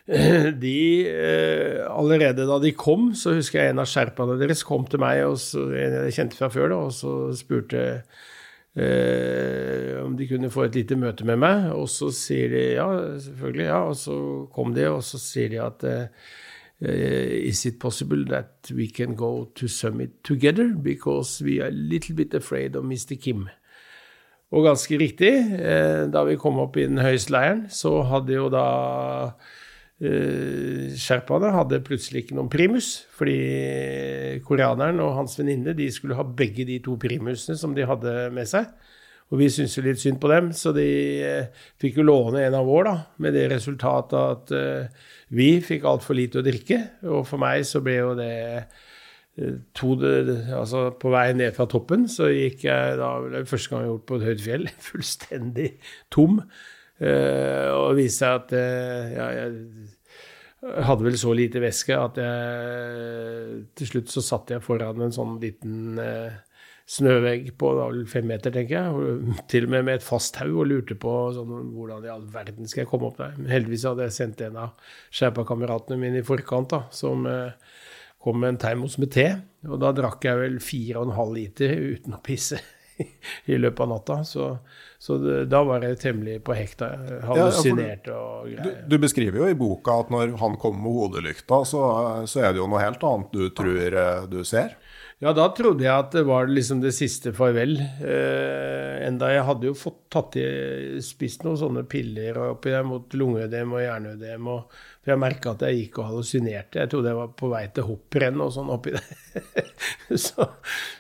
de 0.65 1.07
eh, 1.07 1.79
Allerede 1.91 2.47
da 2.49 2.59
de 2.63 2.73
kom, 2.75 3.11
så 3.15 3.35
husker 3.37 3.61
jeg 3.61 3.75
en 3.75 3.83
av 3.83 3.89
sherpaene 3.91 4.39
deres 4.41 4.65
kom 4.67 4.87
til 4.91 5.03
meg, 5.03 5.23
og 5.29 5.39
så, 5.43 5.67
en 5.71 5.97
jeg 6.07 6.17
kjente 6.17 6.39
fra 6.39 6.51
før, 6.53 6.71
da, 6.73 6.83
og 6.89 6.95
så 6.97 7.15
spurte 7.39 7.85
eh, 8.75 9.97
om 10.03 10.17
de 10.19 10.29
kunne 10.31 10.51
få 10.53 10.67
et 10.67 10.81
lite 10.81 10.99
møte 10.99 11.27
med 11.29 11.41
meg. 11.43 11.71
Og 11.77 11.89
så 11.93 12.11
sier 12.15 12.53
de 12.53 12.65
ja, 12.79 12.89
selvfølgelig. 13.27 13.67
ja, 13.69 13.81
Og 13.91 13.97
så 14.01 14.17
kom 14.55 14.75
de, 14.75 14.89
og 14.91 15.03
så 15.07 15.21
sier 15.23 15.53
de 15.53 15.63
at 15.65 15.87
eh, 15.91 16.07
Is 16.81 17.67
it 17.67 17.79
possible 17.79 18.25
that 18.31 18.71
we 18.73 18.87
can 18.89 19.15
go 19.15 19.45
to 19.55 19.69
summit 19.69 20.25
together? 20.25 20.73
Because 20.73 21.45
we 21.45 21.61
are 21.61 21.69
a 21.69 21.71
little 21.71 22.15
bit 22.17 22.33
afraid 22.33 22.75
of 22.75 22.85
Mr. 22.85 23.21
Kim. 23.21 23.51
Og 24.51 24.65
ganske 24.65 24.99
riktig, 24.99 25.31
eh, 25.61 26.09
da 26.11 26.25
vi 26.25 26.39
kom 26.41 26.59
opp 26.59 26.77
i 26.77 26.87
den 26.89 26.99
høyeste 26.99 27.31
leiren, 27.35 27.67
så 27.71 28.01
hadde 28.03 28.35
jo 28.35 28.49
da 28.51 28.65
Sherpaene 30.01 31.51
hadde 31.53 31.83
plutselig 31.85 32.23
ikke 32.25 32.37
noen 32.39 32.49
primus, 32.49 33.03
fordi 33.13 34.41
koreaneren 34.47 35.03
og 35.05 35.19
hans 35.19 35.35
venninne 35.37 35.75
de 35.77 35.91
skulle 35.93 36.17
ha 36.17 36.25
begge 36.25 36.65
de 36.65 36.79
to 36.85 36.95
primusene 37.01 37.59
som 37.61 37.75
de 37.77 37.85
hadde 37.85 38.15
med 38.33 38.49
seg. 38.49 38.71
Og 39.31 39.39
vi 39.39 39.47
syntes 39.53 39.77
jo 39.77 39.85
litt 39.85 40.01
synd 40.03 40.19
på 40.23 40.31
dem, 40.33 40.51
så 40.57 40.73
de 40.75 40.87
uh, 41.23 41.67
fikk 41.81 42.01
jo 42.01 42.07
låne 42.07 42.43
en 42.43 42.57
av 42.59 42.67
vår, 42.67 42.89
da, 42.89 42.95
med 43.23 43.37
det 43.39 43.45
resultatet 43.53 44.17
at 44.19 44.55
uh, 44.57 45.11
vi 45.37 45.53
fikk 45.63 45.87
altfor 45.87 46.19
lite 46.19 46.41
å 46.41 46.47
drikke. 46.47 46.81
Og 47.07 47.23
for 47.29 47.43
meg 47.43 47.63
så 47.69 47.83
ble 47.85 48.01
jo 48.01 48.17
det 48.19 48.33
to, 49.79 49.95
altså 50.53 50.91
På 51.01 51.13
vei 51.15 51.31
ned 51.33 51.55
fra 51.57 51.65
toppen 51.71 52.03
så 52.11 52.27
gikk 52.29 52.65
jeg 52.67 52.97
da 52.99 53.13
det 53.31 53.47
første 53.49 53.71
gang 53.71 53.85
jeg 53.85 53.87
har 53.87 53.93
gjort 53.95 54.09
på 54.09 54.19
et 54.19 54.27
høyt 54.27 54.43
fjell, 54.45 54.67
fullstendig 54.91 55.71
tom. 56.13 56.43
Uh, 57.01 57.73
og 57.79 57.97
viste 57.97 58.27
seg 58.27 58.43
at 58.43 58.51
uh, 58.53 59.13
ja, 59.15 59.27
jeg 59.33 60.83
hadde 60.85 61.07
vel 61.07 61.17
så 61.17 61.33
lite 61.33 61.63
væske 61.63 61.97
at 61.97 62.19
jeg 62.21 63.61
Til 63.81 63.89
slutt 63.89 64.13
så 64.13 64.21
satt 64.21 64.53
jeg 64.53 64.61
foran 64.61 65.01
en 65.07 65.15
sånn 65.15 65.39
liten 65.41 65.97
uh, 65.97 66.35
snøvegg 66.91 67.53
på 67.57 67.71
fem 68.11 68.27
meter, 68.29 68.53
tenker 68.53 68.75
jeg. 68.77 68.93
Og, 68.93 69.41
til 69.49 69.69
og 69.69 69.73
med 69.73 69.87
med 69.87 70.01
et 70.01 70.05
fast 70.05 70.35
tau 70.37 70.51
og 70.51 70.67
lurte 70.69 70.97
på 70.99 71.15
sånn, 71.37 71.71
hvordan 71.73 72.05
i 72.05 72.13
all 72.13 72.27
verden 72.35 72.69
skal 72.69 72.83
jeg 72.83 72.91
komme 72.91 73.09
opp 73.09 73.21
der. 73.21 73.37
Men 73.39 73.53
heldigvis 73.55 73.87
hadde 73.89 74.09
jeg 74.09 74.17
sendt 74.17 74.43
en 74.45 74.59
av 74.67 74.91
sherpa-kameratene 75.15 76.01
mine 76.03 76.21
i 76.21 76.27
forkant, 76.27 76.75
da, 76.75 76.83
som 76.91 77.29
kom 78.21 78.41
med 78.43 78.57
en 78.57 78.61
termos 78.61 78.99
med 79.01 79.13
te. 79.15 79.29
Og 79.69 79.81
da 79.81 79.93
drakk 79.97 80.27
jeg 80.27 80.41
vel 80.43 80.59
fire 80.65 80.99
og 81.01 81.09
en 81.09 81.17
halv 81.17 81.37
liter 81.39 81.73
uten 81.79 82.19
å 82.19 82.23
pisse 82.27 82.59
i 83.53 83.59
løpet 83.61 83.87
av 83.87 83.93
natta. 83.95 84.19
Så 84.27 84.51
så 85.01 85.17
da 85.49 85.63
var 85.65 85.81
jeg 85.81 85.97
temmelig 85.97 86.43
på 86.45 86.53
hekta. 86.53 86.91
Hallusinert 87.25 88.09
og 88.13 88.51
greier. 88.51 88.61
Du, 88.61 88.71
du, 88.93 88.97
beskriver 89.01 89.41
jo 89.41 89.47
i 89.49 89.57
boka 89.57 89.95
at 90.03 90.11
når 90.13 90.35
han 90.43 90.59
kommer 90.61 90.83
med 90.85 90.93
hodelykta, 90.93 91.63
så, 91.65 91.85
så, 92.29 92.43
er 92.43 92.53
det 92.53 92.61
jo 92.61 92.67
noe 92.69 92.83
helt 92.83 93.07
annet 93.09 93.33
du 93.33 93.47
tror 93.57 93.97
eh, 94.03 94.27
du 94.29 94.43
ser? 94.45 94.75
Ja, 95.21 95.35
da 95.37 95.51
trodde 95.53 95.85
jeg 95.85 95.93
at 95.93 96.15
det 96.17 96.23
var 96.25 96.49
liksom 96.49 96.79
det 96.81 96.95
siste 96.97 97.35
farvel. 97.37 97.75
Eh, 97.77 99.03
enda 99.05 99.29
jeg 99.29 99.45
hadde 99.45 99.67
jo 99.69 99.75
fått 99.77 99.99
tatt 100.09 100.39
i, 100.41 100.45
spist 101.05 101.45
noen 101.45 101.59
sånne 101.61 101.83
piller 101.93 102.39
oppi 102.47 102.73
der 102.73 102.87
mot 102.89 103.13
lungeødem 103.13 103.75
og 103.77 103.83
hjerneødem. 103.85 104.49
For 104.49 105.13
jeg 105.13 105.21
merka 105.21 105.53
at 105.53 105.67
jeg 105.69 105.77
gikk 105.77 106.01
og 106.01 106.09
hallusinerte. 106.09 106.81
Jeg 106.81 106.93
trodde 106.95 107.13
jeg 107.13 107.21
var 107.21 107.37
på 107.37 107.53
vei 107.53 107.63
til 107.69 107.89
hopprenn 107.91 108.41
og 108.41 108.55
sånn 108.57 108.73
oppi 108.73 108.97
der. 108.97 109.69
så, 110.25 110.49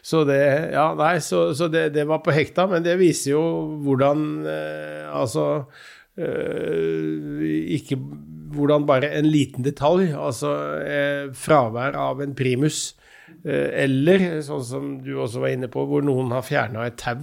så, 0.04 0.22
det 0.28 0.40
Ja, 0.74 0.90
nei, 1.00 1.14
så, 1.24 1.46
så 1.56 1.72
det, 1.72 1.86
det, 1.96 2.04
var 2.12 2.20
på 2.20 2.36
hekta. 2.36 2.68
Men 2.68 2.84
det 2.84 3.00
viser 3.00 3.38
jo 3.38 3.44
hvordan 3.86 4.28
eh, 4.44 5.08
Altså 5.16 5.48
eh, 6.20 7.72
ikke 7.72 7.96
hvordan 8.52 8.84
bare 8.84 9.14
en 9.16 9.28
liten 9.30 9.64
detalj, 9.64 10.10
altså 10.12 10.50
eh, 10.84 11.28
fravær 11.32 11.96
av 11.96 12.20
en 12.20 12.36
primus 12.36 12.90
eller, 13.44 14.26
sånn 14.44 14.64
som 14.66 14.92
du 15.04 15.14
også 15.16 15.40
var 15.40 15.54
inne 15.54 15.70
på, 15.72 15.86
hvor 15.88 16.04
noen 16.04 16.32
har 16.34 16.44
fjerna 16.44 16.84
et 16.88 16.98
tau. 17.00 17.22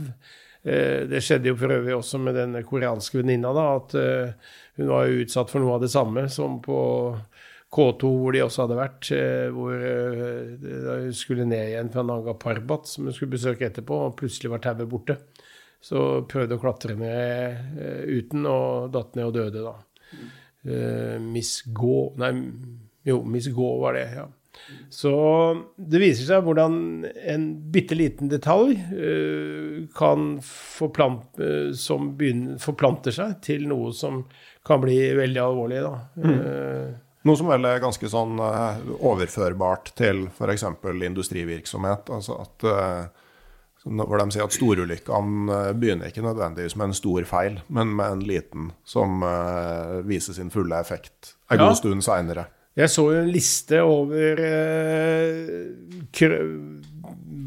Eh, 0.68 1.06
det 1.08 1.22
skjedde 1.24 1.52
jo 1.52 1.58
for 1.60 1.72
øvrig 1.72 1.96
også 1.96 2.20
med 2.20 2.36
den 2.36 2.58
koreanske 2.68 3.22
venninna, 3.22 3.54
da, 3.56 3.68
at 3.78 3.94
eh, 4.00 4.56
hun 4.80 4.90
var 4.92 5.08
jo 5.08 5.22
utsatt 5.24 5.52
for 5.54 5.64
noe 5.64 5.78
av 5.78 5.86
det 5.86 5.92
samme 5.94 6.26
som 6.34 6.58
på 6.64 6.80
K2, 7.74 8.10
hvor 8.22 8.36
de 8.36 8.44
også 8.44 8.66
hadde 8.66 8.80
vært. 8.80 9.10
Hvor 9.52 9.74
hun 9.76 11.16
skulle 11.16 11.48
ned 11.48 11.74
igjen 11.74 11.90
fra 11.92 12.04
Nanga 12.08 12.36
Parbat, 12.40 12.88
som 12.88 13.10
hun 13.10 13.16
skulle 13.16 13.36
besøke 13.36 13.68
etterpå, 13.68 13.98
og 14.08 14.16
plutselig 14.20 14.54
var 14.54 14.64
tauet 14.64 14.88
borte. 14.88 15.18
Så 15.84 16.04
prøvde 16.32 16.56
å 16.56 16.62
klatre 16.62 16.96
ned 16.98 17.76
uten, 18.08 18.48
og 18.48 18.88
datt 18.96 19.20
ned 19.20 19.28
og 19.28 19.36
døde, 19.36 19.66
da. 19.68 19.76
Miss 21.24 21.60
Gå 21.76 21.98
Nei, 22.20 22.32
jo, 23.08 23.20
Miss 23.28 23.52
Gå 23.56 23.68
var 23.84 24.00
det, 24.00 24.08
ja. 24.16 24.26
Så 24.90 25.14
det 25.78 26.02
viser 26.02 26.28
seg 26.28 26.46
hvordan 26.46 26.78
en 27.06 27.48
bitte 27.72 27.98
liten 27.98 28.32
detalj 28.32 28.78
uh, 28.92 29.84
kan 29.98 30.38
forplant, 30.44 31.28
uh, 31.42 31.74
som 31.78 32.14
begynner, 32.18 32.58
forplanter 32.62 33.16
seg 33.16 33.38
til 33.46 33.68
noe 33.70 33.94
som 33.96 34.24
kan 34.68 34.82
bli 34.84 34.98
veldig 35.18 35.44
alvorlig. 35.44 35.84
Da. 35.86 35.94
Mm. 36.20 36.34
Uh, 36.40 37.22
noe 37.28 37.40
som 37.40 37.50
vel 37.52 37.68
er 37.68 37.84
ganske 37.84 38.08
sånn 38.08 38.40
overførbart 38.40 39.92
til 40.00 40.28
f.eks. 40.32 40.64
industrivirksomhet. 41.10 42.12
altså 42.14 42.38
at 42.46 42.68
hvor 43.88 44.20
de 44.20 44.32
sier 44.32 44.44
at 44.44 44.56
storulykkene 44.56 45.58
begynner 45.80 46.12
ikke 46.12 46.24
nødvendigvis 46.24 46.76
med 46.80 46.90
en 46.90 46.96
stor 46.96 47.28
feil, 47.28 47.60
men 47.68 47.92
med 47.96 48.16
en 48.16 48.24
liten 48.28 48.70
som 48.88 49.24
viser 50.08 50.36
sin 50.40 50.52
fulle 50.52 50.80
effekt 50.80 51.36
en 51.52 51.60
ja. 51.60 51.68
god 51.68 51.78
stund 51.80 52.04
seinere. 52.04 52.48
Jeg 52.78 52.94
så 52.94 53.08
jo 53.10 53.22
en 53.24 53.32
liste 53.34 53.80
over 53.82 54.42
eh, 54.46 56.28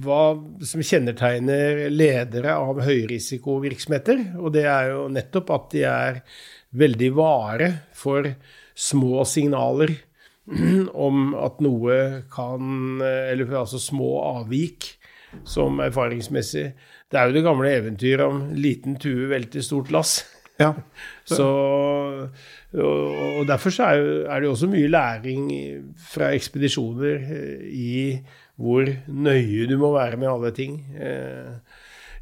hva 0.00 0.22
som 0.66 0.82
kjennetegner 0.82 1.84
ledere 1.92 2.56
av 2.58 2.80
høyrisikovirksomheter. 2.82 4.24
Og 4.40 4.50
det 4.56 4.64
er 4.66 4.90
jo 4.94 5.04
nettopp 5.12 5.52
at 5.54 5.68
de 5.74 5.84
er 5.86 6.22
veldig 6.74 7.10
vare 7.14 7.70
for 7.96 8.26
små 8.74 9.22
signaler 9.28 9.94
om 11.06 11.34
at 11.38 11.60
noe 11.62 11.96
kan 12.32 12.98
Eller 13.04 13.54
altså 13.54 13.78
små 13.78 14.16
avvik 14.24 14.96
som 15.46 15.78
erfaringsmessig 15.84 16.64
Det 17.10 17.18
er 17.18 17.28
jo 17.28 17.36
det 17.36 17.44
gamle 17.46 17.70
eventyret 17.70 18.26
om 18.26 18.48
liten 18.58 18.96
tue 18.98 19.28
velter 19.30 19.62
stort 19.62 19.92
lass. 19.94 20.24
Ja. 20.58 20.74
Så, 21.24 21.46
og 22.74 23.46
Derfor 23.48 23.70
så 23.74 23.84
er, 23.84 24.36
det 24.38 24.46
jo 24.46 24.50
også 24.54 24.68
mye 24.70 24.90
læring 24.90 25.48
fra 26.12 26.30
ekspedisjoner 26.36 27.16
eh, 27.18 27.64
i 27.66 28.18
hvor 28.60 28.86
nøye 29.08 29.66
du 29.66 29.78
må 29.80 29.92
være 29.96 30.16
med 30.20 30.28
alle 30.30 30.50
ting. 30.54 30.76
Eh, 31.00 31.50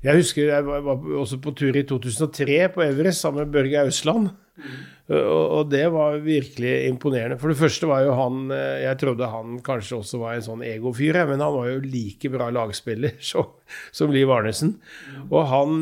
jeg 0.02 0.14
husker 0.16 0.52
jeg 0.54 0.66
var 0.66 0.94
også 1.18 1.40
på 1.42 1.50
tur 1.50 1.76
i 1.76 1.82
2003 1.82 2.68
på 2.74 2.82
Everest 2.82 3.20
sammen 3.20 3.44
med 3.44 3.52
Børge 3.52 3.80
Ausland. 3.80 4.28
Og 5.08 5.70
det 5.72 5.86
var 5.88 6.18
virkelig 6.20 6.72
imponerende. 6.84 7.38
For 7.40 7.48
det 7.48 7.56
første 7.56 7.88
var 7.88 8.02
jo 8.04 8.12
han 8.12 8.50
eh, 8.52 8.82
Jeg 8.84 8.98
trodde 9.00 9.30
han 9.32 9.56
kanskje 9.64 10.02
også 10.02 10.20
var 10.20 10.36
en 10.36 10.44
sånn 10.44 10.64
egofyr, 10.66 11.16
men 11.30 11.40
han 11.40 11.54
var 11.54 11.70
jo 11.70 11.78
like 11.80 12.28
bra 12.28 12.50
lagspiller 12.52 13.14
som 13.24 14.12
Liv 14.12 14.28
Arnesen. 14.28 14.74
Og 15.30 15.46
han, 15.48 15.78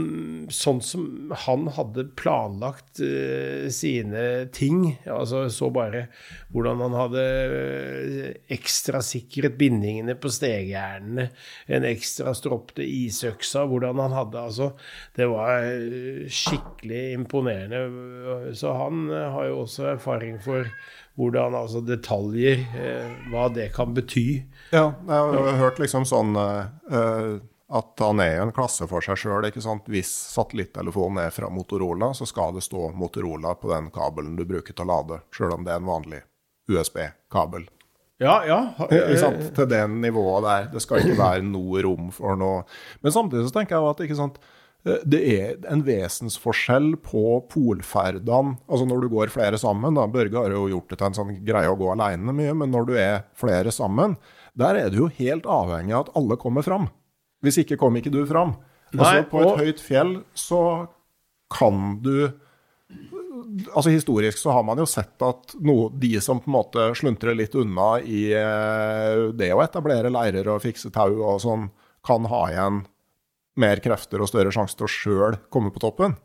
sånn 0.55 0.79
som 0.83 1.35
han 1.47 1.67
hadde 1.75 2.07
planlagt 2.19 3.03
uh, 3.03 3.67
sine 3.73 4.47
ting 4.55 4.97
altså 5.11 5.45
Så 5.53 5.69
bare 5.75 6.07
hvordan 6.55 6.81
han 6.85 6.95
hadde 6.97 7.23
eh, 7.23 8.31
ekstra 8.55 9.01
sikret 9.05 9.57
bindingene 9.59 10.15
på 10.19 10.31
stegjernene, 10.33 11.29
en 11.67 11.87
ekstra 11.89 12.33
stropp 12.37 12.77
isøksa, 12.83 13.67
hvordan 13.69 14.01
han 14.03 14.15
hadde 14.15 14.45
Altså, 14.47 14.71
det 15.19 15.27
var 15.31 15.67
skikkelig 16.33 17.03
imponerende. 17.17 18.53
Så 18.57 18.73
han 18.79 19.11
har 19.33 19.49
jo 19.49 19.63
også 19.65 19.91
erfaring 19.95 20.39
for 20.43 20.69
hvordan 21.17 21.55
altså 21.57 21.81
detaljer, 21.81 22.65
eh, 22.77 23.13
hva 23.33 23.49
det 23.53 23.71
kan 23.75 23.95
bety. 23.97 24.43
Ja, 24.73 24.91
jeg 25.09 25.45
har 25.49 25.61
hørt 25.63 25.79
liksom 25.81 26.05
sånn 26.09 26.37
uh, 26.37 27.39
at 27.67 28.03
han 28.05 28.21
er 28.21 28.35
jo 28.37 28.43
en 28.47 28.57
klasse 28.57 28.87
for 28.91 29.05
seg 29.05 29.19
sjøl. 29.23 29.47
Hvis 29.89 30.11
satellittelefonen 30.37 31.25
er 31.25 31.33
fra 31.35 31.49
Motorola, 31.51 32.13
så 32.15 32.29
skal 32.29 32.55
det 32.55 32.67
stå 32.67 32.91
Motorola 32.95 33.57
på 33.57 33.73
den 33.73 33.89
kabelen 33.95 34.37
du 34.37 34.45
bruker 34.45 34.77
til 34.77 34.85
å 34.85 34.93
lade, 34.93 35.23
sjøl 35.35 35.57
om 35.57 35.65
det 35.65 35.73
er 35.73 35.81
en 35.81 35.89
vanlig 35.89 36.21
USB-kabel. 36.69 37.65
Ja, 38.21 38.39
ja. 38.49 38.61
Til 38.89 39.67
det 39.69 39.83
nivået 39.93 40.45
der. 40.45 40.69
Det 40.73 40.81
skal 40.85 41.03
ikke 41.03 41.19
være 41.19 41.43
noe 41.45 41.83
rom 41.85 42.07
for 42.17 42.39
noe 42.41 42.63
Men 43.05 43.13
samtidig 43.13 43.45
så 43.45 43.59
tenker 43.59 43.77
jeg 43.77 43.91
at 43.91 44.01
ikke 44.07 44.17
sant, 44.17 44.39
Eh, 44.41 44.56
det 44.87 45.19
er 45.35 45.57
en 45.73 45.83
vesensforskjell 45.87 46.93
på 47.03 47.41
polferdene. 47.51 48.55
Altså 48.71 48.87
når 48.87 49.03
du 49.03 49.09
går 49.17 49.33
flere 49.35 49.59
sammen, 49.59 49.97
da, 49.99 50.07
Børge 50.11 50.39
har 50.39 50.55
jo 50.55 50.69
gjort 50.71 50.93
det 50.93 51.01
til 51.01 51.09
en 51.09 51.19
sånn 51.19 51.33
greie 51.47 51.73
å 51.73 51.79
gå 51.79 51.91
alene 51.91 52.35
mye, 52.37 52.55
men 52.55 52.71
når 52.75 52.87
du 52.87 52.95
er 53.01 53.25
flere 53.39 53.75
sammen, 53.75 54.15
der 54.55 54.79
er 54.79 54.93
du 54.93 55.03
jo 55.03 55.11
helt 55.19 55.49
avhengig 55.51 55.97
av 55.97 56.07
at 56.07 56.15
alle 56.21 56.39
kommer 56.41 56.67
fram. 56.67 56.87
Hvis 57.45 57.59
ikke 57.65 57.79
kommer 57.81 58.01
ikke 58.01 58.15
du 58.15 58.23
fram. 58.29 58.55
Altså 58.95 59.11
Nei, 59.11 59.27
På 59.29 59.43
et 59.43 59.65
høyt 59.65 59.83
fjell 59.83 60.13
så 60.39 60.63
kan 61.53 61.99
du 62.03 62.31
altså 63.75 63.91
Historisk 63.91 64.39
så 64.39 64.55
har 64.55 64.65
man 64.67 64.79
jo 64.81 64.87
sett 64.89 65.23
at 65.23 65.55
noe, 65.65 65.91
de 65.99 66.17
som 66.23 66.39
på 66.41 66.49
en 66.51 66.57
måte 66.57 66.87
sluntrer 66.99 67.37
litt 67.37 67.55
unna 67.59 67.97
i 68.01 68.29
eh, 68.35 69.27
det 69.37 69.51
å 69.55 69.63
etablere 69.65 70.13
leirer 70.13 70.49
og 70.55 70.63
fikse 70.65 70.91
tau 70.95 71.11
og 71.19 71.41
sånn, 71.43 71.69
kan 72.07 72.27
ha 72.31 72.43
igjen 72.53 72.85
mer 73.61 73.81
krefter 73.85 74.23
og 74.23 74.31
større 74.31 74.53
sjanse 74.55 74.77
til 74.79 74.87
å 74.87 74.93
sjøl 74.93 75.39
komme 75.53 75.73
på 75.75 75.83
toppen. 75.83 76.17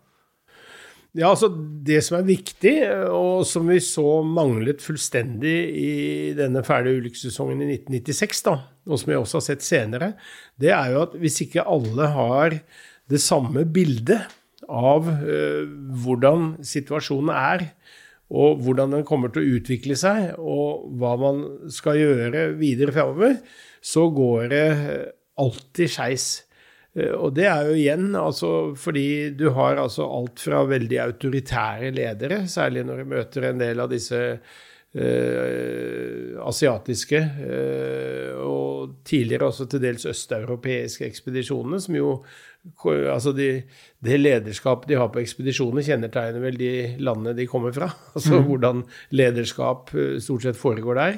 Ja, 1.11 1.33
altså 1.33 1.49
Det 1.51 1.99
som 2.05 2.21
er 2.21 2.27
viktig, 2.27 2.75
og 3.11 3.43
som 3.47 3.67
vi 3.67 3.81
så 3.83 4.21
manglet 4.23 4.83
fullstendig 4.83 5.57
i 5.75 5.93
denne 6.37 6.63
fæle 6.63 6.93
ulykkessesongen 7.01 7.65
i 7.65 7.73
1996, 7.73 8.43
da, 8.47 8.53
og 8.87 9.01
som 9.01 9.11
vi 9.11 9.17
også 9.19 9.41
har 9.41 9.47
sett 9.49 9.65
senere, 9.65 10.13
det 10.55 10.71
er 10.71 10.93
jo 10.93 11.01
at 11.03 11.17
hvis 11.19 11.41
ikke 11.43 11.67
alle 11.67 12.07
har 12.15 12.55
det 13.11 13.19
samme 13.19 13.65
bildet 13.67 14.23
av 14.71 15.09
uh, 15.09 15.67
hvordan 15.99 16.53
situasjonen 16.63 17.33
er, 17.35 17.65
og 18.31 18.61
hvordan 18.63 18.95
den 18.95 19.03
kommer 19.03 19.33
til 19.33 19.43
å 19.43 19.57
utvikle 19.57 19.97
seg, 19.99 20.37
og 20.39 20.87
hva 20.95 21.17
man 21.19 21.43
skal 21.75 21.99
gjøre 21.99 22.45
videre 22.55 22.95
framover, 22.95 23.35
så 23.83 24.05
går 24.15 24.47
det 24.53 24.67
alltid 25.41 25.91
skeis. 25.91 26.29
Eh, 26.97 27.13
og 27.15 27.35
det 27.37 27.45
er 27.47 27.69
jo 27.69 27.77
igjen 27.77 28.09
altså 28.19 28.49
fordi 28.79 29.31
du 29.37 29.49
har 29.55 29.79
altså 29.79 30.07
alt 30.11 30.43
fra 30.43 30.63
veldig 30.67 30.99
autoritære 31.05 31.93
ledere, 31.95 32.43
særlig 32.51 32.83
når 32.87 33.01
du 33.01 33.13
møter 33.15 33.47
en 33.47 33.61
del 33.61 33.83
av 33.83 33.91
disse 33.91 34.19
eh, 34.19 34.37
asiatiske 36.43 37.21
eh, 37.47 38.31
og 38.43 38.99
tidligere 39.07 39.47
også 39.47 39.69
til 39.71 39.83
dels 39.85 40.09
østeuropeiske 40.11 41.07
ekspedisjonene, 41.07 41.81
som 41.81 41.99
jo 41.99 42.15
Altså 42.85 43.31
de, 43.33 43.63
det 44.05 44.19
lederskapet 44.19 44.91
de 44.91 44.97
har 44.99 45.07
på 45.09 45.17
ekspedisjoner, 45.17 45.81
kjennetegner 45.81 46.43
vel 46.43 46.59
de 46.59 46.67
landene 47.01 47.33
de 47.33 47.47
kommer 47.49 47.73
fra. 47.73 47.87
Altså 48.13 48.37
mm. 48.37 48.43
hvordan 48.45 48.83
lederskap 49.17 49.89
stort 50.21 50.45
sett 50.45 50.59
foregår 50.59 50.99
der. 50.99 51.17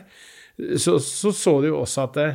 Så 0.79 1.01
så, 1.03 1.33
så 1.35 1.57
du 1.59 1.67
jo 1.67 1.81
også 1.81 2.05
at 2.05 2.15
det, 2.15 2.29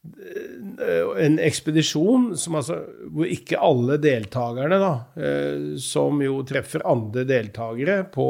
en 0.00 1.36
ekspedisjon 1.44 2.30
altså, 2.32 2.78
hvor 3.12 3.28
ikke 3.28 3.60
alle 3.60 3.98
deltakerne, 4.00 4.78
da, 4.80 4.92
eh, 5.20 5.66
som 5.82 6.22
jo 6.24 6.40
treffer 6.48 6.84
andre 6.88 7.26
deltakere 7.28 8.00
på 8.12 8.28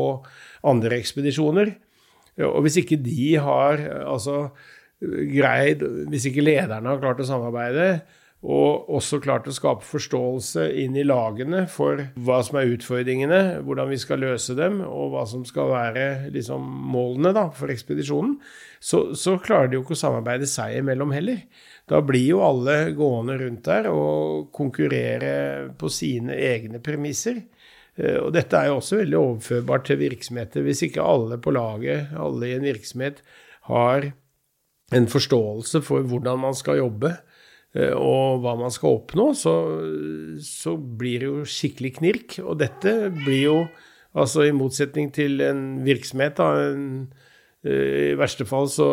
andre 0.67 0.99
ekspedisjoner. 0.99 1.73
Og 2.47 2.63
hvis 2.65 2.81
ikke 2.83 2.99
de 3.05 3.35
har 3.43 3.83
altså, 4.09 4.49
greid 5.01 5.83
Hvis 6.13 6.27
ikke 6.29 6.45
lederne 6.45 6.89
har 6.89 7.01
klart 7.01 7.21
å 7.21 7.27
samarbeide, 7.27 8.01
og 8.41 8.87
også 8.97 9.19
klart 9.21 9.49
å 9.51 9.53
skape 9.53 9.85
forståelse 9.85 10.63
inn 10.81 10.95
i 10.97 11.05
lagene 11.05 11.67
for 11.69 12.01
hva 12.25 12.39
som 12.45 12.57
er 12.57 12.71
utfordringene, 12.73 13.61
hvordan 13.67 13.91
vi 13.93 13.99
skal 14.01 14.23
løse 14.25 14.57
dem, 14.57 14.79
og 14.81 15.13
hva 15.13 15.27
som 15.29 15.43
skal 15.45 15.69
være 15.75 16.07
liksom, 16.33 16.65
målene 16.95 17.35
da, 17.37 17.51
for 17.53 17.73
ekspedisjonen, 17.73 18.39
så, 18.81 19.11
så, 19.13 19.37
klarer 19.45 19.69
de 19.69 19.77
jo 19.77 19.85
ikke 19.85 19.93
å 19.93 20.01
samarbeide 20.07 20.49
seg 20.49 20.79
imellom 20.79 21.13
heller. 21.13 21.43
Da 21.91 22.01
blir 22.01 22.31
jo 22.31 22.41
alle 22.47 22.95
gående 22.97 23.37
rundt 23.43 23.67
der 23.69 23.91
og 23.93 24.49
konkurrere 24.57 25.35
på 25.77 25.93
sine 25.93 26.39
egne 26.41 26.81
premisser. 26.81 27.43
Eh, 28.01 28.17
og 28.23 28.33
dette 28.33 28.57
er 28.57 28.71
jo 28.71 28.79
også 28.81 29.03
veldig 29.03 29.21
overførbart 29.21 29.91
til 29.91 30.01
virksomheter. 30.01 30.65
Hvis 30.65 30.87
ikke 30.89 31.05
alle 31.05 31.37
på 31.37 31.53
laget, 31.53 32.15
alle 32.17 32.49
i 32.49 32.57
en 32.57 32.65
virksomhet, 32.65 33.21
har 33.69 34.15
en 34.97 35.07
forståelse 35.13 35.85
for 35.85 36.09
hvordan 36.09 36.41
man 36.49 36.57
skal 36.57 36.81
jobbe, 36.81 37.19
og 37.79 38.43
hva 38.43 38.57
man 38.59 38.73
skal 38.75 38.99
oppnå, 38.99 39.31
så, 39.39 39.55
så, 40.43 40.75
blir 40.75 41.23
det 41.23 41.31
jo 41.31 41.47
skikkelig 41.47 41.95
knirk. 42.01 42.39
Og 42.43 42.59
dette 42.59 43.13
blir 43.15 43.43
jo, 43.45 43.57
altså 44.19 44.49
i 44.49 44.55
motsetning 44.57 45.13
til 45.15 45.39
en 45.47 45.85
virksomhet, 45.87 46.35
da, 46.41 46.49
en, 46.73 46.89
eh, 47.63 48.11
i 48.11 48.19
verste 48.19 48.43
fall 48.49 48.67
så 48.75 48.89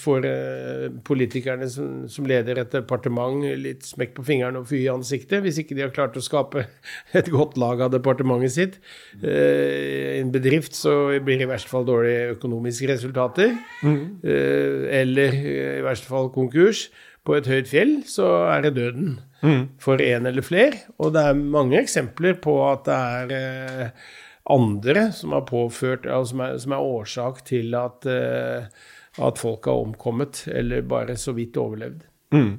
får 0.00 0.30
eh, 0.30 0.88
politikerne 1.04 1.68
som, 1.68 2.08
som, 2.08 2.24
leder 2.24 2.62
et 2.62 2.72
departement, 2.72 3.44
litt 3.60 3.84
smekk 3.84 4.16
på 4.16 4.26
fingeren 4.32 4.62
og 4.62 4.68
fy 4.72 4.86
i 4.86 4.92
ansiktet, 4.94 5.44
hvis 5.44 5.60
ikke 5.60 5.76
de 5.76 5.84
har 5.84 5.92
klart 5.92 6.16
å 6.16 6.24
skape 6.24 6.64
et 7.20 7.32
godt 7.36 7.60
lag 7.60 7.84
av 7.84 7.92
departementet 7.92 8.56
sitt. 8.56 8.82
I 9.20 10.22
en 10.22 10.32
bedrift 10.32 10.72
så 10.72 11.18
blir 11.20 11.36
det 11.36 11.50
i 11.50 11.52
verste 11.52 11.68
fall 11.68 11.84
dårlige 11.84 12.38
økonomiske 12.38 12.94
resultater. 12.96 13.58
Mm. 13.84 14.06
Eller 14.24 15.42
i 15.44 15.82
verste 15.84 16.08
fall 16.08 16.32
konkurs 16.32 16.88
på 17.24 17.38
et 17.38 17.48
høyt 17.48 17.70
fjell, 17.70 17.94
så 18.08 18.26
er 18.52 18.66
det 18.66 18.74
døden 18.76 19.14
mm. 19.40 19.62
for 19.82 20.02
en 20.02 20.28
eller 20.28 20.44
flere. 20.44 20.82
Og 21.00 21.14
det 21.14 21.22
er 21.24 21.38
mange 21.40 21.80
eksempler 21.80 22.36
på 22.44 22.58
at 22.68 22.84
det 22.88 22.98
er 22.98 23.32
eh, 23.38 24.10
andre 24.52 25.08
som 25.16 25.32
er 25.36 25.46
påført, 25.48 26.04
altså 26.04 26.34
som, 26.34 26.44
er, 26.44 26.58
som, 26.60 26.76
er, 26.76 26.90
årsak 26.98 27.40
til 27.48 27.74
at, 27.78 28.04
eh, 28.10 28.68
at, 29.16 29.40
folk 29.40 29.70
har 29.70 29.86
omkommet, 29.86 30.44
eller 30.52 30.84
bare 30.88 31.16
så 31.20 31.32
vidt 31.36 31.56
overlevd. 31.60 32.04
Mm. 32.36 32.52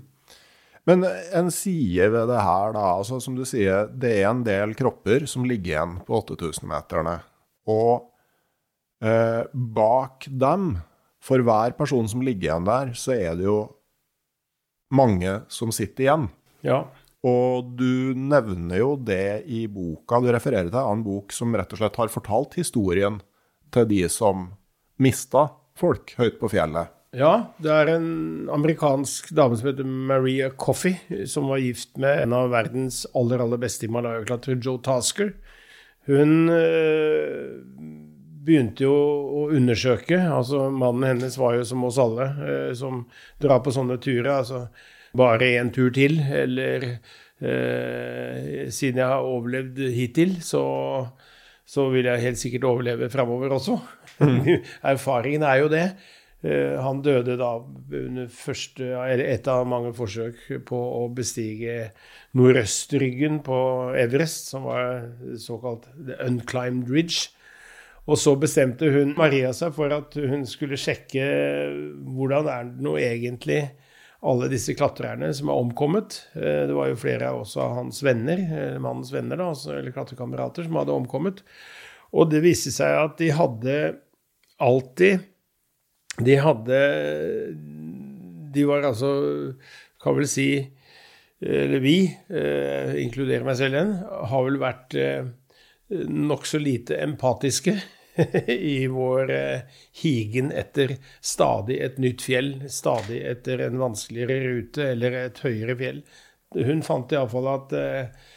Men 0.86 1.06
en 1.06 1.48
side 1.54 2.10
ved 2.14 2.28
det 2.30 2.42
her, 2.42 2.74
da, 2.76 2.90
altså 2.98 3.20
som 3.22 3.38
du 3.38 3.46
sier, 3.46 3.90
det 3.90 4.18
er 4.20 4.30
en 4.30 4.44
del 4.46 4.76
kropper 4.78 5.26
som 5.30 5.46
ligger 5.50 5.74
igjen 5.74 5.96
på 6.06 6.20
8000-meterne. 6.22 7.16
Og 7.74 8.06
eh, 9.02 9.46
bak 9.54 10.30
dem, 10.30 10.76
for 11.26 11.42
hver 11.42 11.74
person 11.78 12.06
som 12.10 12.22
ligger 12.22 12.52
igjen 12.52 12.70
der, 12.70 12.94
så 12.98 13.16
er 13.18 13.34
det 13.38 13.48
jo 13.48 13.60
mange 14.94 15.40
som 15.52 15.72
sitter 15.76 16.06
igjen. 16.06 16.28
Ja. 16.66 16.84
Og 17.26 17.72
du 17.80 18.14
nevner 18.18 18.82
jo 18.82 18.92
det 19.02 19.46
i 19.50 19.66
boka. 19.72 20.20
Du 20.22 20.30
refererer 20.34 20.70
til 20.70 20.82
en 20.82 21.06
bok 21.06 21.34
som 21.34 21.56
rett 21.58 21.72
og 21.74 21.82
slett 21.82 21.98
har 22.02 22.14
fortalt 22.14 22.58
historien 22.60 23.18
til 23.74 23.88
de 23.90 24.04
som 24.14 24.52
mista 25.02 25.48
folk 25.78 26.14
høyt 26.20 26.38
på 26.42 26.52
fjellet. 26.54 26.92
Ja, 27.16 27.54
det 27.64 27.72
er 27.72 27.94
en 27.94 28.50
amerikansk 28.52 29.30
dame 29.38 29.56
som 29.56 29.70
heter 29.70 29.88
Maria 29.88 30.50
Coffey, 30.52 30.98
som 31.32 31.48
var 31.48 31.64
gift 31.64 31.96
med 32.02 32.26
en 32.26 32.36
av 32.36 32.52
verdens 32.52 33.06
aller, 33.16 33.40
aller 33.40 33.62
beste 33.62 33.88
himalayaklatrere, 33.88 34.60
Joe 34.60 34.82
Tasker. 34.84 35.32
Hun 36.10 36.52
øh, 36.52 37.56
begynte 38.46 38.86
jo 38.86 38.96
å 38.96 39.46
undersøke. 39.56 40.20
altså 40.20 40.70
Mannen 40.70 41.08
hennes 41.16 41.38
var 41.42 41.58
jo 41.58 41.66
som 41.68 41.84
oss 41.88 42.00
alle, 42.02 42.30
eh, 42.46 42.74
som 42.78 43.06
drar 43.42 43.64
på 43.66 43.74
sånne 43.76 43.98
turer. 44.02 44.32
altså 44.40 44.68
bare 45.16 45.54
én 45.56 45.72
tur 45.72 45.94
til, 45.96 46.18
eller 46.20 46.84
eh, 47.40 48.66
siden 48.74 49.02
jeg 49.02 49.08
har 49.08 49.24
overlevd 49.24 49.80
hittil, 49.96 50.36
så, 50.44 50.66
så 51.66 51.88
vil 51.94 52.10
jeg 52.10 52.24
helt 52.26 52.42
sikkert 52.42 52.68
overleve 52.68 53.10
framover 53.14 53.56
også. 53.56 53.80
Mm. 54.20 54.44
Erfaringen 54.94 55.46
er 55.48 55.62
jo 55.64 55.72
det. 55.72 55.86
Eh, 56.46 56.76
han 56.84 57.02
døde 57.06 57.38
da 57.40 57.54
under 58.02 58.28
første, 58.32 58.92
eller 58.92 59.26
et 59.26 59.48
av 59.52 59.66
mange 59.70 59.94
forsøk 59.98 60.44
på 60.68 60.82
å 61.00 61.08
bestige 61.16 61.92
nordøstryggen 62.38 63.40
på 63.46 63.60
Everest, 63.98 64.52
som 64.52 64.68
var 64.68 65.08
såkalt 65.42 65.88
the 65.96 66.20
unclimbed 66.28 66.92
ridge. 66.92 67.32
Og 68.06 68.20
så 68.22 68.36
bestemte 68.38 68.92
hun 68.94 69.16
Maria 69.18 69.50
seg 69.56 69.74
for 69.74 69.94
at 69.94 70.14
hun 70.20 70.46
skulle 70.50 70.78
sjekke 70.78 71.26
hvordan 72.16 72.50
er 72.52 72.68
det 72.70 72.86
nå 72.86 72.96
egentlig 73.02 73.64
alle 74.26 74.50
disse 74.50 74.74
klatrerne 74.78 75.32
som 75.38 75.50
er 75.52 75.62
omkommet. 75.62 76.20
Eh, 76.38 76.66
det 76.70 76.76
var 76.76 76.90
jo 76.90 77.00
flere 77.02 77.32
av 77.32 77.44
også 77.44 77.66
hans 77.80 78.02
venner, 78.06 78.42
eh, 78.42 78.78
mannens 78.82 79.12
venner, 79.14 79.38
da, 79.38 79.52
altså, 79.54 79.76
eller 79.76 79.94
klatrekamerater, 79.94 80.66
som 80.66 80.78
hadde 80.80 80.96
omkommet. 80.96 81.42
Og 82.16 82.30
det 82.32 82.44
viste 82.46 82.74
seg 82.74 82.96
at 83.02 83.18
de 83.20 83.32
hadde 83.36 83.78
alltid 84.64 85.26
De 86.24 86.36
hadde 86.40 86.78
De 88.56 88.64
var 88.64 88.86
altså, 88.88 89.10
kan 90.00 90.16
vel 90.16 90.30
si 90.32 90.48
Eller 91.44 91.82
vi, 91.84 91.98
eh, 92.32 92.94
inkluderer 93.04 93.44
meg 93.44 93.58
selv 93.60 93.76
igjen, 93.76 93.92
har 94.32 94.46
vel 94.46 94.62
vært 94.62 94.96
eh, 94.96 95.28
nokså 95.90 96.60
lite 96.62 96.98
empatiske 96.98 97.76
i 98.48 98.88
vår 98.88 99.32
eh, 99.32 99.60
higen 100.04 100.52
etter 100.52 100.96
stadig 101.22 101.80
et 101.84 101.98
nytt 102.02 102.24
fjell, 102.26 102.54
stadig 102.72 103.22
etter 103.28 103.66
en 103.68 103.82
vanskeligere 103.82 104.40
rute 104.48 104.88
eller 104.94 105.20
et 105.26 105.42
høyere 105.44 105.76
fjell. 105.80 106.02
Hun 106.56 106.84
fant 106.86 107.12
iallfall 107.12 107.48
at 107.52 107.74
uh, 107.76 108.28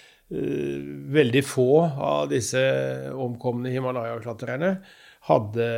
veldig 1.14 1.42
få 1.46 1.68
av 1.86 2.24
disse 2.32 2.60
omkomne 3.14 3.70
Himalaya-klatrerne 3.70 4.72
hadde 5.26 5.68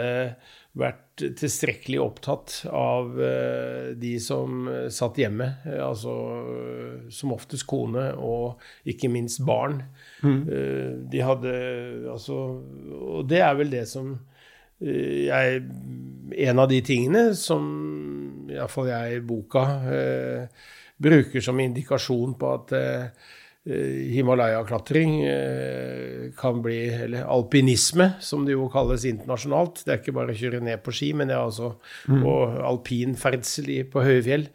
vært 0.78 1.24
tilstrekkelig 1.40 1.98
opptatt 2.00 2.54
av 2.70 3.16
uh, 3.18 3.90
de 3.98 4.12
som 4.22 4.68
satt 4.92 5.18
hjemme, 5.20 5.48
uh, 5.66 5.80
altså 5.88 6.14
som 7.12 7.34
oftest 7.34 7.66
kone 7.70 8.10
og 8.14 8.60
ikke 8.88 9.10
minst 9.12 9.42
barn. 9.46 9.80
Mm. 10.22 10.42
De 11.10 11.20
hadde 11.24 11.52
altså 12.12 12.34
Og 12.92 13.24
det 13.28 13.38
er 13.40 13.54
vel 13.56 13.70
det 13.72 13.86
som 13.88 14.10
jeg 14.80 15.62
En 16.44 16.60
av 16.60 16.68
de 16.68 16.80
tingene 16.84 17.22
som 17.36 17.64
iallfall 18.52 18.90
jeg 18.90 19.16
i 19.16 19.22
boka 19.24 19.64
bruker 21.00 21.44
som 21.44 21.60
indikasjon 21.60 22.36
på 22.40 22.52
at 22.58 22.74
Himalaya-klatring 23.60 25.18
kan 26.38 26.62
bli 26.64 26.78
Eller 26.94 27.26
alpinisme, 27.28 28.06
som 28.24 28.46
det 28.46 28.54
jo 28.54 28.70
kalles 28.72 29.04
internasjonalt. 29.04 29.82
Det 29.84 29.92
er 29.92 30.00
ikke 30.00 30.14
bare 30.16 30.32
å 30.32 30.38
kjøre 30.40 30.62
ned 30.64 30.80
på 30.80 30.94
ski, 30.96 31.10
men 31.12 31.28
det 31.28 31.36
er 31.36 31.44
altså 31.44 31.74
mm. 32.08 32.24
alpinferdsel 32.70 33.68
på 33.92 34.04
høye 34.06 34.22
fjell. 34.24 34.46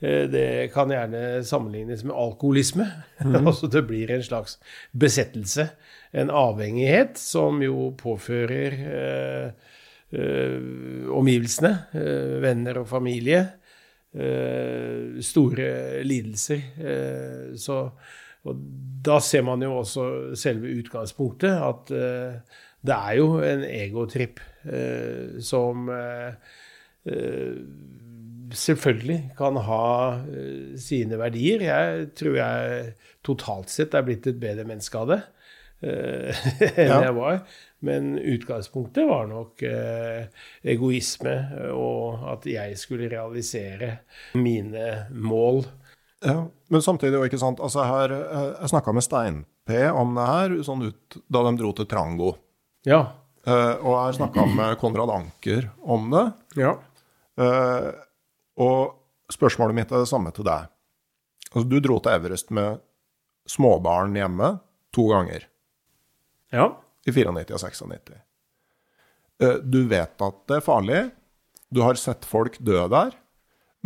Det 0.00 0.72
kan 0.74 0.90
gjerne 0.90 1.44
sammenlignes 1.46 2.02
med 2.08 2.16
alkoholisme. 2.18 2.88
Mm. 3.22 3.38
altså 3.52 3.70
det 3.70 3.84
blir 3.86 4.10
en 4.10 4.26
slags 4.26 4.58
besettelse. 4.98 5.70
En 6.10 6.34
avhengighet 6.34 7.22
som 7.22 7.62
jo 7.62 7.92
påfører 8.02 8.80
eh, 8.90 9.70
Eh, 10.10 10.58
omgivelsene, 11.14 11.70
eh, 11.94 12.40
venner 12.42 12.80
og 12.80 12.88
familie. 12.88 13.46
Eh, 14.12 15.20
store 15.22 16.02
lidelser. 16.02 16.60
så 17.56 17.90
og 18.48 18.62
da 19.04 19.18
ser 19.24 19.44
man 19.46 19.62
jo 19.64 19.74
også 19.80 20.36
selve 20.38 20.70
utgangspunktet, 20.80 21.52
at 21.56 21.92
det 22.80 22.96
er 22.96 23.14
jo 23.18 23.40
en 23.44 23.64
egotripp 23.64 24.40
som 25.44 25.88
selvfølgelig 28.56 29.18
kan 29.38 29.60
ha 29.64 29.84
sine 30.80 31.20
verdier. 31.20 31.64
Jeg 31.64 32.08
tror 32.16 32.38
jeg 32.40 32.94
totalt 33.24 33.72
sett 33.72 33.96
er 33.96 34.04
blitt 34.08 34.28
et 34.28 34.40
bedre 34.40 34.64
menneske 34.68 35.00
av 35.00 35.12
det 35.14 35.20
enn 36.76 36.90
ja. 36.90 37.00
jeg 37.06 37.16
var. 37.16 37.42
Men 37.86 38.12
utgangspunktet 38.18 39.06
var 39.08 39.28
nok 39.30 39.62
eh, 39.64 40.26
egoisme, 40.68 41.36
og 41.72 42.26
at 42.34 42.48
jeg 42.50 42.76
skulle 42.80 43.08
realisere 43.08 43.94
mine 44.36 45.06
mål. 45.16 45.64
Ja, 46.24 46.48
Men 46.68 46.82
samtidig 46.84 47.16
jo, 47.16 47.24
ikke 47.26 47.40
sant, 47.40 47.60
altså 47.64 47.84
her, 47.88 48.12
eh, 48.12 48.50
Jeg 48.60 48.70
snakka 48.72 48.92
med 48.92 49.06
Stein-P 49.06 49.78
om 49.96 50.14
det 50.18 50.26
her 50.28 50.56
sånn 50.66 50.84
ut, 50.90 51.16
da 51.32 51.42
de 51.46 51.54
dro 51.56 51.72
til 51.72 51.88
Trango. 51.88 52.34
Ja. 52.86 53.00
Uh, 53.46 53.80
og 53.80 53.94
jeg 53.96 54.18
snakka 54.18 54.44
med 54.52 54.76
Konrad 54.82 55.10
Anker 55.14 55.70
om 55.80 56.10
det. 56.12 56.26
Ja. 56.60 56.74
Uh, 57.40 57.88
og 58.60 59.32
spørsmålet 59.32 59.78
mitt 59.78 59.94
er 59.94 60.04
det 60.04 60.10
samme 60.10 60.32
til 60.36 60.44
deg. 60.44 60.68
Altså, 61.54 61.64
du 61.64 61.78
dro 61.80 61.96
til 62.04 62.12
Everest 62.12 62.52
med 62.52 62.82
småbarn 63.48 64.14
hjemme 64.18 64.58
to 64.92 65.08
ganger. 65.08 65.48
Ja 66.52 66.68
i 67.06 67.12
94 67.12 67.54
og 67.54 67.62
96. 67.62 68.18
Uh, 69.40 69.56
du 69.64 69.84
vet 69.88 70.26
at 70.26 70.40
det 70.50 70.58
er 70.58 70.64
farlig, 70.64 71.02
du 71.70 71.82
har 71.84 71.98
sett 72.00 72.26
folk 72.28 72.58
dø 72.60 72.82
der, 72.90 73.14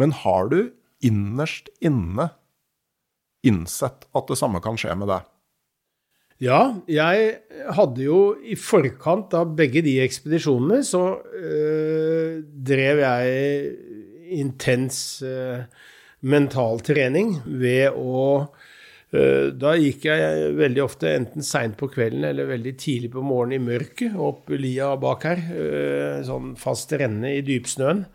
men 0.00 0.14
har 0.24 0.50
du 0.50 0.58
innerst 1.04 1.70
inne 1.84 2.30
innsett 3.44 4.08
at 4.16 4.28
det 4.30 4.40
samme 4.40 4.62
kan 4.64 4.78
skje 4.80 4.96
med 4.98 5.10
deg? 5.12 5.30
Ja, 6.42 6.74
jeg 6.90 7.28
hadde 7.76 8.02
jo 8.02 8.20
i 8.42 8.56
forkant 8.58 9.34
av 9.38 9.52
begge 9.56 9.84
de 9.86 10.00
ekspedisjonene, 10.02 10.80
så 10.82 11.04
øh, 11.22 12.40
drev 12.42 13.02
jeg 13.04 13.68
intens 14.34 14.98
øh, 15.22 15.62
mental 16.26 16.82
trening 16.82 17.36
ved 17.46 17.94
å 17.94 18.24
øh, 19.14 19.52
da 19.54 19.76
gikk 19.78 20.08
jeg 20.10 20.52
veldig 20.58 20.82
ofte 20.82 21.12
enten 21.14 21.46
seint 21.46 21.78
på 21.78 21.88
kvelden 21.92 22.26
eller 22.26 22.50
veldig 22.50 22.74
tidlig 22.82 23.12
på 23.14 23.22
morgenen 23.22 23.60
i 23.60 23.66
mørket 23.70 24.18
opp 24.18 24.50
lia 24.58 24.90
bak 25.00 25.28
her. 25.30 25.44
Eh, 25.54 26.24
sånn 26.26 26.56
fast 26.58 26.96
renne 26.98 27.36
i 27.38 27.44
dypsnøen. 27.46 28.08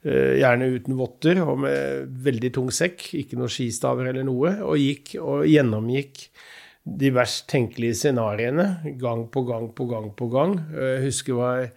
Eh, 0.00 0.38
gjerne 0.40 0.70
uten 0.72 0.96
votter 0.96 1.42
og 1.44 1.58
med 1.66 2.08
veldig 2.24 2.50
tung 2.56 2.70
sekk, 2.72 3.10
ikke 3.20 3.36
noen 3.36 3.52
skistaver 3.52 4.08
eller 4.08 4.24
noe. 4.24 4.54
Og 4.64 4.80
gikk 4.80 5.16
og 5.20 5.44
gjennomgikk 5.48 6.24
de 7.00 7.10
verst 7.12 7.44
tenkelige 7.52 7.98
scenarioene 7.98 8.96
gang 9.00 9.26
på 9.28 9.44
gang 9.48 9.68
på 9.76 9.86
gang 9.90 10.08
på 10.16 10.30
gang. 10.32 10.56
Jeg 10.72 11.06
husker 11.08 11.36
hva 11.36 11.54
jeg 11.60 11.72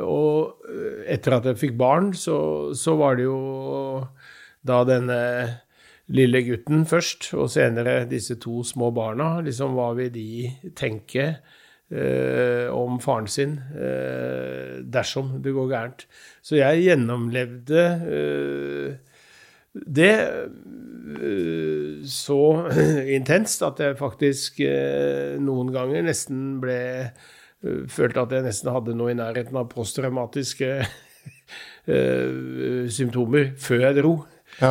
Og 0.00 0.64
etter 1.04 1.34
at 1.36 1.44
jeg 1.50 1.58
fikk 1.60 1.74
barn, 1.76 2.14
så, 2.16 2.72
så 2.72 2.94
var 2.96 3.18
det 3.18 3.26
jo 3.26 3.40
da 4.64 4.78
denne 4.88 5.18
lille 6.10 6.40
gutten 6.46 6.86
først, 6.88 7.30
og 7.36 7.50
senere 7.52 8.06
disse 8.10 8.38
to 8.42 8.64
små 8.66 8.90
barna. 8.94 9.34
Liksom, 9.44 9.76
hva 9.76 9.92
vil 9.98 10.10
de 10.14 10.48
tenke 10.76 11.36
eh, 11.90 12.66
om 12.72 12.98
faren 13.02 13.28
sin 13.30 13.58
eh, 13.74 14.80
dersom 14.82 15.38
det 15.42 15.54
går 15.56 15.70
gærent? 15.74 16.06
Så 16.42 16.58
jeg 16.60 16.86
gjennomlevde 16.86 17.86
eh, 18.08 19.10
det 19.74 20.14
eh, 21.22 22.00
så 22.06 22.40
intenst 23.18 23.62
at 23.62 23.82
jeg 23.82 23.98
faktisk 24.00 24.60
eh, 24.66 25.36
noen 25.42 25.70
ganger 25.74 26.06
nesten 26.06 26.58
ble 26.62 26.80
eh, 26.80 27.84
Følte 27.92 28.22
at 28.24 28.32
jeg 28.32 28.46
nesten 28.46 28.72
hadde 28.72 28.94
noe 28.96 29.12
i 29.12 29.18
nærheten 29.18 29.58
av 29.60 29.66
posttraumatiske 29.68 30.78
symptomer 32.96 33.50
før 33.60 33.82
jeg 33.82 33.96
dro. 33.98 34.12
Ja. 34.62 34.70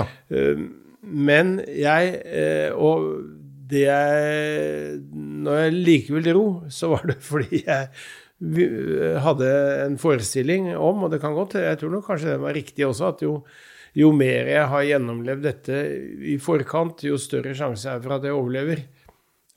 Men 1.06 1.52
jeg 1.70 2.72
Og 2.74 3.06
det 3.70 3.84
jeg 3.86 5.00
Når 5.14 5.62
jeg 5.64 5.76
likevel 5.78 6.30
dro, 6.30 6.46
så 6.74 6.92
var 6.94 7.10
det 7.10 7.20
fordi 7.32 7.64
jeg 7.66 7.90
hadde 9.20 9.50
en 9.86 9.98
forestilling 10.00 10.72
om, 10.78 11.04
og 11.04 11.12
det 11.12 11.20
kan 11.20 11.36
godt 11.36 11.58
jeg 11.60 11.80
tror 11.82 11.92
nok 11.98 12.08
kanskje 12.08 12.32
det 12.32 12.44
var 12.44 12.56
riktig 12.56 12.86
også, 12.88 13.10
at 13.12 13.24
jo, 13.26 13.34
jo 14.00 14.14
mer 14.16 14.48
jeg 14.48 14.70
har 14.72 14.86
gjennomlevd 14.88 15.44
dette 15.44 15.82
i 16.24 16.38
forkant, 16.40 17.04
jo 17.04 17.20
større 17.20 17.52
sjanse 17.58 17.92
er 17.92 18.00
for 18.04 18.16
at 18.16 18.30
jeg 18.30 18.38
overlever. 18.38 18.86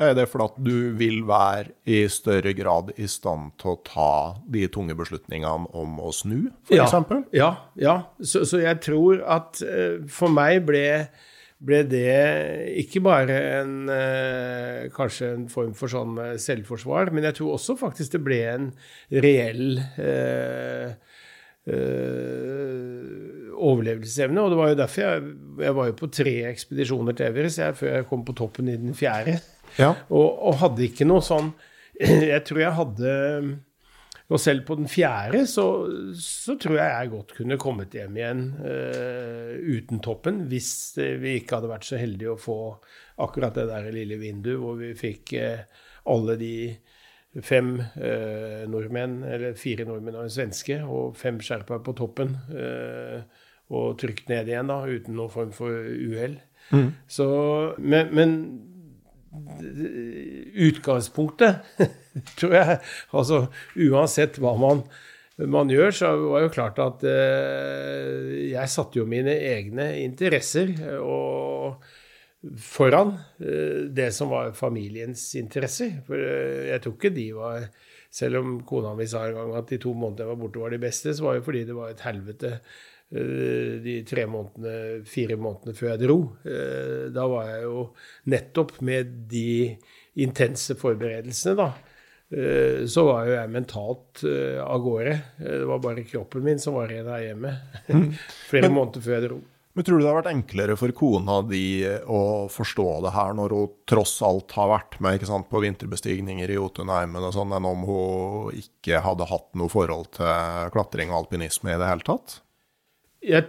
Er 0.02 0.16
det 0.16 0.24
fordi 0.32 0.64
du 0.66 0.76
vil 0.98 1.20
være 1.28 1.74
i 1.86 2.00
større 2.10 2.54
grad 2.56 2.90
i 2.96 3.06
stand 3.10 3.52
til 3.60 3.74
å 3.74 3.80
ta 3.86 4.12
de 4.50 4.64
tunge 4.72 4.96
beslutningene 4.98 5.68
om 5.78 6.00
å 6.02 6.10
snu, 6.16 6.48
f.eks.? 6.64 6.96
Ja, 7.04 7.28
ja, 7.36 7.50
ja. 7.78 7.96
Så, 8.18 8.46
så, 8.48 8.62
jeg 8.64 8.80
tror 8.82 9.22
at 9.22 9.60
uh, 9.62 10.00
for 10.10 10.32
meg 10.32 10.64
ble 10.66 10.86
ble 11.62 11.82
det 11.86 12.12
ikke 12.82 13.02
bare 13.04 13.38
en, 13.60 13.74
eh, 13.92 14.88
kanskje 14.94 15.32
en 15.36 15.48
form 15.52 15.72
for 15.78 15.92
sånn 15.92 16.18
eh, 16.18 16.36
selvforsvar, 16.42 17.12
men 17.14 17.28
jeg 17.28 17.38
tror 17.38 17.56
også 17.56 17.78
faktisk 17.80 18.16
det 18.16 18.22
ble 18.26 18.40
en 18.50 18.68
reell 19.22 19.78
eh, 19.78 20.94
eh, 21.70 23.50
overlevelsesevne. 23.62 24.42
Og 24.42 24.52
det 24.52 24.60
var 24.60 24.72
jo 24.72 24.80
derfor 24.82 25.06
jeg, 25.06 25.34
jeg 25.62 25.78
var 25.78 25.90
jo 25.90 25.98
på 26.02 26.10
tre 26.18 26.36
ekspedisjoner 26.50 27.18
til 27.18 27.30
Everest 27.30 27.62
jeg, 27.62 27.78
før 27.78 27.94
jeg 27.98 28.08
kom 28.10 28.24
på 28.26 28.36
toppen 28.42 28.72
i 28.72 28.78
den 28.80 28.96
fjerde. 28.98 29.38
Ja. 29.78 29.94
Og, 30.10 30.26
og 30.48 30.58
hadde 30.64 30.88
ikke 30.88 31.06
noe 31.08 31.22
sånn 31.24 31.54
Jeg 32.32 32.42
tror 32.48 32.58
jeg 32.60 32.76
hadde 32.76 33.12
og 34.32 34.40
selv 34.40 34.64
på 34.66 34.76
den 34.78 34.88
fjerde 34.90 35.42
så, 35.50 35.66
så, 36.16 36.56
tror 36.60 36.78
jeg 36.78 36.88
jeg 36.88 37.12
godt 37.12 37.34
kunne 37.36 37.58
kommet 37.60 37.94
hjem 37.96 38.16
igjen 38.16 38.42
uh, 38.62 39.52
uten 39.60 40.00
toppen, 40.04 40.46
hvis 40.50 40.72
vi 41.20 41.36
ikke 41.40 41.58
hadde 41.58 41.72
vært 41.72 41.88
så 41.88 42.00
heldige 42.00 42.32
å 42.32 42.40
få 42.40 42.58
akkurat 43.22 43.58
det 43.58 43.68
der 43.68 43.90
lille 43.92 44.18
vinduet 44.20 44.62
hvor 44.62 44.80
vi 44.80 44.92
fikk 44.98 45.34
uh, 45.36 45.84
alle 46.12 46.38
de 46.40 46.54
fem 47.44 47.74
uh, 47.80 48.64
nordmenn, 48.68 49.20
eller 49.28 49.56
fire 49.60 49.86
nordmenn 49.88 50.18
og 50.18 50.26
en 50.26 50.34
svenske, 50.34 50.80
og 50.84 51.16
fem 51.20 51.40
sherpaer 51.44 51.84
på 51.84 51.94
toppen, 51.96 52.36
og 53.72 53.94
trykt 53.96 54.28
ned 54.28 54.50
igjen 54.50 54.68
da, 54.68 54.82
uten 54.84 55.16
noen 55.16 55.32
form 55.32 55.52
for 55.56 55.72
uhell. 55.72 56.34
Mm. 56.72 56.90
Men, 57.80 58.10
men 58.12 58.34
utgangspunktet, 60.66 61.62
tror 62.38 62.54
jeg 62.56 62.76
Altså 63.16 63.38
uansett 63.80 64.36
hva 64.42 64.52
man, 64.60 64.82
man 65.40 65.72
gjør, 65.72 65.90
så 65.96 66.12
var 66.20 66.40
det 66.40 66.46
jo 66.48 66.54
klart 66.58 66.82
at 66.84 67.06
eh, 67.08 68.52
jeg 68.52 68.72
satte 68.72 69.00
jo 69.00 69.08
mine 69.08 69.32
egne 69.32 69.88
interesser 70.02 70.74
og 71.00 71.82
foran 72.58 73.14
eh, 73.40 73.88
det 73.94 74.10
som 74.14 74.32
var 74.32 74.52
familiens 74.58 75.30
interesser. 75.40 76.02
For 76.06 76.20
eh, 76.20 76.68
jeg 76.74 76.84
tror 76.84 76.98
ikke 76.98 77.16
de 77.16 77.32
var 77.38 77.72
Selv 78.12 78.42
om 78.42 78.48
kona 78.68 78.90
mi 78.92 79.06
sa 79.08 79.22
en 79.24 79.38
gang 79.38 79.54
at 79.56 79.70
de 79.72 79.78
to 79.80 79.94
månedene 79.96 80.26
jeg 80.26 80.28
var 80.34 80.40
borte, 80.42 80.60
var 80.60 80.74
de 80.74 80.78
beste, 80.82 81.14
så 81.16 81.24
var 81.24 81.38
det 81.38 81.46
fordi 81.46 81.62
det 81.64 81.76
var 81.78 81.94
et 81.94 82.02
helvete 82.04 82.50
Eh, 82.58 82.91
de 83.12 83.94
tre 84.08 84.26
månedene, 84.30 85.04
fire 85.08 85.36
månedene 85.36 85.76
før 85.76 85.90
jeg 85.92 86.02
dro. 86.06 86.18
Eh, 86.48 87.08
da 87.12 87.28
var 87.28 87.48
jeg 87.50 87.64
jo 87.66 87.86
nettopp 88.32 88.76
med 88.88 89.16
de 89.32 89.46
intense 90.22 90.76
forberedelsene, 90.80 91.56
da. 91.58 91.70
Eh, 92.32 92.84
så 92.88 93.04
var 93.10 93.28
jo 93.28 93.34
jeg 93.36 93.52
mentalt 93.52 94.22
av 94.64 94.84
gårde. 94.84 95.16
Det 95.44 95.64
var 95.68 95.82
bare 95.84 96.06
kroppen 96.08 96.46
min 96.46 96.62
som 96.62 96.78
var 96.78 96.92
igjen 96.92 97.10
her 97.12 97.26
hjemme. 97.28 97.56
Mm. 97.88 98.06
Flere 98.50 98.70
men, 98.70 98.78
måneder 98.78 99.04
før 99.04 99.18
jeg 99.18 99.26
dro. 99.26 99.40
Men 99.72 99.86
tror 99.88 99.98
du 99.98 100.04
det 100.04 100.08
har 100.10 100.18
vært 100.18 100.32
enklere 100.34 100.76
for 100.76 100.92
kona 100.96 101.38
di 101.48 101.64
å 102.04 102.22
forstå 102.52 102.86
det 103.06 103.12
her, 103.14 103.32
når 103.36 103.54
hun 103.56 103.74
tross 103.88 104.18
alt 104.24 104.52
har 104.56 104.68
vært 104.68 104.98
med 105.00 105.16
ikke 105.16 105.28
sant, 105.30 105.48
på 105.48 105.62
vinterbestigninger 105.64 106.52
i 106.52 106.58
Jotunheimen 106.58 107.24
og 107.24 107.32
sånn, 107.36 107.54
enn 107.56 107.68
om 107.68 107.86
hun 107.88 108.58
ikke 108.60 109.00
hadde 109.04 109.28
hatt 109.32 109.48
noe 109.56 109.72
forhold 109.72 110.10
til 110.18 110.72
klatring 110.76 111.12
og 111.12 111.22
alpinisme 111.22 111.72
i 111.72 111.78
det 111.80 111.88
hele 111.88 112.04
tatt? 112.08 112.42
Jeg, 113.22 113.48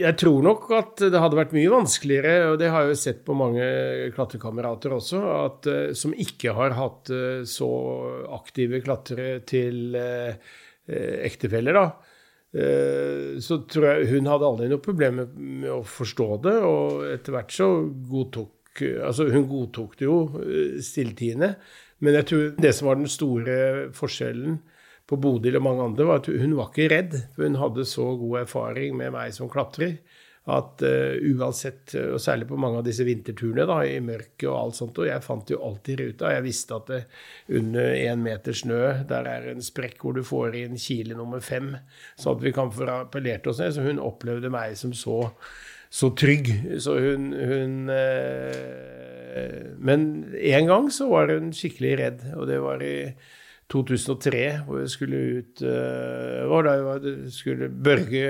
Jeg 0.00 0.16
tror 0.18 0.42
nok 0.42 0.64
at 0.74 1.02
det 1.12 1.20
hadde 1.22 1.38
vært 1.38 1.54
mye 1.54 1.70
vanskeligere, 1.70 2.50
og 2.50 2.56
det 2.58 2.70
har 2.72 2.84
jeg 2.84 2.96
jo 2.96 3.00
sett 3.04 3.20
på 3.26 3.36
mange 3.38 3.64
klatrekamerater 4.16 4.96
også, 4.96 5.20
at, 5.46 5.68
eh, 5.70 5.92
som 5.94 6.14
ikke 6.14 6.54
har 6.56 6.74
hatt 6.74 7.12
eh, 7.14 7.42
så 7.46 7.70
aktive 8.34 8.82
klatrere 8.82 9.44
til 9.46 9.94
eh, 9.98 10.56
ektefeller, 10.90 11.78
da. 11.78 11.90
Så 12.50 13.60
tror 13.70 13.84
jeg 13.86 14.08
hun 14.10 14.26
hadde 14.26 14.46
aldri 14.48 14.66
noe 14.72 14.82
problem 14.82 15.20
med 15.38 15.68
å 15.70 15.84
forstå 15.86 16.26
det, 16.42 16.54
og 16.66 17.04
etter 17.06 17.36
hvert 17.36 17.54
så 17.54 17.68
godtok 18.10 18.56
Altså, 18.80 19.26
hun 19.30 19.44
godtok 19.50 19.96
det 19.98 20.06
jo 20.06 20.16
stilltiende, 20.82 21.52
men 22.02 22.16
jeg 22.16 22.26
tror 22.30 22.44
det 22.64 22.70
som 22.74 22.88
var 22.88 22.98
den 22.98 23.10
store 23.10 23.56
forskjellen 23.94 24.56
på 25.10 25.18
Bodil 25.18 25.58
og 25.58 25.66
mange 25.66 25.90
andre, 25.90 26.06
var 26.06 26.22
at 26.22 26.30
hun 26.30 26.56
var 26.58 26.70
ikke 26.70 26.90
redd. 26.94 27.18
For 27.34 27.48
hun 27.48 27.60
hadde 27.60 27.86
så 27.88 28.06
god 28.20 28.44
erfaring 28.44 28.96
med 28.98 29.14
meg 29.16 29.34
som 29.36 29.50
klatrer 29.50 29.98
at 30.50 30.82
uh, 30.82 31.16
uansett, 31.30 31.92
og 32.00 32.20
særlig 32.22 32.48
på 32.48 32.58
mange 32.60 32.80
av 32.80 32.86
disse 32.86 33.04
vinterturene 33.06 33.66
da, 33.68 33.80
i 33.84 33.98
mørket 34.02 34.46
og 34.48 34.56
alt 34.56 34.78
sånt, 34.78 34.98
og 34.98 35.08
jeg 35.10 35.24
fant 35.24 35.50
jo 35.52 35.60
alltid 35.66 36.00
ruta. 36.00 36.30
Jeg 36.34 36.46
visste 36.46 36.78
at 36.78 36.88
det, 36.90 37.00
under 37.60 37.92
én 37.98 38.22
meter 38.24 38.56
snø 38.56 38.80
der 39.10 39.28
er 39.28 39.50
en 39.52 39.62
sprekk 39.64 40.00
hvor 40.00 40.16
du 40.16 40.22
får 40.26 40.56
inn 40.62 40.80
kile 40.80 41.18
nummer 41.18 41.44
fem, 41.44 41.74
så 42.18 42.34
at 42.34 42.44
vi 42.44 42.54
kan 42.56 42.72
få 42.74 42.88
appellert 42.94 43.46
oss 43.50 43.60
ned. 43.62 43.76
Så 43.76 43.84
hun 43.84 44.00
opplevde 44.02 44.52
meg 44.52 44.78
som 44.80 44.94
så, 44.96 45.18
så 45.92 46.10
trygg. 46.18 46.48
Så 46.80 46.96
hun, 47.04 47.30
hun 47.36 47.92
uh, 47.92 49.76
Men 49.78 50.08
en 50.34 50.72
gang 50.72 50.88
så 50.94 51.06
var 51.12 51.30
hun 51.30 51.52
skikkelig 51.54 51.92
redd, 52.00 52.24
og 52.34 52.48
det 52.50 52.58
var 52.64 52.82
i 52.82 53.12
2003, 53.70 54.44
hvor 54.66 54.80
jeg 54.82 54.92
skulle 54.92 55.20
ut 55.40 55.62
uh, 55.62 56.46
var 56.50 56.66
da 56.66 56.76
skulle 57.32 57.70
Børge 57.70 58.24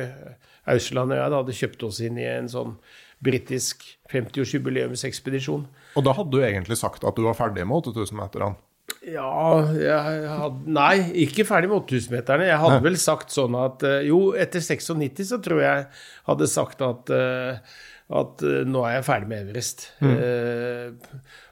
Ausland 0.70 1.14
og 1.14 1.18
jeg 1.18 1.36
hadde 1.36 1.58
kjøpt 1.62 1.84
oss 1.88 2.00
inn 2.04 2.18
i 2.20 2.26
en 2.28 2.50
sånn 2.50 2.74
britisk 3.24 3.84
50-årsjubileumsekspedisjon. 4.12 5.64
Og 5.98 6.04
da 6.06 6.14
hadde 6.16 6.32
du 6.32 6.42
egentlig 6.44 6.78
sagt 6.80 7.04
at 7.04 7.16
du 7.16 7.24
var 7.26 7.36
ferdig 7.38 7.66
med 7.68 7.88
8000-meterne? 7.90 8.54
Ja, 9.06 9.30
jeg 9.70 10.24
hadde 10.28 10.72
Nei, 10.74 10.94
ikke 11.24 11.46
ferdig 11.48 11.70
med 11.70 11.84
8000-meterne. 11.84 12.48
Jeg 12.48 12.60
hadde 12.60 12.80
vel 12.84 12.98
sagt 13.00 13.32
sånn 13.32 13.56
at 13.58 13.84
uh, 13.86 14.00
Jo, 14.04 14.32
etter 14.36 14.64
96 14.64 15.30
så 15.30 15.40
tror 15.44 15.62
jeg 15.64 15.86
hadde 16.28 16.50
sagt 16.50 16.82
at, 16.84 17.12
uh, 17.12 17.78
at 18.20 18.44
nå 18.68 18.84
er 18.88 18.98
jeg 18.98 19.06
ferdig 19.08 19.30
med 19.30 19.46
Everest. 19.46 19.86
Mm. 20.02 20.16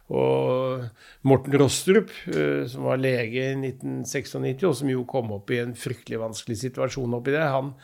Og 0.09 0.87
Morten 1.29 1.57
Rostrup, 1.61 2.13
eh, 2.33 2.65
som 2.71 2.87
var 2.89 3.01
lege 3.01 3.51
i 3.51 3.57
1996, 3.59 4.65
og 4.65 4.77
som 4.79 4.93
jo 4.93 5.05
kom 5.09 5.35
opp 5.37 5.53
i 5.53 5.61
en 5.61 5.75
fryktelig 5.77 6.23
vanskelig 6.23 6.57
situasjon 6.63 7.17
oppi 7.19 7.35
det, 7.35 7.45
han, 7.45 7.75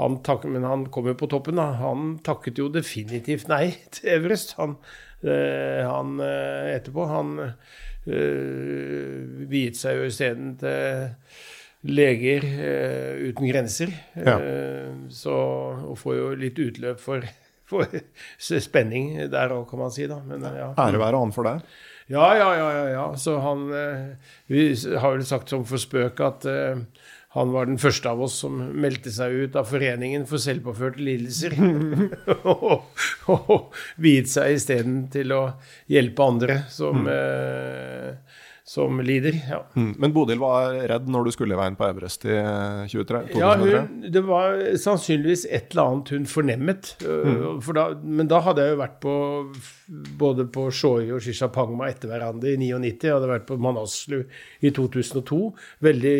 han 0.00 0.20
tak, 0.24 0.46
men 0.48 0.64
han 0.64 0.86
kom 0.92 1.10
jo 1.10 1.16
på 1.20 1.28
toppen, 1.28 1.60
da. 1.60 1.74
Han 1.82 2.16
takket 2.24 2.62
jo 2.62 2.70
definitivt 2.72 3.50
nei 3.52 3.74
til 3.96 4.14
Everest, 4.16 4.56
han, 4.60 4.78
eh, 5.20 5.84
han 5.84 6.16
eh, 6.24 6.72
etterpå. 6.78 7.10
Han 7.12 7.36
øh, 7.44 9.20
viet 9.52 9.76
seg 9.76 10.00
jo 10.00 10.08
isteden 10.08 10.56
til 10.62 11.12
Leger 11.86 12.42
øh, 12.42 13.28
uten 13.28 13.52
grenser. 13.52 13.92
Ja. 14.16 14.40
så, 15.12 15.34
og 15.84 15.98
får 16.00 16.16
jo 16.16 16.30
litt 16.40 16.56
utløp 16.58 17.04
for 17.04 17.28
for 17.66 17.86
spenning 18.62 19.16
der 19.32 19.54
òg, 19.56 19.66
kan 19.70 19.82
man 19.82 19.92
si. 19.94 20.06
da. 20.10 20.20
Men, 20.26 20.46
ja. 20.54 20.72
Ære 20.86 21.02
være 21.02 21.20
han 21.24 21.34
for 21.34 21.48
deg. 21.48 21.66
Ja, 22.12 22.30
ja, 22.38 22.48
ja. 22.54 22.70
ja, 22.70 22.86
ja. 22.94 23.06
Så 23.18 23.38
han 23.42 23.66
eh, 23.74 24.32
Vi 24.46 24.68
har 24.94 25.16
vel 25.16 25.26
sagt 25.26 25.50
som 25.50 25.66
for 25.66 25.82
spøk 25.82 26.22
at 26.22 26.46
uh, 26.46 26.78
han 27.36 27.50
var 27.52 27.66
den 27.68 27.80
første 27.82 28.08
av 28.08 28.22
oss 28.24 28.38
som 28.44 28.56
meldte 28.80 29.10
seg 29.12 29.34
ut 29.34 29.56
av 29.58 29.66
Foreningen 29.68 30.24
for 30.30 30.40
selvpåførte 30.40 31.02
lidelser. 31.02 31.56
og, 32.54 32.86
og 33.34 33.76
viet 34.00 34.30
seg 34.32 34.56
isteden 34.56 35.02
til 35.12 35.34
å 35.36 35.42
hjelpe 35.90 36.30
andre 36.30 36.60
som 36.72 37.02
mm. 37.04 37.10
uh, 37.10 38.40
som 38.66 38.98
lider. 39.00 39.36
Ja. 39.46 39.60
Mm. 39.76 39.92
Men 40.02 40.12
Bodil 40.14 40.40
var 40.42 40.74
redd 40.90 41.06
når 41.06 41.28
du 41.28 41.34
skulle 41.36 41.54
i 41.54 41.58
veien 41.58 41.76
på 41.78 41.86
Everest 41.86 42.24
i 42.26 42.34
2003? 42.90 43.20
Eh, 43.20 43.28
2003. 43.30 43.38
Ja, 43.38 43.52
hun, 43.60 44.00
det 44.10 44.22
var 44.26 44.58
sannsynligvis 44.82 45.44
et 45.46 45.70
eller 45.70 45.92
annet 45.92 46.10
hun 46.16 46.26
fornemmet. 46.26 46.96
Mm. 47.06 47.60
For 47.62 47.78
Da, 47.78 47.84
men 48.02 48.26
da 48.30 48.40
hadde 48.42 48.64
jeg 48.64 48.74
jo 48.74 48.80
vært 48.80 48.98
på 49.04 49.14
både 50.18 50.48
på 50.50 50.66
Shoi 50.74 51.12
og 51.14 51.22
Shishapangma 51.22 51.92
etter 51.92 52.10
hverandre 52.10 52.56
i 52.56 52.58
99. 52.58 53.06
Jeg 53.06 53.14
hadde 53.14 53.30
vært 53.30 53.46
på 53.46 53.60
Manaslu 53.62 54.18
i 54.58 54.74
2002. 54.74 55.40
Veldig 55.86 56.16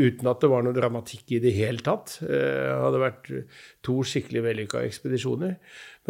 uten 0.00 0.32
at 0.32 0.40
det 0.40 0.52
var 0.54 0.64
noe 0.64 0.76
dramatikk 0.76 1.36
i 1.36 1.42
det 1.44 1.52
hele 1.58 1.84
tatt. 1.84 2.22
Jeg 2.24 2.40
øh, 2.40 2.84
hadde 2.86 3.04
vært 3.04 3.32
to 3.84 4.00
skikkelig 4.00 4.46
vellykka 4.48 4.84
ekspedisjoner. 4.88 5.58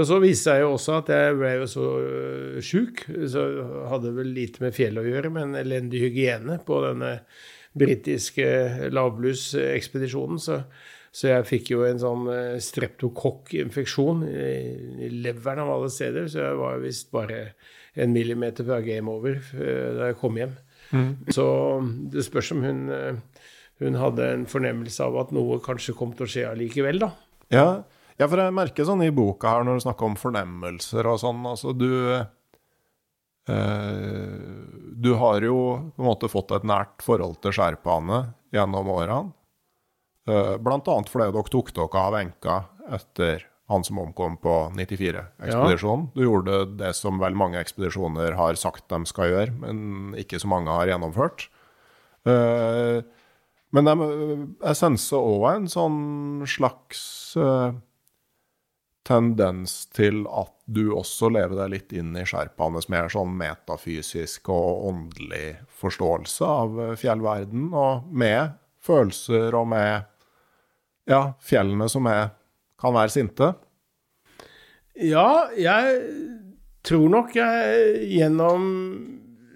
Men 0.01 0.07
så 0.09 0.17
viste 0.17 0.49
det 0.49 0.57
seg 0.57 0.63
jo 0.63 0.69
også 0.79 0.95
at 0.97 1.11
jeg 1.13 1.33
ble 1.37 1.49
jo 1.59 1.65
så 1.69 1.87
uh, 2.01 2.61
sjuk, 2.65 3.03
så 3.29 3.43
hadde 3.91 4.15
vel 4.17 4.31
lite 4.33 4.63
med 4.65 4.73
fjellet 4.73 5.05
å 5.05 5.11
gjøre, 5.11 5.31
men 5.35 5.53
elendig 5.61 6.01
hygiene 6.07 6.57
på 6.65 6.79
denne 6.87 7.11
britiske 7.77 8.47
lavblussekspedisjonen. 8.97 10.41
Så, 10.41 10.57
så 11.13 11.29
jeg 11.35 11.49
fikk 11.51 11.75
jo 11.75 11.85
en 11.85 12.01
sånn 12.01 12.25
uh, 12.33 12.57
streptokokkinfeksjon 12.65 14.25
i, 14.31 15.13
leveren 15.21 15.67
av 15.67 15.75
alle 15.77 15.93
steder, 15.93 16.33
så 16.33 16.47
jeg 16.47 16.59
var 16.63 16.81
visst 16.81 17.13
bare 17.13 17.45
en 17.93 18.17
millimeter 18.17 18.65
fra 18.65 18.81
game 18.81 19.13
over 19.13 19.37
da 19.53 20.09
jeg 20.15 20.21
kom 20.25 20.41
hjem. 20.41 20.57
Mm. 20.97 21.15
Så 21.29 21.45
det 22.17 22.25
spørs 22.25 22.55
om 22.57 22.65
hun, 22.65 22.85
hun 23.85 24.01
hadde 24.01 24.33
en 24.33 24.49
fornemmelse 24.49 25.05
av 25.05 25.27
at 25.27 25.37
noe 25.37 25.61
kanskje 25.61 25.99
kom 25.99 26.17
til 26.17 26.25
å 26.25 26.35
skje 26.39 26.51
allikevel, 26.55 27.05
da. 27.05 27.13
Ja, 27.53 27.67
ja, 28.21 28.29
for 28.29 28.43
jeg 28.43 28.53
merker 28.53 28.85
sånn 28.87 29.03
i 29.07 29.15
boka 29.15 29.55
her, 29.55 29.65
når 29.65 29.79
du 29.79 29.85
snakker 29.87 30.11
om 30.11 30.17
fornemmelser 30.21 31.09
og 31.09 31.21
sånn, 31.23 31.41
altså 31.49 31.73
du 31.73 31.91
eh, 32.13 32.25
Du 35.01 35.15
har 35.21 35.41
jo 35.47 35.59
på 35.97 36.05
en 36.05 36.11
måte 36.11 36.29
fått 36.29 36.53
et 36.53 36.67
nært 36.69 37.01
forhold 37.05 37.41
til 37.41 37.57
sherpaene 37.57 38.19
gjennom 38.53 38.91
årene. 38.93 39.33
Eh, 40.29 40.57
blant 40.61 40.89
annet 40.93 41.09
fordi 41.09 41.31
dere 41.33 41.55
tok 41.55 41.73
dere 41.77 42.03
av 42.05 42.19
enka 42.21 42.59
etter 42.93 43.47
han 43.71 43.85
som 43.87 44.01
omkom 44.03 44.37
på 44.43 44.55
94-ekspedisjonen. 44.75 46.09
Ja. 46.11 46.15
Du 46.15 46.25
gjorde 46.27 46.65
det 46.81 46.91
som 46.99 47.21
vel 47.23 47.37
mange 47.39 47.61
ekspedisjoner 47.63 48.35
har 48.35 48.59
sagt 48.59 48.89
de 48.91 48.99
skal 49.07 49.31
gjøre, 49.31 49.55
men 49.63 50.17
ikke 50.19 50.41
så 50.43 50.51
mange 50.51 50.75
har 50.75 50.91
gjennomført. 50.91 51.47
Eh, 52.27 52.99
men 53.71 53.87
de, 53.87 54.09
jeg 54.59 54.79
senser 54.81 55.23
òg 55.23 55.45
en 55.53 55.69
sånn 55.71 56.01
slags 56.51 57.03
uh, 57.39 57.71
tendens 59.07 59.87
til 59.97 60.23
at 60.29 60.53
du 60.71 60.91
også 60.95 61.31
lever 61.33 61.57
deg 61.63 61.73
litt 61.73 61.95
inn 61.97 62.13
i 62.19 62.27
sherpaenes 62.29 62.91
mer 62.93 63.09
sånn 63.13 63.33
metafysisk 63.39 64.51
og 64.53 64.87
åndelig 64.91 65.55
forståelse 65.81 66.51
av 66.61 66.81
eh, 66.85 66.97
fjellverden, 67.01 67.71
og 67.73 68.11
med 68.13 68.57
følelser 68.85 69.57
og 69.57 69.71
med 69.73 70.07
ja, 71.11 71.23
fjellene 71.43 71.89
som 71.91 72.07
er, 72.11 72.31
kan 72.81 72.95
være 72.97 73.13
sinte? 73.13 73.55
Ja, 75.01 75.49
jeg 75.57 75.97
tror 76.87 77.09
nok 77.13 77.35
jeg 77.39 78.05
gjennom 78.11 78.69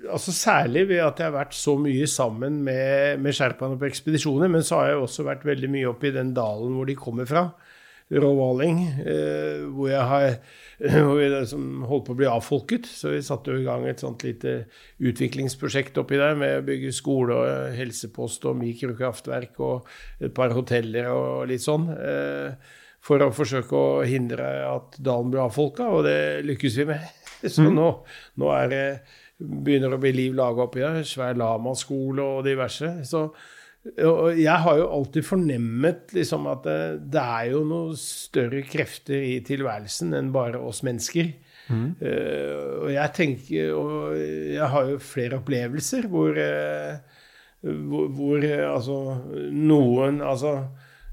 altså 0.05 0.35
Særlig 0.37 0.83
ved 0.91 1.01
at 1.01 1.21
jeg 1.21 1.31
har 1.31 1.37
vært 1.39 1.55
så 1.57 1.79
mye 1.81 2.05
sammen 2.11 2.59
med, 2.67 3.23
med 3.25 3.33
sherpaene 3.33 3.79
på 3.81 3.87
ekspedisjoner, 3.89 4.51
men 4.53 4.61
så 4.67 4.83
har 4.83 4.91
jeg 4.91 4.99
også 5.01 5.25
vært 5.25 5.47
veldig 5.49 5.71
mye 5.73 5.89
oppe 5.89 6.11
i 6.11 6.13
den 6.13 6.35
dalen 6.37 6.75
hvor 6.77 6.89
de 6.89 6.97
kommer 6.99 7.29
fra. 7.29 7.47
Råvaling, 8.13 8.83
eh, 9.01 9.65
hvor 9.73 9.89
jeg 9.89 10.05
har 10.11 10.27
hvor 11.07 11.17
vi 11.17 11.29
liksom 11.33 11.85
holdt 11.89 12.07
på 12.09 12.15
å 12.15 12.19
bli 12.19 12.29
avfolket. 12.29 12.89
Så 12.91 13.15
vi 13.15 13.23
satte 13.25 13.55
i 13.57 13.65
gang 13.65 13.87
et 13.89 14.03
sånt 14.03 14.25
lite 14.27 14.67
utviklingsprosjekt 15.01 15.99
oppi 16.03 16.19
der 16.21 16.37
med 16.39 16.59
å 16.59 16.67
bygge 16.67 16.93
skole 16.95 17.39
og 17.39 17.79
helsepost 17.79 18.45
og 18.51 18.59
mikrokraftverk 18.61 19.61
og 19.65 19.91
et 20.21 20.35
par 20.37 20.55
hoteller 20.57 21.11
og 21.15 21.49
litt 21.51 21.65
sånn. 21.65 21.89
Eh, 21.95 22.81
for 23.05 23.21
å 23.21 23.33
forsøke 23.37 23.77
å 23.77 24.05
hindre 24.09 24.47
at 24.69 24.97
dalen 25.05 25.33
blir 25.33 25.45
avfolka, 25.45 25.91
og 25.93 26.07
det 26.07 26.45
lykkes 26.49 26.79
vi 26.81 26.89
med. 26.95 27.05
Så 27.45 27.67
mm. 27.67 27.75
nå, 27.77 27.91
nå 28.41 28.55
er 28.57 28.71
det 28.73 28.87
begynner 29.39 29.95
å 29.95 30.01
bli 30.01 30.13
liv 30.15 30.37
laga 30.37 30.65
oppi 30.65 30.83
der. 30.85 31.03
Svær 31.07 31.37
lamaskole 31.39 32.25
og 32.25 32.47
diverse. 32.47 32.91
Så 33.09 33.27
og 33.85 34.39
jeg 34.41 34.61
har 34.65 34.79
jo 34.81 34.87
alltid 34.97 35.27
fornemmet 35.27 36.15
liksom 36.17 36.47
at 36.49 36.63
det, 36.65 36.79
det, 37.13 37.21
er 37.21 37.51
jo 37.53 37.65
noen 37.69 37.99
større 38.01 38.63
krefter 38.65 39.21
i 39.21 39.35
tilværelsen 39.45 40.17
enn 40.17 40.31
bare 40.33 40.61
oss 40.61 40.81
mennesker. 40.87 41.35
Mm. 41.69 41.91
Uh, 42.01 42.73
og 42.85 42.89
jeg 42.93 43.13
tenker 43.17 43.71
Og 43.73 44.19
jeg 44.21 44.67
har 44.69 44.89
jo 44.91 44.99
flere 45.01 45.39
opplevelser 45.39 46.11
hvor, 46.13 46.37
uh, 46.37 46.99
hvor, 47.65 48.11
hvor 48.13 48.45
uh, 48.45 48.67
altså 48.69 48.99
noen 49.49 50.21
Altså 50.21 50.59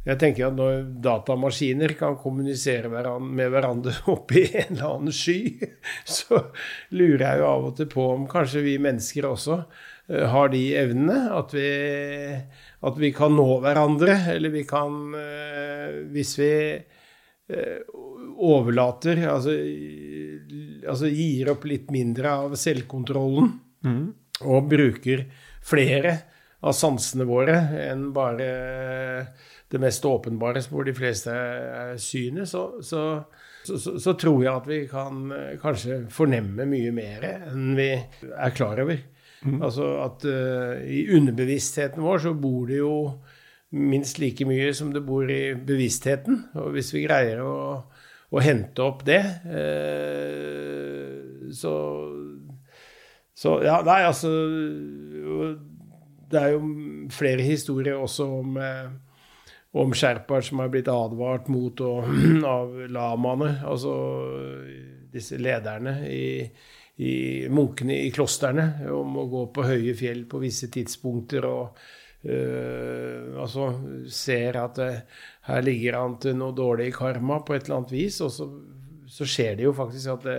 jeg 0.01 0.17
tenker 0.17 0.47
at 0.47 0.57
når 0.57 0.81
datamaskiner 1.05 1.93
kan 1.95 2.17
kommunisere 2.19 2.89
med 2.89 3.53
hverandre 3.53 3.93
oppi 4.15 4.47
en 4.49 4.73
eller 4.73 4.87
annen 4.87 5.13
sky, 5.13 5.61
så 6.17 6.39
lurer 6.97 7.27
jeg 7.27 7.41
jo 7.43 7.49
av 7.51 7.67
og 7.69 7.75
til 7.77 7.89
på 7.91 8.07
om 8.15 8.25
kanskje 8.31 8.63
vi 8.65 8.79
mennesker 8.81 9.29
også 9.29 9.59
har 10.11 10.51
de 10.53 10.61
evnene. 10.77 11.19
At 11.35 11.53
vi, 11.55 11.67
at 12.81 12.99
vi, 12.99 13.11
kan 13.15 13.35
nå 13.37 13.47
hverandre. 13.63 14.17
Eller 14.35 14.53
vi 14.53 14.65
kan 14.69 15.15
eh, 15.17 16.01
Hvis 16.11 16.37
vi 16.39 16.53
overlater 18.41 19.19
altså, 19.27 19.51
altså, 20.87 21.09
gir 21.11 21.49
opp 21.51 21.65
litt 21.67 21.89
mindre 21.91 22.31
av 22.45 22.53
selvkontrollen 22.55 23.49
mm. 23.83 24.05
og 24.47 24.69
bruker 24.71 25.25
flere 25.65 26.13
av 26.61 26.75
sansene 26.77 27.27
våre 27.27 27.57
enn 27.89 28.07
bare 28.15 28.47
det 29.71 29.79
mest 29.81 30.05
åpenbare 30.05 30.63
hvor 30.69 30.85
de 30.87 30.93
fleste 30.95 31.31
er 31.33 31.95
synet, 32.01 32.49
så, 32.49 32.81
så, 32.83 33.03
så, 33.63 33.77
så, 33.79 34.13
tror 34.19 34.43
jeg 34.43 34.51
at 34.51 34.67
vi 34.67 34.79
kan 34.91 35.31
kanskje 35.61 36.03
fornemme 36.11 36.67
mye 36.67 36.91
mer 36.95 37.27
enn 37.29 37.71
vi 37.77 37.91
er 37.95 38.55
klar 38.55 38.81
over. 38.83 38.99
Mm. 39.41 39.61
Altså 39.65 39.87
at 40.03 40.25
uh, 40.29 40.81
i 40.85 41.07
underbevisstheten 41.15 42.03
vår 42.03 42.25
så 42.27 42.33
bor 42.37 42.67
det 42.69 42.81
jo 42.81 42.95
minst 43.71 44.19
like 44.19 44.45
mye 44.45 44.73
som 44.75 44.91
det 44.93 45.03
bor 45.07 45.29
i 45.31 45.55
bevisstheten. 45.55 46.43
Og 46.61 46.75
hvis 46.75 46.91
vi 46.93 47.05
greier 47.07 47.41
å, 47.45 47.55
å 48.31 48.43
hente 48.43 48.83
opp 48.85 49.05
det, 49.07 49.21
uh, 49.49 51.49
så 51.51 51.75
Så 53.41 53.55
ja, 53.63 53.79
nei, 53.81 54.03
altså 54.05 54.29
Det 56.29 56.37
er 56.37 56.51
jo 56.53 56.59
flere 57.09 57.41
historier 57.41 57.97
også 57.97 58.27
om 58.39 58.57
uh, 58.59 58.91
om 59.71 59.93
sherpaer 59.95 60.43
som 60.43 60.59
har 60.59 60.71
blitt 60.71 60.89
advart 60.91 61.47
mot 61.51 61.79
og, 61.85 62.09
av 62.55 62.73
lamaene, 62.91 63.53
altså 63.63 63.93
disse 65.11 65.39
lederne 65.39 66.01
i, 66.11 66.25
i 67.01 67.47
munkene 67.49 67.97
i 68.05 68.11
klostrene, 68.13 68.67
om 68.93 69.17
å 69.17 69.27
gå 69.29 69.45
på 69.55 69.65
høye 69.65 69.95
fjell 69.97 70.25
på 70.29 70.41
visse 70.43 70.69
tidspunkter 70.73 71.47
og 71.49 71.79
øh, 72.29 73.39
altså 73.41 73.71
ser 74.11 74.59
at 74.61 74.77
det, 74.77 74.91
her 75.47 75.63
ligger 75.65 75.97
han 75.97 76.19
til 76.21 76.37
noe 76.37 76.53
dårlig 76.57 76.91
karma 76.97 77.39
på 77.45 77.55
et 77.55 77.65
eller 77.65 77.79
annet 77.79 77.95
vis, 77.95 78.19
og 78.21 78.33
så, 78.35 78.49
så 79.09 79.27
skjer 79.27 79.57
det 79.57 79.65
jo 79.65 79.73
faktisk 79.77 80.13
at 80.17 80.27
det, 80.29 80.37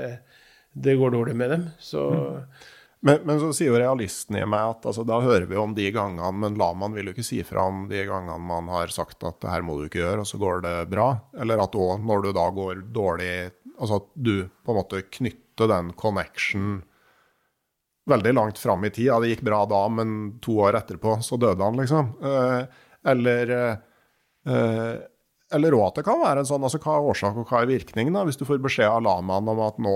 det 0.72 0.98
går 1.00 1.16
dårlig 1.16 1.34
med 1.38 1.52
dem. 1.56 1.66
Så 1.82 2.06
mm. 2.12 2.70
Men, 3.02 3.24
men, 3.26 3.40
så 3.42 3.48
sier 3.50 3.72
jo 3.72 3.78
realisten 3.80 4.36
i 4.38 4.44
meg 4.46 4.76
at 4.76 4.84
altså, 4.86 5.02
da 5.02 5.16
hører 5.24 5.48
vi 5.50 5.56
om 5.58 5.72
de 5.74 5.88
gangene, 5.90 6.28
men 6.38 6.54
lamaen 6.54 6.94
vil 6.94 7.08
jo 7.10 7.14
ikke 7.16 7.26
si 7.26 7.40
fra 7.42 7.64
om 7.66 7.88
de 7.90 8.04
gangene 8.06 8.38
man 8.46 8.70
har 8.70 8.94
sagt 8.94 9.26
at 9.26 9.40
det 9.42 9.50
her 9.50 9.64
må 9.66 9.74
du 9.74 9.88
ikke 9.88 10.04
gjøre, 10.04 10.22
og 10.22 10.28
så 10.30 10.38
går 10.38 10.62
det 10.62 10.76
bra. 10.92 11.08
Eller 11.42 11.64
at 11.64 11.74
òg 11.74 12.04
når 12.06 12.22
du 12.22 12.30
da 12.38 12.46
går 12.54 12.86
dårlig 12.94 13.34
Altså 13.72 13.96
at 13.98 14.04
du 14.14 14.44
på 14.62 14.70
en 14.70 14.76
måte 14.76 14.98
knytter 15.10 15.41
den 15.60 15.92
connection 15.98 16.82
veldig 18.06 18.34
langt 18.34 18.58
fram 18.58 18.84
i 18.84 18.90
tid. 18.90 19.04
Ja, 19.10 19.20
det 19.22 19.32
gikk 19.32 19.44
bra 19.46 19.62
da, 19.70 19.84
men 19.88 20.38
to 20.42 20.58
år 20.64 20.80
etterpå 20.80 21.20
så 21.22 21.38
døde 21.40 21.62
han, 21.62 21.78
liksom. 21.78 22.12
Eh, 22.18 22.60
eller 23.12 23.52
eh, 23.56 24.94
eller 25.52 25.76
òg 25.76 25.90
at 25.90 26.00
det 26.00 26.06
kan 26.06 26.20
være 26.22 26.42
en 26.42 26.48
sånn 26.48 26.64
altså 26.64 26.80
Hva 26.82 26.96
er 26.96 27.06
årsak 27.12 27.38
og 27.42 27.50
hva 27.50 27.62
er 27.62 27.70
virkning? 27.70 28.12
da, 28.14 28.24
Hvis 28.24 28.40
du 28.40 28.46
får 28.48 28.62
beskjed 28.64 28.88
av 28.88 29.04
lamaen 29.04 29.50
om 29.52 29.60
at 29.64 29.78
nå, 29.82 29.94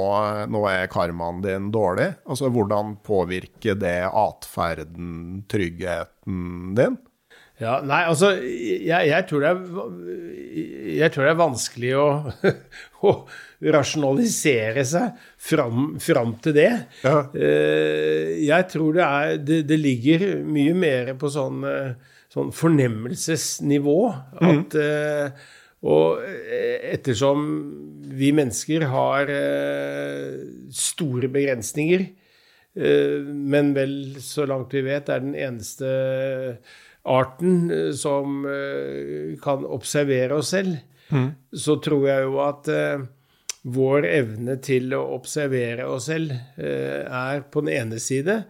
nå, 0.53 0.63
er 0.69 0.91
karmaen 0.93 1.43
din 1.45 1.71
dårlig, 1.75 2.11
altså 2.29 2.51
hvordan 2.53 2.99
påvirker 3.07 3.79
det 3.81 3.99
atferden, 4.11 5.47
tryggheten 5.51 6.75
din? 6.77 6.99
Ja, 7.57 7.79
nei, 7.81 8.03
altså 8.05 8.35
jeg, 8.37 9.09
jeg, 9.09 9.25
tror, 9.31 9.47
er, 9.49 9.63
jeg 10.99 11.13
tror 11.15 11.25
det 11.25 11.33
er 11.33 11.41
vanskelig 11.41 11.93
å, 11.97 12.09
å 13.09 13.15
rasjonalisere 13.63 14.85
seg 14.85 15.17
fram, 15.41 15.95
fram 16.03 16.35
til 16.45 16.57
det. 16.57 16.73
Ja. 17.05 17.17
Eh, 17.33 18.37
jeg 18.45 18.69
tror 18.73 18.99
det, 18.99 19.07
er, 19.07 19.39
det, 19.41 19.63
det 19.71 19.81
ligger 19.81 20.27
mye 20.45 20.77
mer 20.77 21.15
på 21.21 21.31
sånn 21.33 21.65
sånn 22.37 22.53
fornemmelsesnivå. 22.53 24.01
Mm. 24.41 24.51
At, 24.51 24.77
mm. 24.77 25.47
og 25.89 26.23
eh, 26.27 26.93
ettersom 26.93 27.47
vi 28.17 28.33
mennesker 28.37 28.87
har 28.93 29.33
eh, 29.33 30.37
store 30.73 31.33
begrensninger, 31.33 32.09
men 32.77 33.71
vel, 33.73 34.19
så 34.21 34.45
langt 34.45 34.75
vi 34.77 34.83
vet, 34.85 35.07
er 35.09 35.23
den 35.23 35.33
eneste 35.33 35.87
arten 37.09 37.71
som 37.97 38.45
kan 39.41 39.65
observere 39.65 40.37
oss 40.37 40.51
selv, 40.53 40.75
mm. 41.09 41.31
så 41.57 41.79
tror 41.81 42.05
jeg 42.05 42.27
jo 42.27 42.37
at 42.45 42.69
vår 43.67 44.07
evne 44.07 44.59
til 44.63 44.95
å 44.95 45.03
observere 45.17 45.89
oss 45.91 46.07
selv 46.07 46.33
er 46.57 47.43
på 47.51 47.65
den 47.65 47.73
ene 47.75 47.99
side 48.03 48.45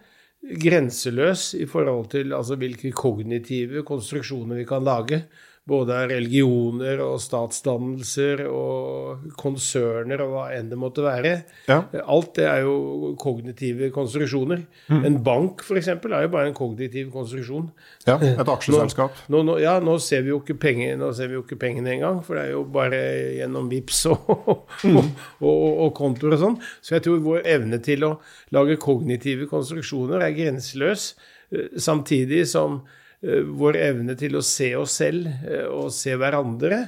grenseløs 0.46 1.54
i 1.58 1.66
forhold 1.68 2.10
til 2.12 2.34
altså, 2.36 2.58
hvilke 2.60 2.92
kognitive 2.94 3.82
konstruksjoner 3.86 4.60
vi 4.60 4.66
kan 4.68 4.84
lage 4.86 5.22
både 5.66 5.94
av 5.98 6.10
religioner 6.12 7.00
og 7.02 7.16
statsdannelser 7.18 8.44
og 8.46 9.24
konserner 9.38 10.20
og 10.22 10.34
hva 10.36 10.44
enn 10.54 10.68
det 10.70 10.78
måtte 10.78 11.02
være. 11.02 11.32
Ja. 11.66 11.80
Alt 12.04 12.36
det 12.38 12.44
er 12.46 12.60
jo 12.62 13.14
kognitive 13.18 13.88
konstruksjoner. 13.94 14.62
Mm. 14.86 15.00
En 15.08 15.16
bank, 15.26 15.64
f.eks., 15.66 15.90
er 15.90 16.26
jo 16.28 16.30
bare 16.30 16.52
en 16.52 16.56
kognitiv 16.56 17.10
konstruksjon. 17.14 17.66
Ja, 18.06 18.14
Et 18.22 18.52
aksjeselskap. 18.52 19.18
Nå, 19.32 19.42
nå, 19.48 19.56
ja, 19.62 19.76
nå 19.82 19.96
ser 20.02 20.22
vi 20.22 20.30
jo 20.30 20.38
ikke, 20.38 20.58
penger, 20.68 20.94
nå 21.00 21.10
ser 21.18 21.32
vi 21.32 21.38
jo 21.38 21.42
ikke 21.42 21.58
pengene 21.58 21.96
engang, 21.96 22.20
for 22.26 22.38
det 22.38 22.46
er 22.46 22.54
jo 22.54 22.62
bare 22.76 23.00
gjennom 23.40 23.70
VIPS 23.72 24.04
og, 24.12 24.68
mm. 24.86 25.00
og, 25.00 25.50
og, 25.50 25.72
og 25.88 25.96
kontoer 25.98 26.36
og 26.36 26.44
sånn. 26.44 26.60
Så 26.78 26.94
jeg 26.94 27.08
tror 27.08 27.24
vår 27.26 27.42
evne 27.56 27.82
til 27.82 28.06
å 28.06 28.12
lage 28.54 28.78
kognitive 28.82 29.50
konstruksjoner 29.50 30.22
er 30.22 30.36
grenseløs, 30.36 31.08
eh, 31.50 31.74
samtidig 31.74 32.44
som 32.54 32.84
vår 33.24 33.78
evne 33.80 34.16
til 34.18 34.36
å 34.36 34.44
se 34.44 34.70
oss 34.78 34.98
selv 35.00 35.28
eh, 35.46 35.66
og 35.66 35.92
se 35.94 36.14
hverandre 36.18 36.82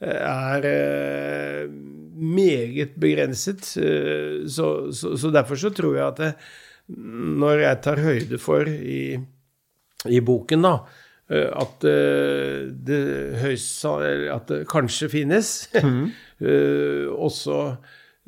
eh, 0.00 0.18
er 0.18 1.68
meget 2.14 2.96
begrenset. 3.00 3.64
Så, 3.66 4.66
så, 4.94 5.14
så, 5.18 5.30
derfor 5.34 5.58
så 5.60 5.72
tror 5.74 5.96
jeg 5.98 6.06
at 6.06 6.20
det, 6.22 6.32
når 7.42 7.64
jeg 7.64 7.80
tar 7.84 8.02
høyde 8.04 8.38
for 8.40 8.68
i, 8.68 9.16
i 10.06 10.20
boken, 10.24 10.64
da, 10.64 10.74
at 11.34 11.84
det, 11.84 12.98
høyst, 13.40 13.84
at 13.88 14.50
det 14.52 14.60
kanskje 14.70 15.08
finnes, 15.10 15.50
mm. 15.74 16.04
også 17.26 17.58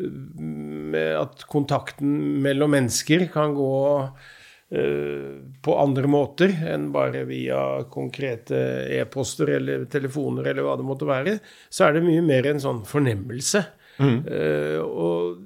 med 0.00 1.12
at 1.20 1.44
kontakten 1.52 2.40
mellom 2.44 2.74
mennesker 2.74 3.28
kan 3.32 3.54
gå 3.56 3.76
Eh, 4.00 4.34
på 4.66 5.74
andre 5.78 6.08
måter 6.10 6.50
enn 6.66 6.88
bare 6.90 7.20
via 7.28 7.84
konkrete 7.86 8.58
e-poster 8.96 9.52
eller 9.60 9.84
telefoner 9.86 10.48
eller 10.50 10.66
hva 10.66 10.72
det 10.80 10.86
måtte 10.88 11.06
være, 11.06 11.36
så 11.70 11.86
er 11.86 11.94
det 11.94 12.02
mye 12.02 12.24
mer 12.26 12.48
en 12.50 12.62
sånn 12.64 12.80
fornemmelse. 12.88 13.62
Mm. 14.02 14.18
Uh, 14.28 14.80
og 14.82 15.38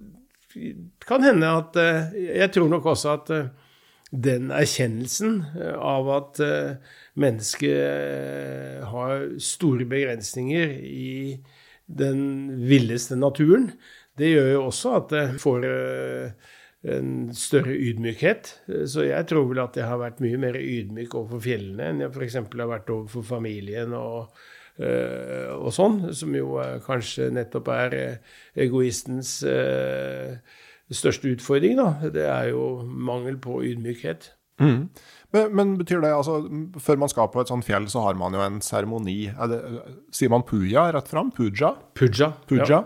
det 0.55 1.07
kan 1.07 1.23
hende 1.23 1.47
at 1.47 1.77
uh, 1.79 2.09
Jeg 2.19 2.51
tror 2.51 2.67
nok 2.73 2.89
også 2.91 3.13
at 3.15 3.31
uh, 3.31 3.51
den 4.11 4.49
erkjennelsen 4.51 5.37
av 5.79 6.09
at 6.11 6.41
mennesket 7.15 8.81
har 8.91 9.21
store 9.39 9.87
begrensninger 9.87 10.73
i 10.83 11.39
den 11.87 12.25
villeste 12.67 13.15
naturen, 13.15 13.69
det 14.19 14.33
gjør 14.33 14.51
jo 14.51 14.65
også 14.65 14.97
at 14.99 15.15
det 15.15 15.23
får 15.39 15.69
en 16.89 17.28
større 17.36 17.74
ydmykhet. 17.77 18.55
Så 18.89 19.05
jeg 19.05 19.28
tror 19.28 19.51
vel 19.51 19.61
at 19.62 19.77
jeg 19.77 19.89
har 19.89 20.01
vært 20.01 20.23
mye 20.24 20.40
mer 20.40 20.57
ydmyk 20.57 21.15
overfor 21.15 21.44
fjellene 21.44 21.90
enn 21.90 22.02
jeg 22.05 22.15
f.eks. 22.15 22.39
har 22.40 22.73
vært 22.73 22.90
overfor 22.93 23.27
familien 23.27 23.93
og, 23.97 24.32
øh, 24.81 25.52
og 25.59 25.70
sånn, 25.77 26.02
som 26.16 26.35
jo 26.36 26.57
kanskje 26.86 27.31
nettopp 27.36 27.69
er 27.77 27.97
eh, 27.98 28.35
egoistens 28.65 29.40
øh, 29.44 30.39
største 30.90 31.35
utfordring. 31.36 31.77
da. 31.77 32.11
Det 32.16 32.27
er 32.27 32.52
jo 32.55 32.81
mangel 32.85 33.36
på 33.36 33.61
ydmykhet. 33.69 34.32
Mm. 34.61 34.89
Men, 35.32 35.55
men, 35.57 35.70
betyr 35.78 36.02
det 36.02 36.11
altså 36.12 36.35
Før 36.85 36.98
man 37.01 37.09
skal 37.09 37.31
på 37.32 37.40
et 37.40 37.48
sånt 37.48 37.65
fjell, 37.65 37.86
så 37.89 38.02
har 38.05 38.19
man 38.20 38.35
jo 38.36 38.43
en 38.44 38.59
seremoni. 38.61 39.31
Sier 40.12 40.32
man 40.32 40.44
puja 40.44 40.90
rett 40.93 41.09
fram? 41.09 41.31
Puja? 41.32 41.77
Puja. 41.97 42.35
puja. 42.48 42.66
Ja. 42.69 42.82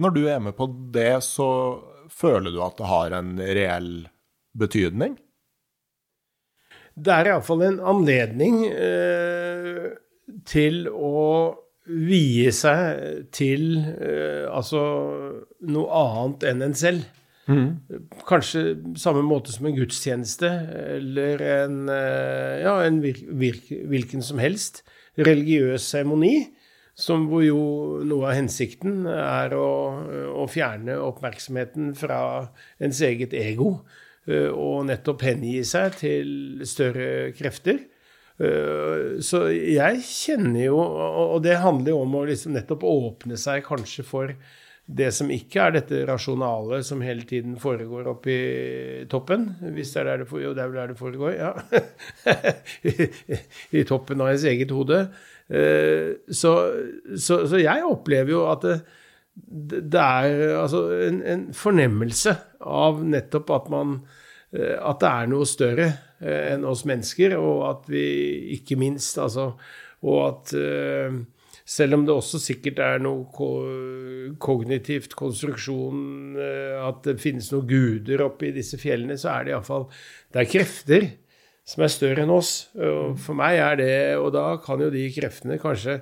Når 0.00 0.14
du 0.14 0.22
er 0.32 0.38
med 0.40 0.56
på 0.56 0.70
det, 0.94 1.18
så 1.26 1.48
føler 2.16 2.54
du 2.54 2.60
at 2.64 2.78
det 2.80 2.90
har 2.90 3.14
en 3.18 3.36
reell 3.40 3.92
betydning? 4.56 5.16
Det 6.96 7.12
er 7.12 7.30
iallfall 7.30 7.66
en 7.66 7.78
anledning 7.92 8.62
eh, 8.70 9.90
til 10.48 10.86
å 10.88 11.26
vie 11.86 12.50
seg 12.56 13.28
til 13.36 13.76
eh, 13.78 14.46
altså 14.48 14.80
noe 15.68 16.00
annet 16.00 16.48
enn 16.50 16.64
en 16.66 16.76
selv. 16.78 17.04
Mm. 17.46 17.68
Kanskje 18.26 18.62
samme 18.98 19.22
måte 19.22 19.52
som 19.54 19.68
en 19.68 19.76
gudstjeneste 19.76 20.48
eller 20.96 21.44
en, 21.60 21.76
eh, 21.92 22.64
ja, 22.64 22.78
en 22.82 22.98
virk, 23.04 23.22
virk, 23.44 23.68
hvilken 23.92 24.24
som 24.24 24.40
helst 24.42 24.82
religiøs 25.20 25.84
seremoni 25.92 26.48
som 26.96 27.26
jo 27.44 27.60
noe 28.08 28.30
av 28.30 28.38
hensikten 28.38 29.04
er 29.12 29.52
å, 29.52 29.68
å 30.32 30.46
fjerne 30.48 30.96
oppmerksomheten 31.04 31.92
fra 31.98 32.20
ens 32.80 33.02
eget 33.04 33.36
ego. 33.36 33.74
Eh, 34.26 34.48
og 34.48 34.86
nettopp 34.88 35.26
hengi 35.28 35.60
seg 35.68 36.00
til 36.00 36.30
større 36.66 37.34
krefter. 37.36 37.82
Eh, 38.40 39.20
så 39.24 39.46
jeg 39.52 40.02
kjenner 40.04 40.66
jo 40.66 40.76
Og 40.76 41.38
det 41.40 41.54
handler 41.62 41.94
jo 41.94 42.00
om 42.02 42.16
å 42.18 42.26
liksom 42.28 42.52
nettopp 42.52 42.82
åpne 42.84 43.38
seg 43.40 43.62
kanskje 43.64 44.04
for 44.04 44.34
det 44.86 45.08
som 45.16 45.30
ikke 45.32 45.62
er 45.64 45.72
dette 45.74 46.02
rasjonale 46.06 46.78
som 46.86 47.00
hele 47.02 47.24
tiden 47.26 47.56
foregår 47.58 48.06
oppe 48.12 48.30
i 48.30 49.06
toppen. 49.10 49.48
Hvis 49.74 49.90
det 49.94 50.02
er 50.02 50.10
der 50.12 50.20
det, 50.22 50.28
jo, 50.30 50.52
det 50.54 50.62
er 50.62 50.74
der 50.76 50.92
det 50.92 50.98
foregår, 51.00 51.32
ja. 51.34 51.50
I, 53.74 53.82
toppen 53.88 54.22
av 54.22 54.30
ens 54.30 54.46
eget 54.46 54.70
hode. 54.70 55.08
Eh, 55.48 56.16
så, 56.28 56.52
så, 57.18 57.44
så 57.46 57.58
jeg 57.60 57.86
opplever 57.86 58.32
jo 58.34 58.46
at 58.50 58.64
det, 58.66 58.78
det 59.92 60.00
er 60.00 60.56
altså 60.58 60.80
en, 61.06 61.20
en, 61.22 61.44
fornemmelse 61.54 62.32
av 62.66 62.98
nettopp 63.06 63.52
at 63.54 63.68
man 63.70 63.92
eh, 64.50 64.74
At 64.74 65.04
det 65.04 65.12
er 65.12 65.30
noe 65.30 65.46
større 65.46 65.86
eh, 66.18 66.50
enn 66.56 66.66
oss 66.66 66.82
mennesker, 66.88 67.36
og 67.38 67.62
at 67.68 67.86
vi 67.92 68.06
ikke 68.56 68.78
minst 68.80 69.20
altså 69.22 69.52
Og 70.02 70.18
at 70.24 70.56
selv 71.66 71.96
om 71.96 72.02
det 72.06 72.14
også 72.14 72.38
sikkert 72.38 72.78
er 72.82 73.00
noe 73.02 74.34
kognitivt 74.38 75.16
konstruksjon, 75.18 76.36
at 76.38 77.00
det 77.02 77.16
finnes 77.18 77.48
noen 77.50 77.66
guder 77.66 78.22
oppe 78.22 78.46
i 78.46 78.52
disse 78.54 78.78
fjellene, 78.78 79.16
så 79.18 79.32
er 79.32 79.46
det 79.46 79.54
iallfall 79.54 79.88
Det 80.30 80.42
er 80.44 80.50
krefter 80.52 81.08
som 81.66 81.82
er 81.82 81.92
større 81.92 82.24
enn 82.24 82.32
oss. 82.32 82.68
Og 82.78 83.16
for 83.18 83.38
meg 83.38 83.58
er 83.58 83.78
det 83.80 83.94
Og 84.20 84.30
da 84.34 84.52
kan 84.62 84.80
jo 84.82 84.90
de 84.92 85.02
kreftene 85.10 85.58
kanskje 85.58 85.98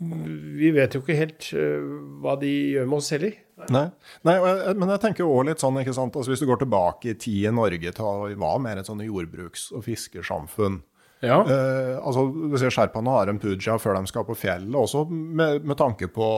Vi 0.00 0.70
vet 0.72 0.96
jo 0.96 1.02
ikke 1.02 1.18
helt 1.18 1.50
eh, 1.52 1.88
hva 2.22 2.38
de 2.40 2.52
gjør 2.76 2.86
med 2.88 3.02
oss 3.02 3.10
heller. 3.12 3.34
Nei, 3.68 3.86
Nei 4.24 4.36
men 4.72 4.94
jeg 4.94 5.02
tenker 5.02 5.26
jo 5.26 5.42
litt 5.44 5.60
sånn, 5.60 5.76
ikke 5.82 5.92
sant, 5.92 6.14
altså 6.16 6.32
hvis 6.32 6.40
du 6.40 6.46
går 6.48 6.62
tilbake 6.62 7.12
i 7.12 7.18
tid 7.20 7.50
i 7.50 7.52
Norge 7.52 7.92
til 7.92 8.06
å 8.08 8.30
være 8.30 8.62
mer 8.64 8.80
et 8.80 8.88
sånn 8.88 9.04
jordbruks- 9.04 9.68
og 9.76 9.84
fiskersamfunn 9.84 10.80
ja. 11.20 11.36
Eh, 11.44 11.98
altså, 12.00 12.24
Sherpaene 12.72 13.12
har 13.12 13.28
en 13.28 13.38
puja 13.40 13.76
før 13.80 13.98
de 13.98 14.08
skal 14.08 14.24
på 14.24 14.36
fjellet, 14.40 14.76
også 14.76 15.04
med, 15.10 15.66
med 15.68 15.76
tanke 15.76 16.08
på, 16.12 16.28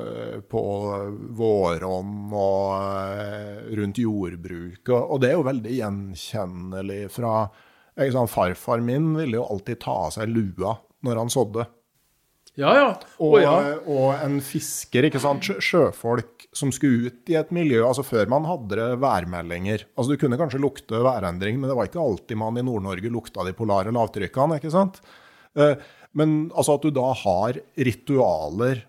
eh, 0.00 0.40
på 0.50 0.62
våronn 1.38 2.32
og 2.34 2.72
eh, 3.14 3.60
rundt 3.78 4.00
jordbruk. 4.02 4.82
Og, 4.88 4.98
og, 4.98 5.20
det 5.22 5.30
er 5.30 5.38
jo 5.38 5.46
veldig 5.46 5.76
gjenkjennelig 5.78 7.04
fra 7.14 7.36
sant, 7.94 8.30
Farfar 8.32 8.82
min 8.84 9.12
ville 9.16 9.38
jo 9.38 9.46
alltid 9.46 9.80
ta 9.84 9.94
av 10.08 10.14
seg 10.16 10.30
lua 10.32 10.76
når 11.04 11.20
han 11.20 11.32
sådde. 11.32 11.66
Ja, 12.54 12.70
ja. 12.78 12.90
Og, 13.18 13.40
ja. 13.42 13.54
og 13.90 14.12
en 14.22 14.38
fisker, 14.44 15.08
ikke 15.08 15.22
sant. 15.22 15.42
Sjøfolk 15.42 16.46
som 16.54 16.70
skulle 16.74 17.10
ut 17.10 17.32
i 17.32 17.34
et 17.38 17.50
miljø 17.54 17.80
altså 17.82 18.04
Før 18.06 18.30
man 18.30 18.46
hadde 18.46 18.78
det 18.78 18.88
værmeldinger. 19.02 19.86
altså 19.96 20.14
Du 20.14 20.20
kunne 20.22 20.38
kanskje 20.38 20.62
lukte 20.62 21.02
værendring, 21.02 21.58
men 21.58 21.70
det 21.70 21.76
var 21.78 21.90
ikke 21.90 22.02
alltid 22.02 22.38
man 22.38 22.60
i 22.60 22.64
Nord-Norge 22.66 23.10
lukta 23.10 23.46
de 23.46 23.56
polare 23.58 23.94
lavtrykkene. 23.94 24.60
ikke 24.60 24.74
sant? 24.74 25.00
Eh, 25.58 25.74
men 26.14 26.36
altså 26.54 26.78
at 26.78 26.86
du 26.86 26.94
da 26.94 27.10
har 27.24 27.58
ritualer 27.74 28.84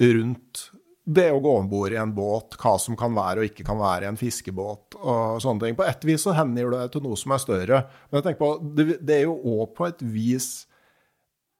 rundt 0.00 0.64
det 1.04 1.26
å 1.34 1.40
gå 1.44 1.52
om 1.58 1.66
bord 1.68 1.92
i 1.92 1.98
en 2.00 2.12
båt, 2.16 2.56
hva 2.60 2.74
som 2.80 2.96
kan 2.96 3.12
være 3.16 3.42
og 3.42 3.50
ikke 3.50 3.66
kan 3.66 3.80
være 3.80 4.06
i 4.06 4.08
en 4.08 4.18
fiskebåt 4.20 4.96
og 5.02 5.42
sånne 5.44 5.66
ting. 5.66 5.76
På 5.76 5.84
et 5.84 6.06
vis 6.08 6.24
så 6.24 6.32
hengir 6.36 6.72
det 6.72 6.86
til 6.94 7.04
noe 7.04 7.18
som 7.20 7.34
er 7.36 7.42
større. 7.42 7.80
Men 8.08 8.20
jeg 8.20 8.26
tenker 8.28 8.40
på, 8.40 8.52
det, 8.78 9.18
er 9.18 9.26
jo 9.26 9.36
òg 9.56 9.74
på 9.76 9.88
et 9.90 10.04
vis 10.14 10.48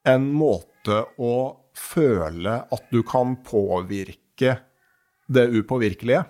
en 0.08 0.30
måte 0.32 1.02
å 1.20 1.34
føle 1.76 2.62
at 2.72 2.88
du 2.92 3.02
kan 3.06 3.36
påvirke 3.44 4.56
det 5.28 5.44
upåvirkelige? 5.52 6.24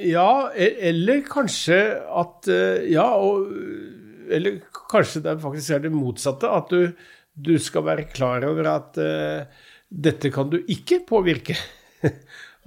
Ja, 0.00 0.50
e, 0.52 0.68
eller 0.88 1.20
kanskje 1.28 1.80
at 2.20 2.48
eh, 2.48 2.86
Ja, 2.88 3.06
og, 3.20 3.50
eller 4.32 4.60
kanskje 4.92 5.24
det 5.24 5.40
faktisk 5.42 5.76
er 5.76 5.84
det 5.84 5.92
motsatte. 5.92 6.52
At 6.52 6.72
du, 6.72 6.92
du 7.32 7.56
skal 7.60 7.84
være 7.88 8.08
klar 8.12 8.44
over 8.48 8.70
at 8.76 9.00
uh, 9.00 9.68
dette 9.90 10.30
kan 10.32 10.50
du 10.52 10.60
ikke 10.70 11.02
påvirke. 11.08 11.58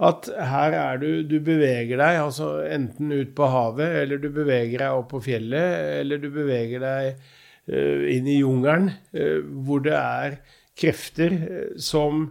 At 0.04 0.26
her 0.26 0.74
er 0.74 0.98
du 0.98 1.22
Du 1.22 1.36
beveger 1.38 2.00
deg 2.00 2.16
altså 2.18 2.64
enten 2.66 3.12
ut 3.14 3.30
på 3.36 3.46
havet, 3.46 4.02
eller 4.02 4.18
du 4.18 4.28
beveger 4.34 4.82
deg 4.82 4.98
opp 4.98 5.12
på 5.14 5.22
fjellet, 5.22 6.00
eller 6.02 6.20
du 6.22 6.28
beveger 6.34 6.82
deg 6.82 7.24
Eh, 7.64 8.16
inn 8.16 8.26
i 8.28 8.40
jungelen, 8.42 8.90
eh, 9.16 9.40
hvor 9.40 9.80
det 9.80 9.94
er 9.96 10.34
krefter 10.76 11.32
eh, 11.32 11.70
som 11.80 12.26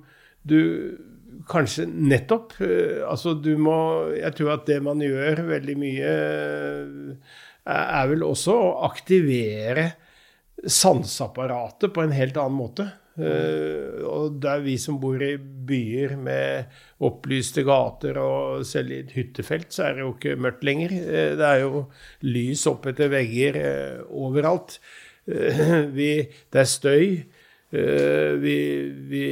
du 0.46 0.60
kanskje 1.50 1.88
nettopp 1.90 2.54
Altså, 2.62 3.34
du 3.34 3.58
må 3.58 4.12
Jeg 4.14 4.36
tror 4.38 4.52
at 4.54 4.68
det 4.68 4.78
man 4.86 5.02
gjør 5.02 5.42
veldig 5.48 5.76
mye, 5.80 6.12
er 7.66 8.12
vel 8.12 8.26
også 8.28 8.54
å 8.54 8.70
aktivere 8.86 9.88
sanseapparatet 10.62 11.92
på 11.96 12.04
en 12.04 12.14
helt 12.14 12.38
annen 12.38 12.60
måte. 12.60 12.86
Uh, 13.14 14.02
og 14.10 14.40
det 14.42 14.50
er 14.50 14.64
vi 14.66 14.74
som 14.82 14.98
bor 15.02 15.22
i 15.22 15.36
byer 15.38 16.16
med 16.18 16.74
opplyste 17.06 17.62
gater, 17.68 18.18
og 18.18 18.66
selv 18.66 18.90
i 18.90 19.04
et 19.04 19.14
hyttefelt 19.14 19.70
så 19.76 19.88
er 19.88 19.98
det 19.98 20.06
jo 20.08 20.16
ikke 20.16 20.38
mørkt 20.42 20.66
lenger. 20.66 20.98
Uh, 20.98 21.32
det 21.38 21.50
er 21.50 21.64
jo 21.66 21.88
lys 22.26 22.66
opp 22.72 22.90
etter 22.90 23.14
vegger 23.14 23.60
uh, 23.62 24.14
overalt. 24.26 24.80
Eh, 25.26 25.86
vi, 25.98 26.10
det 26.52 26.62
er 26.62 26.70
støy. 26.70 27.08
Eh, 27.74 28.34
vi, 28.42 28.58
vi, 29.10 29.24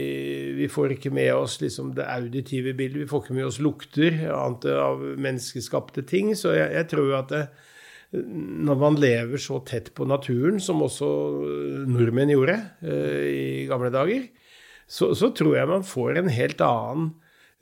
vi, 0.58 0.70
får 0.72 0.96
ikke 0.96 1.14
med 1.14 1.34
oss 1.36 1.60
liksom 1.62 1.94
det 1.98 2.08
auditive 2.10 2.74
bildet, 2.74 3.04
vi 3.04 3.10
får 3.10 3.26
ikke 3.26 3.38
med 3.38 3.50
oss 3.52 3.60
lukter 3.62 4.24
annet 4.34 4.70
av 4.74 5.04
menneskeskapte 5.22 6.06
ting. 6.10 6.34
Så 6.38 6.56
jeg, 6.58 6.72
jeg 6.78 6.90
tror 6.96 7.20
at 7.20 7.36
det, 7.36 7.44
når 8.12 8.80
man 8.80 9.00
lever 9.00 9.40
så 9.40 9.62
tett 9.64 9.94
på 9.96 10.04
naturen, 10.10 10.60
som 10.60 10.84
også 10.84 11.08
nordmenn 11.88 12.34
gjorde 12.34 12.58
eh, 12.84 13.28
i 13.32 13.68
gamle 13.70 13.92
dager, 13.94 14.28
så, 14.92 15.14
så, 15.16 15.30
tror 15.32 15.56
jeg 15.56 15.70
man 15.70 15.88
får 15.88 16.20
en 16.20 16.32
helt 16.36 16.60
annen 16.66 17.14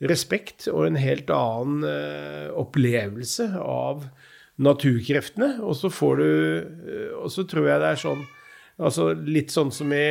respekt 0.02 0.66
og 0.72 0.88
en 0.88 0.98
helt 0.98 1.28
annen 1.30 1.84
opplevelse 2.58 3.52
av 3.60 4.08
naturkreftene. 4.60 5.54
Og 5.64 5.76
så 5.78 5.90
får 5.92 6.20
du 6.20 6.26
eh, 6.26 7.08
Og 7.20 7.30
så 7.32 7.46
tror 7.48 7.68
jeg 7.70 7.82
det 7.82 7.94
er 7.94 8.04
sånn 8.04 8.28
Altså 8.80 9.10
litt 9.12 9.52
sånn 9.52 9.72
som 9.74 9.90
i 9.92 10.04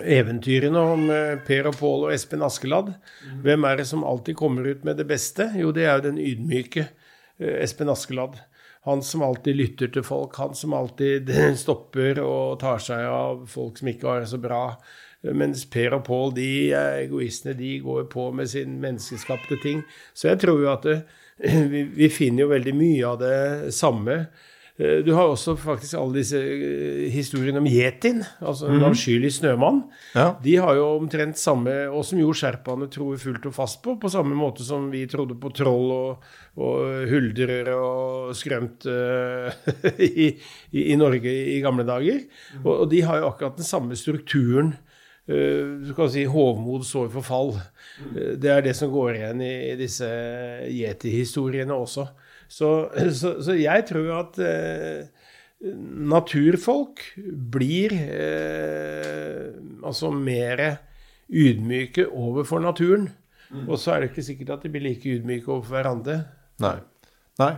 eventyrene 0.00 0.82
om 0.94 1.08
eh, 1.10 1.40
Per 1.46 1.66
og 1.72 1.74
Pål 1.80 2.04
og 2.06 2.12
Espen 2.14 2.44
Askeladd. 2.46 2.92
Mm. 3.26 3.40
Hvem 3.46 3.66
er 3.66 3.80
det 3.80 3.86
som 3.90 4.04
alltid 4.06 4.38
kommer 4.38 4.68
ut 4.70 4.84
med 4.86 5.00
det 5.00 5.08
beste? 5.10 5.48
Jo, 5.58 5.72
det 5.74 5.84
er 5.84 5.98
jo 5.98 6.06
den 6.06 6.20
ydmyke 6.22 6.86
eh, 6.86 7.56
Espen 7.64 7.90
Askeladd. 7.90 8.38
Han 8.88 9.02
som 9.04 9.22
alltid 9.22 9.56
lytter 9.58 9.90
til 9.92 10.04
folk, 10.06 10.36
han 10.40 10.54
som 10.56 10.74
alltid 10.76 11.28
stopper 11.62 12.22
og 12.24 12.60
tar 12.62 12.80
seg 12.82 13.04
av 13.04 13.46
folk 13.50 13.80
som 13.80 13.90
ikke 13.92 14.08
har 14.08 14.22
det 14.24 14.30
så 14.32 14.40
bra. 14.40 14.64
Mens 15.36 15.66
Per 15.68 15.98
og 15.98 16.06
Pål, 16.06 16.30
de 16.38 16.50
egoistene, 16.72 17.52
de 17.58 17.74
går 17.84 18.06
på 18.12 18.30
med 18.32 18.48
sin 18.48 18.78
menneskeskapte 18.80 19.58
ting. 19.60 19.82
Så 20.16 20.30
jeg 20.30 20.40
tror 20.46 20.62
jo 20.62 20.70
at 20.72 20.86
det, 20.88 21.00
vi, 21.72 21.84
vi, 21.92 22.08
finner 22.12 22.46
jo 22.46 22.54
veldig 22.54 22.74
mye 22.76 23.04
av 23.08 23.20
det 23.20 23.74
samme. 23.76 24.22
Eh, 24.80 25.00
du 25.04 25.12
har 25.12 25.28
også 25.28 25.54
faktisk 25.60 25.98
alle 25.98 26.20
disse 26.22 26.40
eh, 26.40 27.06
historiene 27.12 27.60
om 27.60 27.68
yetien, 27.68 28.22
altså 28.40 28.70
en 28.70 28.78
mm 28.78 28.86
avskyelig 28.90 29.34
snømann. 29.36 29.82
Ja. 30.16 30.30
De 30.42 30.54
har 30.56 30.74
jo 30.78 30.86
omtrent 30.96 31.38
samme 31.38 31.72
Og 31.92 32.00
som 32.06 32.18
jo 32.18 32.32
sherpaene 32.34 32.88
tror 32.90 33.18
fullt 33.20 33.44
og 33.50 33.54
fast 33.54 33.82
på, 33.84 33.94
på 34.00 34.10
samme 34.10 34.34
måte 34.34 34.64
som 34.64 34.88
vi 34.90 35.04
trodde 35.10 35.36
på 35.38 35.52
troll 35.54 35.92
og, 35.94 36.24
og 36.56 37.04
huldrer 37.10 37.68
og 37.74 38.32
skrømt 38.34 38.88
uh, 38.88 39.52
i, 40.00 40.30
i, 40.72 40.86
i, 40.90 40.96
Norge 40.98 41.30
i 41.54 41.60
gamle 41.62 41.84
dager. 41.86 42.24
Mm. 42.56 42.64
Og, 42.64 42.72
og, 42.72 42.86
de 42.90 43.02
har 43.06 43.20
jo 43.20 43.28
akkurat 43.30 43.60
den 43.60 43.68
samme 43.68 43.98
strukturen 43.98 44.74
Uh, 45.30 45.78
du 45.84 45.92
kan 45.94 46.08
si 46.10 46.24
hovmod 46.26 46.82
sår 46.88 47.10
forfall. 47.12 47.52
Eh, 48.16 48.32
det 48.40 48.50
er 48.50 48.64
det 48.64 48.72
som 48.74 48.90
går 48.90 49.18
igjen 49.18 49.42
i 49.44 49.76
disse 49.78 50.08
yeti-historiene 50.66 51.76
også. 51.76 52.08
Så, 52.50 52.90
så, 53.20 53.36
så, 53.42 53.56
jeg 53.58 53.86
tror 53.88 54.12
at 54.18 54.40
eh, 54.42 55.06
naturfolk 56.10 57.04
blir 57.52 57.94
eh, 57.94 59.50
altså 59.86 60.10
mer 60.10 60.64
ydmyke 61.30 62.08
overfor 62.08 62.62
naturen. 62.64 63.08
Mm. 63.50 63.66
Og 63.68 63.78
så 63.82 63.94
er 63.94 64.02
det 64.02 64.12
ikke 64.12 64.26
sikkert 64.26 64.54
at 64.56 64.66
de 64.66 64.70
blir 64.72 64.86
like 64.88 65.16
ydmyke 65.16 65.50
overfor 65.50 65.78
hverandre. 65.78 66.22
Nei. 66.62 66.76
Nei. 67.40 67.54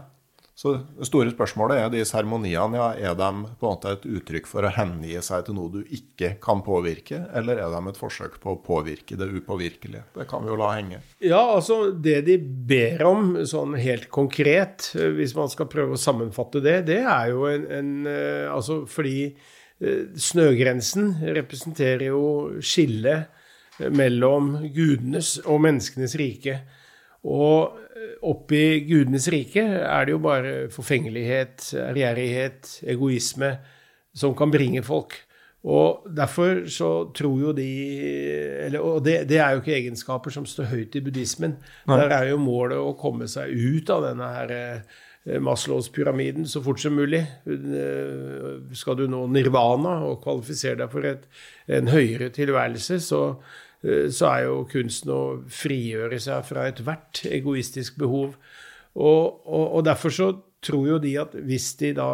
Så 0.54 0.74
det 0.76 1.06
store 1.08 1.32
spørsmålet 1.32 1.80
er 1.80 1.88
de 1.92 2.02
seremoniene. 2.04 2.76
Ja, 2.76 2.88
er 2.92 3.14
de 3.16 3.28
på 3.58 3.66
en 3.66 3.72
måte 3.72 3.94
et 3.96 4.04
uttrykk 4.04 4.48
for 4.50 4.66
å 4.68 4.72
hengi 4.76 5.14
seg 5.24 5.46
til 5.46 5.56
noe 5.56 5.72
du 5.72 5.80
ikke 5.96 6.34
kan 6.44 6.60
påvirke, 6.64 7.22
eller 7.32 7.62
er 7.62 7.72
de 7.72 7.80
et 7.88 8.00
forsøk 8.00 8.36
på 8.42 8.52
å 8.52 8.60
påvirke 8.62 9.16
det 9.18 9.30
upåvirkelige? 9.32 10.04
Det 10.14 10.26
kan 10.28 10.44
vi 10.44 10.52
jo 10.52 10.58
la 10.60 10.74
henge. 10.76 11.00
Ja, 11.24 11.40
altså 11.54 11.86
det 11.92 12.18
de 12.28 12.36
ber 12.38 13.04
om, 13.08 13.32
sånn 13.48 13.78
helt 13.80 14.10
konkret, 14.12 14.90
hvis 14.92 15.34
man 15.38 15.48
skal 15.52 15.70
prøve 15.72 15.96
å 15.96 16.02
sammenfatte 16.02 16.60
det, 16.64 16.82
det 16.92 17.00
er 17.00 17.32
jo 17.32 17.48
en, 17.48 17.66
en 17.72 17.92
eh, 18.10 18.30
Altså 18.52 18.82
fordi 18.90 19.30
eh, 19.32 20.12
snøgrensen 20.20 21.14
representerer 21.32 22.10
jo 22.10 22.24
skillet 22.60 23.40
mellom 23.90 24.58
gudenes 24.74 25.38
og 25.46 25.62
menneskenes 25.64 26.14
rike. 26.20 26.58
Og 27.22 27.81
oppi 28.28 28.82
gudenes 28.88 29.28
rike 29.32 29.62
er 29.62 30.06
det 30.06 30.14
jo 30.14 30.22
bare 30.22 30.54
forfengelighet, 30.72 31.72
ærgjerrighet, 31.88 32.78
egoisme, 32.94 33.54
som 34.14 34.34
kan 34.36 34.52
bringe 34.52 34.82
folk. 34.86 35.16
Og 35.62 36.08
derfor 36.10 36.64
så 36.66 36.88
tror 37.14 37.38
jo 37.38 37.52
de 37.54 37.68
eller, 38.64 38.80
Og 38.80 39.04
det, 39.04 39.28
det, 39.30 39.38
er 39.38 39.54
jo 39.54 39.62
ikke 39.62 39.76
egenskaper 39.76 40.34
som 40.34 40.46
står 40.46 40.72
høyt 40.72 40.96
i 40.98 41.04
buddhismen. 41.04 41.54
Nei. 41.86 41.98
Der 42.00 42.16
er 42.16 42.28
jo 42.32 42.42
målet 42.42 42.82
å 42.82 42.96
komme 42.98 43.28
seg 43.30 43.54
ut 43.54 43.90
av 43.94 44.08
denne 44.08 44.30
her 44.34 44.54
eh, 44.56 45.38
Maslows 45.38 45.86
pyramiden 45.94 46.48
så 46.50 46.64
fort 46.64 46.82
som 46.82 46.98
mulig. 46.98 47.22
Eh, 47.46 48.48
skal 48.74 48.98
du 48.98 49.06
nå 49.06 49.28
nirvana 49.30 50.00
og 50.08 50.18
kvalifisere 50.24 50.80
deg 50.82 50.90
for 50.90 51.06
et, 51.06 51.28
en 51.70 51.92
høyere 51.94 52.32
tilværelse, 52.34 52.98
så, 53.06 53.22
så 53.82 54.28
er 54.30 54.44
jo 54.46 54.60
kunsten 54.70 55.10
å 55.10 55.22
frigjøre 55.50 56.20
seg 56.22 56.44
fra 56.46 56.68
ethvert 56.70 57.24
egoistisk 57.26 57.96
behov. 57.98 58.36
Og, 58.94 59.42
og, 59.42 59.64
og 59.78 59.84
derfor 59.88 60.14
så 60.14 60.28
tror 60.62 60.86
jo 60.92 60.98
de 61.02 61.16
at 61.18 61.34
hvis 61.34 61.72
de 61.80 61.90
da 61.98 62.10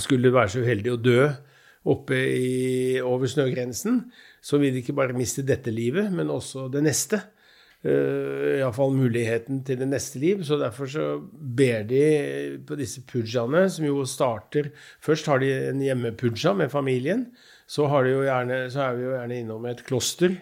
skulle 0.00 0.32
være 0.32 0.54
så 0.54 0.64
uheldige 0.64 0.96
å 0.96 1.02
dø 1.02 1.20
oppe 1.86 2.18
i, 2.18 2.98
over 3.04 3.30
snøgrensen, 3.30 4.00
så 4.42 4.58
vil 4.62 4.74
de 4.74 4.82
ikke 4.82 4.96
bare 4.96 5.16
miste 5.16 5.44
dette 5.46 5.72
livet, 5.74 6.10
men 6.14 6.32
også 6.32 6.66
det 6.72 6.82
neste. 6.86 7.20
Uh, 7.86 8.56
Iallfall 8.56 8.96
muligheten 8.96 9.60
til 9.66 9.78
det 9.78 9.86
neste 9.86 10.18
liv. 10.18 10.40
Så 10.46 10.58
derfor 10.58 10.90
så 10.90 11.04
ber 11.30 11.84
de 11.86 12.02
på 12.66 12.78
disse 12.78 13.04
pujaene, 13.06 13.66
som 13.70 13.86
jo 13.86 14.00
starter 14.08 14.72
Først 15.04 15.28
har 15.30 15.42
de 15.42 15.52
en 15.68 15.84
hjemmepuja 15.84 16.56
med 16.58 16.72
familien. 16.72 17.28
Så, 17.66 17.86
gjerne, 17.90 18.60
så, 18.70 18.84
er 18.84 18.98
vi 18.98 19.06
jo 19.08 19.14
gjerne 19.16 19.40
innom 19.42 19.64
et 19.66 19.82
kloster. 19.86 20.36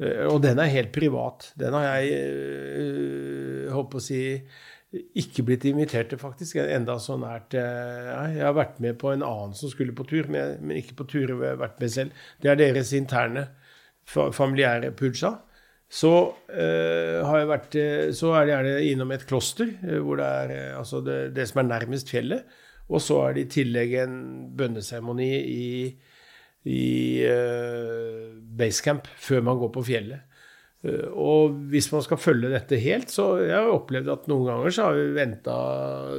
Uh, 0.00 0.26
og 0.32 0.40
den 0.44 0.60
er 0.60 0.72
helt 0.72 0.94
privat. 0.96 1.50
Den 1.60 1.76
har 1.76 1.98
jeg 1.98 2.14
uh, 2.16 3.74
holdt 3.74 3.92
på 3.92 4.00
å 4.00 4.06
si 4.06 4.22
ikke 4.94 5.42
blitt 5.42 5.64
invitert 5.66 6.12
til, 6.12 6.20
faktisk. 6.20 6.60
Enda 6.62 6.94
så 7.02 7.16
nært 7.18 7.56
Jeg 7.58 8.38
har 8.38 8.54
vært 8.54 8.76
med 8.78 8.94
på 9.00 9.10
en 9.10 9.24
annen 9.26 9.54
som 9.58 9.66
skulle 9.72 9.94
på 9.96 10.06
tur, 10.06 10.28
men 10.30 10.70
ikke 10.70 10.94
på 11.00 11.08
tur 11.10 11.32
jeg 11.32 11.40
har 11.40 11.58
vært 11.58 11.80
med 11.82 11.90
selv. 11.90 12.20
Det 12.38 12.52
er 12.52 12.60
deres 12.60 12.92
interne 12.94 13.48
familiære 14.06 14.92
puja. 14.94 15.32
Så, 15.90 16.12
uh, 16.30 17.34
vært, 17.50 17.74
så, 18.14 18.30
er 18.38 18.46
det 18.46 18.54
gjerne 18.54 18.76
innom 18.92 19.12
et 19.16 19.26
kloster, 19.26 19.74
hvor 19.98 20.22
det 20.22 20.30
er 20.30 20.78
altså 20.78 21.02
det, 21.02 21.18
det, 21.34 21.48
som 21.50 21.64
er 21.64 21.72
nærmest 21.72 22.14
fjellet. 22.14 22.46
Og 22.86 23.02
så 23.02 23.18
er 23.26 23.34
det 23.34 23.48
i 23.48 23.52
tillegg 23.58 23.98
en 23.98 24.16
bønneseremoni 24.54 25.30
i, 25.42 25.68
i 26.64 27.20
basecamp 28.56 29.08
før 29.20 29.42
man 29.44 29.58
går 29.60 29.72
på 29.74 29.84
fjellet. 29.90 30.22
Eh, 30.84 31.08
og 31.16 31.54
hvis 31.72 31.88
man 31.94 32.02
skal 32.04 32.20
følge 32.20 32.50
dette 32.52 32.78
helt, 32.82 33.12
så 33.12 33.38
jeg 33.40 33.56
har 33.56 33.72
opplevd 33.72 34.10
at 34.12 34.26
noen 34.28 34.50
ganger 34.50 34.74
så 34.74 34.88
har 34.88 34.98
vi 34.98 35.06
venta 35.16 35.54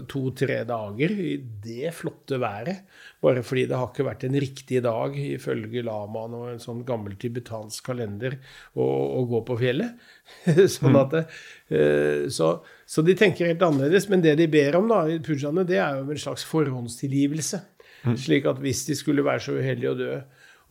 to-tre 0.10 0.62
dager 0.68 1.14
i 1.14 1.36
det 1.66 1.94
flotte 1.96 2.40
været. 2.42 2.86
Bare 3.22 3.44
fordi 3.46 3.68
det 3.70 3.78
har 3.78 3.92
ikke 3.92 4.08
vært 4.08 4.26
en 4.28 4.40
riktig 4.42 4.82
dag 4.86 5.18
ifølge 5.22 5.86
lamaen 5.86 6.38
og 6.38 6.48
en 6.54 6.64
sånn 6.64 6.82
gammel 6.88 7.18
tibetansk 7.22 7.92
kalender 7.92 8.40
å, 8.74 8.86
å 8.86 9.26
gå 9.30 9.44
på 9.46 9.60
fjellet. 9.62 10.02
sånn 10.78 10.96
mm. 10.96 11.02
at 11.04 11.14
det, 11.14 11.24
eh, 11.70 12.26
så, 12.34 12.56
så, 12.90 13.06
de 13.06 13.18
tenker 13.18 13.52
helt 13.52 13.66
annerledes. 13.66 14.10
Men 14.10 14.26
det 14.26 14.38
de 14.42 14.50
ber 14.50 14.82
om 14.82 14.90
da, 14.90 15.04
i 15.10 15.22
pujaene, 15.22 15.68
det 15.68 15.78
er 15.78 16.02
jo 16.02 16.10
en 16.10 16.26
slags 16.26 16.48
forhåndstilgivelse. 16.50 17.62
Mm. 18.06 18.18
Slik 18.22 18.48
at 18.49 18.61
hvis 18.61 18.86
de 18.90 18.98
skulle 18.98 19.26
være 19.26 19.44
så 19.48 19.57
uheldige 19.57 19.91
å 19.91 19.98
dø 19.99 20.14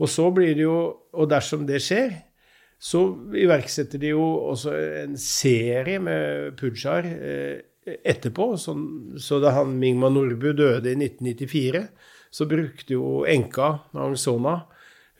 Og 0.03 0.11
så 0.11 0.29
blir 0.35 0.55
det 0.55 0.65
jo 0.65 0.79
Og 1.19 1.29
dersom 1.31 1.65
det 1.67 1.81
skjer, 1.83 2.13
så 2.79 3.01
iverksetter 3.35 3.99
de 3.99 4.13
jo 4.13 4.25
også 4.53 4.75
en 5.05 5.15
serie 5.19 6.01
med 6.03 6.57
pujaer 6.59 7.07
eh, 7.15 7.95
etterpå. 8.05 8.51
Så, 8.61 8.75
så 9.17 9.39
da 9.41 9.55
han 9.57 9.77
Mingma 9.81 10.11
Nordbu 10.13 10.51
døde 10.53 10.91
i 10.91 10.99
1994, 10.99 11.85
så 12.35 12.47
brukte 12.51 12.97
jo 12.97 13.23
enka 13.31 13.71
Aung 13.95 14.19
Sona 14.21 14.59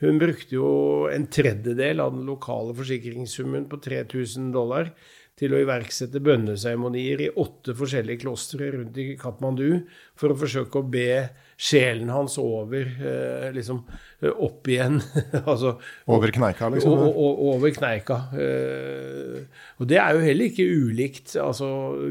hun 0.03 0.17
brukte 0.19 0.57
jo 0.57 0.69
en 1.07 1.27
tredjedel 1.31 2.01
av 2.03 2.11
den 2.15 2.25
lokale 2.27 2.75
forsikringssummen 2.75 3.69
på 3.71 3.79
3000 3.83 4.49
dollar 4.51 4.91
til 5.39 5.55
å 5.55 5.61
iverksette 5.63 6.19
bønneseremonier 6.23 7.23
i 7.23 7.31
åtte 7.39 7.75
forskjellige 7.75 8.23
klostre 8.23 8.73
rundt 8.75 8.99
i 8.99 9.13
Katmandu 9.19 9.85
for 10.19 10.31
å 10.31 10.39
forsøke 10.39 10.81
å 10.81 10.89
be 10.91 11.07
sjelen 11.55 12.09
hans 12.11 12.37
over 12.41 12.83
eh, 12.83 13.47
liksom 13.55 13.81
eh, 14.19 14.31
opp 14.31 14.67
igjen. 14.67 14.99
altså, 15.51 15.75
over 16.11 16.33
kneika, 16.35 16.69
liksom? 16.73 16.97
Og, 16.99 17.15
og, 17.15 17.43
over 17.55 17.75
kneika. 17.75 18.19
Eh, 18.35 19.43
og 19.79 19.89
det 19.89 19.99
er 20.01 20.15
jo 20.17 20.25
heller 20.25 20.51
ikke 20.51 20.67
ulikt 20.67 21.37
altså, 21.41 21.69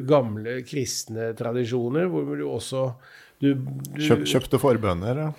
gamle 0.08 0.62
kristne 0.68 1.32
tradisjoner, 1.38 2.08
hvor 2.12 2.32
du 2.38 2.46
også 2.48 2.86
du, 3.42 3.52
du, 3.54 3.98
Kjøp, 4.00 4.24
Kjøpte 4.30 4.62
forbønner, 4.62 5.26
ja. 5.26 5.32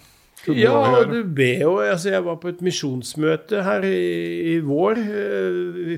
Ja, 0.54 1.00
du 1.10 1.24
ber 1.34 1.62
jo 1.64 1.72
altså 1.82 2.12
Jeg 2.12 2.22
var 2.28 2.36
på 2.38 2.52
et 2.52 2.60
misjonsmøte 2.62 3.64
her 3.66 3.86
i, 3.88 4.02
i 4.52 4.58
vår 4.62 5.00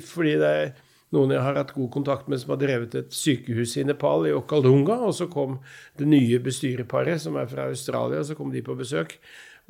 fordi 0.07 0.35
det 0.39 0.51
er 0.61 0.69
noen 1.15 1.31
jeg 1.31 1.43
har 1.43 1.57
hatt 1.59 1.73
god 1.75 1.89
kontakt 1.93 2.27
med, 2.27 2.41
som 2.41 2.53
har 2.53 2.61
drevet 2.61 2.95
et 2.99 3.13
sykehus 3.15 3.77
i 3.79 3.85
Nepal, 3.87 4.27
i 4.27 4.35
Okalunga. 4.35 4.99
Og 5.07 5.15
så 5.15 5.29
kom 5.31 5.59
det 5.99 6.07
nye 6.09 6.39
bestyreparet, 6.43 7.21
som 7.23 7.37
er 7.39 7.49
fra 7.51 7.69
Australia, 7.71 8.23
så 8.27 8.35
kom 8.37 8.51
de 8.53 8.63
på 8.65 8.75
besøk. 8.77 9.17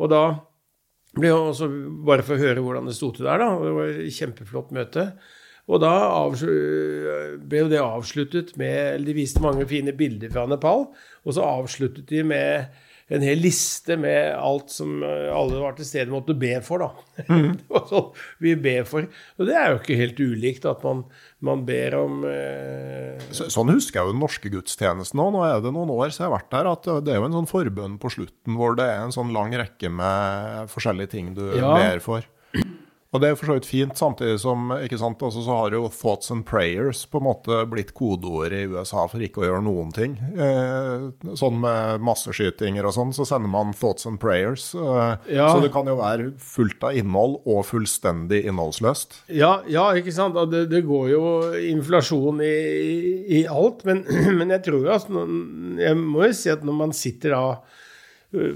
Og 0.01 0.09
da 0.13 0.23
ble 1.17 1.29
jeg 1.29 1.37
også, 1.37 1.69
Bare 2.07 2.25
for 2.25 2.37
å 2.37 2.41
høre 2.41 2.63
hvordan 2.63 2.89
det 2.89 2.95
sto 2.97 3.11
til 3.13 3.27
der, 3.29 3.43
da. 3.43 3.51
Det 3.61 3.75
var 3.77 3.91
et 3.93 4.17
kjempeflott 4.17 4.73
møte. 4.75 5.11
Og 5.67 5.81
da 5.83 5.93
ble 6.31 7.63
jo 7.65 7.69
det 7.71 7.81
avsluttet 7.83 8.53
med 8.59 8.93
Eller 8.93 9.09
de 9.09 9.17
viste 9.17 9.41
mange 9.43 9.65
fine 9.67 9.91
bilder 9.97 10.31
fra 10.31 10.45
Nepal. 10.49 10.87
Og 11.25 11.35
så 11.35 11.45
avsluttet 11.45 12.07
de 12.09 12.23
med 12.23 12.83
en 13.07 13.23
hel 13.23 13.39
liste 13.39 13.95
med 13.99 14.33
alt 14.35 14.71
som 14.73 14.99
eh, 15.05 15.29
alle 15.31 15.61
var 15.61 15.77
til 15.77 15.87
stede 15.87 16.11
måtte 16.11 16.35
be 16.37 16.57
for, 16.65 16.83
da. 16.83 17.23
Mm. 17.29 17.53
det 17.59 17.67
var 17.71 17.85
sånn 17.87 18.09
vi 18.43 18.55
ber 18.59 18.87
for. 18.89 19.07
Og 19.37 19.47
det 19.47 19.55
er 19.55 19.71
jo 19.71 19.79
ikke 19.79 19.99
helt 20.01 20.19
ulikt 20.19 20.67
at 20.67 20.83
man, 20.83 21.05
man 21.47 21.63
ber 21.67 21.95
om 22.01 22.25
eh... 22.27 23.15
så, 23.31 23.47
Sånn 23.53 23.71
husker 23.71 24.01
jeg 24.01 24.09
jo 24.09 24.15
den 24.15 24.23
norske 24.25 24.51
gudstjenesten 24.51 25.23
òg. 25.23 25.31
Nå 25.37 25.45
er 25.47 25.63
det 25.63 25.71
noen 25.75 25.93
år 25.95 26.11
siden 26.11 26.25
jeg 26.25 26.31
har 26.31 26.35
vært 26.35 26.51
der. 26.57 26.71
at 26.73 26.89
Det 27.07 27.13
er 27.13 27.21
jo 27.21 27.29
en 27.29 27.37
sånn 27.39 27.51
forbønn 27.53 27.95
på 28.01 28.11
slutten 28.17 28.59
hvor 28.59 28.75
det 28.79 28.89
er 28.91 29.05
en 29.05 29.15
sånn 29.15 29.31
lang 29.35 29.55
rekke 29.55 29.91
med 29.93 30.73
forskjellige 30.73 31.15
ting 31.15 31.31
du 31.37 31.45
ja. 31.55 31.71
ber 31.77 32.03
for. 32.03 32.27
Og 33.15 33.21
det 33.23 33.29
er 33.29 33.37
for 33.39 33.47
så 33.47 33.55
vidt 33.55 33.69
fint, 33.69 33.95
samtidig 33.95 34.39
som 34.43 34.71
ikke 34.75 34.99
sant, 34.99 35.21
altså, 35.23 35.39
så 35.45 35.55
har 35.61 35.75
jo 35.77 35.87
'thoughts 35.87 36.31
and 36.31 36.43
prayers' 36.45 37.05
på 37.07 37.21
en 37.21 37.27
måte 37.29 37.61
blitt 37.71 37.93
kodeord 37.95 38.51
i 38.51 38.65
USA 38.67 39.05
for 39.07 39.23
ikke 39.23 39.41
å 39.41 39.47
gjøre 39.47 39.63
noen 39.63 39.93
ting. 39.95 40.17
Eh, 40.35 41.07
sånn 41.39 41.61
med 41.63 42.03
masseskytinger 42.03 42.83
og 42.83 42.93
sånn, 42.97 43.15
så 43.15 43.23
sender 43.25 43.47
man 43.47 43.71
'thoughts 43.71 44.05
and 44.05 44.19
prayers'. 44.19 44.75
Eh, 44.75 45.35
ja. 45.37 45.47
Så 45.53 45.63
det 45.63 45.71
kan 45.71 45.87
jo 45.87 45.95
være 45.95 46.33
fullt 46.37 46.83
av 46.83 46.99
innhold 46.99 47.39
og 47.45 47.63
fullstendig 47.65 48.43
innholdsløst. 48.43 49.23
Ja, 49.29 49.61
ja 49.67 49.93
ikke 49.95 50.11
sant. 50.11 50.35
Det, 50.51 50.67
det, 50.69 50.83
går 50.83 51.09
jo 51.09 51.23
inflasjon 51.55 52.41
i, 52.43 52.45
i, 52.45 53.39
i 53.39 53.47
alt. 53.47 53.85
Men, 53.85 54.03
men 54.37 54.51
jeg 54.51 54.63
tror 54.67 54.83
jo 54.83 54.91
altså, 54.91 55.27
Jeg 55.79 55.95
må 55.95 56.27
jo 56.27 56.33
si 56.35 56.51
at 56.51 56.63
når 56.63 56.75
man 56.75 56.91
sitter 56.91 57.31
da 57.31 57.45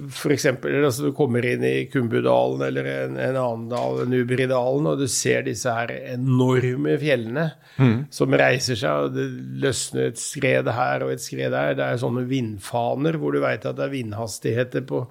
F.eks. 0.10 0.46
Altså 0.52 1.08
du 1.08 1.12
kommer 1.16 1.46
inn 1.48 1.64
i 1.66 1.88
Kumbudalen 1.92 2.64
eller 2.68 2.90
en, 2.92 3.18
en 3.20 3.40
annen 3.40 3.68
dal, 3.72 4.04
Nubridalen, 4.12 4.90
og 4.92 5.02
du 5.02 5.08
ser 5.12 5.46
disse 5.48 5.72
her 5.74 5.92
enorme 6.14 6.98
fjellene 7.02 7.48
mm. 7.78 7.98
som 8.14 8.38
reiser 8.38 8.80
seg, 8.80 9.08
og 9.08 9.18
det 9.18 9.28
løsner 9.64 10.12
et 10.12 10.22
skred 10.22 10.72
her 10.72 11.06
og 11.06 11.14
et 11.16 11.24
skred 11.24 11.54
der. 11.54 11.76
Det 11.78 11.88
er 11.88 12.02
sånne 12.02 12.26
vindfaner 12.30 13.20
hvor 13.22 13.36
du 13.36 13.42
veit 13.44 13.68
at 13.68 13.78
det 13.80 13.88
er 13.88 13.96
vindhastigheter 13.96 14.88
på 14.90 15.06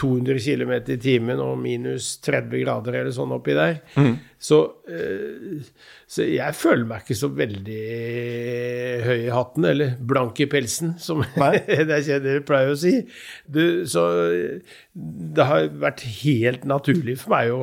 200 0.00 0.40
km 0.42 0.72
i 0.90 0.96
timen 0.98 1.38
og 1.38 1.58
minus 1.62 2.16
30 2.24 2.64
grader 2.64 2.96
eller 2.98 3.14
sånn 3.14 3.34
oppi 3.36 3.54
der. 3.54 3.76
Mm. 3.94 4.16
Så, 4.42 4.58
eh, 4.90 5.60
så, 6.10 6.26
jeg 6.26 6.56
føler 6.58 6.88
meg 6.90 7.04
ikke 7.04 7.18
så 7.18 7.30
veldig 7.30 7.84
høy 9.06 9.20
i 9.20 9.30
hatten, 9.32 9.68
eller 9.70 9.94
blank 10.02 10.42
i 10.42 10.48
pelsen, 10.50 10.96
som 10.98 11.22
dere 11.38 12.42
pleier 12.48 12.74
å 12.74 12.80
si. 12.80 12.96
Du, 13.46 13.86
så 13.86 14.04
det 14.94 15.46
har 15.46 15.70
vært 15.86 16.02
helt 16.24 16.66
naturlig 16.68 17.20
for 17.22 17.36
meg 17.36 17.54
å 17.54 17.62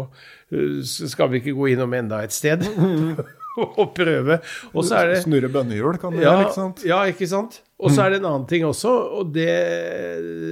Skal 0.84 1.30
vi 1.32 1.40
ikke 1.40 1.56
gå 1.56 1.70
innom 1.72 1.94
enda 1.96 2.24
et 2.26 2.36
sted? 2.36 2.66
og 3.82 3.94
prøve. 3.98 4.40
Og 4.72 4.86
så 4.88 5.02
er 5.02 5.14
det 5.14 5.22
Snurre 5.26 5.50
bønnehjul, 5.52 6.00
kan 6.02 6.16
du 6.16 6.22
ja, 6.22 6.30
gjøre, 6.30 6.48
ikke 6.48 6.58
sant? 6.58 6.86
Ja, 6.88 7.02
ikke 7.10 7.30
sant? 7.30 7.62
Og 7.82 7.90
så 7.90 8.04
er 8.04 8.14
det 8.14 8.20
en 8.22 8.28
annen 8.30 8.46
ting 8.50 8.64
også, 8.68 8.92
og, 9.18 9.32
det, 9.34 9.50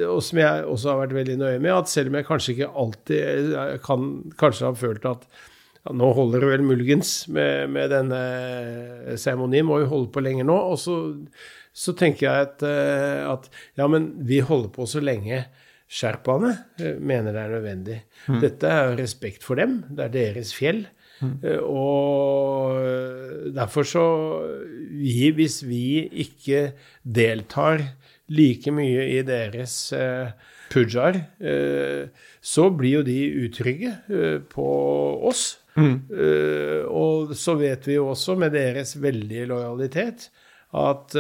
og 0.07 0.17
som 0.25 0.41
jeg 0.41 0.65
også 0.65 0.89
har 0.89 1.03
vært 1.03 1.13
veldig 1.19 1.37
nøye 1.37 1.59
med, 1.61 1.75
at 1.75 1.91
selv 1.91 2.09
om 2.09 2.17
jeg 2.17 2.25
kanskje 2.25 2.55
ikke 2.55 2.71
alltid 2.83 3.53
kan 3.85 4.09
kanskje 4.39 4.65
har 4.65 4.79
følt 4.79 5.05
at 5.05 5.27
ja, 5.85 5.93
nå 5.95 6.09
holder 6.17 6.43
det 6.43 6.49
vel 6.55 6.65
muligens 6.71 7.13
med, 7.31 7.69
med 7.75 7.93
denne 7.93 8.19
seremonien, 9.13 9.67
må 9.67 9.79
vi 9.83 9.89
holde 9.91 10.11
på 10.15 10.23
lenger 10.25 10.49
nå. 10.49 10.57
Og 10.73 10.79
så, 10.81 10.97
så 11.71 11.95
tenker 11.97 12.27
jeg 12.27 12.49
at, 12.49 12.65
eh, 12.67 13.23
at, 13.29 13.49
ja, 13.79 13.87
men 13.87 14.11
vi 14.27 14.41
holder 14.43 14.73
på 14.75 14.89
så 14.89 15.03
lenge 15.03 15.45
sherpaene 15.89 16.51
eh, 16.81 16.97
mener 16.97 17.33
det 17.33 17.43
er 17.43 17.53
nødvendig. 17.55 17.99
Mm. 18.27 18.39
Dette 18.43 18.73
er 18.73 18.95
respekt 18.99 19.45
for 19.45 19.59
dem, 19.59 19.83
det 19.89 20.09
er 20.09 20.15
deres 20.17 20.53
fjell. 20.57 20.87
Mm. 21.19 21.35
Og 21.67 22.79
derfor 23.55 23.87
så 23.87 24.03
vi, 24.89 25.31
Hvis 25.35 25.61
vi 25.67 26.07
ikke 26.23 26.71
deltar 27.03 27.83
like 28.29 28.71
mye 28.71 29.07
i 29.17 29.21
deres 29.25 29.91
eh, 29.97 30.31
pujaer, 30.69 31.23
så 32.45 32.67
blir 32.77 32.99
jo 32.99 33.05
de 33.07 33.17
utrygge 33.47 33.93
på 34.51 34.67
oss. 35.25 35.57
Mm. 35.73 35.95
Og 36.93 37.33
så 37.33 37.55
vet 37.57 37.87
vi 37.89 37.95
jo 37.95 38.11
også, 38.11 38.35
med 38.37 38.53
deres 38.53 38.93
veldige 39.01 39.47
lojalitet, 39.49 40.27
at 40.77 41.17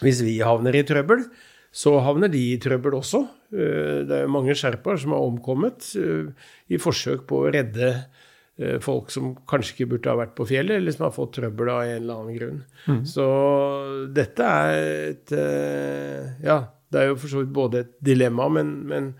hvis 0.00 0.22
vi 0.24 0.38
havner 0.40 0.80
i 0.80 0.84
trøbbel, 0.88 1.26
så 1.68 1.98
havner 2.04 2.32
de 2.32 2.40
i 2.54 2.58
trøbbel 2.62 2.96
også. 3.02 3.20
Det 3.52 4.16
er 4.16 4.24
jo 4.24 4.32
mange 4.32 4.56
sherpaer 4.56 4.96
som 5.02 5.12
har 5.12 5.28
omkommet 5.28 5.92
i 6.72 6.80
forsøk 6.80 7.26
på 7.28 7.44
å 7.44 7.52
redde 7.52 7.92
Eh, 7.92 8.21
folk 8.84 9.10
som 9.10 9.32
kanskje 9.48 9.74
ikke 9.74 9.88
burde 9.94 10.12
ha 10.12 10.18
vært 10.18 10.34
på 10.36 10.46
fjellet, 10.50 10.76
eller 10.78 10.94
som 10.94 11.06
har 11.06 11.14
fått 11.14 11.36
trøbbel 11.38 11.70
av 11.72 11.82
en 11.86 11.94
eller 11.96 12.18
annen 12.20 12.36
grunn. 12.36 12.58
Mm. 12.86 12.98
Så 13.08 13.26
dette 14.14 14.48
er 14.48 14.80
et 15.12 15.32
eh, 15.36 16.34
Ja, 16.44 16.58
det 16.92 17.00
er 17.00 17.08
jo 17.10 17.20
for 17.22 17.32
så 17.32 17.42
vidt 17.42 17.54
både 17.56 17.84
et 17.86 17.94
dilemma, 18.04 18.50
men, 18.52 18.74
men, 18.88 19.12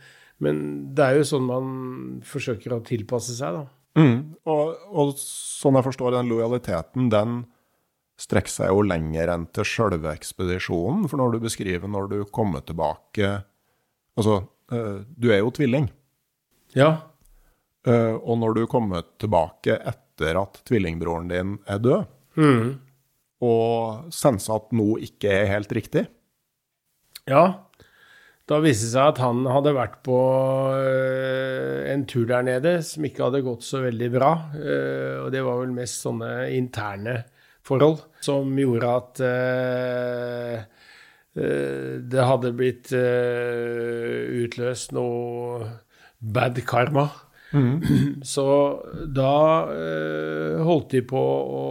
men, 0.44 0.58
det 0.92 1.06
er 1.06 1.20
jo 1.20 1.30
sånn 1.30 1.48
man 1.48 1.70
forsøker 2.28 2.76
å 2.76 2.82
tilpasse 2.86 3.38
seg, 3.38 3.62
da. 3.62 3.64
Mm. 3.98 4.18
Og, 4.48 4.84
og, 4.92 5.14
sånn 5.20 5.76
jeg 5.76 5.86
forstår 5.88 6.14
den 6.16 6.30
lojaliteten, 6.32 7.08
den 7.12 7.42
strekker 8.20 8.52
seg 8.52 8.70
jo 8.70 8.84
lenger 8.84 9.32
enn 9.32 9.48
til 9.56 9.66
sjølve 9.66 10.12
ekspedisjonen. 10.12 11.08
For 11.10 11.20
når 11.20 11.34
du 11.34 11.46
beskriver 11.48 11.90
når 11.90 12.12
du 12.12 12.18
kommer 12.30 12.64
tilbake 12.64 13.40
Altså, 14.12 14.42
eh, 14.68 14.98
du 15.08 15.30
er 15.32 15.38
jo 15.40 15.48
tvilling. 15.56 15.86
Ja. 16.76 16.90
Uh, 17.82 18.14
og 18.22 18.36
når 18.38 18.54
du 18.54 18.62
kommer 18.70 19.02
tilbake 19.18 19.74
etter 19.74 20.38
at 20.38 20.60
tvillingbroren 20.68 21.30
din 21.32 21.56
er 21.66 21.80
død, 21.82 22.04
mm. 22.38 22.68
og 23.42 24.12
senser 24.14 24.60
at 24.60 24.68
noe 24.78 25.00
ikke 25.02 25.32
er 25.34 25.50
helt 25.50 25.72
riktig 25.74 26.04
Ja. 27.26 27.66
Da 28.46 28.60
viste 28.62 28.86
det 28.86 28.92
seg 28.92 29.08
at 29.12 29.18
han 29.22 29.42
hadde 29.50 29.72
vært 29.74 29.96
på 30.06 30.18
uh, 30.78 31.82
en 31.90 32.06
tur 32.06 32.28
der 32.30 32.46
nede 32.46 32.76
som 32.86 33.02
ikke 33.06 33.26
hadde 33.26 33.42
gått 33.46 33.66
så 33.66 33.82
veldig 33.82 34.10
bra. 34.14 34.30
Uh, 34.54 35.16
og 35.24 35.32
det 35.34 35.42
var 35.42 35.58
vel 35.64 35.74
mest 35.74 36.06
sånne 36.06 36.30
interne 36.54 37.16
forhold 37.66 37.98
som 38.22 38.54
gjorde 38.58 38.94
at 38.98 39.20
det 41.32 42.24
hadde 42.26 42.50
blitt 42.58 42.90
utløst 42.92 44.90
noe 44.92 45.70
bad 46.18 46.58
karma. 46.66 47.06
Mm. 47.52 48.22
Så 48.34 48.46
da 49.12 49.36
eh, 49.68 50.60
holdt 50.64 50.94
de 50.94 51.02
på 51.04 51.20
å 51.20 51.64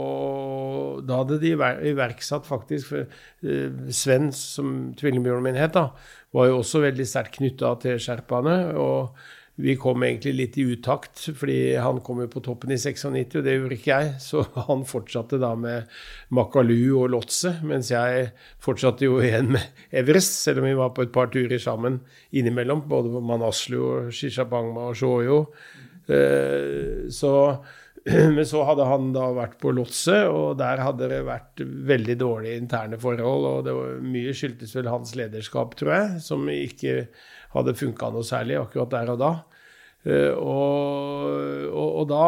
Da 1.07 1.23
hadde 1.23 1.39
de 1.41 1.55
iverksatt 1.89 2.45
faktisk 2.45 2.91
for, 2.91 3.19
eh, 3.41 3.69
Sven, 3.89 4.29
som 4.35 4.91
tvillingbjørnen 4.99 5.47
min 5.49 5.57
het, 5.59 5.73
da, 5.73 5.89
var 6.35 6.51
jo 6.51 6.59
også 6.61 6.83
veldig 6.85 7.07
sterkt 7.09 7.39
knytta 7.39 7.73
til 7.81 7.97
sherpaene. 8.01 8.57
og 8.77 9.15
vi 9.61 9.75
kom 9.77 10.03
egentlig 10.03 10.33
litt 10.35 10.57
i 10.57 10.65
utakt, 10.73 11.19
fordi 11.37 11.75
han 11.77 11.99
kom 12.05 12.21
jo 12.23 12.29
på 12.31 12.41
toppen 12.45 12.73
i 12.73 12.77
96, 12.81 13.35
og 13.37 13.45
det 13.45 13.55
gjorde 13.57 13.77
ikke 13.77 13.91
jeg. 13.91 14.13
Så 14.23 14.45
han 14.69 14.85
fortsatte 14.89 15.39
da 15.41 15.51
med 15.59 15.91
Makalu 16.33 16.93
og 17.01 17.11
Lotse, 17.13 17.53
mens 17.67 17.91
jeg 17.93 18.31
fortsatte 18.63 19.05
jo 19.05 19.19
igjen 19.21 19.53
med 19.55 19.83
Everest, 20.01 20.39
selv 20.41 20.63
om 20.63 20.69
vi 20.69 20.79
var 20.79 20.95
på 20.95 21.05
et 21.05 21.13
par 21.13 21.29
turer 21.33 21.61
sammen 21.61 22.01
innimellom, 22.31 22.87
både 22.89 23.13
på 23.13 23.21
Manaslu 23.31 23.77
og 23.81 24.09
Shishapangma 24.15 24.89
og 24.89 24.97
Shoyo. 24.97 25.43
Eh, 26.09 27.11
så, 27.13 27.33
men 28.35 28.43
så 28.49 28.63
hadde 28.65 28.87
han 28.89 29.11
da 29.13 29.27
vært 29.37 29.59
på 29.61 29.75
Lotse, 29.77 30.23
og 30.31 30.57
der 30.61 30.81
hadde 30.81 31.11
det 31.11 31.21
vært 31.27 31.61
veldig 31.93 32.17
dårlige 32.23 32.63
interne 32.63 32.99
forhold. 33.01 33.47
Og 33.51 33.69
det 33.69 33.77
var 33.77 34.01
mye 34.17 34.33
skyldtes 34.37 34.73
vel 34.79 34.89
hans 34.89 35.13
lederskap, 35.19 35.77
tror 35.77 35.95
jeg, 35.95 36.25
som 36.25 36.49
ikke 36.49 37.05
hadde 37.53 37.77
funka 37.77 38.09
noe 38.13 38.25
særlig 38.25 38.57
akkurat 38.61 38.93
der 38.95 39.13
og 39.13 39.21
da. 39.21 39.33
Uh, 40.01 40.33
og, 40.33 41.25
og, 41.69 41.89
og, 42.01 42.05
da 42.09 42.21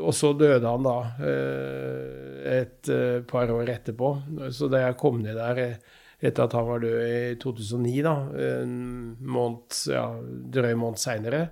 Og 0.00 0.14
så 0.16 0.30
døde 0.32 0.64
han 0.64 0.86
da 0.86 0.94
uh, 1.20 2.38
et 2.54 2.88
uh, 2.88 3.20
par 3.28 3.52
år 3.52 3.68
etterpå. 3.74 4.14
Så 4.48 4.70
da 4.72 4.86
jeg 4.86 4.98
kom 5.00 5.20
ned 5.20 5.36
der 5.36 5.76
etter 6.24 6.46
at 6.46 6.54
han 6.56 6.64
var 6.64 6.80
død 6.80 7.00
i 7.04 7.36
2009, 7.42 7.94
da, 8.06 8.14
en 8.40 8.76
måned, 9.20 9.74
ja, 9.92 10.06
drøy 10.56 10.70
måned 10.80 10.96
seinere, 11.02 11.50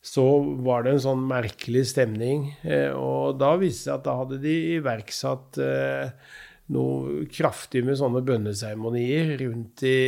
så 0.00 0.24
var 0.64 0.86
det 0.86 0.94
en 0.94 1.02
sånn 1.04 1.26
merkelig 1.28 1.82
stemning. 1.90 2.46
og 2.96 3.36
da 3.42 3.50
viste 3.60 3.82
det 3.82 3.90
seg 3.90 3.98
at 3.98 4.06
da 4.06 4.14
hadde 4.22 4.38
de 4.40 4.54
iverksatt 4.78 5.60
noe 6.72 7.26
kraftig 7.34 7.82
med 7.84 7.98
sånne 8.00 8.24
bønneseremonier 8.24 9.34
rundt 9.42 9.84
i 9.84 10.00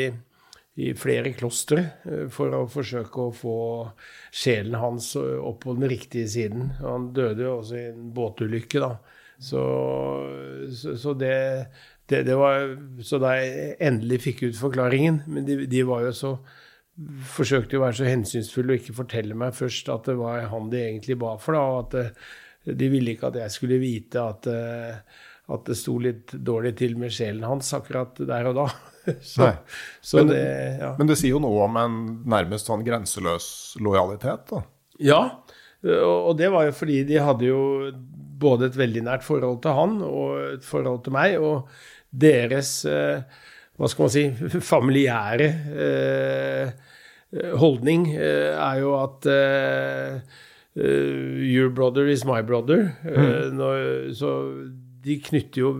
i 0.80 0.92
flere 0.96 1.34
klostre 1.36 1.82
eh, 2.08 2.26
for 2.32 2.54
å 2.56 2.66
forsøke 2.70 3.26
å 3.26 3.34
få 3.36 3.56
sjelen 4.32 4.78
hans 4.80 5.12
opp 5.20 5.64
på 5.66 5.76
den 5.76 5.90
riktige 5.92 6.30
siden. 6.30 6.70
Han 6.80 7.10
døde 7.16 7.44
jo 7.44 7.58
også 7.58 7.80
i 7.80 7.88
en 7.90 8.12
båtulykke, 8.16 8.80
da. 8.80 8.94
Så, 9.42 9.62
så, 10.70 10.94
så 10.96 11.14
det, 11.18 11.34
det, 12.06 12.20
det, 12.28 12.34
var 12.38 12.76
Så 13.02 13.18
da 13.18 13.32
jeg 13.40 13.72
endelig 13.82 14.20
fikk 14.22 14.42
ut 14.44 14.54
forklaringen 14.54 15.16
Men 15.26 15.48
de, 15.48 15.56
de 15.66 15.80
var 15.88 16.04
jo 16.04 16.12
så 16.14 16.30
Forsøkte 17.26 17.80
å 17.80 17.82
være 17.82 17.96
så 17.98 18.06
hensynsfulle 18.06 18.76
og 18.76 18.82
ikke 18.84 18.94
fortelle 19.00 19.34
meg 19.38 19.56
først 19.56 19.88
at 19.90 20.06
det 20.10 20.14
var 20.20 20.44
han 20.52 20.68
de 20.70 20.78
egentlig 20.84 21.16
ba 21.18 21.32
for, 21.40 21.56
da. 21.56 21.62
Og 21.64 21.78
at 21.80 21.94
det, 21.96 22.76
de 22.78 22.88
ville 22.92 23.14
ikke 23.14 23.30
at 23.32 23.38
jeg 23.40 23.54
skulle 23.54 23.80
vite 23.82 24.22
at, 24.22 24.46
eh, 24.52 25.22
at 25.56 25.64
det 25.66 25.76
sto 25.80 25.96
litt 26.04 26.34
dårlig 26.36 26.74
til 26.78 26.98
med 27.00 27.14
sjelen 27.14 27.48
hans 27.48 27.72
akkurat 27.78 28.20
der 28.20 28.50
og 28.52 28.58
da. 28.60 28.66
så, 29.34 29.52
så 30.00 30.22
men, 30.22 30.32
det, 30.32 30.44
ja. 30.80 30.92
men, 30.98 31.10
det 31.10 31.18
sier 31.20 31.34
jo 31.34 31.42
noe 31.42 31.66
om 31.66 31.78
en 31.80 31.98
nærmest 32.30 32.70
sånn 32.70 32.84
grenseløs 32.86 33.46
lojalitet, 33.82 34.46
da? 34.52 34.62
Ja, 35.02 35.22
og 35.82 36.36
det 36.38 36.52
var 36.54 36.68
jo 36.68 36.74
fordi 36.78 37.00
de 37.08 37.16
hadde 37.18 37.48
jo 37.48 37.62
både 38.42 38.68
et 38.70 38.78
veldig 38.78 39.02
nært 39.06 39.26
forhold 39.26 39.62
til 39.64 39.74
han 39.76 39.98
og 40.06 40.28
et 40.58 40.66
forhold 40.66 41.02
til 41.06 41.16
meg, 41.16 41.38
og 41.42 41.68
deres 42.12 42.82
eh, 42.88 43.24
hva 43.78 43.90
skal 43.90 44.06
man 44.06 44.14
si 44.14 44.24
familiære 44.72 45.50
eh, 45.86 46.72
holdning 47.58 48.10
eh, 48.14 48.52
er 48.52 48.80
jo 48.82 48.96
at 49.00 49.30
Your 50.72 51.68
brother 51.68 52.06
is 52.08 52.22
my 52.24 52.40
brother. 52.40 52.94
Mm. 53.04 53.58
Når, 53.58 53.80
så 54.16 54.30
de 55.04 55.18
knytter 55.20 55.60
jo 55.60 55.72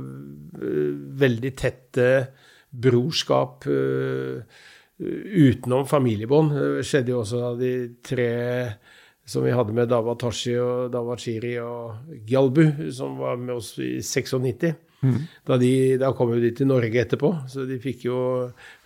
veldig 1.22 1.52
tette 1.56 2.08
brorskap 2.72 3.68
uh, 3.68 4.40
utenom 4.98 5.86
familiebånd. 5.88 6.56
Det 6.56 6.86
skjedde 6.86 7.14
jo 7.14 7.22
også 7.22 7.42
da 7.42 7.52
de 7.60 7.72
tre 8.04 8.32
som 9.24 9.44
vi 9.44 9.52
hadde 9.54 9.74
med 9.74 9.90
Dawatashi 9.90 10.56
og 10.58 10.88
Dawachiri 10.92 11.54
og 11.62 12.16
Gjalbu, 12.26 12.64
som 12.94 13.14
var 13.20 13.38
med 13.38 13.54
oss 13.54 13.76
i 13.78 14.00
96. 14.02 14.72
Mm. 15.02 15.18
Da, 15.46 15.56
de, 15.58 15.72
da, 15.98 16.12
kom 16.14 16.30
jo 16.34 16.40
de 16.42 16.52
til 16.54 16.68
Norge 16.70 17.00
etterpå, 17.00 17.32
så 17.50 17.64
de 17.66 17.78
fikk 17.82 18.06
jo 18.06 18.18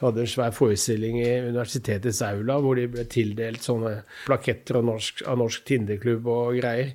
hadde 0.01 0.23
en 0.23 0.31
svær 0.31 0.55
forestilling 0.57 1.19
i 1.21 1.33
universitetets 1.45 2.23
aula 2.25 2.57
hvor 2.65 2.79
de 2.79 2.87
ble 2.89 3.05
tildelt 3.13 3.65
sånne 3.65 3.99
plaketter 4.25 4.81
av 4.81 4.87
norsk, 4.89 5.21
av 5.29 5.41
norsk 5.43 5.67
Tinderklubb 5.69 6.29
og 6.33 6.57
greier. 6.61 6.95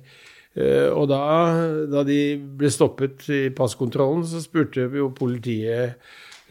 Uh, 0.52 0.90
og 0.92 1.06
da, 1.10 1.22
da, 1.88 2.02
de 2.06 2.18
ble 2.58 2.70
stoppet 2.70 3.26
i 3.32 3.44
passkontrollen, 3.56 4.26
så 4.28 4.42
spurte 4.42 4.86
jo 4.90 5.12
politiet 5.16 6.02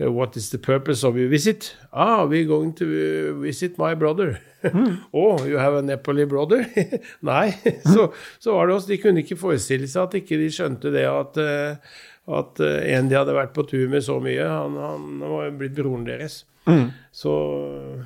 what 0.10 0.38
is 0.38 0.49
the 0.49 0.57
purpose 0.57 1.03
of 1.03 1.18
your 1.18 1.30
visit? 1.30 1.76
Ah, 1.94 2.26
we're 2.26 2.48
going 2.48 2.73
to 2.73 2.86
uh, 2.86 3.41
visit 3.41 3.78
my 3.78 3.94
brother. 3.94 4.40
Mm. 4.64 4.99
oh, 5.14 5.44
you 5.45 5.57
have 5.57 5.73
a 5.73 5.82
Nepali 5.82 6.28
brother? 6.28 6.65
Nei. 7.22 7.52
så, 7.84 8.14
så, 8.40 8.53
var 8.53 8.68
det 8.68 8.76
oss. 8.76 8.86
De 8.86 8.98
kunne 8.98 9.23
ikke 9.23 9.40
forestille 9.40 9.88
seg 9.88 10.07
at 10.07 10.22
ikke 10.22 10.40
de 10.41 10.52
skjønte 10.53 10.94
det 10.94 11.07
at, 11.10 11.38
uh, 11.38 11.99
at 12.40 12.64
en 12.64 13.10
de 13.11 13.19
hadde 13.19 13.36
vært 13.36 13.53
på 13.57 13.65
tur 13.69 13.90
med 13.91 14.06
så 14.06 14.19
mye, 14.23 14.45
han, 14.45 14.78
han 14.80 15.19
var 15.26 15.52
blitt 15.60 15.76
broren 15.76 16.07
deres. 16.07 16.44
Mm. 16.69 16.90
Så 17.11 17.34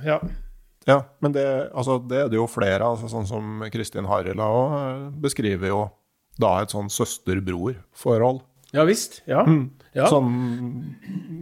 ja. 0.06 0.20
Ja, 0.86 1.00
men 1.20 1.34
det, 1.34 1.46
altså, 1.74 1.98
det, 2.00 2.18
er 2.18 2.28
det 2.30 2.38
jo 2.38 2.46
flere 2.48 2.86
altså, 2.86 3.10
Sånn 3.10 3.26
som 3.28 3.64
Kristin 3.74 4.06
Harila 4.06 4.46
òg 4.54 5.16
beskriver 5.24 5.72
jo 5.72 5.80
da 6.42 6.60
et 6.62 6.74
sånn 6.74 6.92
søster-bror-forhold. 6.92 8.42
Ja 8.76 8.86
visst. 8.88 9.22
Ja. 9.30 9.46
Mm. 9.48 9.70
ja. 9.96 10.10
Sånn 10.12 10.30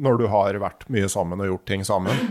når 0.04 0.22
du 0.22 0.30
har 0.32 0.62
vært 0.62 0.88
mye 0.94 1.10
sammen 1.12 1.42
og 1.42 1.50
gjort 1.50 1.68
ting 1.70 1.86
sammen. 1.88 2.24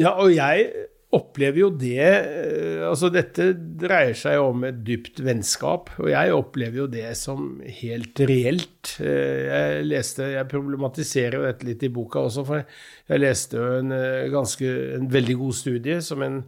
Ja, 0.00 0.16
og 0.18 0.32
jeg 0.34 0.70
opplever 1.14 1.60
jo 1.64 1.70
det 1.78 2.02
eh, 2.02 2.82
Altså, 2.84 3.10
dette 3.12 3.52
dreier 3.54 4.16
seg 4.18 4.36
jo 4.38 4.50
om 4.50 4.66
et 4.68 4.82
dypt 4.86 5.22
vennskap, 5.24 5.92
og 6.00 6.10
jeg 6.10 6.34
opplever 6.34 6.82
jo 6.82 6.88
det 6.90 7.14
som 7.18 7.60
helt 7.80 8.20
reelt. 8.28 8.96
Eh, 9.02 9.46
jeg 9.48 9.88
leste 9.88 10.28
Jeg 10.34 10.50
problematiserer 10.50 11.38
jo 11.38 11.46
dette 11.46 11.68
litt 11.68 11.86
i 11.86 11.92
boka 11.94 12.26
også, 12.28 12.44
for 12.48 12.62
jeg 12.64 13.22
leste 13.22 13.60
jo 13.60 13.80
en 13.80 13.94
eh, 13.96 14.28
ganske 14.32 14.70
En 14.98 15.10
veldig 15.12 15.40
god 15.42 15.60
studie 15.64 16.00
som 16.04 16.22
en 16.24 16.44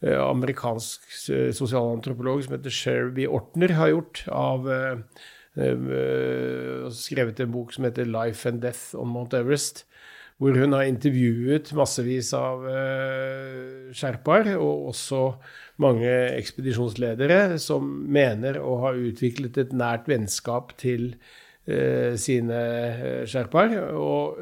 amerikansk 0.00 1.10
sosialantropolog 1.52 2.38
som 2.40 2.54
heter 2.54 2.72
Sherby 2.72 3.26
Ortner 3.28 3.74
har 3.76 3.90
gjort 3.90 4.22
av 4.32 4.64
skrevet 5.56 7.40
en 7.40 7.50
bok 7.50 7.72
som 7.74 7.84
heter 7.84 8.06
'Life 8.06 8.48
and 8.48 8.62
Death 8.62 8.94
on 8.94 9.08
Mount 9.08 9.34
Everest', 9.34 9.84
hvor 10.40 10.56
hun 10.56 10.72
har 10.72 10.86
intervjuet 10.88 11.68
massevis 11.76 12.32
av 12.32 12.62
uh, 12.64 13.90
sherpaer, 13.92 14.54
og 14.56 14.88
også 14.94 15.34
mange 15.84 16.08
ekspedisjonsledere 16.38 17.58
som 17.60 17.84
mener 18.08 18.56
å 18.62 18.78
ha 18.86 18.94
utviklet 18.96 19.58
et 19.60 19.74
nært 19.76 20.08
vennskap 20.08 20.72
til 20.80 21.10
uh, 21.68 22.16
sine 22.16 22.62
sherpaer. 23.28 23.76
Og 23.92 24.40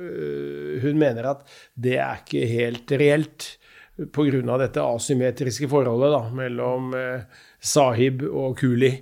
hun 0.85 1.01
mener 1.01 1.33
at 1.33 1.43
det 1.75 1.99
er 1.99 2.23
ikke 2.23 2.47
helt 2.47 2.95
reelt 2.95 3.49
pga. 4.15 4.59
dette 4.63 4.79
asymmetriske 4.79 5.67
forholdet 5.67 6.15
da, 6.15 6.23
mellom 6.31 6.95
sahib 7.59 8.23
og 8.23 8.55
kuli. 8.61 8.93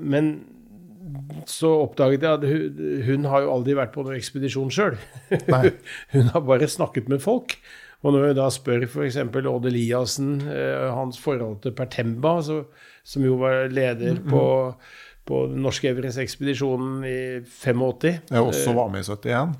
men 0.00 0.32
så 1.50 1.70
oppdaget 1.84 2.24
jeg 2.24 2.38
at 2.38 2.44
hun, 2.48 2.82
hun, 3.06 3.30
har 3.32 3.44
jo 3.44 3.54
aldri 3.54 3.76
vært 3.78 3.94
på 3.94 4.04
noen 4.04 4.18
ekspedisjon 4.18 4.72
sjøl. 4.72 4.98
hun 6.14 6.30
har 6.34 6.44
bare 6.46 6.68
snakket 6.70 7.10
med 7.12 7.22
folk. 7.24 7.56
Og 8.02 8.14
når 8.14 8.28
jeg 8.28 8.38
da 8.38 8.48
spør 8.50 8.86
f.eks. 8.88 9.18
Odd 9.22 9.68
Eliassen 9.70 10.34
eh, 10.50 10.88
hans 10.90 11.20
forhold 11.22 11.60
til 11.62 11.74
Pertemba, 11.78 12.36
så, 12.42 12.62
som 13.06 13.26
jo 13.26 13.36
var 13.42 13.68
leder 13.70 14.16
mm 14.16 14.22
-hmm. 14.24 14.30
på, 14.30 14.74
på 15.24 15.46
den 15.52 15.62
norske 15.62 15.88
Everest-ekspedisjonen 15.88 17.04
i 17.04 17.40
85 17.46 18.20
Jeg 18.30 18.40
også 18.40 18.72
var 18.72 18.88
med 18.88 19.00
i 19.00 19.10
71. 19.10 19.54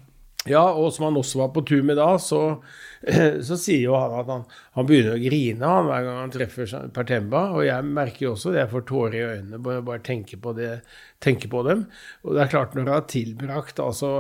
Ja, 0.50 0.64
og 0.74 0.92
som 0.92 1.04
han 1.04 1.16
også 1.16 1.38
var 1.38 1.52
på 1.54 1.60
tur 1.60 1.82
med 1.82 1.96
da, 1.96 2.18
så, 2.18 2.56
så 3.46 3.58
sier 3.58 3.88
jo 3.88 3.96
han 3.98 4.14
at 4.20 4.30
han, 4.30 4.44
han, 4.76 4.86
begynner 4.88 5.16
å 5.16 5.22
grine 5.22 5.70
han, 5.74 5.88
hver 5.88 6.06
gang 6.06 6.18
han 6.20 6.34
treffer 6.34 6.74
Pertemba. 6.94 7.44
Og 7.56 7.66
jeg 7.66 7.88
merker 7.88 8.26
jo 8.26 8.34
også 8.36 8.52
det, 8.52 8.62
jeg 8.62 8.72
får 8.72 8.88
tårer 8.90 9.18
i 9.18 9.24
øynene 9.26 9.62
bare, 9.62 9.84
bare 9.86 10.04
tenke, 10.06 10.38
på, 10.42 10.54
det, 10.58 10.72
tenke 11.22 11.50
på 11.52 11.64
dem. 11.66 11.86
Og 12.26 12.36
det 12.36 12.44
er 12.44 12.52
klart, 12.52 12.76
når 12.76 12.86
du 12.86 12.92
har 12.94 13.06
tilbrakt 13.10 13.82
altså 13.82 14.12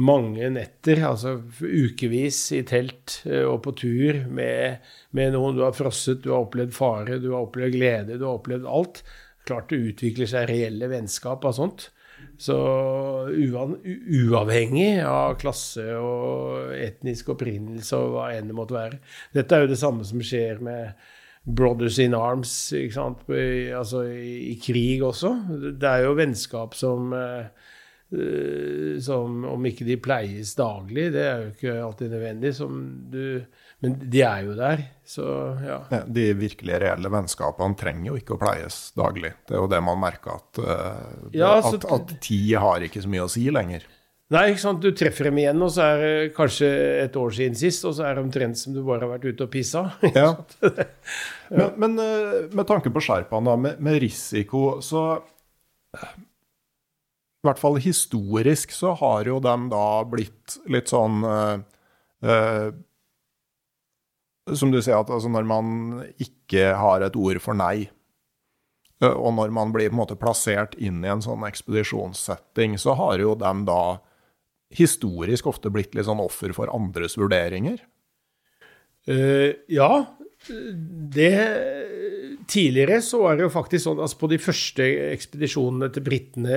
mange 0.00 0.50
netter, 0.54 1.00
altså 1.02 1.38
ukevis 1.60 2.38
i 2.54 2.60
telt 2.68 3.20
eh, 3.26 3.42
og 3.42 3.58
på 3.64 3.74
tur 3.80 4.20
med, 4.30 4.84
med 5.16 5.34
noen 5.34 5.56
du 5.58 5.64
har 5.64 5.74
frosset, 5.74 6.22
du 6.22 6.30
har 6.30 6.44
opplevd 6.44 6.76
fare, 6.76 7.18
du 7.18 7.32
har 7.32 7.48
opplevd 7.48 7.74
glede, 7.74 8.20
du 8.20 8.28
har 8.28 8.38
opplevd 8.38 8.68
alt. 8.70 9.02
Klart 9.48 9.72
det 9.72 9.80
utvikler 9.90 10.30
seg 10.30 10.50
reelle 10.50 10.90
vennskap 10.92 11.44
av 11.48 11.56
sånt. 11.56 11.88
Så 12.40 12.56
uavhengig 13.28 14.92
av 15.04 15.34
klasse 15.40 15.84
og 16.00 16.72
etnisk 16.72 17.34
opprinnelse 17.34 17.98
og 18.00 18.14
hva 18.14 18.30
enn 18.32 18.48
det 18.48 18.56
måtte 18.56 18.78
være. 18.78 19.00
Dette 19.36 19.56
er 19.56 19.66
jo 19.66 19.72
det 19.74 19.80
samme 19.80 20.06
som 20.08 20.22
skjer 20.24 20.62
med 20.64 20.94
Brothers 21.44 21.98
in 22.00 22.16
Arms? 22.16 22.54
I, 22.72 22.88
altså 23.76 24.06
i, 24.08 24.54
i 24.54 24.56
krig 24.62 25.04
også. 25.04 25.34
Det 25.76 25.90
er 25.90 26.06
jo 26.06 26.16
vennskap 26.16 26.76
som 26.78 27.12
uh, 27.12 27.44
som 28.10 29.44
om 29.46 29.66
ikke 29.68 29.86
de 29.86 29.94
pleies 30.02 30.56
daglig, 30.58 31.12
det 31.14 31.20
er 31.22 31.42
jo 31.44 31.50
ikke 31.52 31.74
alltid 31.78 32.10
nødvendig. 32.10 32.54
som 32.56 32.80
Du, 33.12 33.42
men 33.80 33.94
de 34.12 34.20
er 34.26 34.42
jo 34.44 34.56
der. 34.58 34.82
Så, 35.08 35.24
ja. 35.64 35.78
De 36.06 36.26
virkelig 36.38 36.80
reelle 36.82 37.10
vennskapene 37.10 37.78
trenger 37.80 38.12
jo 38.12 38.18
ikke 38.20 38.36
å 38.36 38.40
pleies 38.42 38.90
daglig. 38.98 39.32
Det 39.48 39.56
er 39.56 39.64
jo 39.64 39.70
det 39.72 39.80
man 39.82 39.98
merker, 40.02 40.36
at, 40.38 40.60
uh, 40.60 41.30
ja, 41.34 41.56
at, 41.58 41.86
at 41.88 42.12
tid 42.22 42.52
har 42.60 42.84
ikke 42.86 43.02
så 43.02 43.10
mye 43.10 43.24
å 43.24 43.32
si 43.32 43.46
lenger. 43.52 43.88
Nei, 44.30 44.52
ikke 44.52 44.62
sant? 44.62 44.78
du 44.84 44.94
treffer 44.94 45.26
dem 45.26 45.40
igjen, 45.42 45.62
og 45.66 45.72
så 45.74 45.88
er 45.88 46.02
det 46.04 46.34
kanskje 46.36 46.68
et 47.00 47.16
år 47.18 47.32
siden 47.34 47.56
sist, 47.58 47.82
og 47.88 47.96
så 47.96 48.04
er 48.06 48.14
det 48.14 48.22
omtrent 48.22 48.60
som 48.60 48.76
du 48.76 48.78
bare 48.86 49.02
har 49.02 49.16
vært 49.16 49.26
ute 49.26 49.46
og 49.48 49.50
pissa. 49.50 49.88
Ja. 50.14 50.28
ja. 50.70 50.76
Men, 51.50 51.72
men, 51.82 51.96
eh, 52.04 52.36
med 52.54 52.68
tanke 52.68 52.92
på 52.94 53.02
sherpaen, 53.02 53.48
da, 53.50 53.56
med, 53.58 53.80
med, 53.82 53.98
risiko, 54.04 54.78
så 54.86 55.02
I 55.98 57.48
hvert 57.48 57.58
fall 57.58 57.80
historisk 57.82 58.70
så 58.76 58.94
har 59.00 59.26
jo 59.26 59.40
dem 59.42 59.66
da 59.72 60.04
blitt 60.06 60.60
litt 60.70 60.92
sånn 60.92 61.24
uh, 61.26 61.58
uh, 62.22 62.70
som 64.58 64.72
du 64.72 64.80
sier, 64.80 64.98
at 64.98 65.10
altså 65.12 65.30
når 65.32 65.48
man 65.48 65.72
ikke 66.22 66.72
har 66.78 67.04
et 67.04 67.16
ord 67.18 67.40
for 67.42 67.58
nei, 67.58 67.90
og 69.00 69.32
når 69.32 69.52
man 69.56 69.72
blir 69.72 69.88
på 69.88 69.96
en 69.96 70.02
måte 70.02 70.18
plassert 70.20 70.74
inn 70.76 71.00
i 71.04 71.08
en 71.08 71.22
sånn 71.24 71.46
ekspedisjonssetting, 71.48 72.76
så 72.80 72.94
har 72.98 73.22
jo 73.22 73.32
dem 73.40 73.64
da 73.68 74.00
historisk 74.76 75.48
ofte 75.50 75.72
blitt 75.72 75.96
litt 75.96 76.06
sånn 76.06 76.20
offer 76.22 76.52
for 76.56 76.70
andres 76.72 77.16
vurderinger? 77.18 77.80
Uh, 79.08 79.56
ja, 79.72 80.04
det 81.16 81.32
Tidligere 82.50 82.98
så 83.04 83.20
var 83.22 83.36
det 83.38 83.44
jo 83.44 83.52
faktisk 83.52 83.84
sånn 83.84 84.00
altså 84.02 84.18
på 84.18 84.28
de 84.32 84.38
første 84.42 84.86
ekspedisjonene 85.12 85.90
til 85.94 86.02
britene 86.02 86.56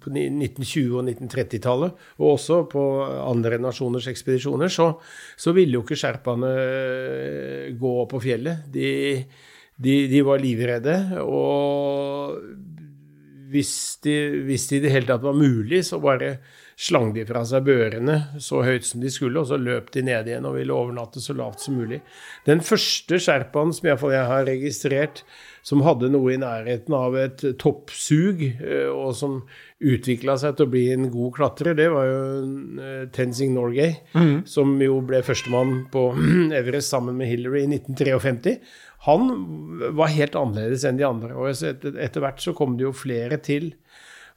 på 0.00 0.12
1920- 0.14 0.94
og 0.96 1.02
1930-tallet, 1.04 2.06
og 2.16 2.30
også 2.30 2.62
på 2.70 2.84
andre 3.26 3.58
nasjoners 3.60 4.08
ekspedisjoner, 4.12 4.72
så, 4.72 4.94
så 5.36 5.52
ville 5.56 5.76
jo 5.76 5.84
ikke 5.84 5.98
sherpaene 6.00 6.52
eh, 6.62 7.66
gå 7.76 7.94
på 8.08 8.22
fjellet. 8.24 8.70
De, 8.72 8.88
de, 9.76 9.96
de 10.14 10.24
var 10.24 10.40
livredde. 10.40 10.96
Og 11.26 12.40
hvis, 13.52 13.74
de, 14.06 14.16
hvis 14.48 14.68
det 14.70 14.80
i 14.80 14.84
det 14.86 14.94
hele 14.96 15.10
tatt 15.10 15.26
var 15.26 15.36
mulig, 15.36 15.82
så 15.84 16.00
bare 16.00 16.38
slang 16.80 17.10
de 17.12 17.26
fra 17.28 17.42
seg 17.44 17.66
børene 17.66 18.16
så 18.40 18.62
høyt 18.64 18.86
som 18.88 19.02
de 19.02 19.10
skulle, 19.12 19.36
og 19.42 19.50
så 19.50 19.58
løp 19.60 19.90
de 19.92 20.04
ned 20.06 20.30
igjen 20.30 20.46
og 20.48 20.56
ville 20.56 20.76
overnatte 20.76 21.20
så 21.20 21.36
lavt 21.36 21.60
som 21.66 21.76
mulig. 21.76 22.00
Den 22.46 22.62
første 22.64 23.18
sherpaen 23.20 23.74
som 23.76 23.90
jeg 23.90 24.24
har 24.30 24.46
registrert, 24.48 25.20
som 25.66 25.84
hadde 25.84 26.08
noe 26.08 26.32
i 26.32 26.38
nærheten 26.40 26.96
av 26.96 27.18
et 27.20 27.44
toppsug, 27.60 28.46
eh, 28.64 28.88
og 28.88 29.12
som 29.18 29.42
utvikla 29.80 30.38
seg 30.40 30.56
til 30.56 30.68
å 30.68 30.72
bli 30.72 30.86
en 30.94 31.10
god 31.12 31.34
klatrer, 31.36 31.76
det 31.76 31.90
var 31.92 32.08
jo 32.08 32.22
eh, 32.80 33.02
Tenzing 33.12 33.52
Norgay, 33.56 33.98
mm. 34.16 34.34
som 34.48 34.72
jo 34.80 35.02
ble 35.04 35.20
førstemann 35.26 35.82
på 35.92 36.06
Everest 36.62 36.96
sammen 36.96 37.20
med 37.20 37.28
Hillary 37.28 37.66
i 37.66 37.74
1953. 37.76 38.56
Han 39.04 39.28
var 39.96 40.16
helt 40.16 40.36
annerledes 40.36 40.88
enn 40.88 41.00
de 41.00 41.08
andre, 41.08 41.36
og 41.36 41.52
etter 41.52 42.24
hvert 42.24 42.40
så 42.40 42.56
kom 42.56 42.80
det 42.80 42.88
jo 42.88 42.96
flere 42.96 43.36
til. 43.44 43.74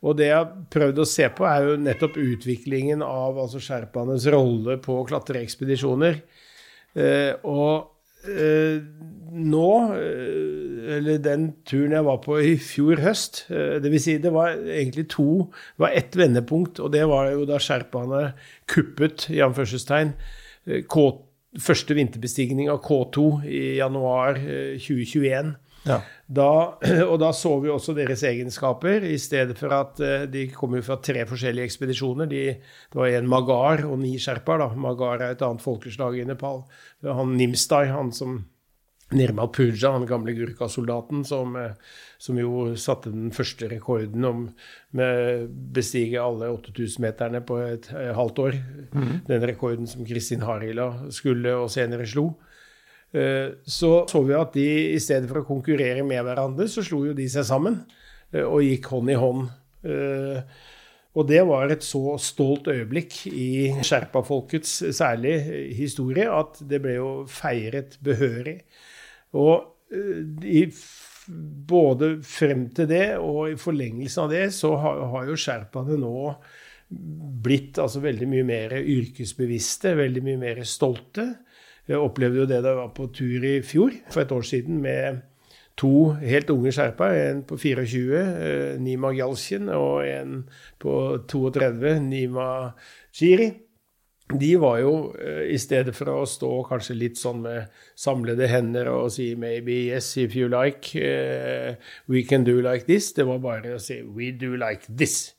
Og 0.04 0.18
det 0.20 0.28
jeg 0.30 0.36
har 0.36 0.52
prøvd 0.74 1.00
å 1.00 1.08
se 1.08 1.30
på, 1.32 1.48
er 1.48 1.70
jo 1.70 1.80
nettopp 1.80 2.20
utviklingen 2.20 3.04
av 3.06 3.40
altså 3.46 3.62
sherpaenes 3.64 4.28
rolle 4.34 4.78
på 4.84 5.00
klatreekspedisjoner. 5.08 6.20
Eh, 7.00 7.32
og 7.48 8.28
eh, 8.28 8.84
nå, 9.34 9.70
eh, 9.96 10.96
eller 10.98 11.22
den 11.24 11.48
turen 11.66 11.96
jeg 11.96 12.06
var 12.06 12.20
på 12.22 12.38
i 12.44 12.54
fjor 12.62 13.02
høst 13.02 13.46
eh, 13.50 13.80
vil 13.82 14.02
Si 14.04 14.20
det 14.22 14.34
var 14.36 14.54
egentlig 14.60 15.08
to 15.10 15.48
Det 15.48 15.86
var 15.86 15.96
ett 15.98 16.18
vendepunkt, 16.20 16.84
og 16.84 16.92
det 16.94 17.06
var 17.10 17.32
jo 17.32 17.48
da 17.50 17.58
sherpaene 17.64 18.34
kuppet, 18.70 19.30
i 19.34 19.42
anførselstegn, 19.46 20.14
eh, 20.68 20.84
første 21.62 21.96
vinterbestigning 21.98 22.70
av 22.74 22.82
K2 22.86 23.46
i 23.46 23.64
januar 23.78 24.40
2021. 24.82 25.54
Eh, 25.54 25.90
ja. 25.90 26.00
Da, 26.34 26.50
og 27.12 27.18
da 27.22 27.32
så 27.36 27.52
vi 27.64 27.72
også 27.72 27.96
deres 27.98 28.24
egenskaper, 28.28 29.06
i 29.06 29.20
stedet 29.22 29.58
for 29.60 29.76
at 29.76 30.02
eh, 30.04 30.26
de 30.32 30.48
kom 30.54 30.78
jo 30.78 30.86
fra 30.86 30.98
tre 31.04 31.26
forskjellige 31.30 31.70
ekspedisjoner. 31.70 32.30
De, 32.32 32.46
det 32.58 33.00
var 33.00 33.12
en 33.12 33.30
magar 33.30 33.86
og 33.90 34.00
ni 34.02 34.16
sherpaer. 34.22 34.66
Magar 34.80 35.22
er 35.22 35.36
et 35.36 35.46
annet 35.46 35.64
folkeslag 35.64 36.18
i 36.18 36.26
Nepal. 36.28 36.64
Han 37.06 37.38
Nimstai, 37.38 37.86
han 37.94 38.12
som 38.16 38.42
Nirmal 39.14 39.52
Puja, 39.54 39.92
han 39.94 40.08
gamle 40.10 40.34
Gurkha-soldaten, 40.34 41.24
som, 41.26 41.56
eh, 41.56 41.72
som, 42.18 42.40
jo 42.40 42.74
satte 42.80 43.12
den 43.14 43.32
første 43.32 43.70
rekorden 43.70 44.26
om 44.26 44.48
med 44.92 45.50
bestige 45.76 46.22
alle 46.22 46.50
8000-meterne 46.50 47.44
på 47.46 47.60
et, 47.62 47.92
eh, 47.94 48.14
halvt 48.16 48.40
år. 48.40 48.58
Mm. 48.94 49.14
Den 49.28 49.48
rekorden 49.48 49.88
som 49.88 50.06
Kristin 50.06 50.42
Harila 50.42 51.12
skulle 51.12 51.56
og 51.56 51.70
senere 51.70 52.08
slo. 52.08 52.34
Eh, 53.14 53.50
så 53.66 53.92
så 54.10 54.22
vi 54.26 54.34
at 54.34 54.56
de 54.58 54.68
i 54.96 55.02
stedet 55.02 55.30
for 55.30 55.44
å 55.44 55.48
konkurrere 55.48 56.06
med 56.06 56.24
hverandre, 56.26 56.68
så 56.70 56.84
slo 56.86 57.04
jo 57.10 57.18
de 57.18 57.28
seg 57.30 57.46
sammen 57.46 57.84
eh, 58.34 58.42
og 58.42 58.64
gikk 58.66 58.90
hånd 58.94 59.14
i 59.14 59.20
hånd. 59.20 59.44
Eh, 59.86 60.40
og 61.14 61.28
det 61.30 61.44
var 61.46 61.70
et 61.70 61.86
så 61.86 62.16
stolt 62.18 62.72
øyeblikk 62.74 63.20
i 63.30 63.70
sherpafolkets 63.86 64.80
særlig 64.98 65.36
historie 65.78 66.26
at 66.26 66.58
det 66.66 66.80
ble 66.82 66.98
jo 66.98 67.12
feiret 67.30 68.00
behørig. 68.02 68.64
Og 69.38 69.94
i, 69.94 70.64
både 71.70 72.16
frem 72.26 72.66
til 72.74 72.90
det 72.90 73.06
og 73.22 73.52
i 73.52 73.60
forlengelsen 73.62 74.26
av 74.26 74.34
det 74.34 74.48
så 74.58 74.74
har, 74.82 75.04
har 75.14 75.30
jo 75.30 75.38
sherpaene 75.38 76.00
nå 76.02 76.16
blitt 77.46 77.78
altså 77.82 78.02
veldig 78.02 78.28
mye 78.34 78.48
mer 78.48 78.74
yrkesbevisste, 78.82 79.94
veldig 80.02 80.26
mye 80.26 80.42
mer 80.42 80.64
stolte. 80.66 81.30
Jeg 81.88 82.00
opplevde 82.00 82.44
jo 82.44 82.48
det 82.48 82.62
da 82.64 82.72
jeg 82.72 82.80
var 82.80 82.94
på 82.96 83.10
tur 83.12 83.44
i 83.44 83.58
fjor, 83.66 83.96
for 84.12 84.24
et 84.24 84.32
år 84.32 84.46
siden, 84.48 84.80
med 84.82 85.20
to 85.80 86.14
helt 86.22 86.50
unge 86.54 86.72
sherpaer. 86.72 87.32
En 87.32 87.44
på 87.48 87.58
24, 87.60 88.22
eh, 88.22 88.80
Nima 88.80 89.12
Gjalsjen, 89.16 89.70
og 89.74 90.08
en 90.08 90.44
på 90.80 90.96
32, 91.28 92.00
Nima 92.00 92.48
Shiri. 93.12 93.52
De 94.40 94.54
var 94.58 94.80
jo, 94.80 95.14
eh, 95.20 95.52
i 95.54 95.58
stedet 95.58 95.94
for 95.96 96.10
å 96.10 96.24
stå 96.26 96.50
kanskje 96.70 96.96
litt 96.96 97.20
sånn 97.20 97.42
med 97.44 97.68
samlede 98.00 98.48
hender 98.48 98.88
og 98.88 99.12
si 99.12 99.36
'maybe 99.36 99.92
yes 99.92 100.18
if 100.18 100.36
you 100.36 100.48
like', 100.48 100.96
uh, 100.96 101.76
'we 102.08 102.24
can 102.24 102.44
do 102.44 102.62
like 102.62 102.86
this', 102.88 103.14
det 103.14 103.26
var 103.26 103.40
bare 103.40 103.76
å 103.76 103.80
si 103.80 104.02
'we 104.02 104.32
do 104.32 104.56
like 104.56 104.88
this'. 104.88 105.34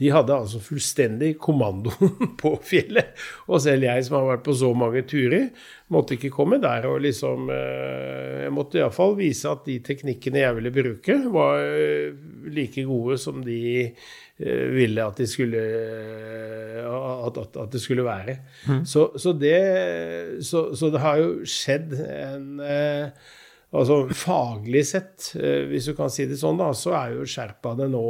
De 0.00 0.08
hadde 0.12 0.32
altså 0.32 0.60
fullstendig 0.64 1.34
kommandoen 1.42 2.32
på 2.40 2.54
fjellet. 2.64 3.12
Og 3.50 3.60
selv 3.62 3.84
jeg 3.84 4.06
som 4.06 4.16
har 4.20 4.30
vært 4.32 4.46
på 4.46 4.56
så 4.56 4.72
mange 4.76 5.02
turer, 5.08 5.50
måtte 5.92 6.16
ikke 6.16 6.32
komme 6.32 6.60
der 6.62 6.86
og 6.88 7.00
liksom 7.02 7.50
eh, 7.52 8.46
Jeg 8.46 8.54
måtte 8.54 8.80
iallfall 8.80 9.16
vise 9.18 9.50
at 9.50 9.66
de 9.66 9.80
teknikkene 9.84 10.44
jeg 10.44 10.56
ville 10.56 10.72
bruke, 10.74 11.16
var 11.34 11.60
eh, 11.66 12.14
like 12.50 12.84
gode 12.88 13.18
som 13.20 13.42
de 13.44 13.60
eh, 13.84 14.66
ville 14.72 15.04
at 15.04 15.20
de 15.20 15.26
skulle 15.28 15.64
at, 16.80 17.36
at, 17.42 17.58
at 17.60 17.74
det 17.74 17.82
skulle 17.82 18.06
være. 18.06 18.38
Mm. 18.70 18.84
Så, 18.88 19.10
så, 19.20 19.34
det, 19.36 19.58
så, 20.46 20.70
så, 20.74 20.88
det 20.94 21.04
har 21.04 21.20
jo 21.20 21.36
skjedd 21.48 21.94
en 22.06 22.64
Altså 23.70 24.00
faglig 24.18 24.80
sett, 24.88 25.28
hvis 25.70 25.84
du 25.86 25.92
kan 25.94 26.08
si 26.10 26.24
det 26.26 26.40
sånn, 26.40 26.56
da, 26.58 26.72
så 26.74 26.90
er 26.98 27.12
jo 27.14 27.26
sherpaene 27.30 27.86
nå 27.92 28.00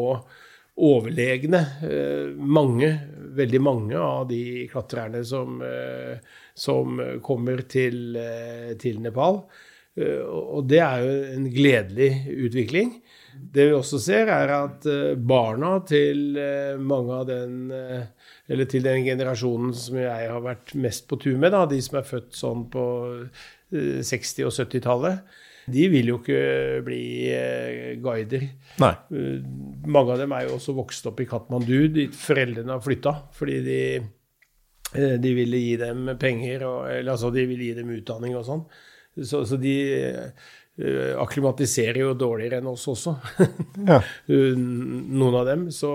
overlegne. 0.80 1.60
Eh, 1.84 2.30
mange, 2.36 2.90
veldig 3.36 3.60
mange 3.62 3.98
av 3.98 4.28
de 4.28 4.66
klatrerne 4.70 5.22
som, 5.26 5.60
eh, 5.62 6.18
som 6.54 7.00
kommer 7.22 7.68
til, 7.68 8.16
eh, 8.16 8.74
til, 8.78 9.00
Nepal. 9.00 9.44
Og 10.00 10.68
det 10.68 10.78
er 10.78 11.00
jo 11.02 11.14
en 11.34 11.46
gledelig 11.52 12.10
utvikling. 12.46 13.02
Det 13.52 13.66
vi 13.66 13.74
også 13.74 13.98
ser, 14.00 14.28
er 14.28 14.48
at 14.48 14.86
barna 15.18 15.84
til 15.84 16.38
mange 16.78 17.12
av 17.12 17.26
den 17.26 17.72
Eller 18.48 18.64
til 18.64 18.82
den 18.82 19.04
generasjonen 19.04 19.74
som 19.74 19.96
jeg 19.96 20.28
har 20.30 20.40
vært 20.40 20.74
mest 20.74 21.06
på 21.06 21.20
tur 21.20 21.36
med, 21.36 21.52
da, 21.52 21.66
de 21.66 21.80
som 21.80 21.98
er 21.98 22.02
født 22.02 22.32
sånn 22.32 22.70
på 22.70 23.28
60- 23.70 24.46
og 24.46 24.50
70-tallet, 24.50 25.20
de 25.72 25.86
vil 25.92 26.12
jo 26.12 26.18
ikke 26.20 26.42
bli 26.86 27.02
eh, 27.32 27.96
guider. 28.02 28.46
Nei. 28.82 28.92
Eh, 29.16 29.42
mange 29.90 30.14
av 30.14 30.22
dem 30.22 30.34
er 30.36 30.46
jo 30.46 30.56
også 30.58 30.74
vokst 30.76 31.08
opp 31.10 31.20
i 31.22 31.28
Katmandu, 31.30 31.76
dit 31.94 32.14
foreldrene 32.16 32.76
har 32.76 32.84
flytta. 32.84 33.14
Fordi 33.36 33.58
de, 33.66 33.80
eh, 34.94 35.16
de, 35.22 35.34
ville 35.36 35.60
gi 35.62 35.74
dem 35.80 36.14
penger, 36.20 36.64
og, 36.68 36.80
eller 36.92 37.16
altså 37.16 37.32
de 37.34 37.46
ville 37.50 37.70
gi 37.70 37.76
dem 37.80 37.92
utdanning 37.96 38.38
og 38.38 38.46
sånn. 38.48 38.64
Så, 39.20 39.44
så, 39.48 39.58
de 39.60 39.76
akklimatiserer 41.20 41.98
jo 42.00 42.12
dårligere 42.16 42.62
enn 42.62 42.68
oss 42.70 42.86
også. 42.88 43.12
ja. 43.90 43.98
Noen 44.30 45.34
av 45.36 45.48
dem. 45.50 45.66
Så, 45.74 45.90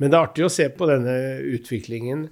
men 0.00 0.08
det 0.08 0.16
er 0.16 0.22
artig 0.22 0.46
å 0.46 0.52
se 0.52 0.70
på 0.72 0.88
denne 0.88 1.16
utviklingen. 1.52 2.22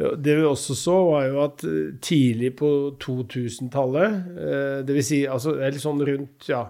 Det 0.00 0.38
vi 0.38 0.48
også 0.48 0.74
så, 0.78 0.96
var 1.10 1.26
jo 1.28 1.42
at 1.44 1.64
eh, 1.68 1.92
tidlig 2.02 2.54
på 2.60 2.70
2000-tallet, 3.02 4.10
eh, 4.40 4.80
dvs. 4.88 5.06
Si, 5.10 5.20
altså, 5.28 5.58
eller 5.58 5.80
sånn 5.82 6.00
rundt 6.06 6.48
ja, 6.48 6.64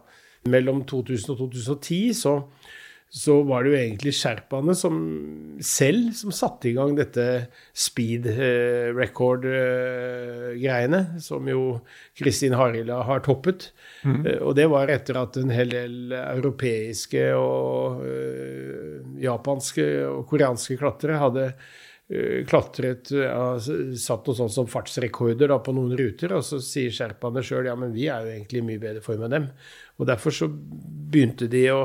mellom 0.50 0.82
2000 0.88 1.34
og 1.34 1.38
2010, 1.44 2.14
så, 2.16 2.32
så 3.06 3.36
var 3.46 3.62
det 3.62 3.70
jo 3.70 3.78
egentlig 3.78 4.14
sherpaene 4.18 4.74
som 4.78 4.96
selv 5.62 6.10
som 6.18 6.34
satte 6.34 6.70
i 6.70 6.74
gang 6.74 6.96
dette 6.98 7.26
speed 7.70 8.26
eh, 8.32 8.90
record-greiene, 8.96 11.00
som 11.22 11.46
jo 11.50 11.62
Kristin 12.18 12.56
Harila 12.58 13.04
har 13.06 13.22
toppet. 13.26 13.68
Mm. 14.02 14.24
Og 14.40 14.56
det 14.58 14.66
var 14.72 14.90
etter 14.90 15.20
at 15.20 15.38
en 15.38 15.52
hel 15.54 15.70
del 15.76 16.16
europeiske 16.16 17.28
og 17.36 18.02
japanske 19.22 19.86
og 20.08 20.26
koreanske 20.32 20.80
klatrere 20.80 21.22
hadde 21.22 21.46
klatret 22.48 23.12
ja, 23.14 23.54
Satt 23.60 24.26
noe 24.26 24.34
sånt 24.34 24.54
som 24.54 24.70
fartsrekorder 24.70 25.52
da, 25.52 25.60
på 25.62 25.74
noen 25.76 25.94
ruter, 25.98 26.34
og 26.34 26.42
så 26.46 26.58
sier 26.64 26.94
sherpaene 26.94 27.44
sjøl 27.46 27.68
ja, 27.70 27.76
men 27.78 27.94
vi 27.94 28.08
er 28.10 28.24
jo 28.24 28.32
egentlig 28.34 28.62
i 28.62 28.66
mye 28.66 28.82
bedre 28.82 29.04
form 29.04 29.26
enn 29.26 29.36
dem. 29.36 29.46
Og 30.00 30.08
derfor 30.10 30.34
så 30.34 30.48
begynte 30.50 31.46
de 31.52 31.62
å, 31.70 31.84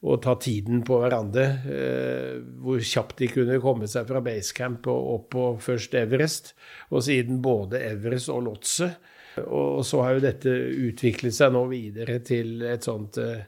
å 0.00 0.16
ta 0.24 0.36
tiden 0.40 0.80
på 0.88 1.02
hverandre. 1.02 1.46
Eh, 1.74 2.32
hvor 2.64 2.80
kjapt 2.80 3.20
de 3.20 3.28
kunne 3.34 3.60
komme 3.60 3.90
seg 3.90 4.08
fra 4.08 4.22
basecamp 4.24 4.88
og 4.88 5.12
opp 5.18 5.28
på 5.34 5.46
først 5.68 5.98
Everest, 6.00 6.54
og 6.88 7.04
siden 7.04 7.42
både 7.44 7.82
Everest 7.90 8.32
og 8.32 8.46
Lotse. 8.48 8.92
Og 9.44 9.84
så 9.86 10.00
har 10.02 10.16
jo 10.16 10.24
dette 10.24 10.50
utviklet 10.88 11.36
seg 11.36 11.52
nå 11.54 11.66
videre 11.70 12.18
til 12.26 12.64
et 12.66 12.88
sånt 12.88 13.20
eh, 13.22 13.44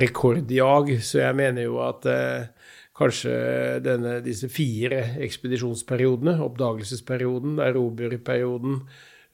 rekordjag, 0.00 0.96
så 1.04 1.22
jeg 1.22 1.36
mener 1.38 1.68
jo 1.68 1.78
at 1.84 2.08
eh, 2.08 2.48
kanskje 2.98 3.34
denne, 3.84 4.18
disse 4.24 4.50
fire 4.50 5.02
ekspedisjonsperiodene, 5.24 6.38
oppdagelsesperioden, 6.44 7.60
erobrerperioden, 7.62 8.80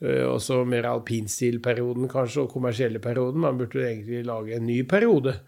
eh, 0.05 0.25
og 0.29 0.41
så 0.45 0.61
mer 0.69 0.89
alpinstilperioden 0.91 2.11
kanskje, 2.13 2.45
og 2.45 2.53
kommersielle 2.53 3.01
perioden. 3.03 3.45
Man 3.47 3.59
burde 3.61 3.87
egentlig 3.87 4.25
lage 4.29 4.59
en 4.59 4.69
ny 4.69 4.83
periode, 4.89 5.39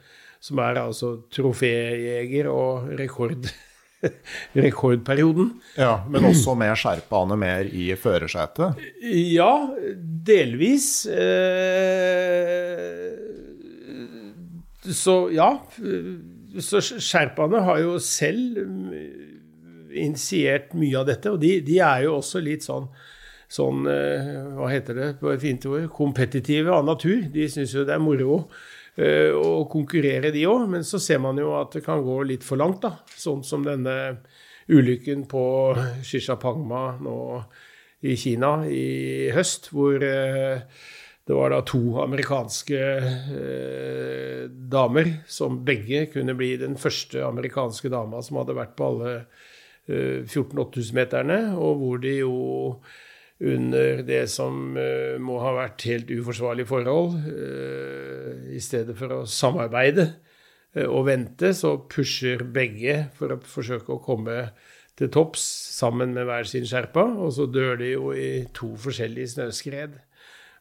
som 0.41 0.61
er 0.65 0.81
altså 0.81 1.17
troféjeger 1.33 2.51
og 2.53 2.93
rekord. 2.99 3.49
rekordperioden. 4.55 5.51
Ja, 5.81 6.05
Men 6.09 6.29
også 6.29 6.55
med 6.55 6.77
sherpaene 6.79 7.37
mer 7.41 7.65
i 7.65 7.89
førersetet? 7.99 8.77
Ja, 9.03 9.51
delvis. 10.29 11.07
Eh, 11.11 11.25
så 14.87 15.17
ja 15.35 15.49
så 16.65 16.81
sherpaene 16.83 17.63
har 17.67 17.83
jo 17.83 17.97
selv 18.03 18.63
mm, 18.63 18.95
initiert 19.97 20.75
mye 20.77 20.97
av 21.01 21.07
dette, 21.09 21.33
og 21.33 21.41
de, 21.43 21.59
de 21.67 21.79
er 21.85 22.07
jo 22.07 22.17
også 22.19 22.43
litt 22.45 22.67
sånn, 22.67 22.89
sånn 23.49 23.87
eh, 23.91 24.33
Hva 24.57 24.71
heter 24.73 24.99
det 24.99 25.11
på 25.21 25.31
et 25.33 25.43
fint 25.43 25.69
ord? 25.71 25.87
Kompetitive 25.95 26.75
av 26.75 26.87
natur. 26.87 27.29
De 27.33 27.47
syns 27.51 27.75
jo 27.77 27.85
det 27.87 27.95
er 27.95 28.03
moro 28.03 28.41
eh, 28.97 29.31
å 29.31 29.67
konkurrere, 29.71 30.33
de 30.35 30.47
òg. 30.51 30.67
Men 30.73 30.87
så 30.87 31.01
ser 31.03 31.23
man 31.23 31.39
jo 31.41 31.55
at 31.59 31.79
det 31.79 31.85
kan 31.87 32.05
gå 32.05 32.21
litt 32.27 32.47
for 32.47 32.61
langt, 32.61 32.83
da. 32.85 32.97
Sånn 33.17 33.45
som 33.47 33.65
denne 33.67 33.97
ulykken 34.67 35.25
på 35.31 35.45
Shishapangma 36.03 36.97
nå 37.05 37.17
i 38.07 38.17
Kina 38.19 38.59
i 38.69 39.31
høst, 39.35 39.71
hvor 39.73 40.03
eh, 40.05 40.63
det 41.27 41.35
var 41.35 41.51
da 41.51 41.59
to 41.67 41.81
amerikanske 42.05 42.83
eh, 43.35 44.45
damer 44.47 45.11
som 45.27 45.59
begge 45.67 46.05
kunne 46.13 46.37
bli 46.39 46.53
den 46.61 46.77
første 46.79 47.25
amerikanske 47.27 47.91
dama 47.91 48.21
som 48.23 48.39
hadde 48.39 48.55
vært 48.55 48.77
på 48.79 48.93
alle 48.93 49.15
eh, 49.19 50.23
14-8000-meterne, 50.23 51.41
og 51.59 51.83
hvor 51.83 51.99
de 52.05 52.15
jo 52.21 52.37
under 53.43 54.05
det 54.07 54.23
som 54.33 54.79
eh, 54.79 55.19
må 55.21 55.41
ha 55.43 55.53
vært 55.59 55.89
helt 55.91 56.15
uforsvarlige 56.15 56.71
forhold, 56.71 57.19
eh, 57.27 58.47
i 58.57 58.63
stedet 58.63 58.97
for 58.97 59.19
å 59.19 59.21
samarbeide 59.29 60.07
eh, 60.77 60.87
og 60.87 61.09
vente, 61.11 61.51
så 61.59 61.75
pusher 61.91 62.47
begge 62.55 63.03
for 63.19 63.35
å 63.35 63.43
forsøke 63.43 63.93
å 63.93 64.03
komme 64.05 64.53
til 64.97 65.11
topps 65.13 65.43
sammen 65.75 66.15
med 66.17 66.31
hver 66.31 66.47
sin 66.49 66.65
sherpa, 66.71 67.05
og 67.19 67.35
så 67.37 67.51
dør 67.51 67.83
de 67.83 67.97
jo 67.97 68.15
i 68.17 68.47
to 68.57 68.73
forskjellige 68.81 69.35
snøskred. 69.35 69.99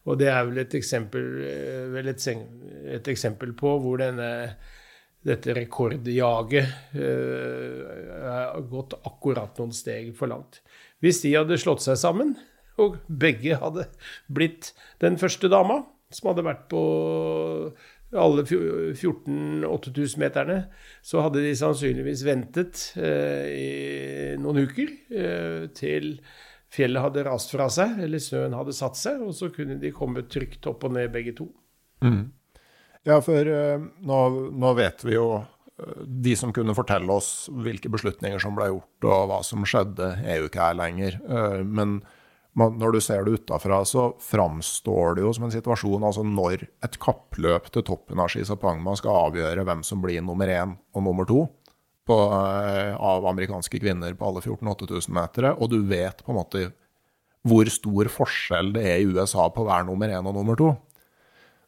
Og 0.05 0.19
det 0.21 0.29
er 0.29 0.43
vel 0.47 0.61
et 0.61 0.75
eksempel, 0.77 1.29
eh, 1.49 1.85
vel 1.93 2.11
et, 2.11 2.27
et 2.97 3.07
eksempel 3.13 3.55
på 3.57 3.75
hvor 3.81 4.01
denne, 4.01 4.29
dette 5.25 5.55
rekordjaget 5.57 6.67
har 6.93 8.59
gått 8.69 8.93
akkurat 9.09 9.57
noen 9.57 9.73
steg 9.73 10.11
for 10.17 10.29
langt. 10.29 10.61
Hvis 11.01 11.23
de 11.23 11.33
hadde 11.33 11.57
slått 11.57 11.81
seg 11.81 11.97
sammen, 11.97 12.35
og 12.77 12.99
begge 13.07 13.57
hadde 13.57 13.87
blitt 14.29 14.73
den 15.01 15.17
første 15.17 15.49
dama, 15.49 15.81
som 16.13 16.29
hadde 16.29 16.45
vært 16.45 16.67
på 16.69 16.83
alle 18.15 18.45
14 18.45 19.65
8000-meterne, 19.67 20.59
så 21.03 21.23
hadde 21.25 21.43
de 21.43 21.53
sannsynligvis 21.57 22.23
ventet 22.27 22.83
uh, 22.99 23.47
i 23.49 24.35
noen 24.41 24.63
uker 24.65 24.91
uh, 25.15 25.65
til 25.75 26.13
fjellet 26.75 27.03
hadde 27.03 27.25
rast 27.27 27.53
fra 27.53 27.67
seg, 27.71 27.99
eller 28.05 28.21
snøen 28.21 28.55
hadde 28.57 28.75
satt 28.75 28.99
seg, 28.99 29.21
og 29.23 29.35
så 29.37 29.49
kunne 29.53 29.79
de 29.81 29.93
komme 29.95 30.25
trygt 30.31 30.67
opp 30.69 30.85
og 30.87 30.95
ned 30.97 31.13
begge 31.13 31.35
to. 31.37 31.49
Mm. 32.03 32.27
Ja, 33.05 33.19
for 33.23 33.47
uh, 33.47 33.81
nå, 34.01 34.19
nå, 34.57 34.73
vet 34.77 35.03
vi 35.05 35.13
jo 35.13 35.27
uh, 35.37 35.97
De 36.03 36.33
som 36.35 36.51
kunne 36.53 36.73
fortelle 36.75 37.13
oss 37.13 37.47
hvilke 37.53 37.91
beslutninger 37.93 38.41
som 38.41 38.57
ble 38.57 38.71
gjort 38.71 39.07
og 39.07 39.27
hva 39.29 39.39
som 39.45 39.65
skjedde, 39.67 40.09
er 40.25 40.41
jo 40.41 40.49
ikke 40.49 40.63
her 40.63 40.77
lenger. 40.79 41.19
Uh, 41.29 41.61
men 41.61 41.99
man, 42.57 42.77
når 42.79 42.95
du 42.95 43.01
ser 43.03 43.25
det 43.25 43.41
utafra, 43.41 43.83
så 43.85 44.07
framstår 44.23 45.17
det 45.17 45.25
jo 45.25 45.33
som 45.35 45.47
en 45.47 45.53
situasjon 45.53 46.07
altså 46.07 46.23
når 46.25 46.65
et 46.85 46.97
kappløp 47.03 47.69
til 47.73 47.85
toppen 47.85 48.21
av 48.23 48.31
Shisapangma 48.31 48.95
skal 48.99 49.29
avgjøre 49.29 49.65
hvem 49.67 49.83
som 49.85 50.01
blir 50.03 50.23
nummer 50.25 50.49
én 50.49 50.77
og 50.95 51.05
nummer 51.05 51.27
to, 51.29 51.43
på, 52.05 52.17
eh, 52.31 52.95
av 52.95 53.25
amerikanske 53.25 53.79
kvinner 53.81 54.13
på 54.17 54.27
alle 54.29 54.43
14 54.43 54.71
8000-metere, 54.75 55.55
og 55.57 55.71
du 55.71 55.79
vet 55.89 56.23
på 56.23 56.33
en 56.33 56.39
måte 56.39 56.65
hvor 57.45 57.69
stor 57.69 58.09
forskjell 58.09 58.73
det 58.73 58.83
er 58.89 59.01
i 59.01 59.09
USA 59.09 59.47
på 59.53 59.65
hver 59.67 59.85
nummer 59.85 60.09
én 60.09 60.25
og 60.25 60.33
nummer 60.37 60.57
to, 60.57 60.71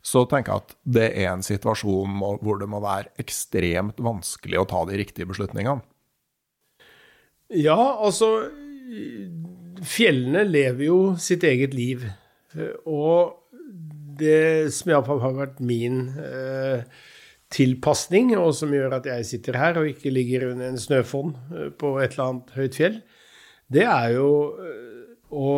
så 0.02 0.24
tenker 0.30 0.54
jeg 0.54 0.64
at 0.64 0.76
det 0.98 1.08
er 1.10 1.32
en 1.34 1.44
situasjon 1.46 2.22
hvor 2.42 2.62
det 2.62 2.70
må 2.70 2.80
være 2.82 3.12
ekstremt 3.22 4.00
vanskelig 4.02 4.62
å 4.62 4.68
ta 4.70 4.86
de 4.88 4.98
riktige 5.02 5.28
beslutningene. 5.30 5.84
Ja, 7.54 7.78
altså 7.78 8.50
Fjellene 9.88 10.42
lever 10.48 10.88
jo 10.88 11.00
sitt 11.22 11.44
eget 11.46 11.76
liv. 11.78 12.06
Og 12.88 13.36
det 14.18 14.74
som 14.74 14.90
iallfall 14.90 15.22
har 15.22 15.36
vært 15.38 15.60
min 15.62 16.00
eh, 16.18 16.88
tilpasning, 17.54 18.34
og 18.38 18.52
som 18.56 18.74
gjør 18.76 18.98
at 19.00 19.08
jeg 19.08 19.28
sitter 19.30 19.60
her 19.60 19.80
og 19.80 19.90
ikke 19.92 20.12
ligger 20.12 20.50
under 20.52 20.72
en 20.72 20.82
snøfonn 20.82 21.36
eh, 21.56 21.70
på 21.72 21.96
et 22.02 22.16
eller 22.16 22.32
annet 22.32 22.58
høyt 22.58 22.80
fjell, 22.80 22.98
det 23.72 23.86
er 23.88 24.16
jo 24.18 24.32
eh, 24.64 25.16
å 25.38 25.54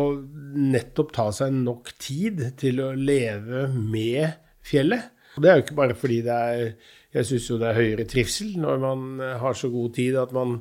nettopp 0.58 1.12
ta 1.14 1.28
seg 1.34 1.54
nok 1.54 1.92
tid 2.02 2.42
til 2.58 2.82
å 2.82 2.92
leve 2.94 3.68
med 3.74 4.38
fjellet. 4.66 5.10
Og 5.36 5.42
det 5.42 5.50
er 5.50 5.58
jo 5.58 5.64
ikke 5.64 5.78
bare 5.78 5.94
fordi 5.98 6.24
det 6.26 6.38
er 6.54 6.64
Jeg 7.10 7.26
syns 7.26 7.46
jo 7.50 7.56
det 7.58 7.66
er 7.66 7.78
høyere 7.78 8.04
trivsel 8.06 8.50
når 8.62 8.76
man 8.78 9.00
har 9.40 9.54
så 9.58 9.66
god 9.70 9.94
tid 9.96 10.14
at 10.18 10.30
man 10.30 10.60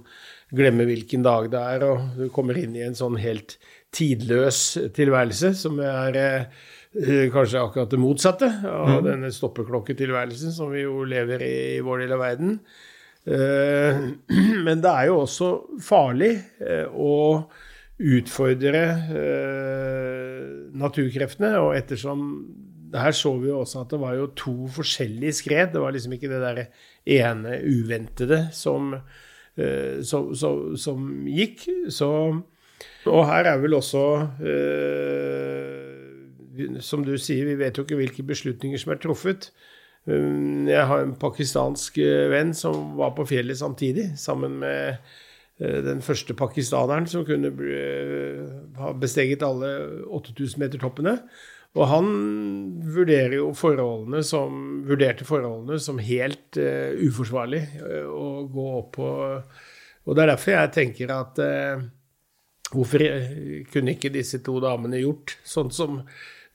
glemmer 0.49 0.87
hvilken 0.89 1.21
dag 1.21 1.45
det 1.53 1.59
er, 1.61 1.83
og 1.85 2.17
du 2.17 2.23
kommer 2.33 2.57
inn 2.57 2.73
i 2.73 2.81
en 2.81 2.97
sånn 2.97 3.19
helt 3.21 3.59
tidløs 3.93 4.79
tilværelse 4.97 5.51
som 5.57 5.77
er 5.77 6.17
Eh, 6.17 6.45
kanskje 6.89 7.61
akkurat 7.61 7.91
det 7.91 7.99
motsatte 8.01 8.47
av 8.65 8.95
mm. 8.97 9.03
denne 9.05 9.29
stoppeklokketilværelsen 9.33 10.53
som 10.55 10.71
vi 10.73 10.87
jo 10.87 11.03
lever 11.05 11.43
i 11.45 11.57
i 11.77 11.81
vår 11.85 12.05
del 12.05 12.15
av 12.15 12.23
verden. 12.23 12.55
Eh, 13.29 13.99
men 14.65 14.81
det 14.81 14.89
er 14.89 15.09
jo 15.11 15.19
også 15.21 15.51
farlig 15.85 16.33
eh, 16.63 16.87
å 16.89 17.45
utfordre 17.99 18.81
naturkreftene. 20.79 21.51
Og 21.59 21.73
ettersom 21.75 22.21
Her 22.95 23.11
så 23.13 23.33
vi 23.37 23.51
jo 23.51 23.59
også 23.59 23.83
at 23.83 23.91
det 23.91 23.99
var 24.01 24.15
jo 24.15 24.29
to 24.39 24.53
forskjellige 24.71 25.35
skred. 25.43 25.73
Det 25.73 25.81
var 25.83 25.91
liksom 25.93 26.15
ikke 26.15 26.29
det 26.31 26.39
derre 26.41 26.63
ene 27.05 27.59
uventede 27.59 28.47
som, 28.55 28.95
som, 29.53 30.31
som, 30.33 30.77
som 30.79 31.03
gikk. 31.27 31.67
Så, 31.91 32.09
og 33.03 33.21
her 33.29 33.51
er 33.51 33.59
vel 33.61 33.75
også 33.77 34.05
som 36.85 37.03
du 37.05 37.15
sier, 37.17 37.47
vi 37.47 37.57
vet 37.59 37.77
jo 37.77 37.85
ikke 37.85 37.99
hvilke 37.99 38.25
beslutninger 38.27 38.81
som 38.81 38.93
er 38.93 39.01
truffet. 39.03 39.49
Um, 40.09 40.67
jeg 40.69 40.85
har 40.87 41.03
en 41.03 41.15
pakistansk 41.19 41.99
eh, 42.01 42.29
venn 42.31 42.53
som 42.55 42.95
var 42.97 43.11
på 43.17 43.27
fjellet 43.29 43.59
samtidig, 43.59 44.07
sammen 44.17 44.55
med 44.61 44.95
eh, 45.59 45.79
den 45.85 46.01
første 46.01 46.33
pakistaneren 46.39 47.05
som 47.09 47.25
kunne 47.27 47.51
eh, 47.51 48.45
ha 48.79 48.93
besteget 48.97 49.43
alle 49.45 49.73
8000 50.07 50.63
meter-toppene. 50.63 51.17
Og 51.77 51.85
han 51.85 52.07
vurderer 52.89 53.35
jo 53.37 53.51
forholdene 53.53 54.23
som, 54.25 54.79
vurderte 54.87 55.27
forholdene 55.27 55.77
som 55.83 55.99
helt 56.01 56.57
uh, 56.57 56.95
uforsvarlig 56.97 57.59
å 58.09 58.29
gå 58.49 58.65
opp 58.79 58.95
på. 58.95 59.09
Og 60.09 60.17
det 60.17 60.23
er 60.23 60.31
derfor 60.31 60.55
jeg 60.55 60.71
tenker 60.73 61.13
at 61.13 61.41
uh, 61.45 61.83
hvorfor 62.73 63.05
kunne 63.69 63.93
ikke 63.93 64.09
disse 64.13 64.41
to 64.41 64.57
damene 64.63 65.03
gjort 65.03 65.37
sånn 65.45 65.69
som 65.73 66.01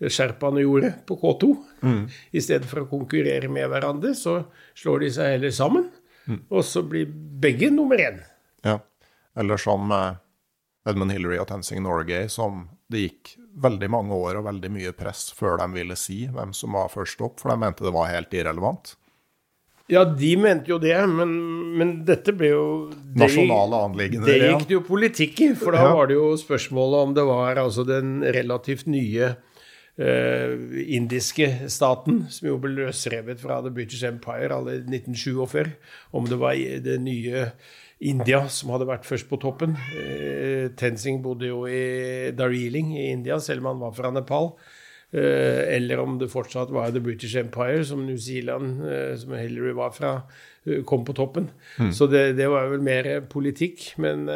sherpaene 0.00 0.64
gjorde 0.64 0.92
på 1.06 1.16
K2. 1.20 1.50
Mm. 1.84 2.00
I 2.34 2.42
stedet 2.42 2.68
for 2.70 2.84
å 2.84 2.90
konkurrere 2.90 3.50
med 3.52 3.68
hverandre, 3.70 4.14
så 4.18 4.40
slår 4.76 5.06
de 5.06 5.12
seg 5.18 5.36
heller 5.36 5.54
sammen. 5.54 5.88
Mm. 6.26 6.40
Og 6.50 6.64
så 6.66 6.82
blir 6.86 7.10
begge 7.40 7.70
nummer 7.72 8.00
én. 8.00 8.20
Ja. 8.64 8.78
Eller 9.36 9.60
som 9.60 9.92
eh, 9.92 10.16
Edmund 10.88 11.14
Hillary 11.14 11.38
og 11.42 11.48
Tensing 11.50 11.82
Norge, 11.84 12.26
som 12.32 12.66
det 12.90 13.06
gikk 13.06 13.36
veldig 13.64 13.88
mange 13.92 14.16
år 14.16 14.40
og 14.40 14.48
veldig 14.48 14.70
mye 14.74 14.92
press 14.96 15.28
før 15.36 15.58
de 15.62 15.70
ville 15.76 15.96
si 15.98 16.24
hvem 16.32 16.52
som 16.56 16.76
var 16.76 16.90
først 16.92 17.22
opp, 17.24 17.40
for 17.40 17.52
de 17.52 17.58
mente 17.60 17.86
det 17.86 17.94
var 17.94 18.12
helt 18.12 18.34
irrelevant. 18.34 18.96
Ja, 19.92 20.00
de 20.08 20.30
mente 20.40 20.70
jo 20.72 20.78
det, 20.80 20.96
men, 21.12 21.32
men 21.76 21.90
dette 22.08 22.32
ble 22.32 22.54
jo 22.54 22.66
det, 22.88 23.18
Nasjonale 23.20 23.82
anliggender. 23.90 24.30
Det 24.30 24.46
gikk 24.48 24.68
det 24.70 24.76
jo 24.78 24.84
politikk 24.86 25.42
i, 25.44 25.48
for 25.60 25.76
da 25.76 25.82
ja. 25.84 25.90
var 25.98 26.08
det 26.08 26.16
jo 26.16 26.30
spørsmålet 26.40 27.08
om 27.08 27.12
det 27.18 27.24
var 27.28 27.60
altså 27.60 27.84
den 27.88 28.14
relativt 28.24 28.88
nye 28.88 29.34
indiske 29.94 31.68
staten, 31.70 32.24
som 32.26 32.48
jo 32.48 32.56
ble 32.58 32.72
løsrevet 32.74 33.38
fra 33.38 33.60
The 33.62 33.70
British 33.70 34.02
Empire 34.02 34.50
alle 34.56 34.80
1947, 34.80 35.70
om 36.18 36.26
det 36.26 36.38
var 36.40 36.58
det 36.82 36.96
nye 37.04 37.44
India 38.04 38.44
som 38.52 38.72
hadde 38.74 38.88
vært 38.88 39.06
først 39.08 39.28
på 39.30 39.38
toppen. 39.42 39.76
Uh, 39.94 40.70
Tenzing 40.78 41.22
bodde 41.24 41.50
jo 41.50 41.64
i 41.70 42.32
Darjeeling 42.36 42.94
i 42.98 43.10
India, 43.12 43.38
selv 43.40 43.64
om 43.64 43.72
han 43.72 43.84
var 43.84 43.94
fra 43.96 44.10
Nepal. 44.14 44.52
Uh, 45.14 45.62
eller 45.70 46.02
om 46.02 46.18
det 46.18 46.32
fortsatt 46.32 46.72
var 46.74 46.90
The 46.92 47.02
British 47.04 47.38
Empire, 47.38 47.84
som 47.86 48.02
New 48.06 48.18
Zealand, 48.18 48.82
som 49.20 49.36
Hillary 49.38 49.76
var 49.76 49.94
fra, 49.94 50.16
kom 50.88 51.04
på 51.04 51.14
toppen. 51.16 51.48
Mm. 51.78 51.92
Så 51.92 52.08
det, 52.10 52.26
det, 52.38 52.48
var 52.50 52.68
vel 52.72 52.84
mer 52.84 53.08
politikk. 53.30 53.92
Men 54.00 54.26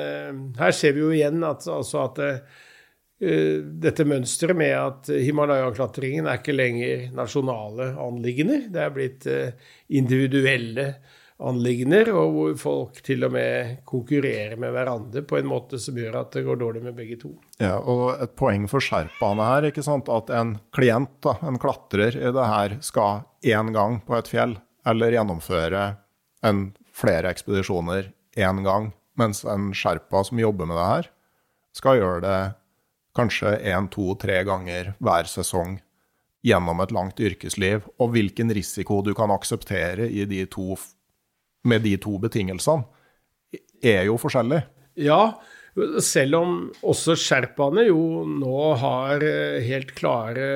her 0.58 0.74
ser 0.76 0.94
vi 0.94 1.02
jo 1.02 1.12
igjen 1.14 1.42
at, 1.44 1.66
altså 1.72 2.04
at 2.04 2.20
Eh, 2.20 2.40
dette 3.18 4.04
mønsteret 4.06 4.54
med 4.54 4.74
at 4.78 5.08
Himalaya-klatringen 5.10 6.28
er 6.30 6.38
ikke 6.38 6.54
lenger 6.54 7.08
nasjonale 7.16 7.92
anliggender. 7.98 8.68
Det 8.70 8.82
er 8.84 8.92
blitt 8.94 9.26
eh, 9.26 9.70
individuelle 9.98 10.92
anliggender, 11.38 12.10
og 12.14 12.32
hvor 12.34 12.54
folk 12.58 13.00
til 13.06 13.22
og 13.26 13.32
med 13.34 13.80
konkurrerer 13.86 14.58
med 14.58 14.72
hverandre 14.74 15.22
på 15.26 15.38
en 15.38 15.48
måte 15.50 15.78
som 15.82 15.98
gjør 15.98 16.20
at 16.22 16.32
det 16.34 16.44
går 16.46 16.58
dårlig 16.62 16.82
med 16.86 16.96
begge 16.98 17.18
to. 17.20 17.32
Ja, 17.62 17.76
og 17.78 18.22
Et 18.22 18.34
poeng 18.38 18.66
for 18.70 18.82
sherpaene 18.82 19.46
her, 19.46 19.68
ikke 19.70 19.84
sant? 19.86 20.10
at 20.10 20.30
en 20.34 20.56
klient, 20.74 21.14
da, 21.22 21.36
en 21.46 21.60
klatrer 21.62 22.18
i 22.18 22.32
det 22.34 22.48
her, 22.52 22.78
skal 22.82 23.22
én 23.46 23.72
gang 23.74 24.00
på 24.06 24.18
et 24.18 24.30
fjell, 24.30 24.56
eller 24.86 25.14
gjennomføre 25.14 25.84
en, 26.46 26.70
flere 26.98 27.30
ekspedisjoner 27.30 28.10
én 28.38 28.64
gang, 28.66 28.90
mens 29.18 29.44
en 29.46 29.70
sherpa 29.74 30.24
som 30.26 30.38
jobber 30.42 30.66
med 30.66 30.78
det 30.78 30.88
her, 30.90 31.10
skal 31.78 32.00
gjøre 32.00 32.22
det 32.24 32.38
kanskje 33.16 33.56
én, 33.66 33.88
to, 33.92 34.12
tre 34.20 34.42
ganger 34.46 34.92
hver 35.02 35.28
sesong 35.30 35.78
gjennom 36.46 36.80
et 36.84 36.94
langt 36.94 37.20
yrkesliv, 37.20 37.86
og 37.98 38.14
hvilken 38.14 38.52
risiko 38.54 39.00
du 39.04 39.12
kan 39.16 39.32
akseptere 39.34 40.08
de 40.08 40.44
to, 40.50 40.76
med 41.66 41.82
de 41.86 41.96
to 42.00 42.14
betingelsene, 42.22 42.86
er 43.82 44.04
jo 44.08 44.18
forskjellig. 44.20 44.62
Ja, 44.98 45.38
selv 46.02 46.38
om 46.38 46.56
også 46.82 47.16
sherpaene 47.18 47.86
jo 47.88 48.24
nå 48.28 48.72
har 48.80 49.22
eh, 49.24 49.62
helt 49.66 49.94
klare 49.98 50.48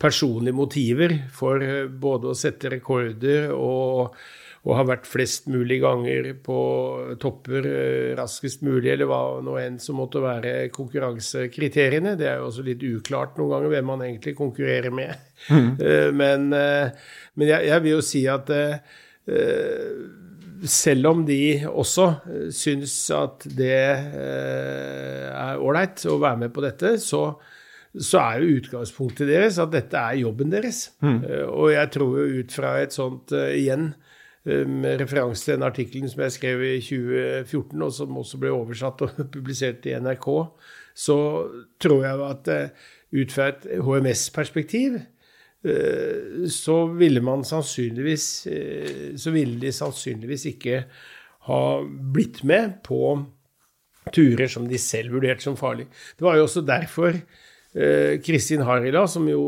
personlige 0.00 0.56
motiver 0.56 1.14
for 1.34 1.62
eh, 1.62 1.86
både 1.86 2.32
å 2.32 2.38
sette 2.38 2.72
rekorder 2.72 3.52
og 3.54 4.16
og 4.66 4.74
har 4.74 4.88
vært 4.88 5.06
flest 5.06 5.46
mulig 5.46 5.78
ganger 5.84 6.32
på 6.42 6.58
topper 7.22 7.68
eh, 7.70 8.14
raskest 8.18 8.64
mulig, 8.66 8.90
eller 8.96 9.06
hva 9.06 9.20
nå 9.44 9.54
enn 9.62 9.78
som 9.82 10.00
måtte 10.00 10.22
være 10.24 10.54
konkurransekriteriene. 10.74 12.16
Det 12.18 12.26
er 12.26 12.40
jo 12.40 12.48
også 12.48 12.64
litt 12.66 12.82
uklart 12.82 13.38
noen 13.38 13.52
ganger 13.54 13.74
hvem 13.76 13.88
man 13.92 14.02
egentlig 14.08 14.34
konkurrerer 14.38 14.94
med. 14.94 15.14
Mm. 15.50 15.72
Eh, 15.86 16.08
men, 16.14 16.48
eh, 16.56 16.88
men 17.38 17.48
jeg, 17.50 17.66
jeg, 17.68 17.82
vil 17.84 17.92
jo 17.92 18.02
si 18.02 18.22
at 18.30 18.48
selv 20.66 21.08
om 21.10 21.20
de 21.28 21.66
også 21.68 22.06
syns 22.54 22.94
at 23.14 23.44
det 23.58 23.76
er 23.76 25.60
ålreit 25.60 26.06
å 26.10 26.16
være 26.22 26.40
med 26.46 26.54
på 26.56 26.64
dette, 26.64 26.94
så, 27.02 27.20
så 27.92 28.22
er 28.22 28.40
jo 28.40 28.56
utgangspunktet 28.62 29.28
deres 29.30 29.60
at 29.62 29.74
dette 29.74 30.00
er 30.00 30.22
jobben 30.24 30.50
deres. 30.54 30.88
Mm. 31.04 31.20
Og 31.52 31.70
jeg 31.74 31.92
tror 31.98 32.18
jo 32.22 32.40
ut 32.40 32.56
fra 32.56 32.72
et 32.82 32.96
sånt, 32.96 33.36
igjen, 33.36 33.90
med 34.46 35.00
referanse 35.00 35.44
til 35.44 35.56
den 35.56 35.66
artikkelen 35.66 36.10
som 36.10 36.22
jeg 36.22 36.34
skrev 36.36 36.62
i 36.62 36.76
2014, 36.80 37.82
og 37.82 37.92
som 37.92 38.18
også 38.20 38.38
ble 38.42 38.52
oversatt 38.54 39.02
og 39.02 39.18
publisert 39.34 39.86
i 39.88 39.96
NRK, 39.98 40.28
så 40.96 41.18
tror 41.82 42.06
jeg 42.06 42.24
at 42.30 42.50
eh, 42.54 42.86
ut 43.16 43.34
fra 43.34 43.50
et 43.52 43.66
HMS-perspektiv 43.82 45.00
eh, 45.00 46.46
så 46.52 46.78
ville 46.94 47.20
man 47.24 47.44
sannsynligvis 47.44 48.26
Så 49.18 49.32
ville 49.34 49.60
de 49.60 49.72
sannsynligvis 49.72 50.46
ikke 50.54 50.84
ha 51.46 51.62
blitt 52.14 52.42
med 52.46 52.78
på 52.86 53.00
turer 54.14 54.50
som 54.50 54.66
de 54.70 54.78
selv 54.78 55.14
vurderte 55.16 55.44
som 55.44 55.58
farlige. 55.58 55.90
Det 56.18 56.26
var 56.26 56.38
jo 56.38 56.46
også 56.46 56.62
derfor 56.66 57.18
Kristin 58.24 58.62
Harila, 58.64 59.02
som 59.04 59.26
jo 59.28 59.40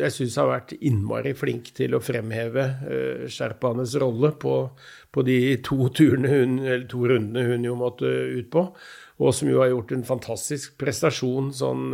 jeg 0.00 0.12
syns 0.12 0.34
har 0.40 0.50
vært 0.50 0.74
innmari 0.84 1.32
flink 1.36 1.70
til 1.76 1.96
å 1.96 2.02
fremheve 2.04 2.64
uh, 2.84 3.22
sherpaenes 3.30 3.94
rolle 4.00 4.34
på, 4.40 4.56
på, 5.08 5.24
de 5.24 5.38
to 5.64 5.78
hun, 5.88 6.58
to 6.90 7.00
rundene 7.08 7.46
hun 7.48 7.64
jo 7.64 7.76
måtte 7.80 8.10
ut 8.36 8.50
på, 8.52 8.66
og 9.20 9.34
som 9.36 9.48
jo 9.48 9.62
har 9.62 9.72
gjort 9.72 9.94
en 9.96 10.06
fantastisk 10.08 10.76
prestasjon 10.80 11.50
sånn 11.56 11.90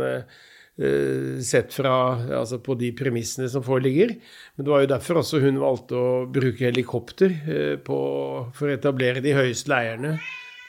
sett 1.41 1.71
fra 1.73 1.91
altså 2.37 2.59
på 2.61 2.75
de 2.77 2.91
premissene 2.93 3.47
som 3.49 3.63
foreligger. 3.65 4.11
Men 4.53 4.67
det 4.67 4.69
var 4.69 4.83
jo 4.83 4.89
derfor 4.91 5.23
også 5.23 5.39
hun 5.41 5.57
valgte 5.57 5.97
å 5.97 6.11
bruke 6.29 6.67
helikopter 6.67 7.33
på, 7.81 7.97
for 8.53 8.69
å 8.69 8.75
etablere 8.75 9.23
de 9.25 9.33
høyeste 9.33 9.73
leirene 9.73 10.19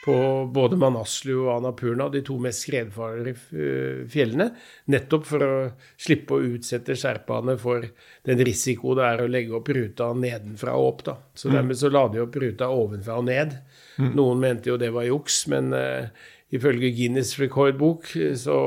på 0.09 0.45
både 0.53 0.77
Manaslu 0.79 1.33
og 1.43 1.51
Annapurna, 1.57 2.09
de 2.11 2.21
to 2.25 2.37
mest 2.41 2.65
skredfarlige 2.65 3.35
eh, 3.53 4.01
fjellene, 4.09 4.49
nettopp 4.91 5.27
for 5.29 5.45
å 5.45 5.53
slippe 5.99 6.37
å 6.37 6.43
utsette 6.55 6.97
sherpaene 6.97 7.55
for 7.61 7.85
den 8.27 8.43
risiko 8.45 8.95
det 8.97 9.05
er 9.07 9.23
å 9.23 9.29
legge 9.29 9.55
opp 9.59 9.71
ruta 9.75 10.09
nedenfra 10.17 10.75
og 10.79 10.89
opp. 10.89 11.05
Da. 11.09 11.15
Så 11.37 11.49
mm. 11.49 11.55
dermed 11.57 11.79
så 11.79 11.93
la 11.93 12.03
de 12.11 12.23
opp 12.25 12.35
ruta 12.41 12.69
ovenfra 12.73 13.19
og 13.21 13.29
ned. 13.29 13.55
Mm. 13.99 14.11
Noen 14.17 14.43
mente 14.43 14.71
jo 14.71 14.77
det 14.81 14.91
var 14.95 15.07
juks, 15.07 15.41
men 15.51 15.73
uh, 15.75 16.29
ifølge 16.55 16.93
Guinness 16.97 17.35
rekordbok 17.39 18.11
så, 18.39 18.59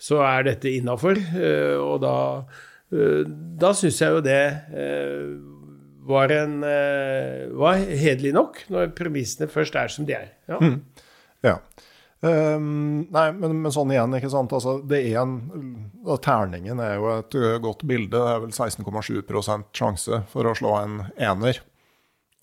så 0.00 0.20
er 0.26 0.50
dette 0.50 0.72
innafor. 0.72 1.20
Uh, 1.36 1.78
og 1.82 1.96
da, 2.04 2.16
uh, 2.94 3.22
da 3.62 3.74
syns 3.76 4.00
jeg 4.02 4.16
jo 4.16 4.24
det 4.24 4.44
var, 6.08 6.32
en, 6.34 6.60
var 7.58 7.80
hederlig 7.86 8.32
nok, 8.34 8.60
når 8.72 8.92
premissene 8.98 9.50
først 9.50 9.76
er 9.78 9.92
som 9.92 10.06
de 10.08 10.16
er. 10.18 10.30
Ja. 10.50 10.58
Mm. 10.58 10.78
ja. 11.46 11.56
Um, 12.22 13.08
nei, 13.10 13.24
men, 13.34 13.56
men, 13.64 13.72
sånn 13.74 13.90
igjen, 13.90 14.14
ikke 14.14 14.30
sant. 14.30 14.52
Altså, 14.54 14.76
det 14.86 15.00
er 15.08 15.24
en, 15.24 15.32
terningen 16.22 16.78
er 16.82 16.94
jo 16.94 17.08
et 17.16 17.36
godt 17.64 17.82
bilde. 17.88 18.14
Det 18.14 18.34
er 18.36 18.44
vel 18.44 18.54
16,7% 18.54 19.72
sjanse 19.74 20.22
for 20.30 20.46
å 20.46 20.54
slå 20.58 20.76
en 20.78 21.00
ener. 21.18 21.58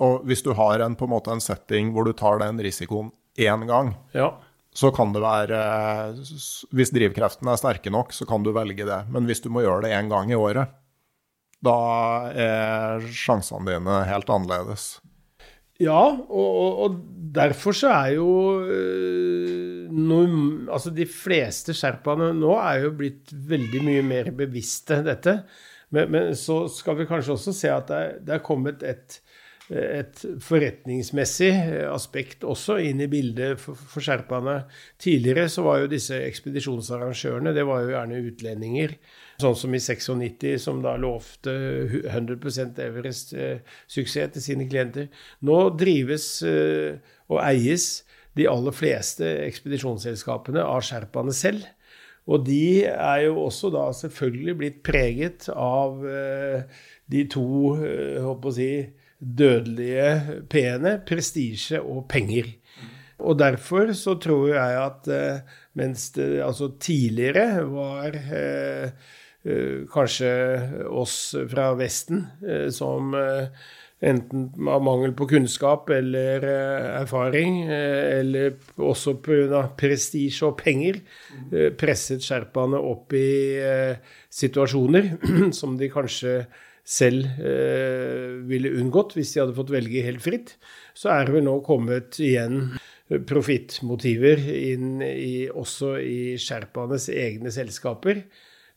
Og 0.03 0.27
hvis 0.27 0.43
du 0.43 0.51
har 0.55 0.83
en, 0.83 0.97
på 0.99 1.07
en 1.07 1.13
måte 1.15 1.31
en 1.31 1.43
setting 1.43 1.93
hvor 1.95 2.07
du 2.07 2.11
tar 2.15 2.41
den 2.43 2.59
risikoen 2.63 3.13
én 3.39 3.63
gang, 3.69 3.93
ja. 4.11 4.33
så 4.75 4.91
kan 4.95 5.13
det 5.15 5.23
være 5.23 5.59
Hvis 6.75 6.91
drivkreftene 6.95 7.55
er 7.55 7.61
sterke 7.61 7.91
nok, 7.91 8.11
så 8.15 8.27
kan 8.27 8.43
du 8.43 8.51
velge 8.55 8.87
det. 8.87 8.99
Men 9.11 9.27
hvis 9.31 9.43
du 9.43 9.47
må 9.51 9.63
gjøre 9.63 9.87
det 9.87 9.95
én 9.95 10.11
gang 10.11 10.31
i 10.31 10.39
året, 10.39 10.75
da 11.65 11.77
er 12.31 13.05
sjansene 13.11 13.67
dine 13.67 14.01
helt 14.07 14.31
annerledes. 14.31 14.97
Ja, 15.79 15.99
og, 16.11 16.79
og 16.83 16.95
derfor 17.35 17.75
så 17.75 17.91
er 17.93 18.15
jo 18.17 18.31
øh, 18.67 19.67
Altså 20.69 20.91
de 20.93 21.05
fleste 21.07 21.73
sherpaene 21.73 22.33
nå 22.35 22.51
er 22.59 22.83
jo 22.83 22.91
blitt 22.99 23.31
veldig 23.31 23.81
mye 23.85 24.03
mer 24.05 24.29
bevisste 24.35 24.99
dette. 25.05 25.39
Men, 25.95 26.11
men 26.13 26.35
så 26.37 26.61
skal 26.71 26.99
vi 26.99 27.07
kanskje 27.09 27.33
også 27.35 27.53
se 27.55 27.71
at 27.73 27.87
det 27.89 27.99
er, 27.99 28.11
det 28.25 28.35
er 28.35 28.43
kommet 28.45 28.83
et, 28.85 29.17
et 29.69 30.21
forretningsmessig 30.41 31.51
aspekt 31.91 32.45
også 32.47 32.79
inn 32.89 33.03
i 33.05 33.09
bildet 33.11 33.61
for, 33.61 33.77
for 33.77 34.01
sherpaene. 34.03 34.63
Tidligere 35.01 35.49
så 35.51 35.65
var 35.67 35.83
jo 35.83 35.91
disse 35.91 36.17
ekspedisjonsarrangørene 36.25 37.53
det 37.53 37.65
var 37.69 37.83
jo 37.83 37.93
gjerne 37.93 38.21
utlendinger 38.31 38.95
Sånn 39.39 39.55
som 39.55 39.71
i 39.71 39.79
96, 39.79 40.59
som 40.59 40.81
da 40.83 40.97
lovte 40.99 41.53
100% 42.11 42.79
Everest-suksess 42.83 44.33
til 44.35 44.43
sine 44.43 44.67
klienter. 44.67 45.07
Nå 45.47 45.59
drives 45.79 46.41
eh, 46.43 46.99
og 47.31 47.39
eies 47.45 48.01
de 48.35 48.49
aller 48.51 48.75
fleste 48.75 49.27
ekspedisjonsselskapene 49.45 50.63
av 50.65 50.83
sherpaene 50.83 51.35
selv. 51.35 51.63
Og 52.29 52.43
de 52.45 52.83
er 52.89 53.23
jo 53.29 53.39
også 53.45 53.71
da 53.73 53.87
selvfølgelig 53.95 54.57
blitt 54.59 54.81
preget 54.85 55.47
av 55.55 56.03
eh, 56.03 56.67
de 57.09 57.23
to 57.31 57.47
holdt 57.79 58.25
håper 58.27 58.51
å 58.51 58.57
si, 58.59 58.71
dødelige 59.19 60.43
p-ene, 60.49 60.97
prestisje 61.05 61.81
og 61.83 62.07
penger. 62.11 62.53
Og 63.19 63.35
derfor 63.39 63.91
så 63.99 64.15
tror 64.15 64.53
jeg 64.53 64.77
at 64.79 65.09
mens 65.75 66.09
det 66.15 66.37
altså 66.39 66.71
tidligere 66.79 67.65
var 67.67 68.15
Eh, 69.43 69.85
kanskje 69.87 70.31
oss 70.91 71.35
fra 71.47 71.69
Vesten 71.79 72.25
eh, 72.43 72.67
som 72.75 73.13
eh, 73.15 73.47
enten 74.03 74.67
av 74.67 74.83
mangel 74.83 75.13
på 75.15 75.29
kunnskap 75.31 75.87
eller 75.95 76.43
erfaring, 76.43 77.61
eller 77.67 78.53
også 78.79 79.17
pga. 79.23 79.65
prestisje 79.79 80.47
og 80.47 80.55
penger, 80.61 81.01
presset 81.75 82.23
sherpaene 82.23 82.79
opp 82.79 83.11
i 83.19 83.59
situasjoner 84.31 85.09
som 85.59 85.75
de 85.75 85.91
kanskje 85.91 86.37
selv 86.89 87.27
ville 88.49 88.71
unngått 88.81 89.13
hvis 89.13 89.35
de 89.35 89.43
hadde 89.43 89.53
fått 89.53 89.73
velge 89.75 90.01
helt 90.01 90.23
fritt. 90.25 90.55
Så 90.97 91.11
er 91.13 91.27
det 91.27 91.35
vel 91.35 91.45
nå 91.45 91.59
kommet 91.61 92.17
igjen 92.17 92.71
profittmotiver 93.29 94.41
inn 94.53 95.01
i, 95.01 95.49
også 95.49 95.95
i 96.01 96.37
sherpaenes 96.41 97.09
egne 97.13 97.53
selskaper. 97.53 98.23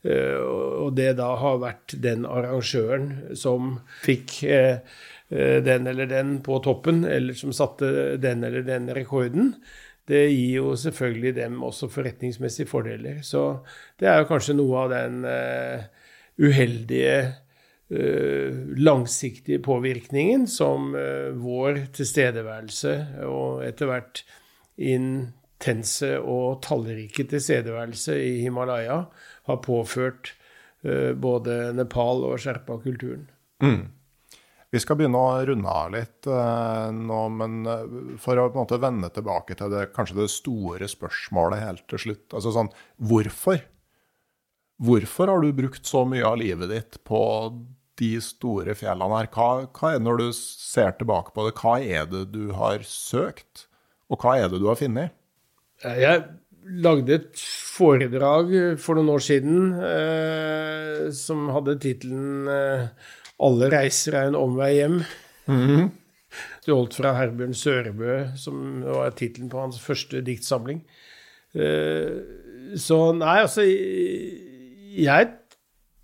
Eh, 0.02 0.38
og 0.42 0.96
det 0.98 1.12
da 1.20 1.30
har 1.38 1.60
vært 1.62 1.94
den 2.02 2.26
arrangøren 2.26 3.36
som 3.38 3.76
fikk 4.02 4.40
eh, 4.48 4.82
eh, 5.30 5.58
den 5.62 5.86
eller 5.90 6.10
den 6.10 6.38
på 6.44 6.58
toppen, 6.64 7.04
eller 7.06 7.38
som 7.38 7.54
satte 7.54 8.16
den 8.22 8.42
eller 8.48 8.66
den 8.66 8.90
rekorden, 8.96 9.54
det 10.10 10.24
gir 10.32 10.56
jo 10.58 10.72
selvfølgelig 10.76 11.36
dem 11.36 11.60
også 11.62 11.86
forretningsmessige 11.92 12.70
fordeler. 12.70 13.20
Så 13.22 13.62
det 14.00 14.10
er 14.10 14.22
jo 14.22 14.30
kanskje 14.32 14.56
noe 14.58 14.80
av 14.80 14.90
den 14.90 15.20
uheldige 16.42 17.14
langsiktige 17.92 19.60
påvirkningen 19.60 20.46
som 20.48 20.94
vår 21.36 21.82
tilstedeværelse 21.92 22.92
og 23.26 23.64
etter 23.66 23.90
hvert 23.90 24.22
intense 24.80 26.14
og 26.20 26.62
tallrike 26.64 27.26
tilstedeværelse 27.28 28.16
i 28.16 28.38
Himalaya 28.46 29.02
har 29.50 29.58
påført 29.66 30.32
uh, 30.86 31.12
både 31.12 31.74
Nepal 31.76 32.24
og 32.30 32.40
Sherpa-kulturen. 32.40 33.26
Mm. 33.62 33.90
Vi 34.72 34.80
skal 34.80 34.96
begynne 34.96 35.20
å 35.20 35.34
runde 35.44 35.68
av 35.68 35.90
litt 35.92 36.26
nå, 36.96 37.16
men 37.36 37.58
for 38.16 38.40
å 38.40 38.46
på 38.48 38.56
en 38.56 38.62
måte 38.62 38.78
vende 38.80 39.10
tilbake 39.12 39.52
til 39.58 39.68
det, 39.68 39.90
kanskje 39.92 40.16
det 40.22 40.30
store 40.32 40.88
spørsmålet 40.88 41.60
helt 41.60 41.84
til 41.92 42.00
slutt. 42.06 42.24
Altså 42.32 42.54
sånn, 42.56 42.70
hvorfor? 42.96 43.60
Hvorfor 44.80 45.28
har 45.28 45.44
du 45.44 45.52
brukt 45.52 45.84
så 45.84 46.06
mye 46.08 46.24
av 46.24 46.40
livet 46.40 46.72
ditt 46.72 46.96
på 47.04 47.20
de 48.00 48.12
store 48.24 48.76
fjellene 48.78 49.18
her? 49.18 49.30
Hva, 49.34 49.48
hva 49.76 49.94
er 49.94 50.02
når 50.02 50.20
du 50.20 50.28
ser 50.36 50.94
tilbake 50.98 51.34
på 51.34 51.46
det, 51.46 51.56
hva 51.60 51.74
er 51.80 52.06
det 52.10 52.26
du 52.34 52.52
har 52.56 52.84
søkt, 52.86 53.66
og 54.12 54.22
hva 54.22 54.38
er 54.40 54.52
det 54.52 54.62
du 54.62 54.68
har 54.70 54.80
funnet? 54.80 55.14
Jeg 55.82 56.22
lagde 56.62 57.16
et 57.16 57.42
foredrag 57.72 58.52
for 58.80 58.98
noen 58.98 59.10
år 59.16 59.24
siden 59.24 59.72
eh, 59.82 61.08
som 61.16 61.48
hadde 61.54 61.80
tittelen 61.82 62.46
eh, 62.50 62.86
'Alle 63.42 63.72
reiser 63.72 64.14
er 64.14 64.28
en 64.30 64.38
omvei 64.38 64.76
hjem'. 64.76 65.02
Mm 65.50 65.66
-hmm. 65.66 65.90
Det 66.64 66.74
holdt 66.74 66.94
fra 66.94 67.12
Herbjørn 67.18 67.54
Sørebø, 67.54 68.36
som 68.36 68.82
var 68.82 69.10
tittelen 69.10 69.50
på 69.50 69.60
hans 69.60 69.80
første 69.80 70.20
diktsamling. 70.20 70.84
Eh, 71.54 72.22
så 72.76 73.12
nei, 73.12 73.38
altså 73.40 73.62
Jeg 73.62 75.28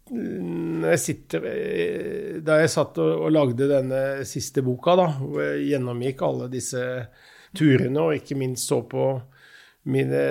jeg 0.08 1.00
sitter 1.02 1.44
eh, 1.50 2.36
Da 2.44 2.58
jeg 2.62 2.70
satt 2.72 2.98
og, 3.02 3.24
og 3.26 3.32
lagde 3.34 3.68
denne 3.70 4.02
siste 4.28 4.64
boka, 4.64 4.94
da, 4.98 5.08
hvor 5.20 5.42
jeg 5.44 5.66
gjennomgikk 5.72 6.22
alle 6.26 6.48
disse 6.52 6.84
turene, 7.56 8.04
og 8.04 8.16
ikke 8.18 8.36
minst 8.38 8.68
så 8.68 8.82
på 8.88 9.10
mine 9.88 10.22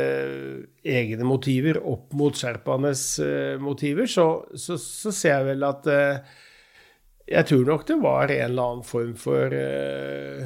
egne 0.86 1.26
motiver 1.26 1.80
opp 1.82 2.14
mot 2.18 2.36
sherpaenes 2.38 3.06
uh, 3.24 3.56
motiver, 3.62 4.06
så, 4.06 4.28
så, 4.54 4.78
så, 4.78 5.14
ser 5.16 5.40
jeg 5.40 5.48
vel 5.48 5.66
at 5.66 5.88
uh, 5.90 6.36
Jeg 7.26 7.49
tror 7.49 7.64
nok 7.66 7.88
det 7.90 7.98
var 8.04 8.34
en 8.34 8.44
eller 8.52 8.74
annen 8.74 8.86
form 8.86 9.16
for 9.18 9.56
uh, 9.58 10.45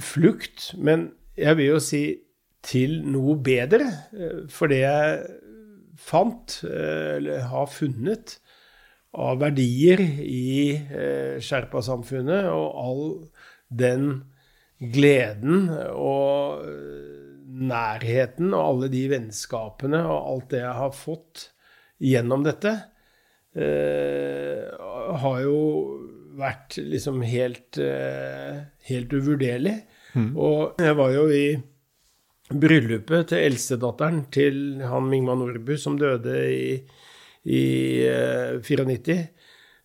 flukt. 0.00 0.70
Men 0.80 1.10
jeg 1.36 1.58
vil 1.60 1.74
jo 1.74 1.82
si 1.82 2.04
til 2.66 3.02
noe 3.06 3.36
bedre. 3.38 3.84
For 4.50 4.72
det 4.72 4.80
jeg 4.80 5.20
fant, 5.98 6.60
eller 6.66 7.46
har 7.50 7.70
funnet, 7.72 8.38
av 9.16 9.38
verdier 9.40 10.02
i 10.20 10.74
eh, 10.76 11.36
sherpasamfunnet, 11.40 12.50
og 12.52 12.66
all 12.82 13.04
den 13.72 14.10
gleden 14.76 15.70
og 15.96 16.66
nærheten 17.56 18.52
og 18.52 18.60
alle 18.60 18.90
de 18.92 19.06
vennskapene 19.08 20.02
og 20.04 20.18
alt 20.18 20.50
det 20.52 20.60
jeg 20.60 20.74
har 20.80 20.92
fått 20.92 21.46
gjennom 22.04 22.44
dette, 22.44 22.74
eh, 23.56 24.66
har 25.22 25.38
jo 25.40 25.60
vært 26.36 26.76
liksom 26.76 27.22
helt, 27.24 27.78
eh, 27.80 28.66
helt 28.90 29.12
uvurderlig. 29.16 29.78
Mm. 30.12 30.36
Og 30.36 30.76
jeg 30.80 30.96
var 30.96 31.14
jo 31.14 31.24
i 31.32 31.46
bryllupet 32.52 33.32
til 33.32 33.42
eldstedatteren 33.48 34.26
til 34.34 34.82
han 34.86 35.08
Mingma 35.10 35.34
Nordbu, 35.38 35.74
som 35.80 35.98
døde 35.98 36.36
i, 36.52 36.76
i 37.50 37.64
uh, 38.06 38.62
94. 38.62 39.18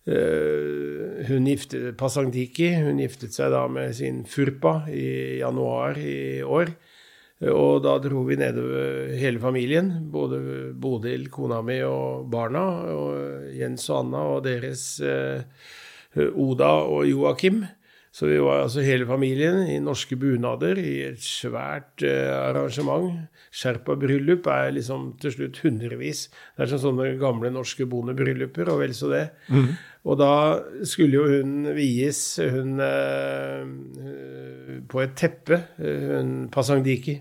Uh, 0.02 1.22
hun 1.28 1.46
giftet 1.46 1.92
Pasangdiki 1.94 2.72
hun 2.82 2.98
giftet 2.98 3.36
seg 3.36 3.52
da 3.54 3.68
med 3.70 3.92
sin 3.94 4.24
Furpa 4.26 4.80
i 4.90 5.38
januar 5.42 5.98
i 5.98 6.42
år. 6.42 6.74
Og 7.50 7.80
da 7.82 7.96
dro 7.98 8.22
vi 8.28 8.38
nedover 8.38 9.16
hele 9.18 9.42
familien. 9.42 9.90
Både 10.14 10.70
Bodil, 10.78 11.26
kona 11.30 11.58
mi 11.66 11.80
og 11.82 12.28
barna. 12.30 12.66
Og 12.94 13.54
Jens 13.58 13.88
og 13.90 14.04
Anna 14.04 14.26
og 14.36 14.44
deres 14.46 14.84
uh, 15.02 15.42
Oda 16.14 16.74
og 16.86 17.08
Joakim. 17.10 17.64
Så 18.12 18.28
vi 18.28 18.36
var 18.44 18.60
altså 18.60 18.82
hele 18.84 19.06
familien 19.08 19.62
i 19.72 19.78
norske 19.80 20.18
bunader 20.20 20.76
i 20.76 20.98
et 21.06 21.22
svært 21.24 22.04
eh, 22.04 22.28
arrangement. 22.28 23.22
Sherpa-bryllup 23.56 24.50
er 24.52 24.74
liksom 24.76 25.14
til 25.22 25.32
slutt 25.32 25.62
hundrevis. 25.64 26.26
Det 26.52 26.66
er 26.66 26.72
sånn 26.74 26.84
sånne 26.84 27.14
gamle 27.20 27.48
norske 27.54 27.86
bondebrylluper, 27.88 28.68
og 28.68 28.82
vel 28.84 28.92
så 28.96 29.08
det. 29.14 29.24
Mm. 29.48 29.72
Og 30.12 30.20
da 30.20 30.34
skulle 30.88 31.22
jo 31.22 31.40
hun 31.40 31.72
vies, 31.72 32.20
hun 32.52 32.84
eh, 32.84 33.64
på 34.92 35.02
et 35.06 35.16
teppe, 35.16 35.62
hun 35.80 36.50
Pasangdiki 36.52 37.16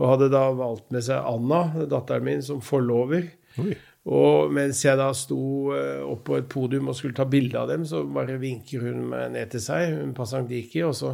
og 0.00 0.14
hadde 0.14 0.30
da 0.32 0.46
valgt 0.56 0.88
med 0.94 1.04
seg 1.04 1.26
Anna, 1.28 1.84
datteren 1.90 2.24
min, 2.24 2.42
som 2.44 2.62
forlover. 2.64 3.26
Oi. 3.60 3.74
Og 4.08 4.52
mens 4.56 4.80
jeg 4.80 4.96
da 4.96 5.10
sto 5.16 5.74
eh, 5.76 6.00
opp 6.00 6.24
på 6.30 6.38
et 6.38 6.48
podium 6.48 6.88
og 6.88 6.96
skulle 6.96 7.16
ta 7.16 7.26
bilde 7.28 7.58
av 7.60 7.68
dem, 7.68 7.84
så 7.84 8.00
bare 8.08 8.38
vinker 8.40 8.86
hun 8.86 9.10
meg 9.12 9.34
ned 9.34 9.52
til 9.52 9.60
seg, 9.60 9.98
hun 9.98 10.14
Pasangdiki, 10.16 10.80
og 10.86 10.94
så, 10.96 11.12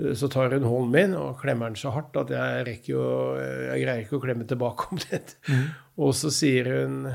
eh, 0.00 0.14
så 0.16 0.30
tar 0.32 0.56
hun 0.56 0.64
hånden 0.64 0.94
min 0.94 1.16
og 1.18 1.42
klemmer 1.42 1.68
den 1.68 1.76
så 1.80 1.92
hardt 1.92 2.16
at 2.16 2.32
jeg, 2.32 2.64
rekker 2.70 2.94
jo, 2.94 3.04
jeg 3.36 3.84
greier 3.84 4.06
ikke 4.06 4.16
å 4.16 4.24
klemme 4.24 4.48
tilbake 4.48 4.88
om 4.88 5.02
det. 5.04 5.36
Mm. 5.50 5.66
Og 6.00 6.14
så 6.16 6.32
sier 6.32 6.72
hun 6.72 7.10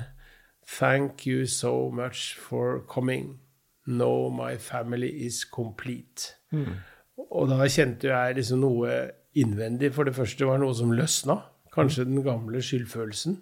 Thank 0.64 1.26
you 1.28 1.46
so 1.46 1.90
much 1.92 2.38
for 2.40 2.86
coming. 2.88 3.40
No, 3.86 4.30
my 4.30 4.56
family 4.56 5.10
is 5.26 5.44
complete. 5.44 6.38
Mm. 6.56 6.78
Og 7.20 7.50
da 7.52 7.68
kjente 7.68 8.08
jeg 8.08 8.38
liksom 8.38 8.62
noe 8.64 8.94
innvendig. 9.36 9.92
For 9.92 10.08
det 10.08 10.16
første 10.16 10.48
var 10.48 10.62
noe 10.62 10.72
som 10.78 10.94
løsna. 10.96 11.36
Kanskje 11.74 12.06
den 12.08 12.24
gamle 12.24 12.62
skyldfølelsen. 12.64 13.42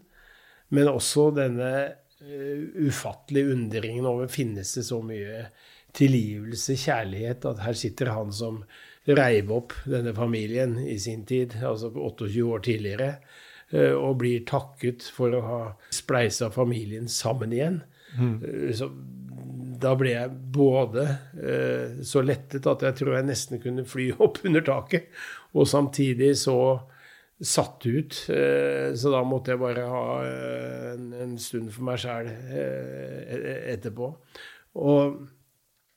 Men 0.75 0.91
også 0.91 1.29
denne 1.35 1.71
uh, 2.23 2.63
ufattelige 2.87 3.55
undringen 3.55 4.07
over 4.07 4.31
finnes 4.31 4.73
det 4.77 4.85
så 4.87 5.01
mye 5.05 5.45
tilgivelse, 5.97 6.77
kjærlighet, 6.79 7.45
at 7.49 7.63
her 7.65 7.75
sitter 7.75 8.13
han 8.15 8.31
som 8.31 8.61
reiv 9.09 9.49
opp 9.51 9.75
denne 9.89 10.13
familien 10.15 10.77
i 10.85 10.95
sin 11.01 11.25
tid, 11.27 11.57
altså 11.59 11.89
28 11.91 12.45
år 12.47 12.63
tidligere, 12.67 13.09
uh, 13.75 13.95
og 13.97 14.21
blir 14.23 14.45
takket 14.47 15.07
for 15.11 15.35
å 15.35 15.43
ha 15.47 15.63
spleisa 15.93 16.51
familien 16.53 17.11
sammen 17.11 17.57
igjen. 17.57 17.81
Mm. 18.15 18.37
Uh, 18.39 18.71
så 18.77 18.91
da 19.81 19.93
ble 19.97 20.13
jeg 20.13 20.31
både 20.53 21.05
eh, 21.41 22.01
så 22.05 22.23
lettet 22.25 22.67
at 22.69 22.85
jeg 22.85 22.97
tror 22.99 23.15
jeg 23.17 23.27
nesten 23.29 23.61
kunne 23.63 23.85
fly 23.87 24.11
opp 24.25 24.41
under 24.47 24.65
taket, 24.65 25.09
og 25.57 25.69
samtidig 25.69 26.35
så 26.41 26.57
satt 27.41 27.85
ut. 27.85 28.15
Eh, 28.29 28.93
så 28.95 29.11
da 29.13 29.21
måtte 29.25 29.53
jeg 29.53 29.61
bare 29.61 29.85
ha 29.89 30.05
eh, 30.25 30.95
en, 31.23 31.37
stund 31.41 31.71
for 31.73 31.87
meg 31.89 32.01
sjæl 32.01 32.29
eh, 32.29 33.35
e-, 33.35 33.61
etterpå. 33.73 34.11
Og 34.81 35.21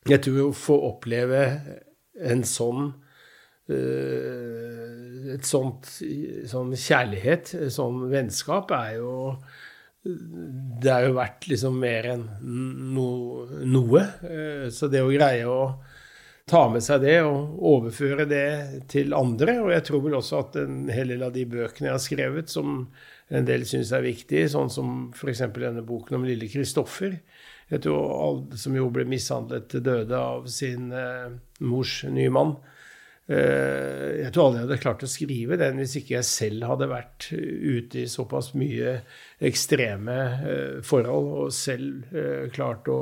jeg 0.08 0.22
tror 0.24 0.48
å 0.48 0.56
få 0.56 0.78
oppleve 0.90 1.42
en 2.24 2.44
sånn 2.48 2.92
et 3.64 5.46
sånt 5.48 5.86
sånn 6.50 6.74
kjærlighet, 6.76 7.54
sånn 7.72 8.02
vennskap, 8.10 8.74
er 8.76 8.98
jo 8.98 9.14
det 10.04 10.90
har 10.92 11.06
jo 11.06 11.14
vært 11.16 11.46
liksom 11.48 11.78
mer 11.80 12.10
enn 12.10 12.26
no, 12.44 13.06
noe. 13.64 14.02
Så 14.68 14.90
det 14.92 15.00
å 15.00 15.08
greie 15.08 15.48
å 15.48 15.62
ta 16.50 16.66
med 16.68 16.84
seg 16.84 17.00
det 17.06 17.16
og 17.24 17.56
overføre 17.64 18.26
det 18.28 18.48
til 18.92 19.14
andre 19.16 19.56
Og 19.62 19.70
jeg 19.72 19.84
tror 19.86 20.02
vel 20.04 20.18
også 20.18 20.42
at 20.42 20.58
en 20.60 20.90
hel 20.92 21.14
del 21.14 21.24
av 21.24 21.32
de 21.32 21.46
bøkene 21.48 21.88
jeg 21.88 21.96
har 21.96 22.04
skrevet, 22.04 22.52
som 22.52 22.86
en 23.32 23.48
del 23.48 23.64
syns 23.66 23.94
er 23.96 24.04
viktige, 24.04 24.50
sånn 24.52 24.68
som 24.70 24.90
f.eks. 25.16 25.46
denne 25.56 25.84
boken 25.86 26.18
om 26.18 26.26
lille 26.28 26.50
Kristoffer, 26.52 27.16
som 27.80 28.76
jo 28.76 28.90
ble 28.92 29.06
mishandlet 29.08 29.70
til 29.72 29.82
døde 29.86 30.20
av 30.20 30.44
sin 30.52 30.92
eh, 30.92 31.32
mors 31.64 32.02
nye 32.12 32.32
mann, 32.34 32.58
Eh, 33.24 34.20
jeg 34.20 34.32
tror 34.34 34.50
aldri 34.50 34.58
jeg 34.58 34.66
hadde 34.66 34.82
klart 34.82 35.04
å 35.06 35.08
skrive 35.08 35.56
den 35.56 35.78
hvis 35.80 35.94
ikke 35.96 36.18
jeg 36.18 36.28
selv 36.28 36.66
hadde 36.68 36.90
vært 36.90 37.30
ute 37.32 38.02
i 38.02 38.10
såpass 38.10 38.50
mye 38.52 38.98
ekstreme 39.40 40.16
eh, 40.44 40.74
forhold 40.84 41.30
og 41.46 41.54
selv 41.56 42.12
eh, 42.12 42.50
klart 42.52 42.90
å, 42.92 43.00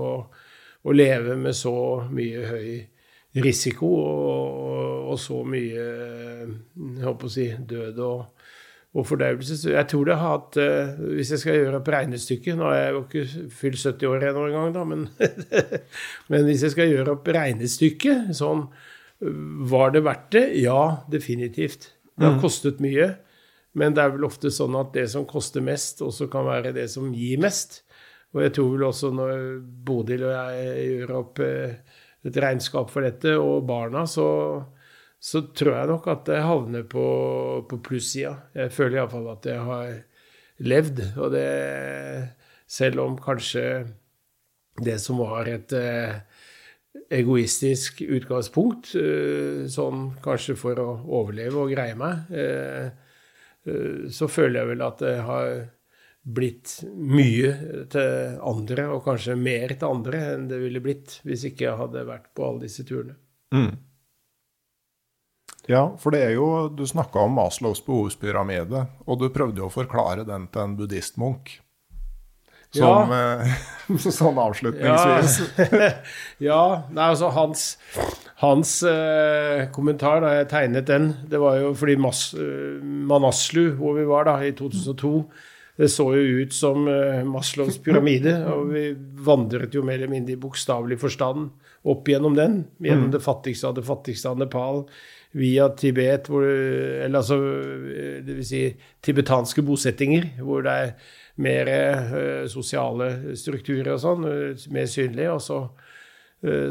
å 0.86 0.94
leve 0.94 1.34
med 1.40 1.58
så 1.58 1.74
mye 2.06 2.44
høy 2.52 2.70
risiko 3.40 3.88
og, 3.96 5.10
og 5.12 5.20
så 5.20 5.38
mye 5.48 5.82
jeg 5.82 7.04
håper 7.06 7.28
å 7.28 7.32
si, 7.32 7.46
død 7.68 8.00
og, 8.04 8.48
og 8.92 9.06
fordøyelse. 9.08 9.56
Så 9.56 9.72
jeg 9.72 9.88
tror 9.88 10.08
det 10.08 10.16
har 10.20 10.34
hatt 10.34 10.56
Hvis 11.00 11.30
jeg 11.32 11.40
skal 11.40 11.54
gjøre 11.56 11.78
opp 11.78 11.88
regnestykket 11.94 12.58
Nå 12.58 12.66
er 12.68 12.80
jeg 12.80 12.90
jo 12.92 13.02
ikke 13.06 13.46
fylt 13.60 13.78
70 13.80 14.10
år 14.10 14.26
ennå 14.28 14.42
engang, 14.50 14.74
da, 14.74 14.82
men, 14.84 15.06
men 16.32 16.44
hvis 16.48 16.66
jeg 16.66 16.74
skal 16.74 16.90
gjøre 16.92 17.14
opp 17.14 17.30
regnestykket 17.32 18.34
sånn 18.36 18.66
var 19.22 19.92
det 19.94 20.02
verdt 20.02 20.32
det? 20.34 20.46
Ja, 20.58 21.04
definitivt. 21.10 21.92
Det 22.16 22.26
har 22.26 22.36
mm. 22.36 22.42
kostet 22.42 22.80
mye. 22.82 23.12
Men 23.78 23.94
det 23.96 24.04
er 24.04 24.12
vel 24.16 24.26
ofte 24.26 24.50
sånn 24.52 24.74
at 24.76 24.92
det 24.96 25.06
som 25.12 25.24
koster 25.28 25.64
mest, 25.64 26.02
også 26.04 26.28
kan 26.32 26.44
være 26.48 26.74
det 26.76 26.88
som 26.92 27.12
gir 27.14 27.40
mest. 27.40 27.82
Og 28.34 28.42
jeg 28.44 28.54
tror 28.56 28.72
vel 28.74 28.86
også 28.88 29.12
når 29.14 29.34
Bodil 29.86 30.24
og 30.26 30.34
jeg 30.34 30.88
gjør 30.88 31.14
opp 31.20 31.42
eh, 31.44 32.00
et 32.28 32.38
regnskap 32.44 32.90
for 32.92 33.04
dette, 33.06 33.34
og 33.38 33.66
barna, 33.66 34.04
så, 34.06 34.26
så 35.18 35.44
tror 35.54 35.74
jeg 35.76 35.90
nok 35.90 36.08
at 36.12 36.24
det 36.28 36.42
havner 36.46 36.86
på, 36.88 37.06
på 37.68 37.80
plussida. 37.84 38.36
Jeg 38.54 38.74
føler 38.74 39.00
iallfall 39.00 39.30
at 39.34 39.48
jeg 39.50 39.66
har 39.68 39.92
levd. 40.62 41.04
Og 41.18 41.34
det 41.34 41.48
Selv 42.72 43.02
om 43.02 43.18
kanskje 43.20 43.84
det 44.80 44.94
som 45.02 45.18
var 45.20 45.48
et 45.50 45.72
eh, 45.76 46.22
egoistisk 47.12 48.00
utgangspunkt, 48.00 48.94
eh, 48.96 49.66
sånn 49.68 50.14
kanskje 50.24 50.56
for 50.56 50.80
å 50.80 50.88
overleve 51.20 51.60
og 51.60 51.74
greie 51.74 51.94
meg, 51.98 52.30
eh, 52.32 52.88
eh, 53.66 54.08
så 54.08 54.28
føler 54.28 54.60
jeg 54.60 54.70
vel 54.72 54.82
at 54.86 54.98
det 55.04 55.16
har 55.20 55.50
blitt 56.22 56.76
mye 56.94 57.86
til 57.90 58.36
andre, 58.46 58.86
og 58.94 59.02
kanskje 59.06 59.34
mer 59.38 59.74
til 59.74 59.88
andre 59.88 60.20
enn 60.34 60.44
det 60.50 60.60
ville 60.62 60.82
blitt 60.82 61.18
hvis 61.26 61.48
ikke 61.50 61.66
jeg 61.66 61.80
hadde 61.80 62.04
vært 62.06 62.30
på 62.36 62.46
alle 62.46 62.68
disse 62.68 62.86
turene. 62.86 63.16
Mm. 63.54 63.74
Ja, 65.70 65.82
for 66.00 66.14
det 66.14 66.22
er 66.24 66.32
jo 66.34 66.46
Du 66.74 66.82
snakka 66.88 67.20
om 67.22 67.36
Maslows 67.38 67.82
behovspyramide, 67.86 68.86
og 69.06 69.20
du 69.20 69.28
prøvde 69.34 69.62
jo 69.62 69.68
å 69.68 69.74
forklare 69.74 70.24
den 70.26 70.48
til 70.50 70.64
en 70.64 70.78
buddhistmunk. 70.78 71.58
Som, 72.72 73.12
ja. 73.12 73.42
Eh, 73.44 74.06
sånn 74.16 74.38
avslutningsvis. 74.40 75.38
Ja, 75.60 75.90
ja 76.48 76.62
nei, 76.88 77.10
altså 77.10 77.28
hans, 77.34 77.66
hans 78.40 78.78
eh, 78.88 79.66
kommentar 79.74 80.22
da 80.24 80.32
jeg 80.38 80.48
tegnet 80.54 80.88
den, 80.88 81.10
det 81.28 81.42
var 81.42 81.58
jo 81.60 81.74
fordi 81.76 81.98
Mas, 82.00 82.30
uh, 82.32 82.80
Manaslu, 82.80 83.74
hvor 83.76 83.98
vi 83.98 84.06
var 84.08 84.30
da, 84.30 84.38
i 84.40 84.54
2002 84.56 85.12
det 85.76 85.88
så 85.88 86.04
jo 86.12 86.42
ut 86.42 86.52
som 86.52 86.84
uh, 86.88 87.22
Maslows 87.24 87.78
pyramide, 87.80 88.34
og 88.52 88.68
vi 88.74 88.90
vandret 89.24 89.72
jo 89.72 89.84
mer 89.86 89.96
eller 89.96 90.12
mindre 90.12 90.36
i 90.36 90.40
bokstavelig 90.40 90.98
forstand 91.00 91.48
opp 91.88 92.08
gjennom 92.08 92.36
den. 92.36 92.58
Gjennom 92.82 93.08
mm. 93.08 93.14
det 93.14 93.22
fattigste 93.24 93.70
av 93.70 93.78
det 93.78 93.86
fattigste 93.86 94.34
av 94.34 94.42
Nepal, 94.42 94.84
via 95.32 95.70
Tibet, 95.72 96.28
hvor, 96.28 96.44
eller 96.44 97.22
altså 97.22 97.38
Det 98.20 98.34
vil 98.36 98.44
si 98.44 98.60
tibetanske 99.00 99.64
bosettinger, 99.64 100.28
hvor 100.44 100.60
det 100.66 100.74
er 100.76 100.92
mer 101.40 101.70
sosiale 102.52 103.32
strukturer 103.40 103.94
og 103.94 104.02
sånn, 104.02 104.26
mer 104.76 104.90
synlig. 104.92 105.30
Og 105.32 105.40
så, 105.40 105.62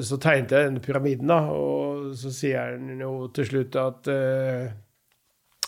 så, 0.05 0.19
tegnet 0.21 0.53
jeg 0.53 0.69
denne 0.69 0.83
pyramiden, 0.85 1.33
da, 1.33 1.39
og 1.49 2.13
så 2.21 2.29
sier 2.37 2.75
han 2.75 3.01
jo 3.01 3.31
til 3.33 3.49
slutt 3.49 3.79
at 3.81 4.11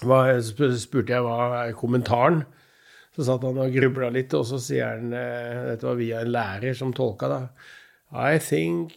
hva, 0.05 0.21
spurte 0.45 1.17
jeg 1.17 1.25
hva 1.25 1.39
er 1.63 1.73
kommentaren. 1.81 2.43
Så 3.13 3.27
satt 3.27 3.43
han 3.45 3.59
og 3.61 3.75
grubla 3.75 4.09
litt, 4.09 4.33
og 4.33 4.45
så 4.49 4.57
sier 4.57 4.95
han 4.95 5.11
Dette 5.13 5.85
var 5.85 5.99
via 5.99 6.23
en 6.23 6.31
lærer 6.33 6.73
som 6.77 6.93
tolka, 6.97 7.29
da. 7.29 7.41
I 8.13 8.39
think 8.39 8.93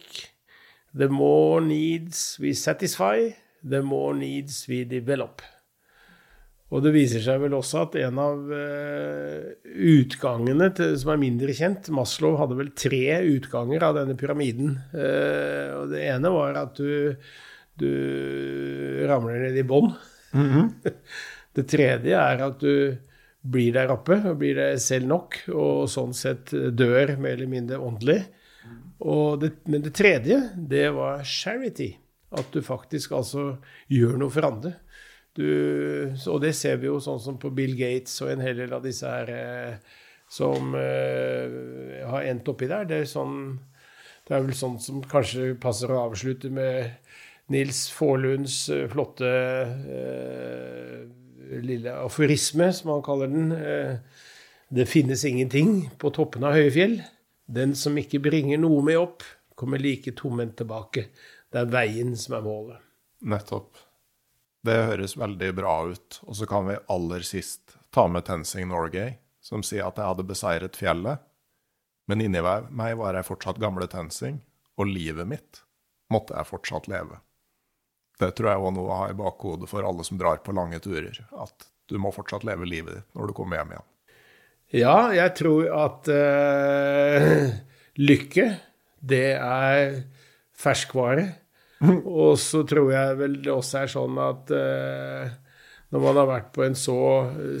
the 0.93 1.07
more 1.09 1.61
needs 1.61 2.39
we 2.39 2.53
satisfy, 2.53 3.35
the 3.63 3.81
more 3.81 4.15
needs 4.17 4.65
we 4.69 4.83
develop. 4.85 5.41
Og 6.67 6.83
det 6.83 6.91
viser 6.91 7.23
seg 7.23 7.39
vel 7.45 7.55
også 7.55 7.85
at 7.85 7.95
en 8.01 8.17
av 8.19 8.49
uh, 8.51 9.45
utgangene 9.87 10.67
til, 10.75 10.97
som 10.99 11.13
er 11.13 11.21
mindre 11.21 11.55
kjent 11.55 11.87
Maslow 11.95 12.35
hadde 12.41 12.57
vel 12.59 12.73
tre 12.75 13.21
utganger 13.37 13.85
av 13.87 13.95
denne 14.01 14.17
pyramiden. 14.19 14.75
Uh, 14.91 15.79
og 15.79 15.93
det 15.93 16.03
ene 16.09 16.33
var 16.33 16.59
at 16.65 16.81
du, 16.81 17.15
du 17.79 17.91
ramler 19.07 19.45
ned 19.45 19.61
i 19.61 19.67
bånn. 19.67 19.93
Mm 20.35 20.49
-hmm. 20.51 20.93
Det 21.57 21.63
tredje 21.71 22.13
er 22.13 22.43
at 22.43 22.59
du 22.59 22.97
blir 23.51 23.75
der 23.75 23.91
oppe 23.93 24.17
og 24.23 24.39
blir 24.41 24.57
deg 24.57 24.81
selv 24.83 25.07
nok, 25.11 25.39
og 25.53 25.85
sånn 25.91 26.15
sett 26.17 26.51
dør 26.51 27.15
mer 27.21 27.37
eller 27.37 27.51
mindre 27.51 27.79
åndelig. 27.83 28.19
Det, 29.41 29.51
men 29.69 29.83
det 29.85 29.93
tredje, 29.95 30.41
det 30.57 30.89
var 30.95 31.23
charity. 31.27 31.93
At 32.35 32.49
du 32.51 32.59
faktisk 32.65 33.13
altså 33.15 33.53
gjør 33.93 34.17
noe 34.19 34.33
for 34.33 34.47
andre. 34.49 34.73
Du, 35.37 35.45
og 36.27 36.41
det 36.41 36.55
ser 36.57 36.79
vi 36.81 36.89
jo 36.89 36.97
sånn 37.03 37.21
som 37.21 37.37
på 37.39 37.53
Bill 37.55 37.75
Gates 37.77 38.15
og 38.25 38.33
en 38.33 38.41
hel 38.41 38.57
del 38.57 38.73
av 38.73 38.83
disse 38.83 39.07
her 39.07 39.29
eh, 39.31 39.97
som 40.33 40.73
eh, 40.75 42.03
har 42.09 42.25
endt 42.27 42.49
oppi 42.49 42.67
der. 42.69 42.87
Det 42.89 43.03
er, 43.03 43.09
sånn, 43.09 43.59
det 44.27 44.33
er 44.33 44.47
vel 44.47 44.57
sånn 44.57 44.79
som 44.81 45.03
kanskje 45.07 45.53
passer 45.61 45.93
å 45.93 46.01
avslutte 46.07 46.49
med 46.51 46.97
Nils 47.53 47.85
Faarlunds 47.95 48.65
eh, 48.73 48.87
flotte 48.91 49.29
eh, 49.29 51.05
lille 51.63 51.93
aforisme, 52.05 52.71
som 52.73 52.91
han 52.95 53.03
kaller 53.05 53.31
den. 53.31 53.51
Eh, 53.51 54.23
det 54.69 54.85
finnes 54.89 55.23
ingenting 55.25 55.89
på 55.97 56.11
toppen 56.15 56.43
av 56.47 56.57
høye 56.57 56.71
fjell. 56.75 56.97
Den 57.47 57.75
som 57.79 57.97
ikke 57.99 58.19
bringer 58.23 58.59
noe 58.59 58.83
med 58.83 58.99
opp, 58.99 59.23
kommer 59.57 59.81
like 59.81 60.11
tomhendt 60.19 60.57
tilbake. 60.59 61.07
Det 61.49 61.63
er 61.63 61.71
veien 61.71 62.11
som 62.19 62.35
er 62.37 62.43
målet. 62.45 62.81
Nettopp. 63.25 63.79
Det 64.67 64.75
høres 64.89 65.15
veldig 65.17 65.53
bra 65.55 65.77
ut. 65.87 66.19
Og 66.27 66.35
så 66.37 66.47
kan 66.49 66.67
vi 66.67 66.75
aller 66.93 67.23
sist 67.25 67.77
ta 67.95 68.05
med 68.11 68.27
Tensing 68.27 68.67
Norgay, 68.69 69.15
som 69.41 69.63
sier 69.63 69.87
at 69.87 69.97
jeg 69.97 70.11
hadde 70.11 70.27
beseiret 70.27 70.77
fjellet, 70.77 71.23
men 72.07 72.23
inni 72.23 72.39
meg 72.39 72.97
var 72.99 73.17
jeg 73.17 73.27
fortsatt 73.27 73.59
gamle 73.59 73.87
Tensing, 73.91 74.39
og 74.79 74.91
livet 74.91 75.27
mitt 75.27 75.63
måtte 76.13 76.35
jeg 76.37 76.47
fortsatt 76.47 76.87
leve. 76.91 77.19
Det 78.17 78.31
tror 78.37 78.49
jeg 78.49 78.61
òg 78.63 78.73
noe 78.73 78.89
å 78.89 78.99
ha 79.03 79.09
i 79.11 79.17
bakhodet 79.17 79.69
for 79.69 79.85
alle 79.85 80.05
som 80.07 80.17
drar 80.17 80.41
på 80.45 80.55
lange 80.57 80.79
turer, 80.81 81.19
at 81.37 81.67
du 81.87 81.97
må 82.01 82.11
fortsatt 82.11 82.45
leve 82.47 82.67
livet 82.67 82.97
ditt 82.97 83.17
når 83.17 83.29
du 83.29 83.37
kommer 83.37 83.59
hjem 83.59 83.75
igjen. 83.75 83.87
Ja, 84.75 84.95
jeg 85.15 85.31
tror 85.37 85.69
at 85.71 86.09
uh, 86.11 87.43
lykke, 88.09 88.47
det 88.99 89.27
er 89.39 90.01
ferskvare. 90.57 91.27
Og 92.23 92.39
så 92.41 92.63
tror 92.67 92.89
jeg 92.91 93.19
vel 93.19 93.37
det 93.45 93.53
også 93.53 93.83
er 93.83 93.91
sånn 93.93 94.17
at 94.19 94.51
uh, 94.51 95.29
når 95.93 96.03
man 96.03 96.19
har 96.19 96.27
vært 96.27 96.49
på 96.55 96.65
en 96.65 96.75
så 96.75 96.97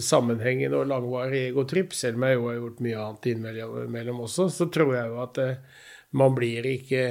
sammenhengende 0.03 0.81
og 0.81 0.89
langvarig 0.89 1.45
egotripp, 1.53 1.95
selv 1.95 2.19
om 2.19 2.27
jeg 2.27 2.35
jo 2.39 2.49
har 2.49 2.57
gjort 2.57 2.83
mye 2.83 3.03
annet 3.05 3.29
innimellom 3.31 4.23
også, 4.25 4.49
så 4.51 4.67
tror 4.73 4.95
jeg 4.97 5.13
jo 5.13 5.21
at 5.23 5.39
uh, 5.39 5.85
man 6.17 6.35
blir 6.35 6.67
ikke 6.73 7.05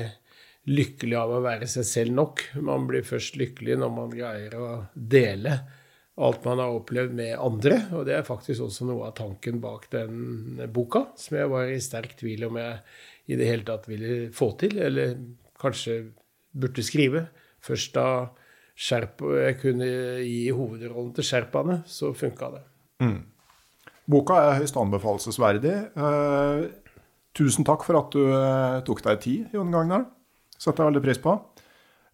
lykkelig 0.66 1.16
av 1.18 1.32
å 1.36 1.42
være 1.44 1.68
seg 1.70 1.86
selv 1.86 2.16
nok. 2.16 2.44
Man 2.66 2.86
blir 2.88 3.06
først 3.06 3.38
lykkelig 3.38 3.78
når 3.80 3.92
man 3.94 4.14
greier 4.14 4.56
å 4.58 4.70
dele 4.94 5.60
alt 6.16 6.46
man 6.48 6.60
har 6.62 6.72
opplevd 6.72 7.12
med 7.16 7.34
andre. 7.38 7.80
Og 7.96 8.06
det 8.08 8.16
er 8.16 8.26
faktisk 8.26 8.64
også 8.66 8.88
noe 8.88 9.10
av 9.10 9.16
tanken 9.18 9.60
bak 9.62 9.88
den 9.92 10.62
boka, 10.72 11.06
som 11.20 11.36
jeg 11.38 11.52
var 11.52 11.68
i 11.70 11.82
sterk 11.82 12.16
tvil 12.20 12.48
om 12.48 12.58
jeg 12.60 12.78
i 13.26 13.38
det 13.38 13.50
hele 13.50 13.66
tatt 13.66 13.88
ville 13.90 14.30
få 14.34 14.52
til, 14.60 14.78
eller 14.80 15.16
kanskje 15.60 15.98
burde 16.56 16.84
skrive. 16.86 17.26
Først 17.64 17.96
da 17.96 18.08
Sherpa, 18.76 19.30
jeg 19.40 19.56
kunne 19.62 19.86
gi 20.20 20.50
hovedrollen 20.52 21.14
til 21.16 21.24
sherpaene, 21.24 21.78
så 21.88 22.10
funka 22.12 22.50
det. 22.52 22.60
Mm. 23.00 23.22
Boka 24.12 24.36
er 24.36 24.58
høyst 24.60 24.76
anbefalesverdig. 24.76 25.72
Eh, 25.96 26.66
tusen 27.36 27.64
takk 27.64 27.86
for 27.88 27.98
at 28.02 28.12
du 28.12 28.20
eh, 28.28 28.82
tok 28.84 29.00
deg 29.06 29.22
tid, 29.24 29.56
Jon 29.56 29.72
Gagnar. 29.72 30.04
Setter 30.56 30.84
jeg 30.84 30.92
veldig 30.92 31.04
pris 31.04 31.20
på. 31.22 31.36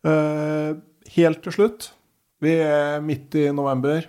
Eh, 0.08 0.72
helt 1.16 1.42
til 1.44 1.54
slutt, 1.54 1.92
vi 2.42 2.56
er 2.58 3.02
midt 3.04 3.36
i 3.38 3.46
november. 3.54 4.08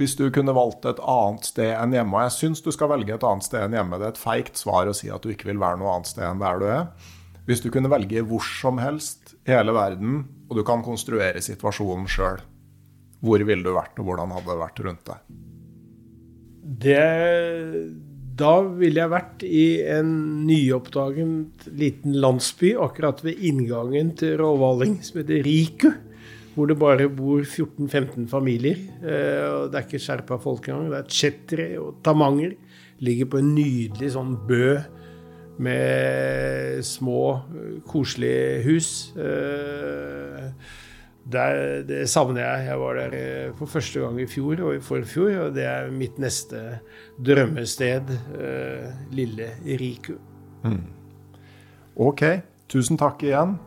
Hvis 0.00 0.16
du 0.18 0.24
kunne 0.34 0.54
valgt 0.56 0.86
et 0.88 0.98
annet 0.98 1.46
sted 1.46 1.74
enn 1.76 1.94
hjemme, 1.94 2.16
og 2.16 2.24
jeg 2.26 2.36
syns 2.38 2.62
du 2.64 2.72
skal 2.74 2.90
velge 2.90 3.14
et 3.14 3.26
annet 3.26 3.46
sted 3.46 3.62
enn 3.62 3.76
hjemme, 3.76 4.00
det 4.00 4.08
er 4.08 4.14
et 4.16 4.22
feigt 4.22 4.58
svar 4.58 4.90
å 4.90 4.94
si 4.96 5.12
at 5.12 5.22
du 5.22 5.30
ikke 5.30 5.50
vil 5.52 5.60
være 5.62 5.78
noe 5.78 5.92
annet 5.94 6.10
sted 6.10 6.26
enn 6.26 6.42
der 6.42 6.58
du 6.58 6.66
er. 6.70 6.88
Hvis 7.46 7.62
du 7.62 7.68
kunne 7.74 7.90
velge 7.90 8.22
hvor 8.26 8.42
som 8.46 8.80
helst 8.82 9.34
i 9.46 9.54
hele 9.54 9.74
verden, 9.74 10.24
og 10.48 10.58
du 10.58 10.64
kan 10.66 10.82
konstruere 10.86 11.42
situasjonen 11.42 12.08
sjøl, 12.10 12.42
hvor 13.22 13.44
ville 13.46 13.62
du 13.62 13.74
vært, 13.74 13.94
og 14.02 14.08
hvordan 14.08 14.34
hadde 14.34 14.50
det 14.50 14.62
vært 14.62 14.82
rundt 14.86 15.04
deg? 15.10 15.38
Det 16.82 18.11
da 18.38 18.52
ville 18.78 19.02
jeg 19.02 19.12
vært 19.12 19.42
i 19.44 19.66
en 19.92 20.12
nyoppdaget 20.46 21.66
liten 21.78 22.16
landsby 22.22 22.72
akkurat 22.80 23.20
ved 23.24 23.42
inngangen 23.44 24.14
til 24.18 24.38
Råvaling, 24.40 24.98
som 25.04 25.20
heter 25.20 25.44
Riku. 25.46 25.90
Hvor 26.52 26.68
det 26.68 26.76
bare 26.76 27.08
bor 27.08 27.40
14-15 27.40 28.26
familier. 28.28 28.76
Eh, 29.00 29.44
og 29.48 29.70
Det 29.72 29.78
er 29.78 29.86
ikke 29.86 30.02
skjerpa 30.04 30.36
folk 30.40 30.68
engang. 30.68 30.90
Det 30.92 30.98
er 30.98 31.08
tsjetre 31.08 31.68
og 31.80 32.02
tamanger. 32.04 32.52
Ligger 33.00 33.30
på 33.32 33.40
en 33.40 33.54
nydelig 33.56 34.10
sånn 34.12 34.34
bø 34.48 34.76
med 35.62 36.84
små, 36.84 37.22
koselige 37.88 38.60
hus. 38.66 38.90
Eh, 39.16 40.52
der, 41.24 41.82
det 41.86 42.06
savner 42.10 42.42
jeg. 42.42 42.68
Jeg 42.70 42.78
var 42.80 42.98
der 42.98 43.16
eh, 43.16 43.50
for 43.58 43.70
første 43.70 44.02
gang 44.02 44.18
i 44.20 44.28
fjor 44.30 44.62
og 44.66 44.76
i 44.76 44.82
forfjor, 44.82 45.34
og 45.46 45.56
det 45.56 45.66
er 45.70 45.90
mitt 45.94 46.18
neste 46.22 46.80
drømmested. 47.22 48.10
Eh, 48.38 48.88
lille 49.14 49.52
Riku. 49.78 50.16
Mm. 50.66 50.88
Ok. 52.02 52.24
Tusen 52.72 52.98
takk 52.98 53.22
igjen. 53.26 53.58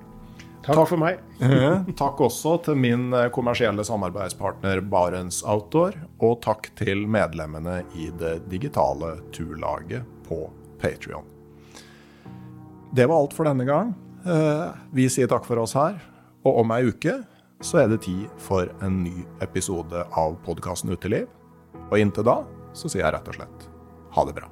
Takk, 0.66 0.80
takk 0.82 0.90
for 0.90 1.00
meg. 1.00 1.22
takk 2.02 2.24
også 2.26 2.58
til 2.66 2.80
min 2.80 3.08
eh, 3.16 3.30
kommersielle 3.34 3.86
samarbeidspartner 3.88 4.82
Barents 4.92 5.44
Outdoor, 5.46 5.96
og 6.20 6.42
takk 6.44 6.74
til 6.80 7.06
medlemmene 7.08 7.84
i 7.96 8.10
det 8.20 8.42
digitale 8.52 9.20
turlaget 9.36 10.04
på 10.28 10.44
Patrion. 10.82 11.32
Det 12.96 13.08
var 13.08 13.22
alt 13.22 13.36
for 13.36 13.48
denne 13.48 13.66
gang. 13.68 13.90
Vi 14.96 15.06
sier 15.12 15.28
takk 15.30 15.44
for 15.46 15.60
oss 15.62 15.76
her, 15.78 15.98
og 16.48 16.62
om 16.64 16.72
ei 16.74 16.88
uke 16.88 17.18
så 17.66 17.82
er 17.82 17.90
det 17.90 18.04
tid 18.06 18.28
for 18.38 18.70
en 18.86 19.02
ny 19.04 19.24
episode 19.42 20.04
av 20.14 20.38
podkasten 20.46 20.94
Uteliv. 20.94 21.26
Og 21.90 21.98
inntil 22.02 22.28
da 22.28 22.44
så 22.78 22.92
sier 22.92 23.06
jeg 23.06 23.16
rett 23.16 23.32
og 23.32 23.40
slett 23.40 23.68
ha 24.16 24.28
det 24.28 24.38
bra. 24.38 24.52